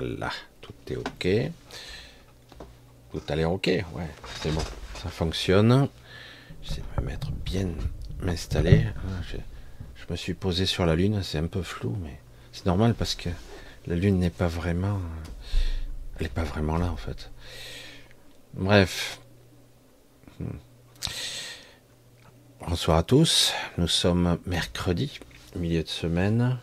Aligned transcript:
Voilà, 0.00 0.30
tout 0.60 0.72
est 0.90 0.96
ok. 0.96 1.50
Tout 3.10 3.22
a 3.28 3.34
l'air 3.34 3.50
ok, 3.50 3.66
ouais, 3.66 4.08
c'est 4.40 4.52
bon, 4.52 4.62
ça 4.94 5.08
fonctionne. 5.08 5.88
J'essaie 6.62 6.82
de 6.96 7.02
me 7.02 7.06
mettre 7.08 7.32
bien 7.32 7.68
m'installer. 8.20 8.86
Ah, 8.96 9.22
je, 9.28 10.04
me 10.08 10.14
suis 10.14 10.34
posé 10.34 10.66
sur 10.66 10.86
la 10.86 10.94
Lune, 10.94 11.20
c'est 11.24 11.38
un 11.38 11.48
peu 11.48 11.62
flou, 11.62 11.96
mais 12.00 12.20
c'est 12.52 12.66
normal 12.66 12.94
parce 12.94 13.16
que 13.16 13.28
la 13.88 13.96
Lune 13.96 14.20
n'est 14.20 14.30
pas 14.30 14.46
vraiment. 14.46 15.00
Elle 16.16 16.22
n'est 16.22 16.28
pas 16.28 16.44
vraiment 16.44 16.76
là 16.76 16.92
en 16.92 16.96
fait. 16.96 17.32
Bref. 18.54 19.18
Bonsoir 22.60 22.98
à 22.98 23.02
tous. 23.02 23.52
Nous 23.78 23.88
sommes 23.88 24.38
mercredi, 24.46 25.18
milieu 25.56 25.82
de 25.82 25.88
semaine, 25.88 26.56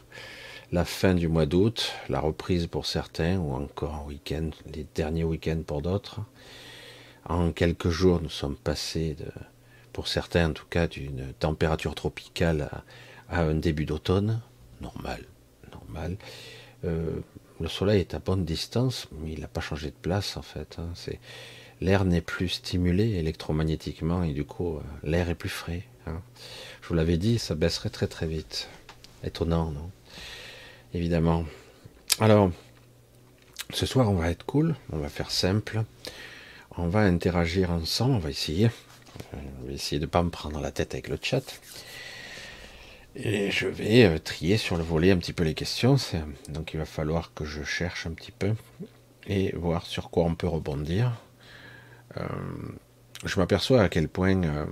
la 0.75 0.84
fin 0.84 1.13
du 1.13 1.30
mois 1.30 1.46
d'août, 1.46 1.94
la 2.09 2.19
reprise 2.19 2.68
pour 2.68 2.86
certains, 2.86 3.38
ou 3.38 3.53
encore 3.53 3.96
un 3.96 4.03
week-end, 4.08 4.50
les 4.74 4.86
derniers 4.94 5.24
week-ends 5.24 5.63
pour 5.66 5.81
d'autres. 5.81 6.19
En 7.30 7.53
quelques 7.53 7.88
jours, 7.88 8.19
nous 8.22 8.30
sommes 8.30 8.58
passés, 8.58 9.13
de, 9.13 9.31
pour 9.94 10.09
certains 10.09 10.50
en 10.50 10.53
tout 10.53 10.66
cas, 10.69 10.88
d'une 10.88 11.31
température 11.40 11.96
tropicale 11.96 12.69
à, 13.30 13.41
un 13.41 13.53
début 13.53 13.86
d'automne. 13.86 14.41
Normal, 14.81 15.24
normal. 15.72 16.18
Euh, 16.84 17.22
le 17.62 17.69
soleil 17.69 18.02
est 18.02 18.13
à 18.13 18.19
bonne 18.19 18.44
distance, 18.44 19.07
mais 19.13 19.31
il 19.31 19.40
n'a 19.40 19.47
pas 19.47 19.62
changé 19.62 19.88
de 19.88 20.02
place 20.02 20.36
en 20.36 20.42
fait. 20.42 20.75
Hein. 20.78 20.90
C'est 20.94 21.19
l'air 21.80 22.03
n'est 22.03 22.19
plus 22.19 22.50
stimulé 22.50 23.12
électromagnétiquement 23.12 24.24
et 24.24 24.34
du 24.34 24.44
coup 24.44 24.75
euh, 24.75 24.81
l'air 25.03 25.30
est 25.30 25.36
plus 25.36 25.47
frais. 25.47 25.84
Hein. 26.06 26.22
Je 26.81 26.90
vous 26.90 26.96
l'avais 26.96 27.18
dit, 27.18 27.40
ça 27.40 27.56
baisserait 27.56 27.90
très 27.90 28.07
très 28.07 28.28
vite. 28.28 28.68
Étonnant, 29.24 29.72
non? 29.72 29.90
Évidemment. 30.95 31.44
Alors, 32.19 32.51
ce 33.72 33.85
soir 33.85 34.09
on 34.09 34.16
va 34.16 34.31
être 34.31 34.45
cool, 34.45 34.75
on 34.91 34.97
va 34.97 35.09
faire 35.09 35.29
simple 35.29 35.83
on 36.78 36.88
va 36.88 37.01
interagir 37.01 37.72
ensemble, 37.72 38.16
on 38.16 38.19
va 38.19 38.29
essayer. 38.29 38.69
On 39.33 39.67
va 39.67 39.72
essayer 39.72 40.00
de 40.00 40.06
ne 40.06 40.09
pas 40.09 40.23
me 40.23 40.29
prendre 40.29 40.59
la 40.59 40.72
tête 40.72 40.94
avec 40.94 41.07
le 41.07 41.17
chat. 41.22 41.61
Et 43.16 43.50
je 43.50 43.67
vais 43.67 44.03
euh, 44.03 44.19
trier 44.19 44.57
sur 44.57 44.75
le 44.75 44.83
volet 44.83 45.11
un 45.11 45.17
petit 45.17 45.31
peu 45.31 45.45
les 45.45 45.53
questions. 45.53 45.95
Donc 46.50 46.73
il 46.73 46.78
va 46.78 46.85
falloir 46.85 47.33
que 47.33 47.45
je 47.45 47.63
cherche 47.63 48.07
un 48.07 48.12
petit 48.12 48.33
peu 48.33 48.53
et 49.25 49.56
voir 49.56 49.85
sur 49.85 50.09
quoi 50.09 50.25
on 50.25 50.35
peut 50.35 50.47
rebondir. 50.47 51.13
Euh, 52.17 52.27
je 53.23 53.39
m'aperçois 53.39 53.81
à 53.81 53.88
quel 53.88 54.09
point 54.09 54.44
euh, 54.44 54.66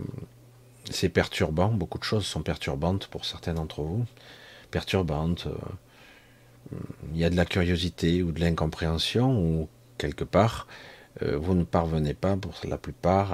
c'est 0.92 1.08
perturbant. 1.08 1.70
Beaucoup 1.70 2.00
de 2.00 2.04
choses 2.04 2.26
sont 2.26 2.44
perturbantes 2.44 3.08
pour 3.08 3.24
certains 3.24 3.54
d'entre 3.54 3.82
vous. 3.82 4.06
Perturbantes. 4.72 5.48
Il 7.12 7.18
y 7.20 7.26
a 7.26 7.30
de 7.30 7.36
la 7.36 7.46
curiosité 7.46 8.24
ou 8.24 8.32
de 8.32 8.40
l'incompréhension 8.40 9.40
ou 9.40 9.70
quelque 9.98 10.24
part 10.24 10.68
euh, 11.22 11.38
vous 11.38 11.54
ne 11.54 11.64
parvenez 11.64 12.14
pas, 12.14 12.36
pour 12.36 12.54
la 12.68 12.78
plupart, 12.78 13.34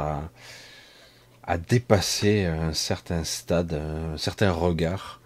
à, 1.43 1.57
dépasser 1.57 2.45
un 2.45 2.73
certain 2.73 3.23
stade, 3.23 3.73
un 3.73 4.17
certain 4.17 4.51
regard. 4.51 5.19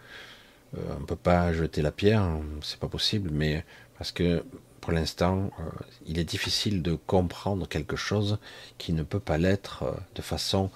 Euh, 0.77 0.81
on 0.97 1.01
ne 1.01 1.05
peut 1.05 1.17
pas 1.17 1.51
jeter 1.53 1.81
la 1.81 1.91
pierre, 1.91 2.25
c'est 2.61 2.79
pas 2.79 2.87
possible, 2.87 3.29
mais 3.31 3.65
parce 3.97 4.11
que 4.11 4.45
pour 4.79 4.93
l'instant, 4.93 5.51
euh, 5.59 5.63
il 6.05 6.19
est 6.19 6.23
difficile 6.23 6.81
de 6.81 6.95
comprendre 6.95 7.67
quelque 7.67 7.97
chose 7.97 8.37
qui 8.77 8.93
ne 8.93 9.03
peut 9.03 9.19
pas 9.19 9.37
l'être 9.37 9.83
de 10.15 10.21
façon 10.21 10.71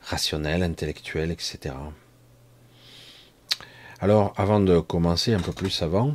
rationnelle, 0.00 0.62
intellectuelle, 0.62 1.32
etc. 1.32 1.74
Alors, 4.00 4.32
avant 4.36 4.60
de 4.60 4.78
commencer 4.78 5.34
un 5.34 5.40
peu 5.40 5.52
plus 5.52 5.82
avant, 5.82 6.14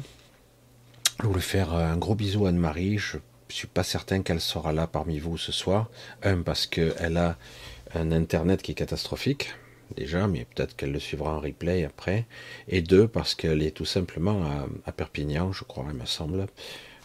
je 1.23 1.27
voulais 1.27 1.41
faire 1.41 1.73
un 1.73 1.97
gros 1.97 2.15
bisou 2.15 2.45
à 2.45 2.49
Anne-Marie. 2.49 2.97
Je 2.97 3.17
je 3.53 3.59
suis 3.59 3.67
pas 3.67 3.83
certain 3.83 4.23
qu'elle 4.23 4.41
sera 4.41 4.73
là 4.73 4.87
parmi 4.87 5.19
vous 5.19 5.37
ce 5.37 5.51
soir. 5.51 5.91
Un, 6.23 6.41
parce 6.41 6.65
qu'elle 6.65 7.17
a 7.17 7.37
un 7.93 8.11
internet 8.11 8.63
qui 8.63 8.71
est 8.71 8.75
catastrophique, 8.75 9.53
déjà, 9.95 10.27
mais 10.27 10.45
peut-être 10.45 10.75
qu'elle 10.75 10.91
le 10.91 10.97
suivra 10.99 11.35
en 11.35 11.39
replay 11.39 11.85
après. 11.85 12.25
Et 12.67 12.81
deux, 12.81 13.07
parce 13.07 13.35
qu'elle 13.35 13.61
est 13.61 13.69
tout 13.69 13.85
simplement 13.85 14.43
à, 14.87 14.91
Perpignan, 14.91 15.51
je 15.51 15.65
crois, 15.65 15.85
il 15.89 15.99
me 15.99 16.05
semble. 16.07 16.47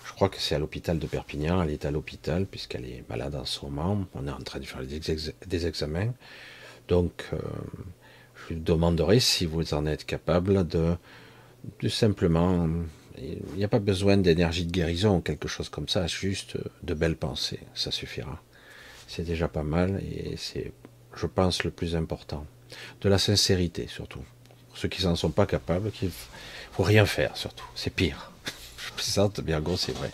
Je 0.06 0.12
crois 0.14 0.30
que 0.30 0.40
c'est 0.40 0.54
à 0.54 0.58
l'hôpital 0.58 0.98
de 0.98 1.06
Perpignan. 1.06 1.62
Elle 1.62 1.70
est 1.70 1.84
à 1.84 1.90
l'hôpital 1.90 2.46
puisqu'elle 2.46 2.86
est 2.86 3.04
malade 3.10 3.34
en 3.34 3.44
ce 3.44 3.66
moment. 3.66 4.06
On 4.14 4.26
est 4.26 4.30
en 4.30 4.40
train 4.40 4.58
de 4.58 4.64
faire 4.64 4.80
des, 4.82 5.66
examens. 5.66 6.14
Donc, 6.88 7.26
euh, 7.34 7.38
je 8.34 8.54
lui 8.54 8.60
demanderai 8.60 9.20
si 9.20 9.44
vous 9.44 9.74
en 9.74 9.84
êtes 9.84 10.06
capable 10.06 10.66
de, 10.66 10.96
de 11.82 11.88
simplement 11.88 12.66
il 13.22 13.56
n'y 13.56 13.64
a 13.64 13.68
pas 13.68 13.78
besoin 13.78 14.16
d'énergie 14.16 14.64
de 14.64 14.72
guérison 14.72 15.16
ou 15.16 15.20
quelque 15.20 15.48
chose 15.48 15.68
comme 15.68 15.88
ça, 15.88 16.06
juste 16.06 16.56
de 16.82 16.94
belles 16.94 17.16
pensées, 17.16 17.60
ça 17.74 17.90
suffira. 17.90 18.42
C'est 19.06 19.24
déjà 19.24 19.48
pas 19.48 19.62
mal 19.62 20.02
et 20.02 20.34
c'est, 20.36 20.72
je 21.16 21.26
pense, 21.26 21.64
le 21.64 21.70
plus 21.70 21.96
important. 21.96 22.46
De 23.00 23.08
la 23.08 23.18
sincérité 23.18 23.86
surtout. 23.88 24.22
Pour 24.68 24.78
ceux 24.78 24.88
qui 24.88 25.04
n'en 25.04 25.16
sont 25.16 25.30
pas 25.30 25.46
capables, 25.46 25.90
qu'il 25.90 26.10
faut 26.72 26.82
rien 26.82 27.06
faire 27.06 27.36
surtout. 27.36 27.66
C'est 27.74 27.92
pire. 27.92 28.30
Je 28.78 28.92
plaisante, 28.92 29.40
bien 29.40 29.60
gros, 29.60 29.76
c'est 29.76 29.92
vrai. 29.92 30.10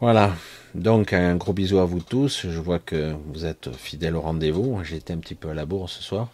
Voilà. 0.00 0.34
Donc 0.74 1.12
un 1.12 1.36
gros 1.36 1.52
bisou 1.52 1.78
à 1.78 1.84
vous 1.84 2.00
tous. 2.00 2.46
Je 2.48 2.58
vois 2.58 2.78
que 2.78 3.14
vous 3.26 3.44
êtes 3.44 3.74
fidèles 3.76 4.16
au 4.16 4.20
rendez-vous. 4.20 4.82
J'ai 4.84 4.96
été 4.96 5.12
un 5.12 5.18
petit 5.18 5.34
peu 5.34 5.50
à 5.50 5.54
la 5.54 5.66
bourre 5.66 5.90
ce 5.90 6.02
soir. 6.02 6.28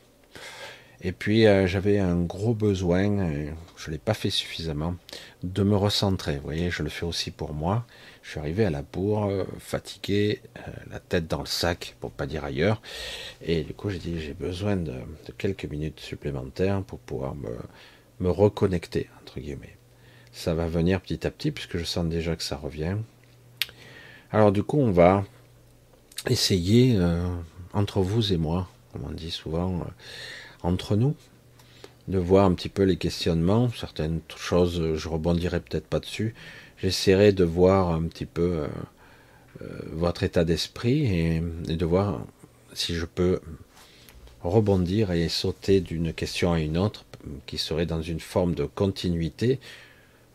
Et 1.07 1.13
puis 1.13 1.47
euh, 1.47 1.67
j'avais 1.67 1.99
un 1.99 2.17
gros 2.17 2.55
besoin, 2.55 3.31
je 3.77 3.89
ne 3.89 3.93
l'ai 3.93 3.99
pas 3.99 4.15
fait 4.15 4.31
suffisamment, 4.31 4.97
de 5.43 5.63
me 5.63 5.77
recentrer. 5.77 6.37
Vous 6.37 6.45
voyez, 6.45 6.71
je 6.71 6.83
le 6.83 6.89
fais 6.89 7.05
aussi 7.05 7.31
pour 7.31 7.53
moi. 7.53 7.87
Je 8.23 8.31
suis 8.31 8.41
arrivé 8.41 8.65
à 8.65 8.71
la 8.71 8.81
bourre, 8.81 9.27
euh, 9.27 9.45
fatigué, 9.59 10.41
euh, 10.57 10.61
la 10.91 11.01
tête 11.01 11.29
dans 11.29 11.41
le 11.41 11.47
sac, 11.47 11.95
pour 12.01 12.11
pas 12.11 12.27
dire 12.27 12.43
ailleurs. 12.43 12.81
Et 13.43 13.65
du 13.65 13.75
coup, 13.75 13.91
j'ai 13.91 13.99
dit, 13.99 14.19
j'ai 14.19 14.33
besoin 14.33 14.77
de, 14.77 14.95
quelques 15.37 15.67
minutes 15.67 16.01
supplémentaires 16.01 16.83
pour 16.83 17.01
pouvoir 17.01 17.35
me, 17.35 17.51
me, 18.21 18.31
reconnecter, 18.31 19.11
entre 19.21 19.41
guillemets. 19.41 19.77
Ça 20.33 20.55
va 20.55 20.67
venir 20.67 21.03
petit 21.03 21.27
à 21.27 21.31
petit, 21.31 21.51
puisque 21.51 21.77
je 21.77 21.85
sens 21.85 22.07
déjà 22.07 22.35
que 22.35 22.43
ça 22.43 22.57
revient. 22.57 22.97
Alors 24.33 24.53
du 24.53 24.63
coup, 24.63 24.81
on 24.81 24.91
va 24.91 25.25
essayer, 26.29 26.99
entre 27.73 28.01
vous 28.01 28.33
et 28.33 28.37
moi, 28.37 28.69
comme 28.93 29.05
on 29.05 29.13
dit 29.13 29.31
souvent, 29.31 29.85
entre 30.65 30.97
nous, 30.97 31.15
de 32.09 32.19
voir 32.19 32.47
un 32.47 32.55
petit 32.55 32.69
peu 32.69 32.83
les 32.83 32.97
questionnements. 32.97 33.71
Certaines 33.71 34.21
choses, 34.37 34.97
je 34.97 35.09
rebondirai 35.09 35.61
peut-être 35.61 35.87
pas 35.87 36.01
dessus. 36.01 36.35
J'essaierai 36.79 37.33
de 37.33 37.45
voir 37.45 37.91
un 37.91 38.03
petit 38.03 38.27
peu 38.27 38.43
euh, 38.43 38.67
euh, 39.63 39.67
votre 39.93 40.23
état 40.23 40.45
d'esprit 40.45 41.07
et, 41.07 41.41
de 41.41 41.85
voir 41.85 42.21
si 42.73 42.95
je 42.95 43.05
peux 43.05 43.41
rebondir 44.43 45.13
et 45.13 45.29
sauter 45.29 45.81
d'une 45.81 46.13
question 46.13 46.53
à 46.53 46.61
une 46.61 46.77
autre 46.77 47.05
qui 47.47 47.57
serait 47.57 47.87
dans 47.87 48.03
une 48.03 48.21
forme 48.21 48.55
de 48.55 48.65
continuité, 48.65 49.61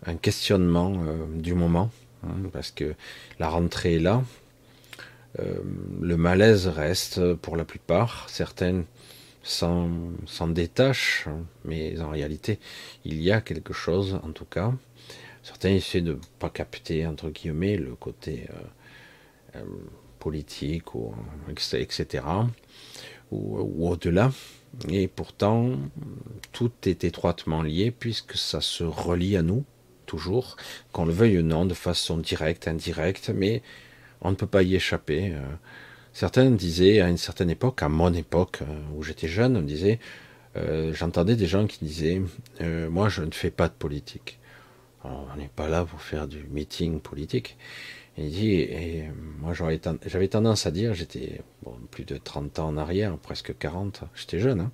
un 0.05 0.15
questionnement 0.15 1.03
euh, 1.05 1.25
du 1.35 1.53
moment, 1.53 1.91
hein, 2.23 2.33
parce 2.51 2.71
que 2.71 2.95
la 3.39 3.49
rentrée 3.49 3.95
est 3.95 3.99
là. 3.99 4.23
le 6.01 6.17
malaise 6.17 6.67
reste 6.67 7.35
pour 7.35 7.55
la 7.57 7.65
plupart. 7.65 8.27
Certaines 8.29 8.85
s'en 9.49 10.47
détache, 10.47 11.27
mais 11.65 11.99
en 11.99 12.09
réalité, 12.09 12.59
il 13.05 13.21
y 13.21 13.31
a 13.31 13.41
quelque 13.41 13.73
chose, 13.73 14.19
en 14.23 14.31
tout 14.31 14.45
cas. 14.45 14.73
Certains 15.43 15.69
essaient 15.69 16.01
de 16.01 16.13
ne 16.13 16.19
pas 16.37 16.49
capter, 16.49 17.07
entre 17.07 17.29
guillemets, 17.29 17.77
le 17.77 17.95
côté 17.95 18.47
euh, 18.49 19.59
euh, 19.59 19.63
politique, 20.19 20.93
ou, 20.95 21.13
etc., 21.49 22.23
ou, 23.31 23.87
au-delà. 23.89 24.31
Et 24.87 25.07
pourtant, 25.07 25.71
tout 26.51 26.71
est 26.85 27.03
étroitement 27.03 27.63
lié, 27.63 27.91
puisque 27.91 28.35
ça 28.35 28.61
se 28.61 28.83
relie 28.83 29.35
à 29.35 29.41
nous, 29.41 29.63
toujours, 30.05 30.57
qu'on 30.91 31.05
le 31.05 31.13
veuille 31.13 31.39
ou 31.39 31.43
non, 31.43 31.65
de 31.65 31.73
façon 31.73 32.17
directe, 32.17 32.67
indirecte, 32.67 33.29
mais 33.29 33.63
on 34.21 34.29
ne 34.31 34.35
peut 34.35 34.47
pas 34.47 34.61
y 34.61 34.75
échapper. 34.75 35.33
Euh, 35.33 35.41
Certains 36.13 36.51
disaient 36.51 37.01
à 37.01 37.09
une 37.09 37.17
certaine 37.17 37.49
époque, 37.49 37.83
à 37.83 37.89
mon 37.89 38.13
époque 38.13 38.59
euh, 38.61 38.65
où 38.95 39.03
j'étais 39.03 39.27
jeune, 39.27 39.57
on 39.57 39.61
disait, 39.61 39.99
euh, 40.57 40.93
j'entendais 40.93 41.35
des 41.35 41.45
gens 41.45 41.67
qui 41.67 41.85
disaient, 41.85 42.21
euh, 42.61 42.89
moi 42.89 43.09
je 43.09 43.21
ne 43.21 43.31
fais 43.31 43.51
pas 43.51 43.67
de 43.67 43.73
politique. 43.73 44.39
on 45.03 45.35
n'est 45.37 45.49
pas 45.55 45.69
là 45.69 45.85
pour 45.85 46.01
faire 46.01 46.27
du 46.27 46.43
meeting 46.49 46.99
politique. 46.99 47.57
Et 48.17 48.25
il 48.25 48.31
dit, 48.31 48.69
moi 49.39 49.53
j'avais 49.53 50.27
tendance 50.27 50.65
à 50.65 50.71
dire, 50.71 50.93
j'étais 50.93 51.41
plus 51.91 52.03
de 52.03 52.17
30 52.17 52.59
ans 52.59 52.67
en 52.67 52.77
arrière, 52.77 53.15
presque 53.17 53.57
40, 53.57 54.01
j'étais 54.13 54.39
jeune. 54.39 54.59
Hein. 54.59 54.71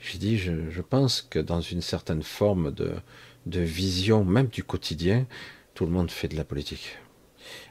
J'ai 0.00 0.18
dit, 0.18 0.36
je, 0.36 0.80
pense 0.80 1.22
que 1.22 1.38
dans 1.38 1.60
une 1.60 1.82
certaine 1.82 2.24
forme 2.24 2.72
de 2.72 3.60
vision, 3.60 4.24
même 4.24 4.48
du 4.48 4.64
quotidien, 4.64 5.26
tout 5.74 5.86
le 5.86 5.92
monde 5.92 6.10
fait 6.10 6.28
de 6.28 6.36
la 6.36 6.44
politique. 6.44 6.96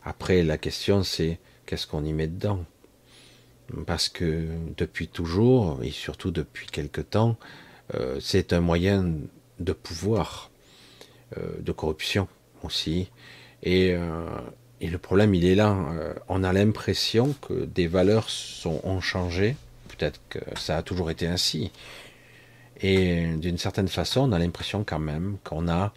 Après, 0.04 0.44
la 0.44 0.58
question 0.58 1.04
c'est 1.04 1.40
qu'est-ce 1.66 1.88
qu'on 1.88 2.06
y 2.06 2.14
met 2.14 2.28
dedans? 2.28 2.66
Parce 3.86 4.10
que 4.10 4.48
depuis 4.78 5.08
toujours, 5.08 5.80
et 5.84 5.92
surtout 5.92 6.32
depuis 6.32 6.68
quelque 6.68 7.02
temps, 7.02 7.38
euh, 7.96 8.20
c'est 8.22 8.54
un 8.54 8.62
moyen 8.62 9.14
de 9.60 9.74
pouvoir, 9.74 10.52
euh, 11.38 11.42
de 11.60 11.72
corruption 11.72 12.28
aussi, 12.64 13.10
Et, 13.64 13.94
euh, 13.94 14.26
et 14.82 14.90
le 14.90 14.98
problème, 14.98 15.36
il 15.36 15.46
est 15.46 15.56
là. 15.56 15.76
On 16.30 16.44
a 16.44 16.54
l'impression 16.54 17.36
que 17.42 17.66
des 17.66 17.88
valeurs 17.88 18.30
sont, 18.30 18.82
ont 18.84 19.02
changé. 19.02 19.56
Peut-être 19.90 20.20
que 20.30 20.40
ça 20.58 20.78
a 20.78 20.84
toujours 20.84 21.12
été 21.12 21.28
ainsi. 21.28 21.72
Et 22.82 23.28
d'une 23.38 23.60
certaine 23.60 23.88
façon, 23.88 24.22
on 24.22 24.32
a 24.32 24.40
l'impression 24.40 24.84
quand 24.84 25.00
même 25.00 25.38
qu'on 25.44 25.68
a 25.70 25.94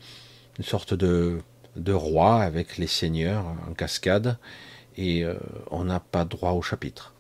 une 0.59 0.65
sorte 0.65 0.93
de, 0.93 1.39
de 1.77 1.93
roi 1.95 2.43
avec 2.43 2.77
les 2.77 2.87
seigneurs 2.87 3.47
en 3.69 3.73
cascade 3.73 4.39
et 4.99 5.25
on 5.71 5.85
n'a 5.85 6.01
pas 6.01 6.27
droit 6.27 6.53
au 6.53 6.63
chapitre. 6.63 7.14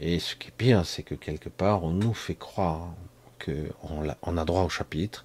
Et 0.00 0.18
ce 0.18 0.36
qui 0.36 0.48
est 0.48 0.56
pire, 0.56 0.84
c'est 0.84 1.02
que 1.02 1.14
quelque 1.14 1.48
part, 1.48 1.84
on 1.84 1.90
nous 1.90 2.14
fait 2.14 2.34
croire 2.34 2.94
qu'on 3.44 4.14
on 4.22 4.36
a 4.36 4.44
droit 4.44 4.62
au 4.62 4.68
chapitre. 4.68 5.24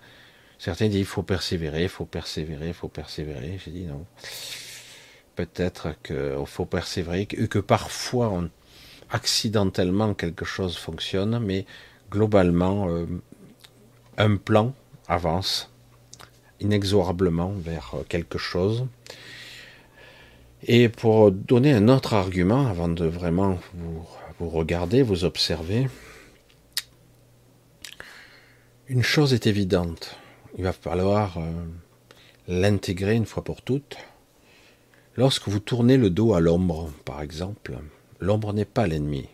Certains 0.59 0.87
disent 0.87 0.99
il 0.99 1.05
faut 1.05 1.23
persévérer, 1.23 1.83
il 1.83 1.89
faut 1.89 2.05
persévérer, 2.05 2.67
il 2.67 2.73
faut 2.73 2.87
persévérer. 2.87 3.59
J'ai 3.63 3.71
dit 3.71 3.85
non. 3.85 4.05
Peut-être 5.35 5.95
qu'il 6.03 6.45
faut 6.45 6.65
persévérer, 6.65 7.25
que, 7.25 7.45
que 7.45 7.59
parfois, 7.59 8.43
accidentellement, 9.09 10.13
quelque 10.13 10.45
chose 10.45 10.77
fonctionne, 10.77 11.39
mais 11.39 11.65
globalement, 12.09 12.89
euh, 12.89 13.05
un 14.17 14.35
plan 14.37 14.73
avance 15.07 15.71
inexorablement 16.59 17.51
vers 17.51 17.95
quelque 18.07 18.37
chose. 18.37 18.85
Et 20.63 20.89
pour 20.89 21.31
donner 21.31 21.73
un 21.73 21.87
autre 21.87 22.13
argument, 22.13 22.67
avant 22.67 22.87
de 22.87 23.05
vraiment 23.05 23.57
vous, 23.73 24.05
vous 24.41 24.49
regarder, 24.49 25.03
vous 25.03 25.23
observer, 25.23 25.87
une 28.87 29.03
chose 29.03 29.35
est 29.35 29.45
évidente. 29.45 30.17
Il 30.57 30.63
va 30.63 30.73
falloir 30.73 31.37
euh, 31.37 31.43
l'intégrer 32.47 33.13
une 33.13 33.27
fois 33.27 33.43
pour 33.43 33.61
toutes. 33.61 33.97
Lorsque 35.15 35.47
vous 35.47 35.59
tournez 35.59 35.95
le 35.95 36.09
dos 36.09 36.33
à 36.33 36.39
l'ombre, 36.39 36.91
par 37.05 37.21
exemple, 37.21 37.77
l'ombre 38.19 38.51
n'est 38.51 38.65
pas 38.65 38.87
l'ennemi. 38.87 39.27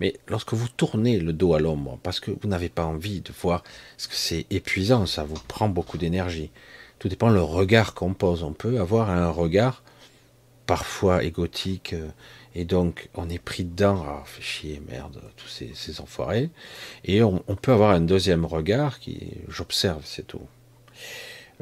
Mais 0.00 0.12
lorsque 0.28 0.52
vous 0.52 0.68
tournez 0.68 1.18
le 1.18 1.32
dos 1.32 1.54
à 1.54 1.58
l'ombre, 1.58 1.98
parce 2.02 2.20
que 2.20 2.30
vous 2.30 2.48
n'avez 2.48 2.68
pas 2.68 2.84
envie 2.84 3.22
de 3.22 3.32
voir, 3.32 3.62
parce 3.96 4.06
que 4.06 4.14
c'est 4.14 4.44
épuisant, 4.50 5.06
ça 5.06 5.24
vous 5.24 5.40
prend 5.48 5.70
beaucoup 5.70 5.96
d'énergie. 5.96 6.50
Tout 6.98 7.08
dépend 7.08 7.30
le 7.30 7.40
regard 7.40 7.94
qu'on 7.94 8.12
pose. 8.12 8.42
On 8.42 8.52
peut 8.52 8.80
avoir 8.80 9.08
un 9.08 9.30
regard 9.30 9.82
parfois 10.66 11.24
égotique, 11.24 11.94
euh, 11.94 12.10
et 12.54 12.64
donc 12.64 13.08
on 13.14 13.28
est 13.28 13.38
pris 13.38 13.64
dedans, 13.64 14.04
ah, 14.06 14.22
fait 14.24 14.42
chier, 14.42 14.82
merde, 14.88 15.20
tous 15.36 15.48
ces, 15.48 16.00
enfoirés. 16.00 16.50
Et 17.04 17.22
on, 17.22 17.38
peut 17.38 17.72
avoir 17.72 17.90
un 17.90 18.00
deuxième 18.00 18.44
regard 18.44 18.98
qui, 18.98 19.34
j'observe, 19.48 20.02
c'est 20.04 20.26
tout. 20.26 20.46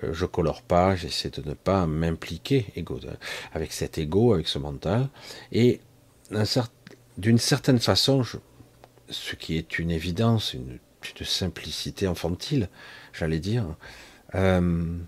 Euh, 0.02 0.12
je 0.12 0.24
colore 0.24 0.62
pas, 0.62 0.96
j'essaie 0.96 1.30
de 1.30 1.46
ne 1.46 1.54
pas 1.54 1.86
m'impliquer 1.86 2.66
avec 3.52 3.72
cet 3.72 3.98
ego, 3.98 4.32
avec 4.32 4.48
ce 4.48 4.58
mental. 4.58 5.08
Et 5.52 5.80
d'une 7.18 7.38
certaine 7.38 7.80
façon, 7.80 8.22
ce 9.10 9.34
qui 9.36 9.56
est 9.56 9.78
une 9.78 9.90
évidence, 9.90 10.54
une, 10.54 10.78
simplicité 11.24 12.06
infantile, 12.06 12.68
j'allais 13.12 13.38
dire, 13.38 13.64
euh, 14.34 14.98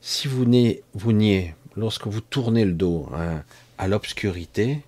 si 0.00 0.28
vous 0.28 0.44
niez, 0.46 1.54
lorsque 1.76 2.06
vous 2.06 2.20
tournez 2.20 2.64
le 2.64 2.72
dos 2.72 3.08
hein, 3.14 3.42
à 3.80 3.88
l'obscurité, 3.88 4.82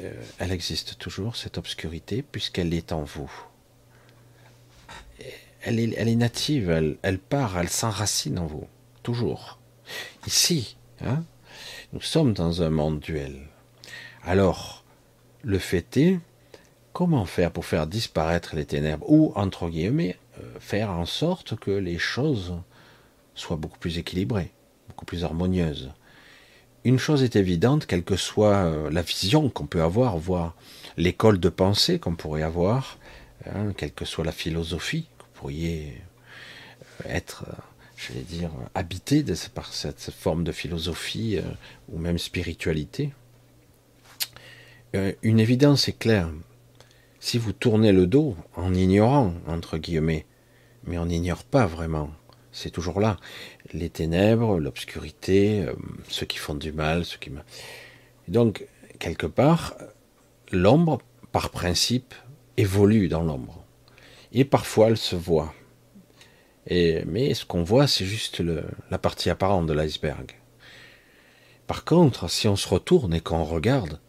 euh, 0.00 0.10
elle 0.38 0.50
existe 0.50 0.96
toujours, 0.96 1.36
cette 1.36 1.58
obscurité, 1.58 2.22
puisqu'elle 2.22 2.72
est 2.72 2.92
en 2.92 3.02
vous. 3.02 3.30
Elle 5.60 5.78
est, 5.80 6.16
native, 6.16 6.70
elle, 6.70 6.96
elle 7.02 7.18
part, 7.18 7.58
elle 7.58 7.68
s'enracine 7.68 8.38
en 8.38 8.46
vous, 8.46 8.66
toujours. 9.02 9.58
Ici, 10.26 10.78
hein, 11.02 11.24
nous 11.92 12.00
sommes 12.00 12.32
dans 12.32 12.62
un 12.62 12.70
monde 12.70 13.00
duel. 13.00 13.48
Alors, 14.24 14.82
le 15.42 15.58
fait 15.58 15.98
est, 15.98 16.18
comment 16.94 17.26
faire 17.26 17.50
pour 17.50 17.66
faire 17.66 17.86
disparaître 17.86 18.56
les 18.56 18.64
ténèbres 18.64 19.04
ou, 19.10 19.32
entre 19.34 19.68
guillemets, 19.68 20.16
euh, 20.40 20.58
faire 20.58 20.90
en 20.90 21.04
sorte 21.04 21.54
que 21.56 21.70
les 21.70 21.98
choses 21.98 22.56
soient 23.34 23.56
beaucoup 23.56 23.78
plus 23.78 23.98
équilibrées, 23.98 24.52
beaucoup 24.88 25.04
plus 25.04 25.22
harmonieuses? 25.22 25.92
Une 26.84 26.98
chose 26.98 27.22
est 27.22 27.36
évidente, 27.36 27.86
quelle 27.86 28.04
que 28.04 28.16
soit 28.16 28.54
euh, 28.54 28.90
la 28.90 29.02
vision 29.02 29.48
qu'on 29.48 29.66
peut 29.66 29.82
avoir, 29.82 30.18
voire 30.18 30.54
l'école 30.96 31.40
de 31.40 31.48
pensée 31.48 31.98
qu'on 31.98 32.14
pourrait 32.14 32.42
avoir, 32.42 32.98
hein, 33.46 33.72
quelle 33.76 33.92
que 33.92 34.04
soit 34.04 34.24
la 34.24 34.32
philosophie 34.32 35.08
que 35.18 35.24
vous 35.24 35.30
pourriez 35.34 36.00
euh, 37.04 37.08
être, 37.08 37.44
je 37.96 38.12
vais 38.12 38.20
dire, 38.20 38.50
habité 38.74 39.24
par 39.54 39.72
cette 39.72 40.10
forme 40.10 40.44
de 40.44 40.52
philosophie 40.52 41.40
ou 41.88 41.98
même 41.98 42.18
spiritualité, 42.18 43.12
euh, 44.94 45.12
une 45.22 45.40
évidence 45.40 45.88
est 45.88 45.98
claire. 45.98 46.30
Si 47.20 47.38
vous 47.38 47.52
tournez 47.52 47.92
le 47.92 48.06
dos 48.06 48.36
en 48.54 48.72
ignorant, 48.72 49.34
entre 49.46 49.78
guillemets, 49.78 50.26
mais 50.84 50.98
on 50.98 51.06
n'ignore 51.06 51.44
pas 51.44 51.66
vraiment, 51.66 52.10
c'est 52.56 52.70
toujours 52.70 53.00
là. 53.00 53.18
Les 53.74 53.90
ténèbres, 53.90 54.58
l'obscurité, 54.58 55.60
euh, 55.60 55.74
ceux 56.08 56.24
qui 56.24 56.38
font 56.38 56.54
du 56.54 56.72
mal, 56.72 57.04
ceux 57.04 57.18
qui... 57.18 57.30
Donc, 58.28 58.66
quelque 58.98 59.26
part, 59.26 59.74
l'ombre, 60.52 60.98
par 61.32 61.50
principe, 61.50 62.14
évolue 62.56 63.08
dans 63.08 63.22
l'ombre. 63.22 63.62
Et 64.32 64.46
parfois, 64.46 64.88
elle 64.88 64.96
se 64.96 65.16
voit. 65.16 65.52
Mais 66.68 67.34
ce 67.34 67.44
qu'on 67.44 67.62
voit, 67.62 67.86
c'est 67.86 68.06
juste 68.06 68.42
la 68.90 68.98
partie 68.98 69.30
apparente 69.30 69.66
de 69.66 69.74
l'iceberg. 69.74 70.32
Par 71.66 71.84
contre, 71.84 72.28
si 72.30 72.48
on 72.48 72.56
se 72.56 72.68
retourne 72.68 73.12
et 73.12 73.20
qu'on 73.20 73.44
regarde, 73.44 74.00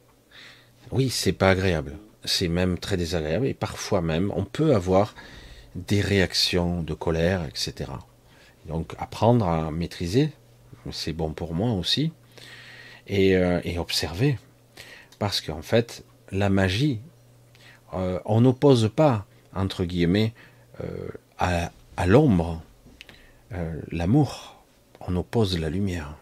oui, 0.92 1.10
c'est 1.10 1.34
pas 1.34 1.50
agréable. 1.50 1.98
C'est 2.24 2.48
même 2.48 2.80
très 2.80 2.98
désagréable 2.98 3.46
et 3.46 3.54
parfois 3.54 4.02
même 4.02 4.32
on 4.36 4.46
peut 4.46 4.74
avoir 4.74 5.14
des 5.76 6.02
réactions 6.02 6.82
de 6.82 6.94
colère, 6.94 7.46
etc. 7.46 7.92
Donc 8.68 8.94
apprendre 8.98 9.48
à 9.48 9.72
maîtriser, 9.72 10.32
c'est 10.92 11.14
bon 11.14 11.32
pour 11.32 11.54
moi 11.54 11.72
aussi, 11.72 12.12
et, 13.08 13.36
euh, 13.36 13.62
observer. 13.78 14.38
Parce 15.20 15.42
qu'en 15.42 15.62
fait, 15.62 16.04
la 16.32 16.50
magie, 16.50 17.00
euh, 17.94 18.20
on 18.26 18.42
n'oppose 18.42 18.92
pas, 18.94 19.26
entre 19.56 19.86
guillemets, 19.86 20.34
euh, 20.84 21.10
à, 21.40 21.72
à 21.96 22.06
l'ombre 22.06 22.62
l'amour, 23.92 24.62
on 25.00 25.16
oppose 25.16 25.58
la 25.58 25.70
lumière. 25.70 26.18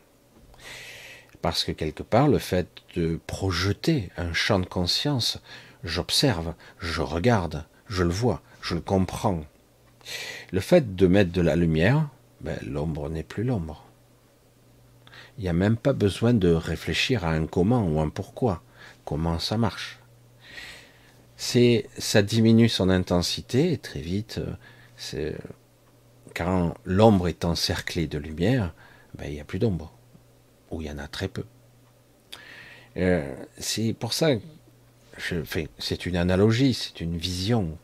Parce 1.42 1.64
que 1.64 1.72
quelque 1.72 2.04
part, 2.04 2.28
le 2.28 2.38
fait 2.38 2.68
de 2.96 3.20
projeter 3.26 4.12
un 4.16 4.32
champ 4.32 4.60
de 4.60 4.68
conscience, 4.68 5.42
j'observe, 5.84 6.54
je 6.78 7.02
regarde, 7.02 7.66
je 7.88 8.04
le 8.04 8.12
vois, 8.12 8.44
je 8.62 8.76
le 8.76 8.82
comprends. 8.82 9.44
Le 10.52 10.60
fait 10.60 10.96
de 10.96 11.08
mettre 11.08 11.32
de 11.32 11.42
la 11.42 11.56
lumière, 11.56 12.10
ben, 12.46 12.60
l'ombre 12.62 13.10
n'est 13.10 13.24
plus 13.24 13.44
l'ombre. 13.44 13.84
Il 15.38 15.42
n'y 15.42 15.50
a 15.50 15.54
même 15.54 15.78
pas 15.78 15.94
besoin 15.94 16.34
de 16.36 16.50
réfléchir 16.50 17.26
à 17.26 17.32
un 17.32 17.48
comment 17.48 17.88
ou 17.88 18.00
un 18.00 18.10
pourquoi, 18.10 18.62
comment 19.04 19.40
ça 19.40 19.58
marche? 19.58 20.00
C'est, 21.38 21.90
ça 21.98 22.22
diminue 22.22 22.70
son 22.70 22.90
intensité 22.90 23.80
très 23.80 24.00
vite, 24.00 24.40
c'est, 24.96 25.36
quand 26.36 26.76
l'ombre 26.86 27.28
est 27.28 27.46
encerclée 27.46 28.06
de 28.06 28.20
lumière, 28.20 28.76
ben, 29.16 29.26
il 29.26 29.34
n'y 29.34 29.42
a 29.42 29.44
plus 29.44 29.60
d'ombre 29.60 29.92
où 30.70 30.82
il 30.82 30.88
y 30.88 30.92
en 30.92 31.00
a 31.00 31.08
très 31.08 31.28
peu. 31.28 31.46
Euh, 32.98 33.36
c'est 33.58 33.94
pour 33.94 34.14
ça, 34.14 34.30
je 35.18 35.38
c'est 35.80 36.06
une 36.06 36.16
analogie, 36.16 36.76
c'est 36.76 37.02
une 37.02 37.18
vision, 37.18 37.76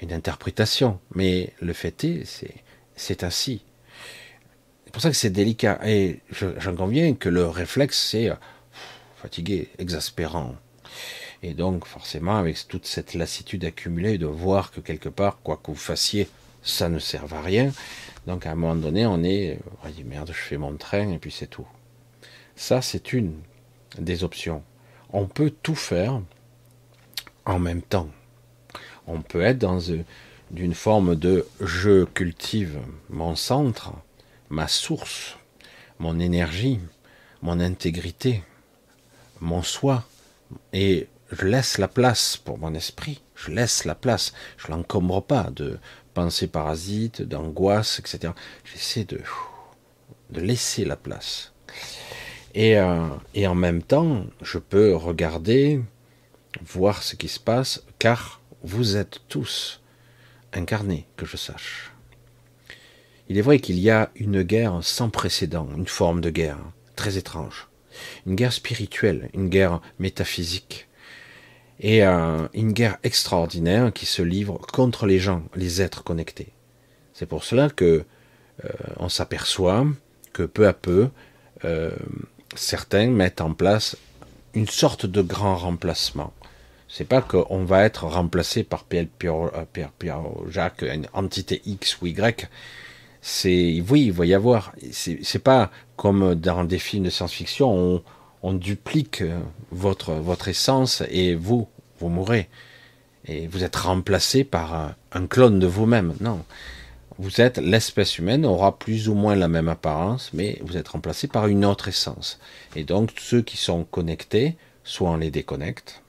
une 0.00 0.12
interprétation, 0.12 0.98
mais 1.14 1.52
le 1.60 1.72
fait 1.72 2.02
est, 2.02 2.24
c'est, 2.24 2.54
c'est 2.96 3.22
ainsi. 3.22 3.62
C'est 4.94 4.98
pour 4.98 5.02
ça 5.02 5.10
que 5.10 5.16
c'est 5.16 5.30
délicat. 5.30 5.80
Et 5.84 6.20
j'en 6.30 6.76
conviens 6.76 7.14
que 7.14 7.28
le 7.28 7.48
réflexe, 7.48 8.10
c'est 8.10 8.30
fatigué, 9.16 9.68
exaspérant. 9.80 10.54
Et 11.42 11.52
donc, 11.52 11.84
forcément, 11.84 12.36
avec 12.36 12.68
toute 12.68 12.86
cette 12.86 13.14
lassitude 13.14 13.64
accumulée, 13.64 14.18
de 14.18 14.26
voir 14.26 14.70
que 14.70 14.78
quelque 14.78 15.08
part, 15.08 15.40
quoi 15.42 15.56
que 15.56 15.72
vous 15.72 15.76
fassiez, 15.76 16.28
ça 16.62 16.88
ne 16.88 17.00
sert 17.00 17.34
à 17.34 17.42
rien. 17.42 17.72
Donc, 18.28 18.46
à 18.46 18.52
un 18.52 18.54
moment 18.54 18.76
donné, 18.76 19.04
on 19.04 19.24
est, 19.24 19.58
on 19.82 19.88
dit 19.88 20.04
merde, 20.04 20.28
je 20.28 20.40
fais 20.40 20.58
mon 20.58 20.76
train, 20.76 21.10
et 21.10 21.18
puis 21.18 21.32
c'est 21.32 21.48
tout. 21.48 21.66
Ça, 22.54 22.80
c'est 22.80 23.12
une 23.12 23.34
des 23.98 24.22
options. 24.22 24.62
On 25.12 25.26
peut 25.26 25.50
tout 25.50 25.74
faire 25.74 26.20
en 27.46 27.58
même 27.58 27.82
temps. 27.82 28.10
On 29.08 29.22
peut 29.22 29.42
être 29.42 29.58
dans 29.58 29.80
une 30.54 30.74
forme 30.74 31.16
de 31.16 31.48
je 31.60 32.04
cultive 32.04 32.78
mon 33.10 33.34
centre, 33.34 33.92
ma 34.48 34.68
source, 34.68 35.36
mon 35.98 36.18
énergie, 36.18 36.80
mon 37.42 37.60
intégrité, 37.60 38.42
mon 39.40 39.62
soi, 39.62 40.04
et 40.72 41.08
je 41.30 41.46
laisse 41.46 41.78
la 41.78 41.88
place 41.88 42.36
pour 42.36 42.58
mon 42.58 42.74
esprit, 42.74 43.22
je 43.34 43.50
laisse 43.50 43.84
la 43.84 43.94
place, 43.94 44.32
je 44.56 44.68
l'encombre 44.68 45.22
pas 45.22 45.50
de 45.50 45.78
pensées 46.14 46.46
parasites, 46.46 47.22
d'angoisse, 47.22 47.98
etc. 47.98 48.32
J'essaie 48.64 49.04
de, 49.04 49.20
de 50.30 50.40
laisser 50.40 50.84
la 50.84 50.96
place. 50.96 51.52
Et, 52.54 52.78
euh, 52.78 53.08
et 53.34 53.46
en 53.46 53.56
même 53.56 53.82
temps, 53.82 54.24
je 54.40 54.58
peux 54.58 54.94
regarder, 54.94 55.82
voir 56.64 57.02
ce 57.02 57.16
qui 57.16 57.28
se 57.28 57.40
passe, 57.40 57.84
car 57.98 58.40
vous 58.62 58.96
êtes 58.96 59.20
tous 59.28 59.82
incarnés, 60.52 61.06
que 61.16 61.26
je 61.26 61.36
sache. 61.36 61.93
Il 63.28 63.38
est 63.38 63.42
vrai 63.42 63.58
qu'il 63.58 63.78
y 63.78 63.90
a 63.90 64.10
une 64.16 64.42
guerre 64.42 64.78
sans 64.82 65.08
précédent, 65.08 65.68
une 65.76 65.86
forme 65.86 66.20
de 66.20 66.30
guerre 66.30 66.58
très 66.94 67.16
étrange, 67.16 67.68
une 68.26 68.34
guerre 68.34 68.52
spirituelle, 68.52 69.30
une 69.34 69.48
guerre 69.48 69.80
métaphysique, 69.98 70.88
et 71.80 72.04
euh, 72.04 72.46
une 72.54 72.72
guerre 72.72 72.98
extraordinaire 73.02 73.92
qui 73.92 74.06
se 74.06 74.22
livre 74.22 74.58
contre 74.72 75.06
les 75.06 75.18
gens, 75.18 75.42
les 75.54 75.82
êtres 75.82 76.04
connectés. 76.04 76.52
C'est 77.12 77.26
pour 77.26 77.44
cela 77.44 77.70
que 77.70 78.04
euh, 78.64 78.68
on 78.98 79.08
s'aperçoit 79.08 79.86
que 80.32 80.42
peu 80.42 80.66
à 80.66 80.72
peu, 80.72 81.08
euh, 81.64 81.90
certains 82.54 83.08
mettent 83.08 83.40
en 83.40 83.54
place 83.54 83.96
une 84.54 84.68
sorte 84.68 85.06
de 85.06 85.22
grand 85.22 85.56
remplacement. 85.56 86.32
C'est 86.88 87.08
pas 87.08 87.22
qu'on 87.22 87.64
va 87.64 87.84
être 87.84 88.04
remplacé 88.04 88.62
par 88.62 88.84
Pierre, 88.84 89.06
Pierre, 89.18 89.90
Pierre, 89.98 90.22
Jacques, 90.48 90.82
une 90.82 91.08
entité 91.12 91.60
X 91.64 92.00
ou 92.00 92.06
Y. 92.06 92.48
C'est 93.26 93.82
oui, 93.88 94.04
il 94.04 94.12
va 94.12 94.26
y 94.26 94.34
avoir. 94.34 94.74
C'est 94.92 95.42
pas 95.42 95.70
comme 95.96 96.34
dans 96.34 96.62
des 96.62 96.78
films 96.78 97.04
de 97.04 97.10
science-fiction, 97.10 98.02
on, 98.42 98.52
duplique 98.52 99.22
votre 99.70 100.12
votre 100.12 100.48
essence 100.48 101.02
et 101.08 101.34
vous 101.34 101.66
vous 101.98 102.10
mourrez 102.10 102.50
et 103.24 103.46
vous 103.46 103.64
êtes 103.64 103.76
remplacé 103.76 104.44
par 104.44 104.94
un 105.12 105.26
clone 105.26 105.58
de 105.58 105.66
vous-même. 105.66 106.12
Non, 106.20 106.44
vous 107.18 107.40
êtes 107.40 107.56
l'espèce 107.56 108.18
humaine 108.18 108.44
aura 108.44 108.78
plus 108.78 109.08
ou 109.08 109.14
moins 109.14 109.36
la 109.36 109.48
même 109.48 109.68
apparence, 109.68 110.30
mais 110.34 110.58
vous 110.60 110.76
êtes 110.76 110.88
remplacé 110.88 111.26
par 111.26 111.46
une 111.46 111.64
autre 111.64 111.88
essence. 111.88 112.38
Et 112.76 112.84
donc 112.84 113.14
ceux 113.18 113.40
qui 113.40 113.56
sont 113.56 113.84
connectés, 113.84 114.58
soit 114.82 115.08
on 115.08 115.16
les 115.16 115.30
déconnecte, 115.30 116.02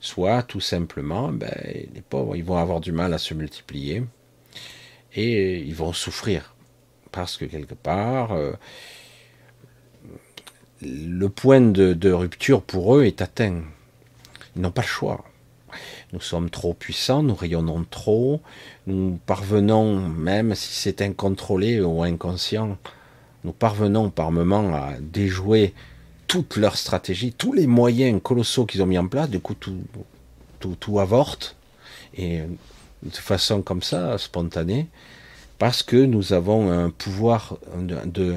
soit 0.00 0.42
tout 0.44 0.60
simplement, 0.60 1.30
ben, 1.30 1.52
les 1.94 2.02
pauvres, 2.08 2.36
ils 2.36 2.44
vont 2.44 2.56
avoir 2.56 2.80
du 2.80 2.92
mal 2.92 3.12
à 3.12 3.18
se 3.18 3.34
multiplier 3.34 4.04
et 5.14 5.58
ils 5.58 5.74
vont 5.74 5.92
souffrir 5.92 6.54
parce 7.12 7.36
que 7.36 7.44
quelque 7.44 7.74
part, 7.74 8.32
euh, 8.32 8.52
le 10.82 11.28
point 11.28 11.60
de, 11.60 12.12
rupture 12.12 12.62
pour 12.62 12.96
eux 12.96 13.04
est 13.04 13.22
atteint. 13.22 13.62
Ils 14.54 14.62
n'ont 14.62 14.70
pas 14.70 14.82
le 14.82 14.88
choix. 14.88 15.24
Nous 16.12 16.20
sommes 16.20 16.48
trop 16.48 16.72
puissants, 16.72 17.22
nous 17.22 17.34
rayonnons 17.34 17.84
trop, 17.90 18.40
nous 18.86 19.18
parvenons, 19.26 20.08
même 20.08 20.54
si 20.54 20.72
c'est 20.72 21.02
incontrôlé 21.02 21.80
ou 21.80 22.02
inconscient, 22.02 22.78
nous 23.44 23.52
parvenons 23.52 24.08
par 24.08 24.32
moments 24.32 24.74
à 24.74 24.92
déjouer 25.00 25.74
toute 26.26 26.56
leur 26.56 26.76
stratégie, 26.76 27.32
tous 27.32 27.52
les 27.52 27.66
moyens 27.66 28.20
colossaux 28.22 28.64
qu'ils 28.64 28.82
ont 28.82 28.86
mis 28.86 28.98
en 28.98 29.08
place, 29.08 29.28
du 29.28 29.40
coup 29.40 29.54
tout, 29.54 29.76
tout, 30.60 30.76
tout 30.80 31.00
avorte, 31.00 31.56
et 32.16 32.40
de 33.02 33.16
façon 33.16 33.62
comme 33.62 33.82
ça, 33.82 34.18
spontanée, 34.18 34.86
parce 35.58 35.82
que 35.82 35.96
nous 35.96 36.32
avons 36.32 36.70
un 36.70 36.90
pouvoir 36.90 37.58
de, 37.76 38.36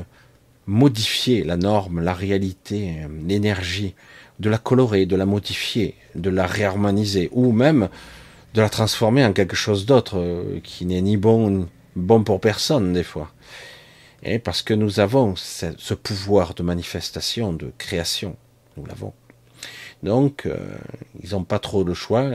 modifier 0.68 1.44
la 1.44 1.58
norme, 1.58 2.02
la 2.02 2.14
réalité, 2.14 2.96
l'énergie, 3.26 3.96
de 4.40 4.50
la 4.50 4.58
colorer, 4.58 5.06
de 5.06 5.16
la 5.16 5.26
modifier, 5.26 5.96
de 6.16 6.30
la 6.30 6.46
réharmoniser, 6.46 7.30
ou 7.32 7.52
même 7.52 7.90
de 8.54 8.62
la 8.62 8.70
transformer 8.70 9.26
en 9.26 9.34
quelque 9.34 9.56
chose 9.56 9.86
d'autre 9.86 10.18
euh, 10.18 10.60
qui 10.64 10.86
n'est 10.86 11.02
ni 11.02 11.16
bon 11.16 11.68
bon 11.96 12.24
pour 12.24 12.40
personne 12.40 12.94
des 12.94 13.04
fois. 13.04 13.32
Et 14.24 14.40
parce 14.40 14.62
que 14.62 14.74
nous 14.74 15.00
avons 15.00 15.36
ce, 15.36 15.94
pouvoir 15.94 16.54
de 16.54 16.64
manifestation, 16.64 17.54
de 17.54 17.72
création, 17.78 18.36
nous 18.78 18.86
l'avons. 18.86 19.14
Donc, 20.04 20.46
euh, 20.46 20.58
ils 21.24 21.32
n'ont 21.32 21.44
pas 21.44 21.60
trop 21.60 21.84
le 21.84 21.94
choix. 21.94 22.32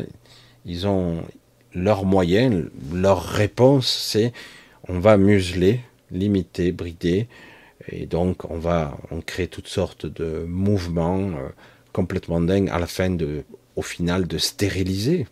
Ils 0.65 0.87
ont 0.87 1.23
leur 1.77 2.05
moyen, 2.07 2.65
leur 2.93 3.23
réponse, 3.23 3.87
c'est 3.87 4.33
on 4.89 4.99
va 4.99 5.19
museler, 5.19 5.81
limiter, 6.11 6.73
brider, 6.73 7.29
et 7.89 8.07
donc 8.07 8.51
on 8.51 8.59
va 8.59 8.99
on 9.11 9.21
crée 9.21 9.47
toutes 9.47 9.69
sortes 9.69 10.07
de 10.07 10.45
mouvements 10.49 11.21
euh, 11.21 11.49
complètement 11.93 12.41
dingues 12.41 12.71
à 12.71 12.79
la 12.79 12.87
fin 12.87 13.11
de, 13.11 13.45
au 13.77 13.83
final, 13.83 14.27
de 14.27 14.39
stériliser. 14.39 15.27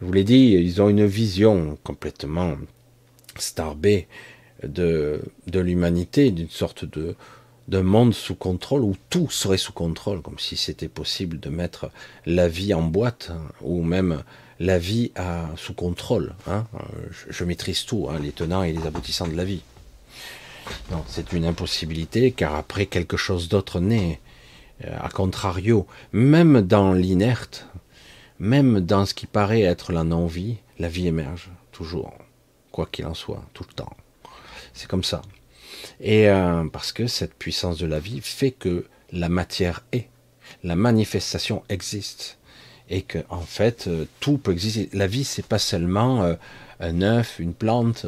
Je 0.00 0.06
vous 0.06 0.12
l'ai 0.12 0.24
dit, 0.24 0.52
ils 0.52 0.80
ont 0.80 0.88
une 0.88 1.06
vision 1.06 1.78
complètement 1.82 2.56
starbée 3.36 4.06
de, 4.62 5.20
de 5.48 5.60
l'humanité, 5.60 6.30
d'une 6.30 6.48
sorte 6.48 6.84
de, 6.84 7.16
de 7.68 7.80
monde 7.80 8.14
sous 8.14 8.34
contrôle 8.34 8.82
où 8.82 8.96
tout 9.10 9.30
serait 9.30 9.58
sous 9.58 9.72
contrôle, 9.72 10.22
comme 10.22 10.38
si 10.38 10.56
c'était 10.56 10.88
possible 10.88 11.40
de 11.40 11.50
mettre 11.50 11.90
la 12.26 12.48
vie 12.48 12.74
en 12.74 12.82
boîte 12.82 13.30
hein, 13.32 13.42
ou 13.62 13.82
même 13.82 14.22
la 14.62 14.78
vie 14.78 15.10
à, 15.16 15.46
sous 15.56 15.74
contrôle. 15.74 16.34
Hein. 16.46 16.66
Je, 17.28 17.44
maîtrise 17.44 17.84
tout, 17.84 18.08
hein, 18.08 18.18
les 18.20 18.30
tenants 18.30 18.62
et 18.62 18.72
les 18.72 18.86
aboutissants 18.86 19.26
de 19.26 19.36
la 19.36 19.44
vie. 19.44 19.62
C'est 21.08 21.32
une 21.32 21.44
impossibilité 21.44 22.30
car 22.30 22.54
après 22.54 22.86
quelque 22.86 23.16
chose 23.16 23.48
d'autre 23.48 23.80
naît. 23.80 24.20
Euh, 24.84 24.96
a 25.00 25.08
contrario, 25.08 25.86
même 26.12 26.62
dans 26.62 26.92
l'inerte, 26.92 27.66
même 28.38 28.80
dans 28.80 29.04
ce 29.04 29.14
qui 29.14 29.26
paraît 29.26 29.62
être 29.62 29.92
la 29.92 30.04
non-vie, 30.04 30.56
la 30.78 30.88
vie 30.88 31.08
émerge, 31.08 31.50
toujours, 31.72 32.12
quoi 32.70 32.86
qu'il 32.90 33.06
en 33.06 33.14
soit, 33.14 33.44
tout 33.54 33.64
le 33.68 33.74
temps. 33.74 33.96
C'est 34.74 34.88
comme 34.88 35.04
ça. 35.04 35.22
Et 36.00 36.28
euh, 36.28 36.64
parce 36.72 36.92
que 36.92 37.08
cette 37.08 37.34
puissance 37.34 37.78
de 37.78 37.86
la 37.86 37.98
vie 37.98 38.20
fait 38.20 38.52
que 38.52 38.86
la 39.10 39.28
matière 39.28 39.82
est, 39.92 40.08
la 40.62 40.76
manifestation 40.76 41.64
existe, 41.68 42.38
et 42.92 43.02
que 43.02 43.18
en 43.30 43.40
fait 43.40 43.88
euh, 43.88 44.04
tout 44.20 44.38
peut 44.38 44.52
exister. 44.52 44.88
La 44.92 45.06
vie, 45.06 45.24
c'est 45.24 45.46
pas 45.46 45.58
seulement 45.58 46.22
euh, 46.22 46.34
un 46.78 47.00
œuf, 47.00 47.38
une 47.38 47.54
plante, 47.54 48.06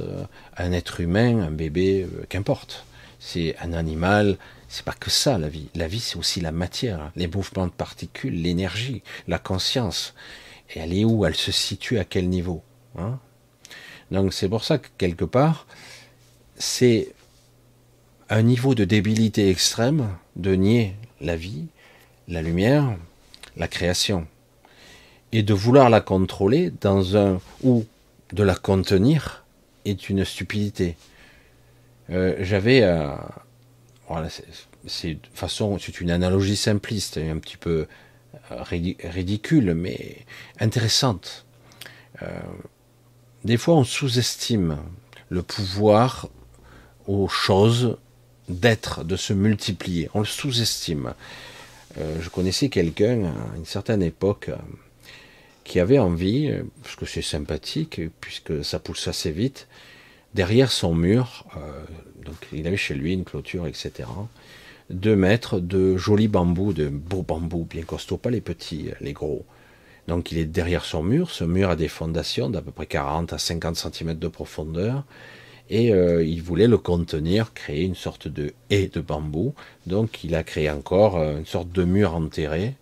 un 0.57 0.73
être 0.73 1.01
humain, 1.01 1.41
un 1.41 1.51
bébé, 1.51 2.07
qu'importe. 2.29 2.85
C'est 3.19 3.57
un 3.61 3.73
animal, 3.73 4.37
c'est 4.69 4.85
pas 4.85 4.93
que 4.93 5.11
ça 5.11 5.39
la 5.39 5.49
vie. 5.49 5.69
La 5.75 5.89
vie, 5.89 6.01
c'est 6.01 6.19
aussi 6.19 6.41
la 6.41 6.53
matière, 6.53 7.13
les 7.17 7.29
mouvements 7.29 7.67
de 7.67 7.73
particules, 7.73 8.43
l'énergie, 8.43 9.03
la 9.29 9.39
conscience. 9.39 10.15
Et 10.75 10.81
elle 10.81 10.93
est 10.93 11.05
où? 11.05 11.25
Elle 11.25 11.37
se 11.37 11.53
situe 11.53 11.99
à 11.99 12.05
quel 12.05 12.29
niveau 12.29 12.63
hein? 12.99 13.19
Donc 14.11 14.35
c'est 14.35 14.49
pour 14.49 14.65
ça 14.65 14.79
que 14.79 14.89
quelque 14.99 15.25
part, 15.25 15.67
c'est 16.57 17.15
un 18.29 18.43
niveau 18.43 18.75
de 18.75 18.85
débilité 18.85 19.49
extrême 19.49 20.09
de 20.37 20.55
nier 20.55 20.95
la 21.21 21.37
vie, 21.37 21.67
la 22.29 22.43
lumière, 22.43 22.97
la 23.57 23.69
création, 23.69 24.27
et 25.35 25.43
de 25.43 25.53
vouloir 25.53 25.91
la 25.91 26.01
contrôler 26.01 26.71
dans 26.81 27.17
un 27.17 27.41
ou 27.65 27.85
de 28.33 28.45
la 28.45 28.55
contenir 28.55 29.45
est 29.85 30.09
une 30.09 30.25
stupidité. 30.25 30.97
Euh, 32.11 32.37
J'avais 32.39 32.83
euh, 32.85 33.09
voilà, 34.09 34.29
c'est 34.87 35.19
façon, 35.35 35.77
c'est 35.81 36.01
une 36.01 36.13
analogie 36.13 36.55
simpliste, 36.55 37.19
un 37.19 37.39
petit 37.39 37.57
peu 37.57 37.89
euh, 38.53 38.63
ridicule, 38.63 39.75
mais 39.75 40.19
intéressante. 40.61 41.45
Des 43.43 43.57
fois, 43.57 43.75
on 43.75 43.85
sous-estime 43.85 44.79
le 45.31 45.43
pouvoir 45.43 46.29
aux 47.09 47.29
choses 47.29 47.99
d'être, 48.49 49.03
de 49.03 49.17
se 49.17 49.33
multiplier. 49.33 50.09
On 50.15 50.21
le 50.21 50.27
sous-estime. 50.27 51.13
Je 51.99 52.29
connaissais 52.29 52.69
quelqu'un 52.69 53.25
à 53.25 53.57
une 53.57 53.67
certaine 53.67 54.03
époque 54.03 54.51
qui 55.65 55.81
avait 55.81 55.99
envie, 55.99 56.53
parce 56.83 56.95
que 56.97 57.07
c'est 57.07 57.23
sympathique, 57.23 58.01
puisque 58.21 58.65
ça 58.65 58.79
pousse 58.79 59.09
assez 59.09 59.33
vite, 59.33 59.67
derrière 60.35 60.71
son 60.71 60.95
mur, 60.95 61.47
donc 62.25 62.37
il 62.53 62.67
avait 62.67 62.77
chez 62.77 62.95
lui 62.95 63.13
une 63.13 63.25
clôture, 63.25 63.67
etc. 63.67 64.09
Deux 64.91 65.17
mètres 65.17 65.61
de 65.61 65.97
jolis 65.97 66.29
bambous, 66.29 66.73
de 66.73 66.89
beaux 66.89 67.23
bambous 67.23 67.67
bien 67.69 67.83
costauds, 67.83 68.19
pas 68.19 68.31
les 68.31 68.41
petits, 68.41 68.91
les 69.01 69.13
gros. 69.13 69.45
Donc 70.09 70.33
il 70.33 70.39
est 70.39 70.45
derrière 70.45 70.85
son 70.85 71.03
mur. 71.03 71.31
Ce 71.31 71.45
mur 71.45 71.71
a 71.71 71.77
des 71.77 71.89
fondations 71.89 72.51
d'à 72.51 72.61
peu 72.61 72.71
près 72.71 72.87
40 72.87 73.33
à 73.33 73.39
50 73.39 73.77
cm 73.77 74.15
de 74.15 74.29
profondeur. 74.29 75.05
Et 75.71 75.95
euh, 75.95 76.23
il 76.23 76.43
voulait 76.43 76.67
le 76.67 76.77
contenir, 76.77 77.55
créer 77.55 77.85
une 77.85 77.95
sorte 77.95 78.29
de 78.29 78.53
haie 78.69 78.89
de 78.89 79.01
bambou. 79.01 79.55
Donc 79.87 80.23
il 80.23 80.35
a 80.35 80.43
créé 80.43 80.69
encore 80.69 81.17
euh, 81.17 81.39
une 81.39 81.47
sorte 81.47 81.73
de 81.73 81.85
mur 81.85 82.15
enterré 82.15 82.75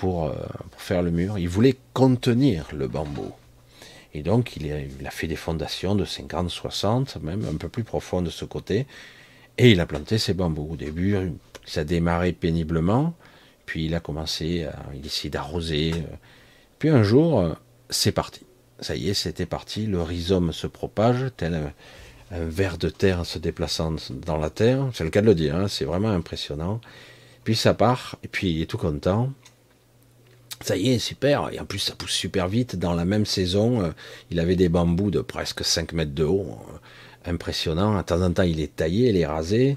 pour, 0.00 0.24
euh, 0.24 0.34
pour 0.70 0.80
faire 0.80 1.02
le 1.02 1.10
mur. 1.10 1.38
Il 1.38 1.50
voulait 1.50 1.76
contenir 1.92 2.68
le 2.72 2.88
bambou. 2.88 3.32
Et 4.14 4.22
donc, 4.22 4.56
il 4.56 4.72
a, 5.06 5.10
fait 5.10 5.26
des 5.26 5.36
fondations 5.36 5.94
de 5.94 6.06
50, 6.06 6.48
60, 6.48 7.16
même 7.22 7.44
un 7.44 7.56
peu 7.56 7.68
plus 7.68 7.84
profondes 7.84 8.24
de 8.24 8.30
ce 8.30 8.46
côté. 8.46 8.86
Et 9.58 9.70
il 9.72 9.78
a 9.78 9.84
planté 9.84 10.16
ses 10.16 10.32
bambous. 10.32 10.70
Au 10.72 10.76
début, 10.76 11.16
ça 11.66 11.82
a 11.82 11.84
démarré 11.84 12.32
péniblement. 12.32 13.12
Puis 13.66 13.84
il 13.84 13.94
a 13.94 14.00
commencé 14.00 14.64
à 14.64 14.74
essayer 15.04 15.28
d'arroser. 15.28 15.92
Puis 16.78 16.88
un 16.88 17.02
jour, 17.02 17.54
c'est 17.90 18.10
parti. 18.10 18.40
Ça 18.80 18.96
y 18.96 19.10
est, 19.10 19.14
c'était 19.14 19.44
parti. 19.44 19.84
Le 19.84 20.00
rhizome 20.00 20.54
se 20.54 20.66
propage, 20.66 21.26
tel 21.36 21.72
un 22.32 22.44
ver 22.44 22.78
de 22.78 22.88
terre 22.88 23.26
se 23.26 23.38
déplaçant 23.38 23.94
dans 24.10 24.38
la 24.38 24.48
terre. 24.48 24.88
C'est 24.94 25.04
le 25.04 25.10
cas 25.10 25.20
de 25.20 25.26
le 25.26 25.34
dire, 25.34 25.56
hein, 25.56 25.68
c'est 25.68 25.84
vraiment 25.84 26.08
impressionnant. 26.08 26.80
Puis 27.44 27.54
ça 27.54 27.74
part, 27.74 28.16
et 28.22 28.28
puis 28.28 28.50
il 28.50 28.62
est 28.62 28.66
tout 28.66 28.78
content. 28.78 29.30
Ça 30.62 30.76
y 30.76 30.90
est, 30.90 30.98
super. 30.98 31.48
Et 31.52 31.58
en 31.58 31.64
plus, 31.64 31.78
ça 31.78 31.94
pousse 31.94 32.12
super 32.12 32.46
vite. 32.46 32.76
Dans 32.76 32.92
la 32.92 33.06
même 33.06 33.24
saison, 33.24 33.82
euh, 33.82 33.90
il 34.30 34.38
avait 34.38 34.56
des 34.56 34.68
bambous 34.68 35.10
de 35.10 35.20
presque 35.20 35.64
5 35.64 35.92
mètres 35.94 36.14
de 36.14 36.24
haut. 36.24 36.58
Euh, 36.68 37.30
impressionnant. 37.30 37.96
De 37.96 38.02
temps 38.02 38.22
en 38.22 38.32
temps, 38.32 38.42
il 38.42 38.60
est 38.60 38.76
taillé, 38.76 39.08
il 39.08 39.16
est 39.16 39.26
rasé. 39.26 39.76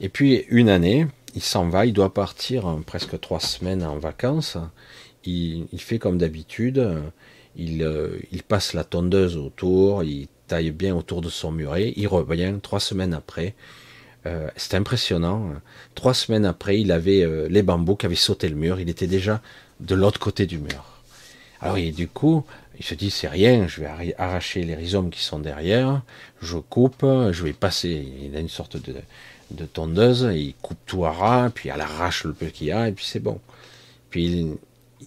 Et 0.00 0.08
puis, 0.08 0.44
une 0.48 0.68
année, 0.68 1.06
il 1.34 1.42
s'en 1.42 1.68
va. 1.68 1.86
Il 1.86 1.92
doit 1.92 2.14
partir 2.14 2.66
hein, 2.66 2.82
presque 2.86 3.18
trois 3.20 3.40
semaines 3.40 3.82
en 3.82 3.98
vacances. 3.98 4.56
Il, 5.24 5.66
fait 5.78 5.98
comme 5.98 6.18
d'habitude. 6.18 7.02
Il, 7.56 7.82
euh, 7.82 8.18
passe 8.46 8.72
la 8.72 8.84
tondeuse 8.84 9.36
autour. 9.36 10.04
Il 10.04 10.28
taille 10.46 10.70
bien 10.70 10.94
autour 10.94 11.22
de 11.22 11.28
son 11.28 11.50
muret. 11.50 11.92
Il 11.96 12.06
revient 12.06 12.54
trois 12.62 12.80
semaines 12.80 13.14
après. 13.14 13.54
Euh, 14.26 14.48
c'est 14.56 14.74
impressionnant. 14.74 15.50
Trois 15.94 16.14
semaines 16.14 16.44
après, 16.44 16.80
il 16.80 16.92
avait 16.92 17.26
les 17.48 17.62
bambous 17.62 17.96
qui 17.96 18.06
avaient 18.06 18.14
sauté 18.14 18.48
le 18.48 18.56
mur. 18.56 18.78
Il 18.78 18.88
était 18.88 19.06
déjà 19.06 19.40
de 19.84 19.94
l'autre 19.94 20.20
côté 20.20 20.46
du 20.46 20.58
mur. 20.58 20.84
Alors 21.60 21.78
et 21.78 21.92
du 21.92 22.08
coup, 22.08 22.44
il 22.78 22.84
se 22.84 22.94
dit 22.94 23.10
c'est 23.10 23.28
rien, 23.28 23.68
je 23.68 23.80
vais 23.80 24.14
arracher 24.18 24.64
les 24.64 24.74
rhizomes 24.74 25.10
qui 25.10 25.22
sont 25.22 25.38
derrière, 25.38 26.02
je 26.42 26.58
coupe, 26.58 27.02
je 27.02 27.44
vais 27.44 27.52
passer, 27.52 28.06
il 28.22 28.36
a 28.36 28.40
une 28.40 28.48
sorte 28.48 28.76
de, 28.76 28.96
de 29.50 29.64
tondeuse, 29.64 30.28
il 30.34 30.54
coupe 30.60 30.78
tout 30.86 31.04
à 31.04 31.12
ras, 31.12 31.50
puis 31.50 31.68
elle 31.68 31.80
arrache 31.80 32.24
le 32.24 32.32
peu 32.32 32.46
qu'il 32.46 32.68
y 32.68 32.72
a, 32.72 32.88
et 32.88 32.92
puis 32.92 33.04
c'est 33.04 33.20
bon. 33.20 33.40
Puis 34.10 34.46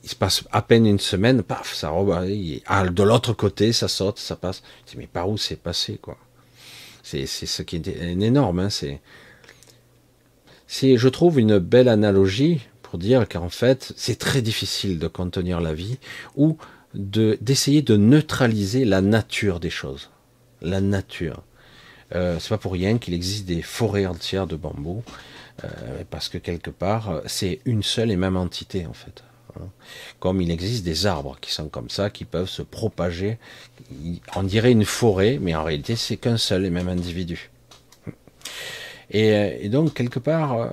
il, 0.04 0.10
se 0.10 0.16
passe 0.16 0.44
à 0.52 0.62
peine 0.62 0.86
une 0.86 1.00
semaine, 1.00 1.44
paf, 1.44 1.74
ça 1.74 1.90
rebondit, 1.90 2.64
de 2.92 3.04
l'autre 3.04 3.34
côté, 3.34 3.74
ça 3.74 3.88
saute, 3.88 4.20
ça 4.20 4.36
passe. 4.36 4.62
Je 4.86 4.92
dis, 4.92 4.98
mais 4.98 5.08
par 5.08 5.30
où 5.30 5.38
c'est 5.38 5.56
passé, 5.56 5.98
quoi? 6.02 6.18
C'est 7.04 7.26
ce 7.26 7.64
qui 7.64 7.78
est 7.78 7.88
énorme, 7.88 8.60
hein. 8.60 8.70
C'est, 8.70 9.00
je 10.98 11.08
trouve, 11.08 11.40
une 11.40 11.60
belle 11.60 11.88
analogie 11.88 12.68
pour 12.90 13.00
dire 13.00 13.28
qu'en 13.28 13.50
fait, 13.50 13.92
c'est 13.98 14.18
très 14.18 14.42
difficile 14.42 14.98
de 14.98 15.08
contenir 15.08 15.60
la 15.60 15.74
vie 15.74 15.98
ou 16.38 16.58
de 16.94 17.38
d'essayer 17.42 17.82
de 17.82 17.98
neutraliser 17.98 18.86
la 18.86 19.02
nature 19.02 19.60
des 19.60 19.70
choses. 19.70 20.10
La 20.62 20.80
nature. 20.80 21.44
Euh, 22.16 22.38
c'est 22.40 22.50
pas 22.50 22.58
pour 22.58 22.72
rien 22.72 22.98
qu'il 22.98 23.14
existe 23.14 23.46
des 23.46 23.62
forêts 23.62 24.06
entières 24.06 24.48
de 24.48 24.56
bambou, 24.56 25.04
euh, 25.66 25.68
parce 26.10 26.30
que 26.30 26.38
quelque 26.38 26.70
part, 26.70 27.22
c'est 27.26 27.60
une 27.66 27.84
seule 27.84 28.10
et 28.10 28.16
même 28.16 28.38
entité 28.38 28.86
en 28.86 28.94
fait. 28.94 29.22
Hein. 29.60 29.68
Comme 30.22 30.42
il 30.42 30.50
existe 30.50 30.86
des 30.86 31.06
arbres 31.06 31.38
qui 31.42 31.52
sont 31.52 31.68
comme 31.68 31.90
ça, 31.90 32.10
qui 32.10 32.24
peuvent 32.24 32.50
se 32.50 32.62
propager. 32.62 33.38
On 34.34 34.44
dirait 34.44 34.72
une 34.72 34.86
forêt, 34.86 35.40
mais 35.42 35.56
en 35.56 35.64
réalité, 35.66 35.98
c'est 35.98 36.16
qu'un 36.16 36.38
seul 36.38 36.66
et 36.66 36.70
même 36.70 36.88
individu. 36.88 37.50
Et, 39.12 39.66
et 39.66 39.70
donc, 39.70 39.94
quelque 39.94 40.20
part, 40.20 40.54
euh, 40.54 40.70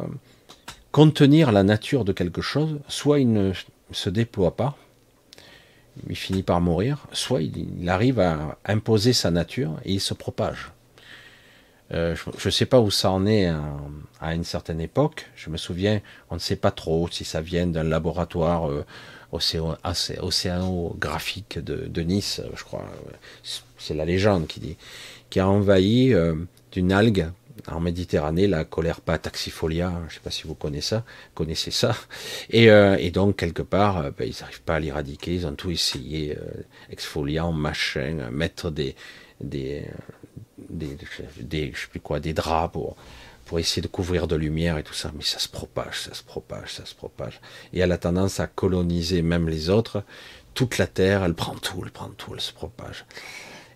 contenir 0.95 1.51
la 1.51 1.65
nature 1.65 2.05
de 2.05 2.13
quelque 2.13 2.41
chose, 2.41 2.79
soit 2.87 3.19
il 3.19 3.33
ne 3.33 3.53
se 3.91 4.09
déploie 4.09 4.55
pas, 4.55 4.77
il 6.09 6.15
finit 6.15 6.45
par 6.45 6.61
mourir, 6.61 7.09
soit 7.11 7.43
il, 7.43 7.89
arrive 7.89 8.21
à 8.21 8.59
imposer 8.65 9.13
sa 9.13 9.33
nature 9.33 9.73
et 9.85 9.95
il 9.95 10.01
se 10.01 10.15
propage. 10.15 10.71
Euh, 11.93 12.15
je 12.39 12.47
ne 12.47 12.51
sais 12.53 12.65
pas 12.65 12.79
où 12.79 12.93
ça 12.93 13.11
en 13.11 13.27
est 13.27 13.53
à, 14.21 14.37
une 14.37 14.45
certaine 14.45 14.81
époque. 14.81 15.29
Je 15.35 15.51
me 15.51 15.57
souviens, 15.57 16.01
on 16.31 16.37
ne 16.37 16.41
sait 16.41 16.55
pas 16.55 16.71
trop 16.71 17.09
si 17.11 17.25
ça 17.25 17.41
vient 17.41 17.67
d'un 17.67 17.83
laboratoire 17.83 18.71
euh, 18.71 18.85
océanographique 19.33 21.59
de, 21.59 22.03
Nice, 22.03 22.41
je 22.55 22.63
crois. 22.63 22.85
C'est 23.79 23.95
la 23.95 24.05
légende 24.05 24.47
qui 24.47 24.61
dit, 24.61 24.77
qui 25.29 25.41
a 25.41 25.49
envahi 25.49 26.15
euh, 26.15 26.37
d'une 26.71 26.93
algue 26.93 27.33
en 27.69 27.81
Méditerranée, 27.81 28.47
la 28.47 28.65
pas 28.65 29.19
taxifolia, 29.19 29.93
je 30.01 30.05
ne 30.05 30.11
sais 30.11 30.21
pas 30.21 30.31
si 30.31 30.47
vous 30.47 30.55
connaissez 30.55 30.89
ça, 30.89 31.05
connaissez 31.35 31.71
ça. 31.71 31.97
Et, 32.51 32.71
euh, 32.71 33.11
donc, 33.11 33.37
quelque 33.37 33.63
part, 33.63 33.99
euh, 33.99 34.11
ben, 34.11 34.29
ils 34.29 34.37
n'arrivent 34.41 34.63
pas 34.63 34.77
à 34.77 34.81
l'éradiquer, 34.81 35.35
ils 35.35 35.47
ont 35.47 35.55
tout 35.55 35.71
essayé, 35.71 36.37
euh, 36.37 36.63
exfoliant, 36.91 37.53
machin, 37.53 38.29
mettre 38.31 38.71
des, 38.71 38.97
des, 39.41 39.85
sais 40.69 41.89
plus 41.91 42.01
quoi, 42.01 42.21
des 42.21 42.33
draps 42.33 42.73
pour, 42.73 42.97
pour 43.45 43.59
essayer 43.59 43.83
de 43.83 43.89
couvrir 43.89 44.27
de 44.27 44.37
lumière 44.37 44.79
et 44.79 44.83
tout 44.83 44.95
ça, 44.95 45.13
mais 45.17 45.23
ça 45.23 45.39
se 45.39 45.49
propage, 45.49 46.01
ça 46.01 46.15
se 46.15 46.23
propage, 46.23 46.73
ça 46.75 46.85
se 46.85 46.95
propage. 46.95 47.41
Et 47.73 47.81
elle 47.81 47.93
a 47.93 47.99
tendance 47.99 48.41
à 48.41 48.47
coloniser 48.47 49.23
même 49.23 49.49
les 49.49 49.71
autres. 49.71 50.03
Toute 50.55 50.79
la 50.79 50.87
Terre, 50.87 51.25
elle 51.25 51.35
prend 51.35 51.55
tout, 51.55 51.81
elle 51.85 51.91
prend 51.91 52.11
tout, 52.11 52.33
elle 52.35 52.41
se 52.41 52.53
propage. 52.53 53.05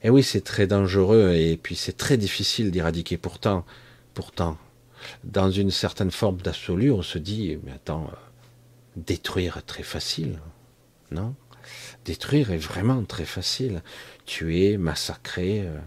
Et 0.03 0.11
oui, 0.11 0.23
c'est 0.23 0.43
très 0.43 0.67
dangereux 0.67 1.33
et 1.35 1.57
puis 1.57 1.75
c'est 1.75 1.97
très 1.97 2.17
difficile 2.17 2.71
d'éradiquer. 2.71 3.17
Pourtant, 3.17 3.65
pourtant, 4.15 4.57
dans 5.25 5.51
une 5.51 5.71
certaine 5.71 6.11
forme 6.11 6.39
d'absolu, 6.39 6.91
on 6.93 7.03
se 7.03 7.19
dit, 7.19 7.59
mais 7.65 7.73
attends, 7.73 8.11
détruire 8.97 9.57
est 9.57 9.63
très 9.63 9.83
facile, 9.83 10.39
non? 11.11 11.35
Détruire 12.05 12.53
est 12.53 12.59
vraiment 12.59 13.03
très 13.05 13.27
facile. 13.27 13.83
Tuer, 14.25 14.79
massacrer, 14.79 15.63
euh, 15.63 15.79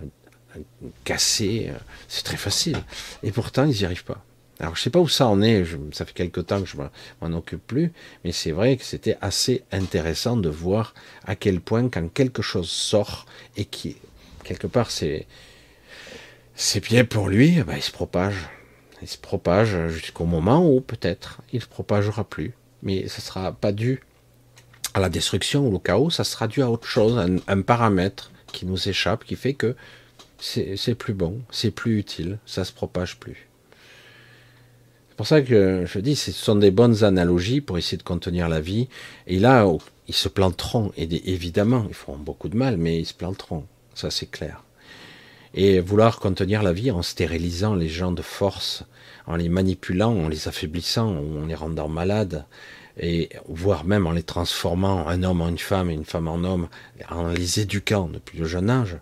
casser, 1.04 1.69
euh, 1.69 1.78
c'est 2.08 2.24
très 2.24 2.38
facile. 2.38 2.78
Et 3.24 3.32
pourtant, 3.32 3.65
ils 3.65 3.78
n'y 3.78 3.86
arrivent 3.86 4.04
pas. 4.04 4.24
Alors, 4.62 4.76
je 4.76 4.82
sais 4.84 4.91
pas 4.91 5.00
où 5.00 5.08
ça 5.08 5.28
en 5.28 5.41
est. 5.41 5.65
ça 5.91 6.06
fait 6.06 6.13
quelque 6.13 6.39
temps 6.39 6.62
que 6.62 6.69
je 6.69 6.78
m'en 6.78 7.36
occupe 7.36 7.65
plus, 7.65 7.91
mais 8.24 8.32
c'est 8.32 8.52
vrai 8.52 8.78
que 8.78 8.86
c'était 8.86 9.17
assez 9.19 9.63
intéressant 9.71 10.38
de 10.38 10.50
voir 10.50 10.93
à 11.26 11.36
quel 11.36 11.60
point 11.60 11.89
quand 11.89 12.08
quelque 12.13 12.43
chose 12.43 12.69
sort 12.69 13.26
et 13.58 13.65
qui 13.65 13.97
quelque 14.43 14.67
part 14.67 14.91
c'est 14.91 15.26
c'est 16.54 16.84
bien 16.84 17.06
pour 17.06 17.28
lui, 17.28 17.58
eh 17.58 17.63
ben, 17.63 17.76
il 17.76 17.82
se 17.82 17.91
propage. 17.91 18.36
Il 19.02 19.08
se 19.08 19.17
propage 19.17 19.88
jusqu'au 19.88 20.26
moment 20.26 20.63
où 20.63 20.80
peut-être 20.80 21.41
il 21.52 21.56
ne 21.56 21.62
se 21.62 21.67
propagera 21.67 22.24
plus, 22.24 22.54
mais 22.84 23.08
ce 23.08 23.19
sera 23.19 23.52
pas 23.54 23.71
dû 23.71 24.04
à 24.93 25.00
la 25.00 25.10
destruction 25.10 25.67
ou 25.67 25.74
au 25.74 25.80
chaos, 25.80 26.12
ça 26.12 26.24
sera 26.24 26.47
dû 26.47 26.62
à 26.62 26.69
autre 26.69 26.88
chose, 26.88 27.17
un, 27.17 27.38
un 27.47 27.62
paramètre 27.63 28.32
qui 28.54 28.67
nous 28.67 28.88
échappe, 28.88 29.26
qui 29.26 29.36
fait 29.36 29.56
que 29.56 29.76
c'est 30.38 30.95
plus 30.95 31.15
bon, 31.15 31.41
c'est 31.50 31.71
plus 31.71 31.97
utile, 31.97 32.38
ça 32.45 32.63
se 32.63 32.71
propage 32.71 33.17
plus. 33.17 33.51
Pour 35.22 35.28
ça 35.28 35.44
que 35.44 35.86
je 35.86 36.00
dis, 36.00 36.16
ce 36.16 36.32
sont 36.32 36.56
des 36.56 36.72
bonnes 36.72 37.04
analogies 37.04 37.62
pour 37.62 37.78
essayer 37.78 37.96
de 37.96 38.02
contenir 38.02 38.50
la 38.50 38.60
vie. 38.60 38.88
Et 39.28 39.38
là, 39.38 39.72
ils 40.08 40.16
se 40.16 40.28
planteront, 40.28 40.92
et 40.98 41.32
évidemment, 41.32 41.86
ils 41.88 41.94
feront 41.94 42.18
beaucoup 42.18 42.50
de 42.50 42.58
mal, 42.58 42.76
mais 42.78 42.98
ils 42.98 43.06
se 43.06 43.14
planteront, 43.14 43.66
ça 43.94 44.10
c'est 44.10 44.26
clair. 44.26 44.64
Et 45.54 45.80
vouloir 45.80 46.20
contenir 46.20 46.64
la 46.64 46.74
vie 46.74 46.90
en 46.90 47.04
stérilisant 47.04 47.76
les 47.76 47.88
gens 47.88 48.12
de 48.12 48.24
force, 48.24 48.84
en 49.28 49.36
les 49.36 49.48
manipulant, 49.48 50.12
en 50.12 50.28
les 50.28 50.48
affaiblissant, 50.48 51.16
en 51.16 51.46
les 51.46 51.54
rendant 51.54 51.88
malades, 51.88 52.46
et 53.00 53.30
voire 53.48 53.86
même 53.86 54.08
en 54.08 54.14
les 54.14 54.24
transformant 54.24 55.08
un 55.08 55.22
homme 55.22 55.42
en 55.42 55.50
une 55.50 55.60
femme 55.60 55.92
et 55.92 55.94
une 55.94 56.04
femme 56.04 56.30
en 56.30 56.44
homme, 56.44 56.68
en 57.12 57.28
les 57.28 57.60
éduquant 57.60 58.10
depuis 58.12 58.40
le 58.40 58.46
jeune 58.46 58.72
âge, 58.72 58.98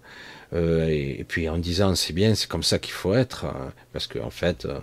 euh, 0.52 0.86
et, 0.90 1.24
puis 1.26 1.48
en 1.48 1.58
disant 1.58 1.96
c'est 1.96 2.12
bien, 2.12 2.36
c'est 2.36 2.50
comme 2.50 2.64
ça 2.64 2.78
qu'il 2.78 2.92
faut 2.92 3.14
être, 3.14 3.46
hein, 3.46 3.72
parce 3.94 4.06
qu'en 4.06 4.26
en 4.26 4.30
fait, 4.32 4.66
euh, 4.66 4.80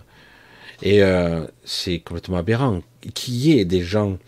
et 0.82 1.02
euh, 1.02 1.46
c'est 1.64 1.98
complètement 2.00 2.36
aberrant. 2.36 2.82
Qu'il 3.14 3.34
y 3.34 3.58
ait 3.58 3.64
des 3.64 3.82
gens 3.82 4.18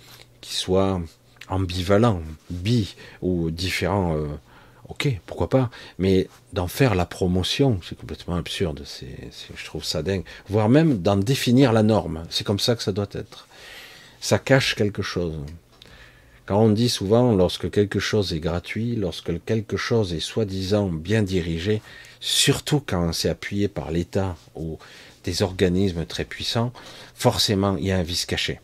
qui 0.41 0.55
soient 0.55 1.01
ambivalents, 1.49 2.23
bi 2.51 2.95
ou 3.23 3.51
différents, 3.51 4.17
euh, 4.17 4.27
ok, 4.89 5.09
pourquoi 5.27 5.49
pas. 5.49 5.71
Mais 5.99 6.29
d'en 6.53 6.69
faire 6.69 6.95
la 6.95 7.07
promotion, 7.07 7.81
c'est 7.87 7.99
complètement 7.99 8.37
absurde. 8.37 8.83
C'est, 8.85 9.31
je 9.55 9.65
trouve 9.65 9.85
ça 9.85 10.03
dingue. 10.03 10.25
Voire 10.49 10.69
même 10.69 10.99
d'en 10.99 11.17
définir 11.17 11.73
la 11.73 11.83
norme. 11.83 12.25
C'est 12.31 12.45
comme 12.45 12.59
ça 12.59 12.77
que 12.77 12.83
ça 12.83 12.93
doit 12.93 13.09
être. 13.13 13.49
Ça 14.21 14.39
cache 14.39 14.75
quelque 14.75 15.03
chose. 15.03 15.35
Quand 16.47 16.63
on 16.63 16.71
dit 16.71 16.89
souvent, 16.89 17.35
lorsque 17.35 17.71
quelque 17.71 18.01
chose 18.01 18.33
est 18.33 18.41
gratuit, 18.41 18.97
lorsque 18.97 19.33
quelque 19.45 19.77
chose 19.77 20.15
est 20.15 20.21
soi-disant 20.21 20.89
bien 20.89 21.23
dirigé, 21.23 21.83
surtout 22.21 22.83
quand 22.85 23.13
c'est 23.13 23.29
appuyé 23.29 23.69
par 23.69 23.91
l'État 23.91 24.35
ou 24.55 24.79
des 25.29 25.43
organismes 25.43 26.07
très 26.07 26.25
puissants, 26.25 26.73
forcément 27.15 27.77
il 27.77 27.87
y 27.87 27.93
a 27.93 27.99
un 27.99 28.03
vice 28.03 28.25
caché. 28.25 28.61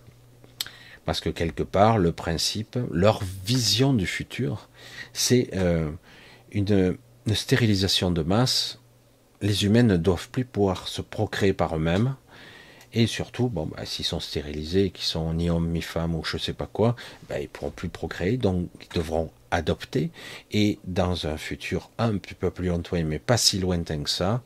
Parce 1.05 1.21
que 1.21 1.29
quelque 1.29 1.63
part, 1.63 1.99
le 1.99 2.13
principe, 2.13 2.79
leur 2.91 3.23
vision 3.45 3.93
du 3.93 4.07
futur, 4.07 4.71
c'est 5.13 5.51
euh, 5.55 5.91
une, 6.53 6.97
stérilisation 7.35 8.11
de 8.11 8.23
masse. 8.23 8.79
Les 9.43 9.65
humains 9.65 9.83
ne 9.83 9.99
doivent 9.99 10.31
plus 10.31 10.47
pouvoir 10.47 10.89
se 10.89 11.03
procréer 11.03 11.53
par 11.53 11.77
eux-mêmes. 11.77 12.17
Et 12.95 13.07
surtout, 13.07 13.49
bon, 13.49 13.67
bah, 13.67 13.85
s'ils 13.85 14.05
sont 14.05 14.21
stérilisés, 14.21 14.91
qu'ils 14.91 15.05
sont 15.05 15.35
ni 15.35 15.51
hommes 15.51 15.71
ni 15.71 15.83
femmes 15.83 16.15
ou 16.15 16.25
je 16.25 16.39
sais 16.39 16.53
pas 16.53 16.69
quoi, 16.73 16.97
bah, 17.29 17.41
ils 17.41 17.49
pourront 17.49 17.71
plus 17.71 17.89
procréer, 17.89 18.39
donc 18.39 18.69
ils 18.81 18.95
devront 18.95 19.31
adopter. 19.51 20.11
Et 20.53 20.79
dans 20.85 21.27
un 21.27 21.37
futur 21.37 21.91
un 21.99 22.17
petit 22.17 22.35
peu 22.35 22.51
plus 22.51 22.69
lointain, 22.69 23.05
mais 23.05 23.19
pas 23.19 23.37
si 23.37 23.59
lointain 23.59 24.03
que 24.03 24.11
ça, 24.11 24.43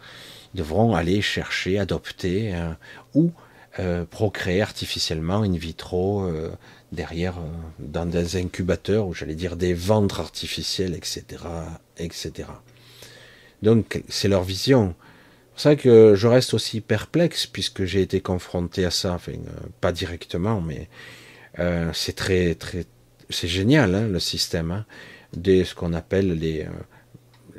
devront 0.54 0.94
aller 0.94 1.20
chercher, 1.22 1.78
adopter 1.78 2.54
euh, 2.54 2.72
ou 3.14 3.32
euh, 3.78 4.04
procréer 4.04 4.62
artificiellement 4.62 5.42
in 5.42 5.52
vitro 5.56 6.24
euh, 6.24 6.50
derrière 6.92 7.36
dans 7.78 8.06
des 8.06 8.36
incubateurs 8.36 9.06
ou 9.06 9.14
j'allais 9.14 9.34
dire 9.34 9.56
des 9.56 9.74
ventres 9.74 10.20
artificiels, 10.20 10.94
etc., 10.94 11.24
etc. 11.98 12.48
Donc 13.62 14.02
c'est 14.08 14.28
leur 14.28 14.42
vision. 14.42 14.94
C'est 15.54 15.62
ça 15.70 15.76
que 15.76 16.14
je 16.14 16.26
reste 16.28 16.54
aussi 16.54 16.80
perplexe 16.80 17.46
puisque 17.46 17.84
j'ai 17.84 18.00
été 18.00 18.20
confronté 18.20 18.84
à 18.84 18.90
ça, 18.90 19.14
enfin 19.14 19.32
pas 19.80 19.92
directement, 19.92 20.60
mais 20.60 20.88
c'est 21.92 22.14
très 22.14 22.54
très 22.54 22.86
c'est 23.30 23.48
génial 23.48 23.94
hein, 23.96 24.06
le 24.06 24.20
système 24.20 24.70
hein, 24.70 24.86
de 25.36 25.64
ce 25.64 25.74
qu'on 25.74 25.92
appelle 25.92 26.38
les 26.38 26.64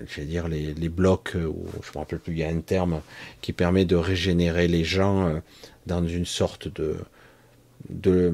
je 0.07 0.21
vais 0.21 0.27
dire 0.27 0.47
les, 0.47 0.73
les 0.73 0.89
blocs 0.89 1.33
ou 1.35 1.65
je 1.83 1.89
me 1.93 1.99
rappelle 1.99 2.19
plus 2.19 2.33
il 2.33 2.39
y 2.39 2.43
a 2.43 2.49
un 2.49 2.61
terme 2.61 3.01
qui 3.41 3.53
permet 3.53 3.85
de 3.85 3.95
régénérer 3.95 4.67
les 4.67 4.83
gens 4.83 5.41
dans 5.85 6.05
une 6.07 6.25
sorte 6.25 6.67
de 6.67 6.97
de, 7.89 8.33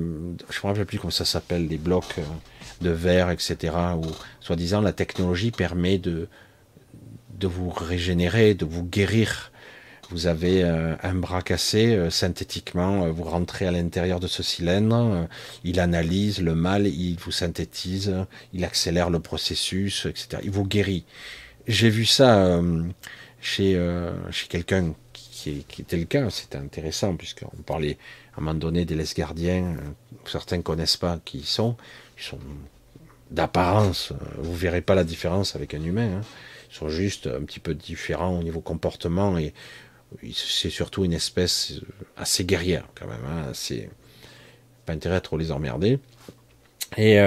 je 0.50 0.60
me 0.60 0.68
rappelle 0.68 0.86
plus 0.86 1.00
comment 1.00 1.12
ça 1.12 1.26
s'appelle, 1.26 1.68
des 1.68 1.78
blocs 1.78 2.16
euh, 2.18 2.24
de 2.82 2.90
verre, 2.90 3.30
etc. 3.30 3.74
Où, 3.98 4.06
soi-disant, 4.40 4.82
la 4.82 4.94
technologie 4.94 5.52
permet 5.52 5.98
de, 5.98 6.28
de 7.38 7.48
vous 7.48 7.70
régénérer, 7.70 8.54
de 8.54 8.66
vous 8.66 8.84
guérir. 8.84 9.52
Vous 10.12 10.28
avez 10.28 10.64
euh, 10.64 10.96
un 11.02 11.16
bras 11.16 11.42
cassé, 11.42 11.96
euh, 11.96 12.10
synthétiquement, 12.10 13.10
vous 13.12 13.24
rentrez 13.24 13.68
à 13.68 13.72
l'intérieur 13.72 14.20
de 14.20 14.28
ce 14.28 14.44
cylindre, 14.44 15.28
il 15.64 15.80
analyse 15.80 16.42
le 16.42 16.54
mal, 16.54 16.86
il 16.88 17.18
vous 17.18 17.32
synthétise, 17.32 18.14
il 18.54 18.64
accélère 18.64 19.10
le 19.10 19.20
processus, 19.20 20.06
etc. 20.06 20.42
Il 20.44 20.52
vous 20.52 20.66
guérit. 20.66 21.06
J'ai 21.68 21.90
vu 21.90 22.06
ça 22.06 22.62
chez, 23.42 23.80
chez 24.32 24.48
quelqu'un 24.48 24.94
qui, 25.68 25.82
était 25.82 25.98
le 25.98 26.06
cas, 26.06 26.30
c'était 26.30 26.58
intéressant, 26.58 27.16
puisqu'on 27.16 27.62
parlait 27.66 27.98
à 28.34 28.40
un 28.40 28.44
moment 28.44 28.58
donné 28.58 28.86
des 28.86 28.98
gardiens, 29.16 29.76
euh, 29.78 30.18
certains 30.26 30.62
connaissent 30.62 30.98
pas 30.98 31.20
qui 31.24 31.40
ils 31.40 31.46
sont, 31.46 31.78
ils 32.18 32.24
sont 32.24 32.40
d'apparence, 33.30 34.12
euh, 34.12 34.16
vous 34.40 34.56
verrez 34.56 34.82
pas 34.82 34.96
la 34.96 35.04
différence 35.04 35.56
avec 35.56 35.74
un 35.74 35.84
humain, 35.84 36.18
hein. 36.18 36.22
ils 36.72 36.76
sont 36.76 36.90
juste 36.90 37.28
un 37.28 37.44
petit 37.44 37.60
peu 37.60 37.76
différents 37.76 38.40
au 38.40 38.44
niveau 38.44 38.62
comportement 38.62 39.38
et 39.38 39.54
c'est 40.34 40.70
surtout 40.70 41.06
une 41.06 41.14
espèce 41.14 41.74
euh, 41.74 42.06
assez 42.18 42.44
guerrière 42.44 42.88
quand 42.96 43.08
même, 43.08 43.26
hein, 43.28 43.52
pas 44.86 44.94
intérêt 44.94 45.16
à 45.16 45.22
trop 45.22 45.38
les 45.38 45.52
emmerder. 45.52 46.00
Et 46.98 47.18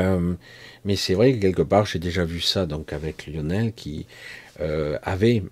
mais 0.84 0.96
c'est 0.96 1.14
vrai 1.14 1.34
que 1.34 1.38
quelque 1.38 1.62
part 1.62 1.84
j'ai 1.84 1.98
déjà 1.98 2.24
vu 2.24 2.40
ça 2.40 2.64
donc 2.66 2.92
avec 2.92 3.26
Lionel 3.26 3.72
qui 3.72 4.06
avait 4.58 5.42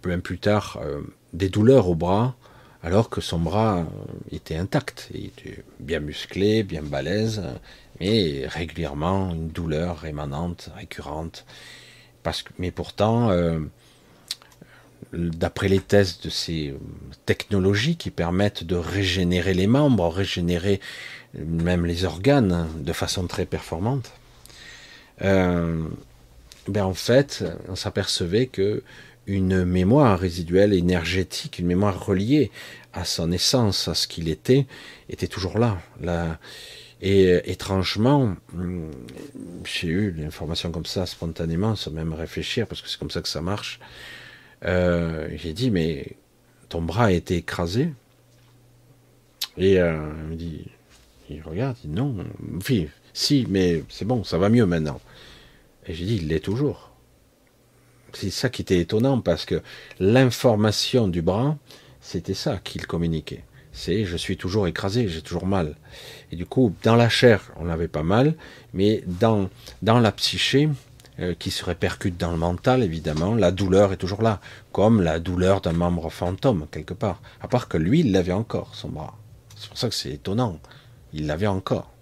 peu 0.00 0.18
plus 0.20 0.38
tard 0.38 0.80
des 1.32 1.48
douleurs 1.48 1.88
au 1.88 1.94
bras 1.94 2.36
alors 2.84 3.08
que 3.08 3.22
son 3.22 3.38
bras 3.38 3.78
euh, 3.78 3.84
était 4.30 4.56
intact, 4.56 5.08
il 5.14 5.26
était 5.26 5.64
bien 5.80 6.00
musclé, 6.00 6.62
bien 6.62 6.82
balèze, 6.82 7.42
mais 7.98 8.46
régulièrement 8.46 9.30
une 9.30 9.48
douleur 9.48 10.00
rémanente, 10.00 10.68
récurrente. 10.76 11.46
Parce 12.22 12.42
que, 12.42 12.50
mais 12.58 12.70
pourtant, 12.70 13.30
euh, 13.30 13.58
d'après 15.14 15.68
les 15.68 15.80
tests 15.80 16.26
de 16.26 16.30
ces 16.30 16.74
technologies 17.24 17.96
qui 17.96 18.10
permettent 18.10 18.64
de 18.64 18.76
régénérer 18.76 19.54
les 19.54 19.66
membres, 19.66 20.06
régénérer 20.08 20.78
même 21.38 21.86
les 21.86 22.04
organes 22.04 22.68
de 22.78 22.92
façon 22.92 23.26
très 23.26 23.46
performante, 23.46 24.12
euh, 25.22 25.84
ben 26.68 26.84
en 26.84 26.94
fait, 26.94 27.44
on 27.68 27.76
s'apercevait 27.76 28.46
que 28.46 28.82
une 29.26 29.64
mémoire 29.64 30.18
résiduelle 30.18 30.74
énergétique, 30.74 31.58
une 31.58 31.66
mémoire 31.66 32.04
reliée 32.04 32.50
à 32.92 33.04
son 33.04 33.32
essence, 33.32 33.88
à 33.88 33.94
ce 33.94 34.06
qu'il 34.06 34.28
était, 34.28 34.66
était 35.08 35.28
toujours 35.28 35.58
là. 35.58 35.78
là. 36.00 36.38
Et 37.00 37.28
euh, 37.32 37.40
étrangement, 37.44 38.36
hum, 38.54 38.90
j'ai 39.64 39.88
eu 39.88 40.10
l'information 40.12 40.70
comme 40.70 40.86
ça 40.86 41.06
spontanément, 41.06 41.74
sans 41.74 41.90
même 41.90 42.12
réfléchir, 42.12 42.66
parce 42.66 42.82
que 42.82 42.88
c'est 42.88 42.98
comme 42.98 43.10
ça 43.10 43.22
que 43.22 43.28
ça 43.28 43.40
marche. 43.40 43.80
Euh, 44.64 45.28
j'ai 45.36 45.52
dit, 45.52 45.70
mais 45.70 46.16
ton 46.68 46.82
bras 46.82 47.06
a 47.06 47.10
été 47.12 47.36
écrasé 47.36 47.92
Et 49.56 49.74
il 49.74 49.82
me 49.82 50.34
dit, 50.34 50.66
il 51.30 51.42
regarde, 51.42 51.76
il 51.84 51.90
dit 51.90 51.96
non, 51.96 52.16
oui, 52.68 52.88
si, 53.12 53.46
mais 53.48 53.82
c'est 53.88 54.04
bon, 54.04 54.24
ça 54.24 54.38
va 54.38 54.48
mieux 54.48 54.66
maintenant. 54.66 55.00
Et 55.86 55.94
j'ai 55.94 56.04
dit, 56.04 56.16
il 56.16 56.28
l'est 56.28 56.40
toujours. 56.40 56.90
C'est 58.12 58.30
ça 58.30 58.48
qui 58.48 58.62
était 58.62 58.78
étonnant 58.78 59.20
parce 59.20 59.44
que 59.44 59.60
l'information 59.98 61.08
du 61.08 61.20
bras, 61.20 61.56
c'était 62.00 62.34
ça 62.34 62.58
qu'il 62.62 62.86
communiquait. 62.86 63.44
C'est 63.72 64.04
je 64.04 64.16
suis 64.16 64.36
toujours 64.36 64.68
écrasé, 64.68 65.08
j'ai 65.08 65.20
toujours 65.20 65.46
mal. 65.46 65.76
Et 66.30 66.36
du 66.36 66.46
coup, 66.46 66.72
dans 66.84 66.94
la 66.94 67.08
chair, 67.08 67.52
on 67.56 67.64
n'avait 67.64 67.88
pas 67.88 68.04
mal, 68.04 68.36
mais 68.72 69.02
dans, 69.06 69.50
dans 69.82 69.98
la 69.98 70.12
psyché, 70.12 70.68
euh, 71.20 71.32
qui 71.38 71.52
se 71.52 71.64
répercute 71.64 72.16
dans 72.16 72.32
le 72.32 72.36
mental, 72.36 72.82
évidemment, 72.82 73.36
la 73.36 73.52
douleur 73.52 73.92
est 73.92 73.96
toujours 73.96 74.20
là, 74.20 74.40
comme 74.72 75.00
la 75.00 75.20
douleur 75.20 75.60
d'un 75.60 75.72
membre 75.72 76.10
fantôme, 76.10 76.66
quelque 76.72 76.92
part. 76.92 77.20
À 77.40 77.46
part 77.46 77.68
que 77.68 77.78
lui, 77.78 78.00
il 78.00 78.10
l'avait 78.10 78.32
encore, 78.32 78.74
son 78.74 78.88
bras. 78.88 79.16
C'est 79.54 79.68
pour 79.68 79.78
ça 79.78 79.88
que 79.88 79.94
c'est 79.94 80.10
étonnant. 80.10 80.58
Il 81.14 81.26
l'avait 81.26 81.46
encore. 81.46 81.94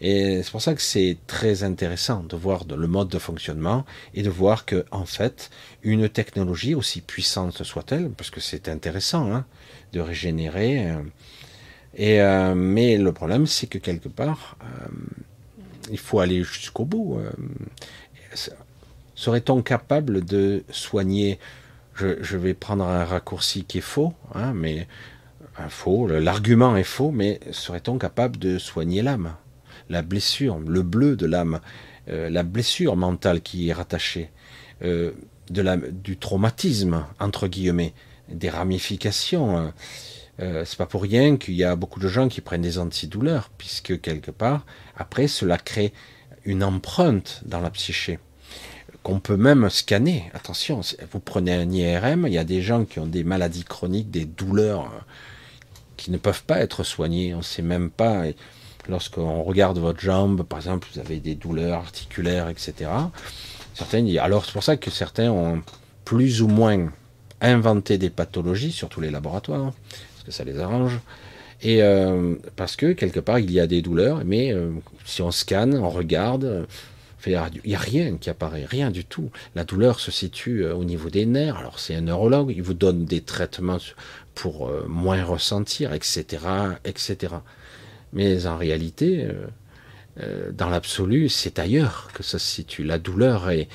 Et 0.00 0.42
c'est 0.42 0.50
pour 0.52 0.62
ça 0.62 0.74
que 0.74 0.80
c'est 0.80 1.16
très 1.26 1.64
intéressant 1.64 2.22
de 2.22 2.36
voir 2.36 2.64
le 2.64 2.86
mode 2.86 3.08
de 3.08 3.18
fonctionnement 3.18 3.84
et 4.14 4.22
de 4.22 4.30
voir 4.30 4.64
que, 4.64 4.84
en 4.92 5.04
fait, 5.04 5.50
une 5.82 6.08
technologie, 6.08 6.74
aussi 6.74 7.00
puissante 7.00 7.64
soit-elle, 7.64 8.10
parce 8.10 8.30
que 8.30 8.40
c'est 8.40 8.68
intéressant 8.68 9.32
hein, 9.32 9.44
de 9.92 10.00
régénérer, 10.00 10.88
euh, 10.88 11.02
euh, 11.98 12.54
mais 12.54 12.96
le 12.96 13.12
problème, 13.12 13.46
c'est 13.46 13.66
que 13.66 13.78
quelque 13.78 14.08
part, 14.08 14.56
euh, 14.62 14.88
il 15.90 15.98
faut 15.98 16.20
aller 16.20 16.44
jusqu'au 16.44 16.84
bout. 16.84 17.20
Serait-on 19.16 19.62
capable 19.62 20.24
de 20.24 20.62
soigner 20.70 21.40
je, 21.96 22.22
je, 22.22 22.36
vais 22.36 22.54
prendre 22.54 22.84
un 22.84 23.04
raccourci 23.04 23.64
qui 23.64 23.78
est 23.78 23.80
faux, 23.80 24.14
hein, 24.32 24.52
mais 24.54 24.86
faux. 25.68 26.06
L'argument 26.06 26.76
est 26.76 26.84
faux, 26.84 27.10
mais 27.10 27.40
serait-on 27.50 27.98
capable 27.98 28.38
de 28.38 28.58
soigner 28.58 29.02
l'âme 29.02 29.34
la 29.88 30.02
blessure, 30.02 30.58
le 30.58 30.82
bleu 30.82 31.16
de 31.16 31.26
l'âme, 31.26 31.60
euh, 32.08 32.30
la 32.30 32.42
blessure 32.42 32.96
mentale 32.96 33.40
qui 33.40 33.68
est 33.68 33.72
rattachée, 33.72 34.30
euh, 34.82 35.12
du 35.50 36.16
traumatisme, 36.18 37.04
entre 37.20 37.48
guillemets, 37.48 37.94
des 38.28 38.50
ramifications. 38.50 39.72
Euh, 40.40 40.64
c'est 40.66 40.76
pas 40.76 40.86
pour 40.86 41.02
rien 41.02 41.36
qu'il 41.38 41.54
y 41.54 41.64
a 41.64 41.74
beaucoup 41.74 42.00
de 42.00 42.08
gens 42.08 42.28
qui 42.28 42.42
prennent 42.42 42.62
des 42.62 42.78
antidouleurs, 42.78 43.50
puisque 43.56 44.00
quelque 44.00 44.30
part, 44.30 44.66
après, 44.96 45.26
cela 45.26 45.56
crée 45.56 45.92
une 46.44 46.62
empreinte 46.62 47.42
dans 47.46 47.60
la 47.60 47.70
psyché 47.70 48.18
qu'on 49.02 49.20
peut 49.20 49.36
même 49.36 49.70
scanner. 49.70 50.30
Attention, 50.34 50.80
vous 51.12 51.20
prenez 51.20 51.54
un 51.54 51.70
IRM, 51.70 52.26
il 52.26 52.32
y 52.34 52.38
a 52.38 52.44
des 52.44 52.60
gens 52.60 52.84
qui 52.84 52.98
ont 52.98 53.06
des 53.06 53.24
maladies 53.24 53.64
chroniques, 53.64 54.10
des 54.10 54.26
douleurs 54.26 54.90
qui 55.98 56.10
ne 56.10 56.16
peuvent 56.16 56.44
pas 56.44 56.60
être 56.60 56.82
soignées. 56.82 57.34
On 57.34 57.38
ne 57.38 57.42
sait 57.42 57.60
même 57.60 57.90
pas. 57.90 58.22
Lorsqu'on 58.88 59.42
regarde 59.42 59.78
votre 59.78 60.00
jambe, 60.00 60.44
par 60.44 60.60
exemple, 60.60 60.88
vous 60.94 61.00
avez 61.00 61.20
des 61.20 61.34
douleurs 61.34 61.80
articulaires, 61.80 62.48
etc. 62.48 62.90
Alors 64.20 64.44
c'est 64.46 64.52
pour 64.52 64.62
ça 64.62 64.76
que 64.78 64.90
certains 64.90 65.30
ont 65.30 65.62
plus 66.06 66.40
ou 66.40 66.48
moins 66.48 66.90
inventé 67.40 67.98
des 67.98 68.10
pathologies, 68.10 68.72
surtout 68.72 69.00
les 69.00 69.10
laboratoires, 69.10 69.72
parce 69.90 70.24
que 70.24 70.30
ça 70.30 70.44
les 70.44 70.58
arrange. 70.58 70.98
Et 71.60 71.82
euh, 71.82 72.36
parce 72.56 72.76
que 72.76 72.92
quelque 72.92 73.20
part 73.20 73.40
il 73.40 73.50
y 73.50 73.60
a 73.60 73.66
des 73.66 73.82
douleurs, 73.82 74.22
mais 74.24 74.52
euh, 74.52 74.70
si 75.04 75.22
on 75.22 75.30
scanne, 75.30 75.76
on 75.76 75.90
regarde, 75.90 76.66
il 77.26 77.60
n'y 77.64 77.74
a 77.74 77.78
rien 77.78 78.16
qui 78.16 78.30
apparaît, 78.30 78.64
rien 78.64 78.90
du 78.90 79.04
tout. 79.04 79.30
La 79.54 79.64
douleur 79.64 80.00
se 80.00 80.10
situe 80.10 80.64
euh, 80.64 80.74
au 80.74 80.84
niveau 80.84 81.10
des 81.10 81.26
nerfs. 81.26 81.56
Alors 81.56 81.78
c'est 81.78 81.94
un 81.94 82.02
neurologue, 82.02 82.52
il 82.54 82.62
vous 82.62 82.74
donne 82.74 83.04
des 83.04 83.20
traitements 83.20 83.78
pour 84.34 84.70
moins 84.86 85.24
ressentir, 85.24 85.92
etc., 85.92 86.38
etc. 86.84 87.34
Mais 88.12 88.46
en 88.46 88.56
réalité, 88.56 89.24
euh, 89.24 89.46
euh, 90.20 90.50
dans 90.52 90.68
l'absolu, 90.68 91.28
c'est 91.28 91.58
ailleurs 91.58 92.08
que 92.14 92.22
ça 92.22 92.38
se 92.38 92.46
situe. 92.46 92.84
La 92.84 92.98
douleur 92.98 93.50
et, 93.50 93.68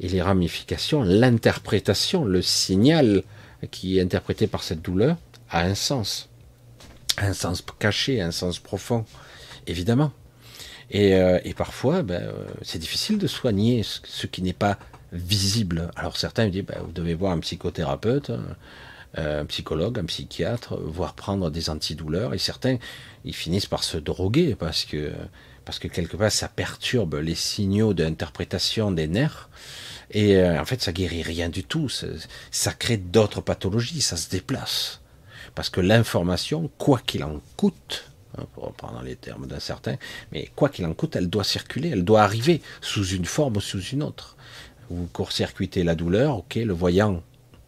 les 0.00 0.22
ramifications, 0.22 1.02
l'interprétation, 1.02 2.24
le 2.24 2.40
signal 2.40 3.22
qui 3.70 3.98
est 3.98 4.00
interprété 4.00 4.46
par 4.46 4.62
cette 4.62 4.80
douleur 4.80 5.18
a 5.50 5.60
un 5.60 5.74
sens. 5.74 6.30
Un 7.18 7.34
sens 7.34 7.62
caché, 7.78 8.22
un 8.22 8.30
sens 8.30 8.58
profond, 8.58 9.04
évidemment. 9.66 10.10
Et, 10.90 11.14
euh, 11.14 11.38
parfois, 11.56 12.02
ben, 12.02 12.32
c'est 12.62 12.78
difficile 12.78 13.18
de 13.18 13.26
soigner 13.26 13.82
ce, 13.82 14.26
qui 14.26 14.42
n'est 14.42 14.52
pas 14.52 14.78
visible. 15.12 15.90
Alors 15.96 16.16
certains 16.16 16.46
me 16.46 16.50
disent, 16.50 16.64
ben, 16.64 16.78
vous 16.84 16.92
devez 16.92 17.14
voir 17.14 17.32
un 17.32 17.40
psychothérapeute. 17.40 18.30
Hein. 18.30 18.42
Euh, 19.18 19.40
un 19.40 19.44
psychologue, 19.46 19.98
un 19.98 20.04
psychiatre, 20.04 20.78
voire 20.80 21.14
prendre 21.14 21.50
des 21.50 21.68
antidouleurs. 21.68 22.32
Et 22.32 22.38
certains, 22.38 22.76
ils 23.24 23.34
finissent 23.34 23.66
par 23.66 23.82
se 23.82 23.96
droguer 23.96 24.54
parce 24.54 24.84
que, 24.84 25.10
parce 25.64 25.80
que 25.80 25.88
quelque 25.88 26.16
part, 26.16 26.30
ça 26.30 26.48
perturbe 26.48 27.16
les 27.16 27.34
signaux 27.34 27.92
d'interprétation 27.92 28.92
des 28.92 29.08
nerfs. 29.08 29.48
Et 30.12 30.36
euh, 30.36 30.60
en 30.60 30.64
fait, 30.64 30.80
ça 30.80 30.92
guérit 30.92 31.22
rien 31.22 31.48
du 31.48 31.64
tout. 31.64 31.88
Ça, 31.88 32.72
crée 32.72 32.98
d'autres 32.98 33.40
pathologies, 33.40 34.00
ça 34.00 34.16
se 34.16 34.28
déplace. 34.30 35.00
Parce 35.56 35.70
que 35.70 35.80
l'information, 35.80 36.70
quoi 36.78 37.00
qu'il 37.04 37.24
en 37.24 37.40
coûte, 37.56 38.09
pour 38.52 38.64
reprendre 38.64 39.02
les 39.02 39.16
termes 39.16 39.46
d'un 39.46 39.60
certain, 39.60 39.96
mais 40.32 40.50
quoi 40.56 40.68
qu'il 40.68 40.86
en 40.86 40.94
coûte, 40.94 41.16
elle 41.16 41.28
doit 41.28 41.44
circuler, 41.44 41.90
elle 41.90 42.04
doit 42.04 42.22
arriver 42.22 42.62
sous 42.80 43.06
une 43.06 43.24
forme 43.24 43.56
ou 43.56 43.60
sous 43.60 43.80
une 43.80 44.02
autre. 44.02 44.36
Vous 44.90 45.06
court-circuitez 45.06 45.84
la 45.84 45.94
douleur, 45.94 46.38
ok, 46.38 46.56
le 46.56 46.72
voyant 46.72 47.22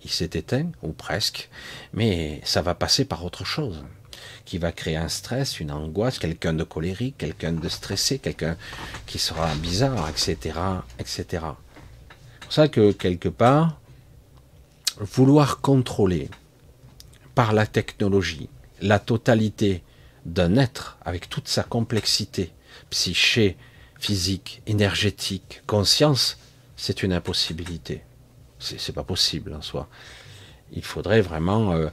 il 0.04 0.10
s'est 0.10 0.30
éteint, 0.34 0.66
ou 0.82 0.92
presque, 0.92 1.48
mais 1.92 2.40
ça 2.44 2.60
va 2.60 2.74
passer 2.74 3.04
par 3.04 3.24
autre 3.24 3.44
chose, 3.44 3.84
qui 4.44 4.58
va 4.58 4.72
créer 4.72 4.96
un 4.96 5.08
stress, 5.08 5.60
une 5.60 5.70
angoisse, 5.70 6.18
quelqu'un 6.18 6.54
de 6.54 6.64
colérique, 6.64 7.18
quelqu'un 7.18 7.52
de 7.52 7.68
stressé, 7.68 8.18
quelqu'un 8.18 8.56
qui 9.06 9.18
sera 9.18 9.54
bizarre, 9.54 10.08
etc., 10.08 10.58
etc. 10.98 11.24
C'est 11.30 12.40
pour 12.40 12.52
ça 12.52 12.68
que 12.68 12.90
quelque 12.90 13.28
part, 13.28 13.78
vouloir 14.98 15.60
contrôler 15.60 16.28
par 17.34 17.52
la 17.52 17.66
technologie 17.66 18.48
la 18.82 18.98
totalité 18.98 19.82
d'un 20.24 20.56
être 20.56 20.98
avec 21.04 21.28
toute 21.28 21.48
sa 21.48 21.62
complexité, 21.62 22.52
psyché, 22.90 23.56
physique, 23.98 24.62
énergétique, 24.66 25.62
conscience, 25.66 26.38
c'est 26.76 27.02
une 27.02 27.12
impossibilité. 27.12 28.02
C'est 28.58 28.94
pas 28.94 29.04
possible 29.04 29.54
en 29.54 29.62
soi. 29.62 29.88
Il 30.72 30.84
faudrait 30.84 31.20
vraiment 31.20 31.72
euh, 31.72 31.88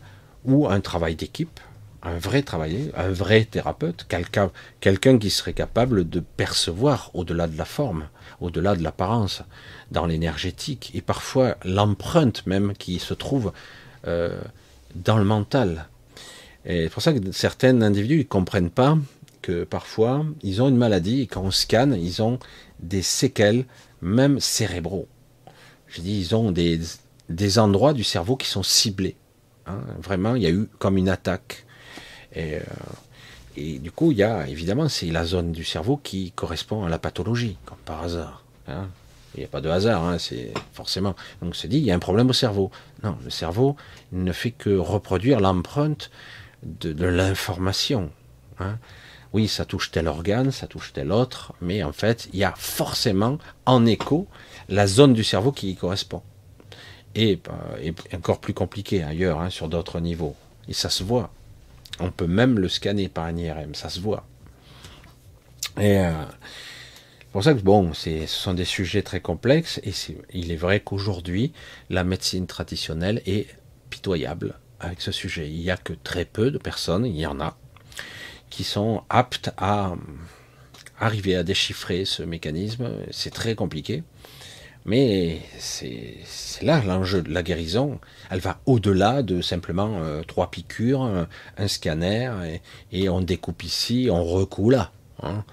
ou 0.46 0.68
un 0.68 0.80
travail 0.82 1.16
d'équipe, 1.16 1.60
un 2.02 2.18
vrai 2.18 2.44
travail, 2.44 2.92
un 2.96 3.10
vrai 3.10 3.46
thérapeute, 3.46 4.08
quelqu'un 4.08 5.18
qui 5.18 5.30
serait 5.30 5.54
capable 5.54 6.10
de 6.10 6.20
percevoir 6.20 7.12
au-delà 7.14 7.48
de 7.48 7.58
la 7.58 7.66
forme, 7.66 8.08
au-delà 8.40 8.76
de 8.76 8.84
l'apparence, 8.84 9.44
dans 9.92 10.06
l'énergétique, 10.06 10.92
et 10.94 11.02
parfois 11.02 11.58
l'empreinte 11.66 12.46
même 12.46 12.74
qui 12.74 13.00
se 13.00 13.14
trouve 13.14 13.52
euh, 14.08 14.40
dans 14.96 15.18
le 15.18 15.26
mental. 15.26 15.90
Et 16.66 16.84
c'est 16.84 16.90
pour 16.90 17.02
ça 17.02 17.14
que 17.14 17.32
certains 17.32 17.82
individus 17.82 18.20
ne 18.20 18.24
comprennent 18.24 18.70
pas 18.70 18.98
que 19.42 19.64
parfois 19.64 20.26
ils 20.44 20.62
ont 20.62 20.68
une 20.68 20.78
maladie 20.78 21.22
et 21.22 21.28
quand 21.28 21.42
on 21.42 21.52
scanne, 21.52 21.98
ils 22.00 22.22
ont 22.22 22.40
des 22.80 23.02
séquelles, 23.02 23.66
même 24.02 24.40
cérébraux. 24.40 25.08
Je 25.88 26.02
dis, 26.02 26.20
ils 26.20 26.36
ont 26.36 26.52
des, 26.52 26.80
des 27.30 27.60
endroits 27.60 27.94
du 27.94 28.04
cerveau 28.04 28.36
qui 28.36 28.48
sont 28.48 28.64
ciblés. 28.64 29.16
Hein. 29.66 29.80
Vraiment, 30.02 30.36
il 30.36 30.44
y 30.44 30.46
a 30.46 30.52
eu 30.52 30.68
comme 30.78 30.98
une 30.98 31.10
attaque. 31.10 31.66
Et, 32.36 32.56
euh, 32.56 32.62
et 33.58 33.80
du 33.80 33.92
coup, 33.92 34.12
il 34.12 34.18
y 34.18 34.24
a 34.24 34.48
évidemment, 34.48 34.88
c'est 34.88 35.08
la 35.08 35.26
zone 35.26 35.52
du 35.52 35.64
cerveau 35.64 35.98
qui 35.98 36.32
correspond 36.32 36.84
à 36.84 36.90
la 36.90 37.00
pathologie, 37.00 37.58
comme 37.66 37.78
par 37.86 38.04
hasard. 38.04 38.44
Hein. 38.68 38.88
Il 39.36 39.40
n'y 39.40 39.46
a 39.46 39.50
pas 39.50 39.62
de 39.62 39.70
hasard, 39.70 40.04
hein, 40.04 40.18
c'est 40.18 40.54
forcément. 40.74 41.16
Donc, 41.42 41.52
on 41.52 41.54
se 41.54 41.68
dit, 41.68 41.78
il 41.78 41.84
y 41.84 41.92
a 41.92 41.96
un 41.96 42.00
problème 42.00 42.30
au 42.30 42.34
cerveau. 42.34 42.72
Non, 43.04 43.18
le 43.24 43.30
cerveau 43.30 43.76
ne 44.12 44.32
fait 44.32 44.52
que 44.52 44.76
reproduire 44.76 45.40
l'empreinte 45.40 46.10
de, 46.64 47.06
l'information. 47.06 48.12
Hein 48.60 48.78
oui, 49.32 49.48
ça 49.48 49.66
touche 49.66 49.92
tel 49.92 50.08
organe, 50.08 50.52
ça 50.52 50.68
touche 50.68 50.92
tel 50.94 51.12
autre, 51.12 51.54
mais 51.62 51.84
en 51.84 51.92
fait, 51.92 52.30
il 52.34 52.40
y 52.40 52.44
a 52.44 52.54
forcément 52.58 53.38
en 53.66 53.86
écho 53.86 54.28
la 54.70 54.88
zone 54.88 55.14
du 55.14 55.24
cerveau 55.24 55.52
qui 55.52 55.70
y 55.70 55.76
correspond. 55.76 56.24
Et, 57.16 57.40
euh, 57.50 57.92
encore 58.16 58.40
plus 58.40 58.54
compliqué 58.54 59.04
ailleurs, 59.04 59.40
hein, 59.42 59.50
sur 59.50 59.68
d'autres 59.68 60.00
niveaux. 60.00 60.36
Et 60.68 60.74
ça 60.74 60.90
se 60.90 61.04
voit. 61.04 61.32
On 62.00 62.12
peut 62.12 62.28
même 62.28 62.60
le 62.60 62.70
scanner 62.70 63.10
par 63.10 63.26
un 63.26 63.36
IRM, 63.36 63.76
ça 63.76 63.90
se 63.90 64.00
voit. 64.00 64.26
Et 65.80 66.00
euh, 66.00 66.12
pour 67.32 67.44
ça 67.44 67.54
que 67.54 67.62
bon, 67.62 67.94
ce 67.94 68.26
sont 68.26 68.54
des 68.54 68.66
sujets 68.66 69.04
très 69.04 69.22
complexes. 69.22 69.80
Et 69.84 69.94
il 70.34 70.52
est 70.52 70.56
vrai 70.56 70.80
qu'aujourd'hui, 70.80 71.54
la 71.90 72.04
médecine 72.04 72.48
traditionnelle 72.48 73.22
est 73.26 73.48
pitoyable 73.90 74.56
avec 74.80 75.02
ce 75.02 75.12
sujet. 75.12 75.50
Il 75.50 75.60
n'y 75.60 75.72
a 75.72 75.78
que 75.78 75.94
très 75.94 76.26
peu 76.26 76.52
de 76.52 76.58
personnes, 76.58 77.06
il 77.06 77.18
y 77.18 77.26
en 77.26 77.40
a, 77.40 77.58
qui 78.50 78.64
sont 78.64 79.04
aptes 79.10 79.52
à 79.58 79.94
arriver 81.00 81.36
à 81.36 81.44
déchiffrer 81.44 82.06
ce 82.06 82.24
mécanisme. 82.24 82.90
C'est 83.12 83.34
très 83.34 83.56
compliqué. 83.56 84.04
Mais 84.86 85.42
c'est 85.60 86.18
là 86.62 86.82
l'enjeu 86.86 87.22
de 87.22 87.32
la 87.32 87.44
guérison. 87.44 88.00
Elle 88.32 88.40
va 88.40 88.60
au-delà 88.66 89.24
de 89.24 89.42
simplement 89.42 90.00
euh, 90.00 90.24
trois 90.24 90.50
piqûres, 90.50 91.28
un, 91.58 91.68
scanner, 91.68 92.32
et, 92.92 93.10
on 93.10 93.22
découpe 93.22 93.64
ici, 93.64 94.08
on 94.12 94.24
recoue 94.24 94.70
là. 94.70 94.92
Hein. 95.22 95.44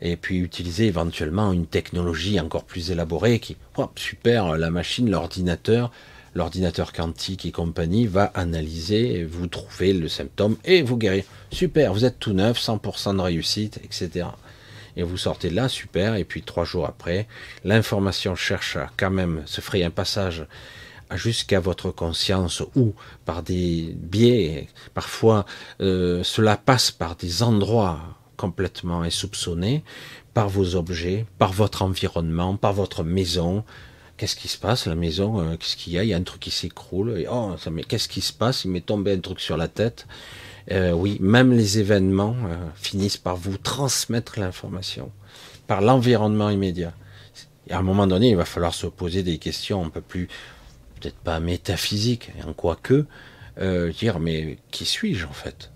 Et 0.00 0.16
puis 0.16 0.38
utiliser 0.38 0.86
éventuellement 0.86 1.52
une 1.52 1.66
technologie 1.66 2.38
encore 2.38 2.64
plus 2.64 2.90
élaborée 2.90 3.40
qui, 3.40 3.56
super, 3.96 4.56
la 4.56 4.70
machine, 4.70 5.10
l'ordinateur, 5.10 5.90
l'ordinateur 6.34 6.92
quantique 6.92 7.46
et 7.46 7.52
compagnie 7.52 8.06
va 8.06 8.24
analyser, 8.34 9.24
vous 9.24 9.46
trouver 9.46 9.92
le 9.92 10.08
symptôme 10.08 10.56
et 10.64 10.82
vous 10.82 10.96
guérir. 10.96 11.24
Super, 11.50 11.92
vous 11.92 12.04
êtes 12.04 12.18
tout 12.18 12.32
neuf, 12.32 12.60
100% 12.60 13.16
de 13.16 13.20
réussite, 13.20 13.80
etc. 13.82 14.26
Et 14.96 15.02
vous 15.02 15.16
sortez 15.16 15.50
là, 15.50 15.68
super, 15.68 16.16
et 16.16 16.24
puis 16.24 16.42
trois 16.42 16.64
jours 16.64 16.86
après, 16.86 17.28
l'information 17.64 18.34
cherche 18.34 18.76
à 18.76 18.90
quand 18.96 19.10
même 19.10 19.42
se 19.46 19.60
ferait 19.60 19.84
un 19.84 19.90
passage 19.90 20.46
jusqu'à 21.14 21.60
votre 21.60 21.90
conscience 21.90 22.62
ou 22.74 22.94
par 23.24 23.42
des 23.42 23.94
biais, 23.96 24.68
parfois 24.94 25.46
euh, 25.80 26.22
cela 26.22 26.56
passe 26.56 26.90
par 26.90 27.16
des 27.16 27.42
endroits 27.42 28.00
complètement 28.36 29.02
insoupçonnés, 29.02 29.84
par 30.34 30.48
vos 30.48 30.76
objets, 30.76 31.26
par 31.38 31.52
votre 31.52 31.82
environnement, 31.82 32.56
par 32.56 32.72
votre 32.72 33.02
maison, 33.02 33.64
Qu'est-ce 34.18 34.34
qui 34.34 34.48
se 34.48 34.58
passe 34.58 34.86
la 34.86 34.96
maison 34.96 35.40
euh, 35.40 35.56
Qu'est-ce 35.56 35.76
qu'il 35.76 35.92
y 35.92 35.98
a? 35.98 36.02
Il 36.02 36.08
y 36.08 36.12
a 36.12 36.16
un 36.16 36.22
truc 36.24 36.40
qui 36.40 36.50
s'écroule. 36.50 37.24
Oh, 37.30 37.54
ça, 37.56 37.70
mais 37.70 37.84
qu'est-ce 37.84 38.08
qui 38.08 38.20
se 38.20 38.32
passe? 38.32 38.64
Il 38.64 38.72
m'est 38.72 38.84
tombé 38.84 39.12
un 39.12 39.20
truc 39.20 39.38
sur 39.38 39.56
la 39.56 39.68
tête. 39.68 40.08
Euh, 40.72 40.90
oui, 40.90 41.18
même 41.20 41.52
les 41.52 41.78
événements 41.78 42.36
euh, 42.46 42.56
finissent 42.74 43.16
par 43.16 43.36
vous 43.36 43.56
transmettre 43.56 44.38
l'information 44.40 45.12
par 45.68 45.82
l'environnement 45.82 46.50
immédiat. 46.50 46.92
Et 47.68 47.72
à 47.72 47.78
un 47.78 47.82
moment 47.82 48.06
donné, 48.06 48.30
il 48.30 48.36
va 48.36 48.44
falloir 48.44 48.74
se 48.74 48.86
poser 48.88 49.22
des 49.22 49.38
questions 49.38 49.84
un 49.84 49.90
peu 49.90 50.00
plus, 50.00 50.26
peut-être 50.98 51.16
pas 51.16 51.38
métaphysiques, 51.40 52.32
en 52.46 52.54
quoi 52.54 52.76
que, 52.82 53.06
dire 53.90 54.18
mais 54.18 54.58
qui 54.70 54.86
suis-je 54.86 55.26
en 55.26 55.32
fait 55.32 55.70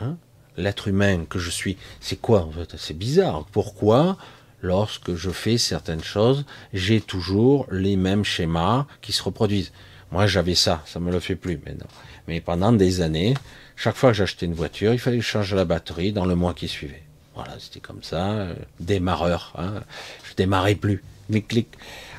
hein? 0.00 0.16
L'être 0.56 0.88
humain 0.88 1.26
que 1.26 1.38
je 1.38 1.50
suis, 1.50 1.76
c'est 2.00 2.20
quoi 2.20 2.42
en 2.42 2.50
fait? 2.50 2.74
C'est 2.76 2.98
bizarre. 2.98 3.46
Pourquoi 3.52 4.18
lorsque 4.62 5.14
je 5.14 5.30
fais 5.30 5.58
certaines 5.58 6.02
choses, 6.02 6.44
j'ai 6.72 7.00
toujours 7.00 7.66
les 7.70 7.96
mêmes 7.96 8.24
schémas 8.24 8.86
qui 9.00 9.12
se 9.12 9.22
reproduisent. 9.22 9.72
Moi, 10.12 10.26
j'avais 10.26 10.54
ça, 10.54 10.82
ça 10.86 11.00
me 11.00 11.10
le 11.10 11.20
fait 11.20 11.36
plus 11.36 11.58
maintenant. 11.64 11.86
Mais 12.26 12.40
pendant 12.40 12.72
des 12.72 13.00
années, 13.00 13.34
chaque 13.76 13.96
fois 13.96 14.10
que 14.10 14.16
j'achetais 14.16 14.46
une 14.46 14.54
voiture, 14.54 14.92
il 14.92 14.98
fallait 14.98 15.18
que 15.18 15.24
je 15.24 15.28
change 15.28 15.54
la 15.54 15.64
batterie 15.64 16.12
dans 16.12 16.26
le 16.26 16.34
mois 16.34 16.54
qui 16.54 16.68
suivait. 16.68 17.02
Voilà, 17.34 17.52
c'était 17.58 17.80
comme 17.80 18.02
ça, 18.02 18.32
euh, 18.32 18.54
démarreur. 18.80 19.52
Hein. 19.56 19.82
Je 20.28 20.34
démarrais 20.34 20.74
plus, 20.74 21.02
mais 21.28 21.42
clic. 21.42 21.68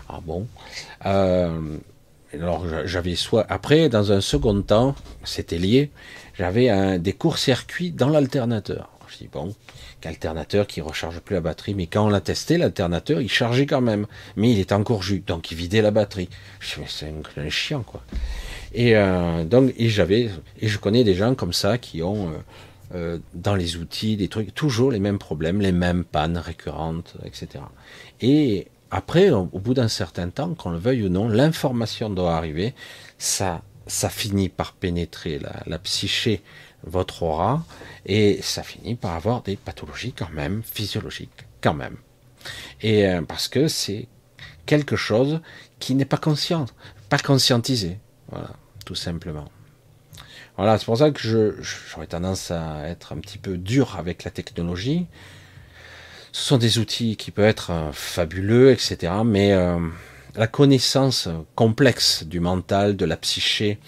Ah 0.10 0.20
bon. 0.26 0.48
Euh, 1.06 1.78
alors 2.34 2.66
j'avais 2.86 3.16
soit 3.16 3.46
après, 3.50 3.90
dans 3.90 4.12
un 4.12 4.22
second 4.22 4.62
temps, 4.62 4.96
c'était 5.24 5.58
lié. 5.58 5.92
J'avais 6.38 6.98
des 6.98 7.14
courts-circuits 7.14 7.92
dans 7.92 8.10
l'alternateur. 8.10 8.90
Je 9.10 9.18
dis 9.18 9.30
bon, 9.32 9.54
alternateur 10.06 10.68
qui 10.68 10.82
recharge 10.82 11.20
plus 11.20 11.36
la 11.36 11.42
batterie. 11.42 11.74
Mais 11.74 11.88
quand 11.88 12.06
on 12.06 12.10
l'a 12.10 12.22
testé, 12.22 12.58
l'alternateur, 12.58 13.22
il 13.22 13.30
chargeait 13.30 13.66
quand 13.66 13.82
même. 13.82 14.08
Mais 14.36 14.52
il 14.52 14.60
était 14.60 14.74
encore 14.74 15.04
jus. 15.04 15.24
Donc 15.26 15.52
il 15.52 15.58
vidait 15.58 15.82
la 15.82 15.92
batterie. 15.92 16.30
Je 16.60 16.82
me 16.82 16.86
c'est 16.88 17.12
un, 17.38 17.50
chiant, 17.50 17.84
quoi. 17.84 18.02
Et 18.74 18.96
euh, 18.96 19.44
donc, 19.44 19.74
et 19.78 19.90
j'avais, 19.90 20.30
et 20.60 20.68
je 20.68 20.78
connais 20.78 21.04
des 21.04 21.14
gens 21.14 21.36
comme 21.36 21.54
ça 21.54 21.78
qui 21.78 22.02
ont, 22.04 22.30
euh, 22.30 22.34
euh, 22.96 23.18
dans 23.34 23.56
les 23.56 23.76
outils, 23.78 24.16
des 24.16 24.28
trucs, 24.28 24.54
toujours 24.54 24.92
les 24.92 25.00
mêmes 25.00 25.20
problèmes, 25.20 25.60
les 25.60 25.74
mêmes 25.74 26.06
pannes 26.06 26.38
récurrentes, 26.38 27.16
etc. 27.26 27.64
Et 28.22 28.68
après, 28.90 29.30
au, 29.32 29.46
bout 29.46 29.74
d'un 29.74 29.88
certain 29.88 30.30
temps, 30.30 30.54
qu'on 30.54 30.72
le 30.72 30.78
veuille 30.78 31.04
ou 31.04 31.10
non, 31.10 31.28
l'information 31.28 32.10
doit 32.10 32.36
arriver. 32.36 32.74
Ça, 33.18 33.62
ça 33.88 34.10
finit 34.10 34.50
par 34.50 34.74
pénétrer 34.74 35.40
la 35.66 35.80
psyché 35.80 36.42
votre 36.84 37.24
aura, 37.24 37.64
et 38.06 38.42
ça 38.42 38.64
finit 38.64 38.96
par 38.96 39.14
avoir 39.14 39.42
des 39.42 39.56
pathologies 39.56 40.14
quand 40.14 40.30
même, 40.32 40.62
physiologiques, 40.64 41.46
quand 41.62 41.74
même. 41.74 41.98
Et 42.82 43.08
euh, 43.08 43.22
parce 43.22 43.48
que 43.48 43.68
c'est 43.68 44.08
quelque 44.66 44.96
chose 44.96 45.42
qui 45.80 45.96
n'est 45.96 46.06
pas 46.06 46.18
conscient, 46.18 46.66
pas 47.10 47.20
conscientisé, 47.20 48.00
voilà, 48.30 48.52
tout 48.86 48.96
simplement. 48.96 49.50
Voilà, 50.58 50.78
c'est 50.78 50.86
pour 50.86 50.98
ça 50.98 51.12
que 51.12 51.58
j'aurais 51.60 52.08
tendance 52.08 52.52
à 52.52 52.88
être 52.88 53.14
un 53.14 53.18
petit 53.18 53.38
peu 53.38 53.58
dur 53.58 53.96
avec 53.98 54.24
la 54.24 54.32
technologie. 54.32 55.08
Ce 56.32 56.44
sont 56.44 56.58
des 56.58 56.78
outils 56.78 57.18
qui 57.18 57.32
peuvent 57.32 57.46
être 57.46 57.72
euh, 57.72 57.92
fabuleux, 57.92 58.72
etc. 58.72 59.14
Mais 59.26 59.54
euh, 59.54 59.80
la 60.36 60.48
connaissance 60.48 61.28
complexe 61.56 62.24
du 62.24 62.40
mental, 62.40 62.96
de 62.96 63.06
la 63.06 63.18
psyché, 63.18 63.80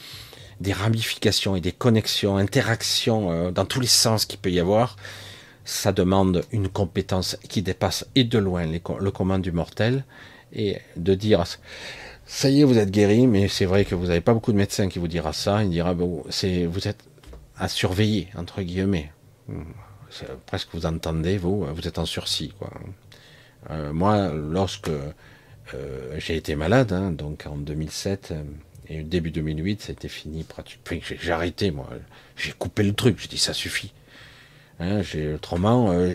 des 0.62 0.74
ramifications 0.74 1.56
et 1.56 1.62
des 1.62 1.72
connexions, 1.72 2.38
interactions 2.38 3.32
euh, 3.32 3.52
dans 3.52 3.66
tous 3.66 3.80
les 3.80 3.88
sens 3.88 4.26
qu'il 4.26 4.40
peut 4.40 4.52
y 4.52 4.60
avoir, 4.60 4.96
ça 5.66 5.92
demande 5.92 6.44
une 6.52 6.70
compétence 6.70 7.38
qui 7.50 7.62
dépasse 7.62 8.06
et 8.16 8.24
de 8.24 8.38
loin 8.38 8.66
le 8.66 9.12
commun 9.12 9.40
du 9.40 9.52
mortel. 9.52 10.04
Et 10.56 10.78
de 10.98 11.16
dire, 11.16 11.44
ça 12.26 12.50
y 12.50 12.62
est, 12.62 12.64
vous 12.64 12.78
êtes 12.78 12.92
guéri, 12.92 13.28
mais 13.28 13.48
c'est 13.48 13.66
vrai 13.66 13.86
que 13.86 13.96
vous 13.96 14.08
n'avez 14.08 14.22
pas 14.22 14.34
beaucoup 14.34 14.52
de 14.52 14.58
médecins 14.58 14.88
qui 14.88 15.00
vous 15.00 15.08
dira 15.08 15.34
ça. 15.34 15.64
Il 15.64 15.72
dira, 15.72 15.94
bon, 15.94 16.24
c'est, 16.30 16.66
vous 16.66 16.88
êtes 16.88 17.04
à 17.58 17.68
surveiller, 17.68 18.28
entre 18.38 18.62
guillemets. 18.62 19.12
Presque 20.46 20.70
vous 20.74 20.86
entendez, 20.86 21.38
vous, 21.38 21.66
vous 21.66 21.88
êtes 21.88 21.98
en 21.98 22.06
sursis. 22.06 22.54
Quoi. 22.60 22.70
Euh, 23.72 23.94
moi, 23.94 24.32
lorsque 24.32 24.90
euh, 24.90 26.16
j'ai 26.18 26.36
été 26.36 26.56
malade, 26.56 26.94
hein, 26.94 27.12
donc 27.12 27.46
en 27.48 27.58
2007, 27.58 28.34
Et 28.90 29.04
début 29.04 29.32
2008, 29.32 29.82
ça 29.82 29.90
a 29.90 29.94
été 29.94 30.08
fini 30.08 30.44
pratiquement. 30.44 31.00
J'ai 31.02 31.32
arrêté, 31.32 31.72
moi. 31.72 31.90
J'ai 32.36 32.52
coupé 32.52 32.84
le 32.84 32.94
truc. 32.94 33.18
J'ai 33.20 33.28
dit, 33.28 33.38
ça 33.38 33.54
suffit. 33.54 33.94
Hein, 34.80 35.02
autrement, 35.36 35.92
euh, 35.92 36.14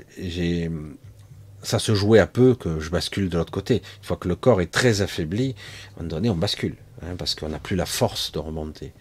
ça 1.63 1.79
se 1.79 1.95
jouait 1.95 2.19
à 2.19 2.27
peu 2.27 2.55
que 2.55 2.81
je 2.81 2.91
bascule 2.91 3.29
de 3.29 3.39
l'autre 3.39 3.53
côté. 3.53 3.77
Une 3.77 4.05
fois 4.05 4.17
que 4.17 4.29
le 4.29 4.37
corps 4.37 4.61
est 4.61 4.71
très 4.71 5.01
affaibli, 5.01 5.55
à 5.97 6.01
un 6.01 6.03
moment 6.03 6.17
donné, 6.17 6.31
on 6.31 6.37
bascule. 6.37 6.77
Hein, 7.03 7.15
parce 7.17 7.35
qu'on 7.35 7.49
n'a 7.49 7.59
plus 7.59 7.77
la 7.77 7.87
force 7.87 8.33
de 8.33 8.39
remonter. 8.39 8.93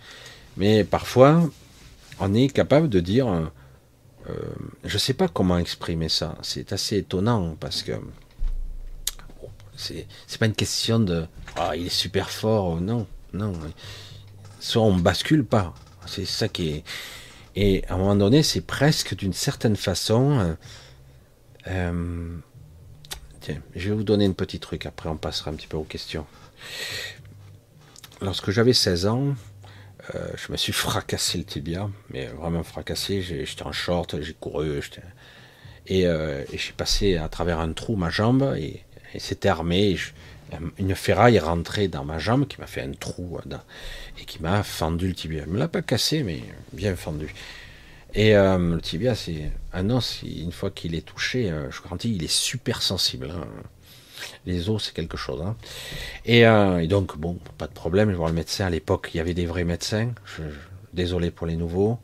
Mais 0.56 0.84
parfois, 0.84 1.50
on 2.20 2.34
est 2.34 2.48
capable 2.50 2.90
de 2.90 3.00
dire, 3.00 3.28
euh, 3.28 4.34
je 4.84 4.94
ne 4.94 5.00
sais 5.00 5.14
pas 5.14 5.28
comment 5.28 5.58
exprimer 5.58 6.10
ça. 6.10 6.38
C'est 6.42 6.74
assez 6.74 6.98
étonnant 6.98 7.56
parce 7.60 7.84
que 7.84 7.94
c'est, 9.76 10.08
c'est 10.26 10.40
pas 10.40 10.48
une 10.48 10.56
question 10.56 11.00
de, 11.00 11.26
ah, 11.56 11.76
il 11.76 11.88
est 11.88 11.90
super 11.90 12.30
fort. 12.30 12.80
Non, 12.82 13.08
non. 13.38 13.54
Soit 14.60 14.82
on 14.82 14.96
bascule 14.96 15.46
pas. 15.46 15.74
C'est 16.06 16.26
ça 16.26 16.48
qui 16.48 16.70
est. 16.70 16.84
Et 17.56 17.84
à 17.88 17.96
un 17.96 17.98
moment 17.98 18.16
donné, 18.16 18.44
c'est 18.44 18.62
presque 18.62 19.16
d'une 19.16 19.34
certaine 19.34 19.76
façon. 19.76 20.40
Euh, 20.40 20.54
euh, 21.68 22.38
tiens, 23.42 23.62
je 23.76 23.90
vais 23.90 23.96
vous 23.96 24.04
donner 24.04 24.26
une 24.26 24.36
petite 24.36 24.62
truc. 24.62 24.86
Après, 24.86 25.10
on 25.10 25.18
passera 25.18 25.52
un 25.52 25.56
petit 25.56 25.68
peu 25.68 25.78
aux 25.78 25.84
questions. 25.84 26.26
Lorsque 28.22 28.52
j'avais 28.52 28.74
16 28.74 29.08
ans, 29.08 29.36
euh, 30.16 30.28
je 30.36 30.52
me 30.52 30.58
suis 30.58 30.74
fracassé 30.74 31.38
le 31.38 31.44
tibia, 31.44 31.90
mais 32.12 32.28
vraiment 32.28 32.64
fracassé. 32.64 33.22
J'étais 33.22 33.64
en 33.64 33.72
short, 33.72 34.22
j'ai 34.22 34.34
couru, 34.34 34.82
et, 35.88 36.06
j'ai 36.54 36.74
passé 36.76 37.18
à 37.18 37.30
travers 37.30 37.60
un 37.60 37.74
trou 37.74 37.96
ma 37.96 38.10
jambe 38.10 38.56
et, 38.58 38.84
c'était 39.18 39.50
armé. 39.50 39.98
Une 40.78 40.96
ferraille 40.96 41.40
rentrée 41.40 41.88
dans 41.88 42.06
ma 42.06 42.20
jambe 42.20 42.48
qui 42.48 42.60
m'a 42.60 42.68
fait 42.68 42.82
un 42.82 42.92
trou 42.92 43.38
euh, 43.38 43.58
et 44.20 44.26
qui 44.26 44.42
m'a 44.42 44.64
fendu 44.64 45.08
le 45.08 45.14
tibia. 45.14 45.44
Elle 45.44 45.50
me 45.50 45.60
l'a 45.60 45.68
pas 45.68 45.82
cassé, 45.82 46.24
mais 46.24 46.42
bien 46.74 46.96
fendu. 46.96 47.34
Et 48.14 48.36
euh, 48.36 48.58
le 48.58 48.82
tibia, 48.82 49.16
c'est 49.16 49.52
un 49.74 49.90
os, 49.90 50.24
une 50.24 50.52
fois 50.52 50.72
qu'il 50.72 50.96
est 50.96 51.06
touché, 51.06 51.52
euh, 51.52 51.70
je 51.72 51.82
garantis, 51.82 52.16
il 52.16 52.24
est 52.24 52.32
super 52.32 52.82
sensible. 52.82 53.32
Hein. 53.32 53.46
Les 54.46 54.70
os, 54.70 54.84
c'est 54.84 54.94
quelque 54.94 55.18
chose. 55.18 55.42
Hein. 55.42 55.56
Et, 56.26 56.44
donc, 56.88 57.18
bon, 57.18 57.38
pas 57.58 57.68
de 57.68 57.74
problème, 57.74 58.10
je 58.10 58.16
voir 58.16 58.30
le 58.30 58.36
médecin. 58.36 58.66
À 58.66 58.70
l'époque, 58.70 59.12
il 59.14 59.18
y 59.18 59.20
avait 59.20 59.36
des 59.36 59.46
vrais 59.46 59.64
médecins. 59.64 60.10
désolé 60.94 61.30
pour 61.30 61.46
les 61.46 61.56
nouveaux. 61.56 62.00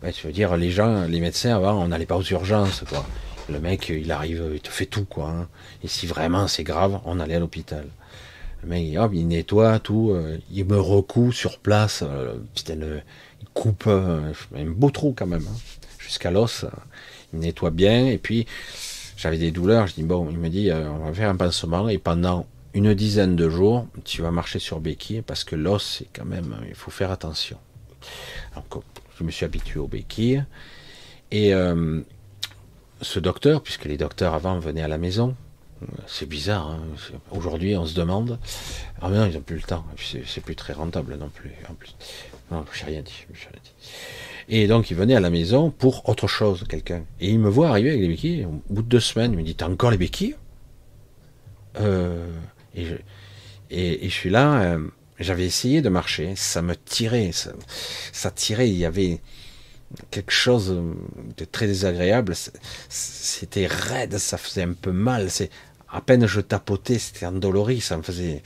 Ben, 0.00 0.12
tu 0.12 0.26
veux 0.26 0.32
dire, 0.32 0.56
les 0.56 0.70
gens, 0.70 1.04
les 1.04 1.20
médecins, 1.20 1.54
avant, 1.54 1.74
on 1.82 1.88
n'allait 1.88 2.06
pas 2.06 2.16
aux 2.16 2.22
urgences, 2.22 2.84
quoi. 2.88 3.04
Le 3.52 3.60
mec, 3.60 3.90
il 3.90 4.10
arrive, 4.10 4.50
il 4.54 4.60
te 4.60 4.70
fait 4.70 4.86
tout, 4.86 5.04
quoi. 5.04 5.28
Hein. 5.28 5.48
Et 5.84 5.88
si 5.88 6.06
vraiment 6.06 6.48
c'est 6.48 6.64
grave, 6.64 7.00
on 7.04 7.20
allait 7.20 7.34
à 7.34 7.38
l'hôpital. 7.40 7.86
Le 8.62 8.68
mec, 8.68 8.82
il 9.12 9.28
nettoie 9.28 9.78
tout, 9.78 10.12
euh, 10.12 10.38
il 10.50 10.64
me 10.64 10.80
recoue 10.80 11.32
sur 11.32 11.58
place, 11.58 12.02
euh, 12.06 12.36
il 12.68 13.48
coupe 13.52 13.84
euh, 13.86 14.32
un 14.56 14.64
beau 14.66 14.90
trou 14.90 15.14
quand 15.16 15.26
même, 15.26 15.44
hein. 15.46 15.58
jusqu'à 15.98 16.30
l'os. 16.30 16.64
il 17.32 17.40
nettoie 17.40 17.70
bien, 17.70 18.06
et 18.06 18.18
puis 18.18 18.46
j'avais 19.16 19.38
des 19.38 19.50
douleurs, 19.50 19.86
je 19.88 19.94
dis, 19.94 20.02
bon, 20.04 20.28
il 20.30 20.38
me 20.38 20.48
dit, 20.48 20.70
on 20.72 21.04
va 21.04 21.12
faire 21.12 21.28
un 21.28 21.36
pansement, 21.36 21.88
et 21.88 21.98
pendant 21.98 22.46
une 22.72 22.94
dizaine 22.94 23.36
de 23.36 23.50
jours, 23.50 23.86
tu 24.04 24.22
vas 24.22 24.30
marcher 24.30 24.60
sur 24.60 24.80
béquille, 24.80 25.22
parce 25.22 25.44
que 25.44 25.56
l'os, 25.56 25.98
c'est 25.98 26.08
quand 26.12 26.24
même, 26.24 26.56
il 26.68 26.74
faut 26.74 26.90
faire 26.90 27.10
attention. 27.10 27.58
Donc, 28.54 28.82
je 29.18 29.24
me 29.24 29.30
suis 29.30 29.44
habitué 29.44 29.78
aux 29.78 29.88
béquilles, 29.88 30.44
et 31.32 31.52
ce 33.02 33.20
docteur, 33.20 33.62
puisque 33.62 33.84
les 33.84 33.96
docteurs 33.96 34.34
avant 34.34 34.58
venaient 34.58 34.82
à 34.82 34.88
la 34.88 34.98
maison, 34.98 35.36
c'est 36.06 36.28
bizarre. 36.28 36.70
Hein. 36.70 36.80
Aujourd'hui, 37.30 37.76
on 37.76 37.86
se 37.86 37.94
demande. 37.94 38.38
Ah 39.00 39.08
mais 39.08 39.18
non, 39.18 39.26
ils 39.26 39.34
n'ont 39.34 39.40
plus 39.40 39.56
le 39.56 39.62
temps. 39.62 39.84
C'est 40.26 40.40
plus 40.40 40.56
très 40.56 40.72
rentable 40.72 41.16
non 41.16 41.28
plus. 41.28 41.52
En 41.68 41.74
plus. 41.74 41.94
Non, 42.50 42.64
j'ai 42.72 42.84
rien 42.84 42.92
rien 42.96 43.02
dit. 43.02 43.72
Et 44.48 44.66
donc, 44.66 44.90
il 44.90 44.96
venait 44.96 45.14
à 45.14 45.20
la 45.20 45.30
maison 45.30 45.70
pour 45.70 46.08
autre 46.08 46.26
chose, 46.26 46.64
quelqu'un. 46.68 47.04
Et 47.20 47.30
il 47.30 47.38
me 47.38 47.48
voit 47.48 47.68
arriver 47.68 47.90
avec 47.90 48.02
les 48.02 48.08
béquilles. 48.08 48.44
Au 48.44 48.60
bout 48.74 48.82
de 48.82 48.88
deux 48.88 49.00
semaines, 49.00 49.32
il 49.32 49.38
me 49.38 49.42
dit 49.42 49.54
T'as 49.54 49.68
encore 49.68 49.90
les 49.90 49.98
béquilles? 49.98 50.36
Euh, 51.80 52.28
et, 52.74 52.84
je, 53.70 54.08
suis 54.08 54.30
là. 54.30 54.62
Euh, 54.62 54.86
j'avais 55.18 55.46
essayé 55.46 55.82
de 55.82 55.88
marcher. 55.88 56.34
Ça 56.36 56.62
me 56.62 56.76
tirait. 56.76 57.30
Ça 58.12 58.30
tirait. 58.30 58.68
Il 58.68 58.76
y 58.76 58.84
avait 58.84 59.20
quelque 60.10 60.32
chose 60.32 60.76
de 61.36 61.44
très 61.44 61.66
désagréable. 61.66 62.34
C'était 62.88 63.66
raide, 63.66 64.18
ça 64.18 64.38
faisait 64.38 64.62
un 64.62 64.72
peu 64.72 64.92
mal. 64.92 65.30
C'est 65.30 65.50
à 65.90 66.00
peine 66.00 66.26
je 66.26 66.40
tapotais, 66.40 66.98
c'était 66.98 67.26
endolori, 67.26 67.80
ça 67.80 67.96
me 67.96 68.02
faisait. 68.02 68.42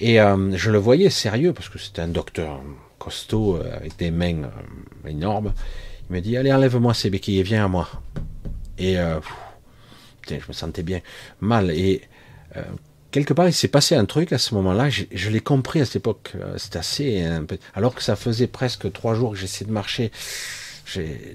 Et 0.00 0.20
euh, 0.20 0.56
je 0.56 0.70
le 0.70 0.78
voyais 0.78 1.10
sérieux 1.10 1.52
parce 1.52 1.68
que 1.68 1.78
c'était 1.78 2.02
un 2.02 2.08
docteur 2.08 2.60
costaud 2.98 3.56
euh, 3.56 3.76
avec 3.76 3.96
des 3.98 4.10
mains 4.10 4.44
euh, 4.44 5.08
énormes. 5.08 5.52
Il 6.08 6.16
me 6.16 6.20
dit 6.20 6.36
allez 6.36 6.52
enlève-moi 6.52 6.94
ces 6.94 7.10
béquilles, 7.10 7.42
viens 7.42 7.64
à 7.64 7.68
moi. 7.68 7.88
Et 8.78 8.96
je 10.28 10.34
me 10.48 10.52
sentais 10.52 10.82
bien 10.82 11.00
mal 11.40 11.70
et 11.70 12.02
quelque 13.12 13.32
part, 13.32 13.46
il 13.46 13.52
s'est 13.52 13.68
passé 13.68 13.94
un 13.94 14.04
truc 14.04 14.32
à 14.32 14.38
ce 14.38 14.54
moment-là. 14.56 14.90
Je, 14.90 15.30
l'ai 15.30 15.40
compris 15.40 15.80
à 15.80 15.84
cette 15.84 15.96
époque. 15.96 16.32
Euh, 16.34 16.58
c'était 16.58 16.78
assez. 16.78 17.24
Peu, 17.46 17.58
alors 17.74 17.94
que 17.94 18.02
ça 18.02 18.16
faisait 18.16 18.48
presque 18.48 18.90
trois 18.92 19.14
jours 19.14 19.32
que 19.32 19.38
j'essayais 19.38 19.66
de 19.66 19.72
marcher, 19.72 20.10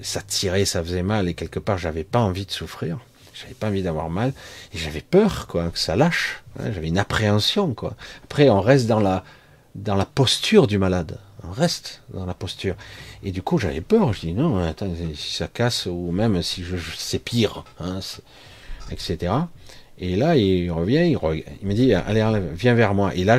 ça 0.01 0.21
tirait, 0.21 0.65
ça 0.65 0.83
faisait 0.83 1.03
mal, 1.03 1.29
et 1.29 1.33
quelque 1.33 1.59
part, 1.59 1.77
j'avais 1.77 2.03
pas 2.03 2.19
envie 2.19 2.45
de 2.45 2.51
souffrir. 2.51 2.99
J'avais 3.33 3.53
pas 3.53 3.67
envie 3.67 3.83
d'avoir 3.83 4.09
mal, 4.09 4.33
et 4.73 4.77
j'avais 4.77 5.01
peur, 5.01 5.47
quoi, 5.47 5.69
que 5.69 5.79
ça 5.79 5.95
lâche. 5.95 6.43
Hein, 6.59 6.71
j'avais 6.73 6.87
une 6.87 6.97
appréhension, 6.97 7.73
quoi. 7.73 7.95
Après, 8.23 8.49
on 8.49 8.61
reste 8.61 8.87
dans 8.87 8.99
la 8.99 9.23
dans 9.75 9.95
la 9.95 10.05
posture 10.05 10.65
du 10.67 10.79
malade. 10.79 11.19
On 11.43 11.51
reste 11.51 12.01
dans 12.11 12.25
la 12.25 12.33
posture. 12.33 12.75
Et 13.23 13.31
du 13.31 13.41
coup, 13.43 13.59
j'avais 13.59 13.81
peur. 13.81 14.11
Je 14.11 14.21
dis 14.21 14.33
non, 14.33 14.57
attends, 14.57 14.91
si 15.15 15.35
ça 15.35 15.47
casse, 15.47 15.85
ou 15.85 16.11
même 16.11 16.41
si 16.41 16.63
je, 16.63 16.75
c'est 16.97 17.19
pire, 17.19 17.63
hein, 17.79 17.99
etc. 18.91 19.33
Et 19.99 20.15
là, 20.15 20.35
il 20.35 20.69
revient, 20.71 21.09
il, 21.09 21.67
me 21.67 21.73
dit, 21.73 21.93
allez, 21.93 22.23
viens 22.53 22.75
vers 22.75 22.93
moi. 22.93 23.15
Et 23.15 23.23
là, 23.23 23.37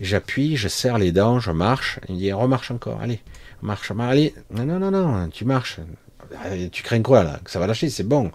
j'appuie, 0.00 0.56
je 0.56 0.68
serre 0.68 0.98
les 0.98 1.12
dents, 1.12 1.38
je 1.38 1.50
marche. 1.50 2.00
Il 2.08 2.14
me 2.14 2.20
dit, 2.20 2.32
remarche 2.32 2.70
encore, 2.70 3.00
allez, 3.00 3.20
marche, 3.62 3.92
allez. 3.98 4.34
Non, 4.50 4.64
non, 4.64 4.90
non, 4.90 5.28
tu 5.28 5.44
marches. 5.44 5.80
Tu 6.72 6.82
crains 6.82 7.02
quoi 7.02 7.22
là? 7.22 7.40
Ça 7.46 7.60
va 7.60 7.66
lâcher, 7.66 7.88
c'est 7.88 8.02
bon. 8.02 8.32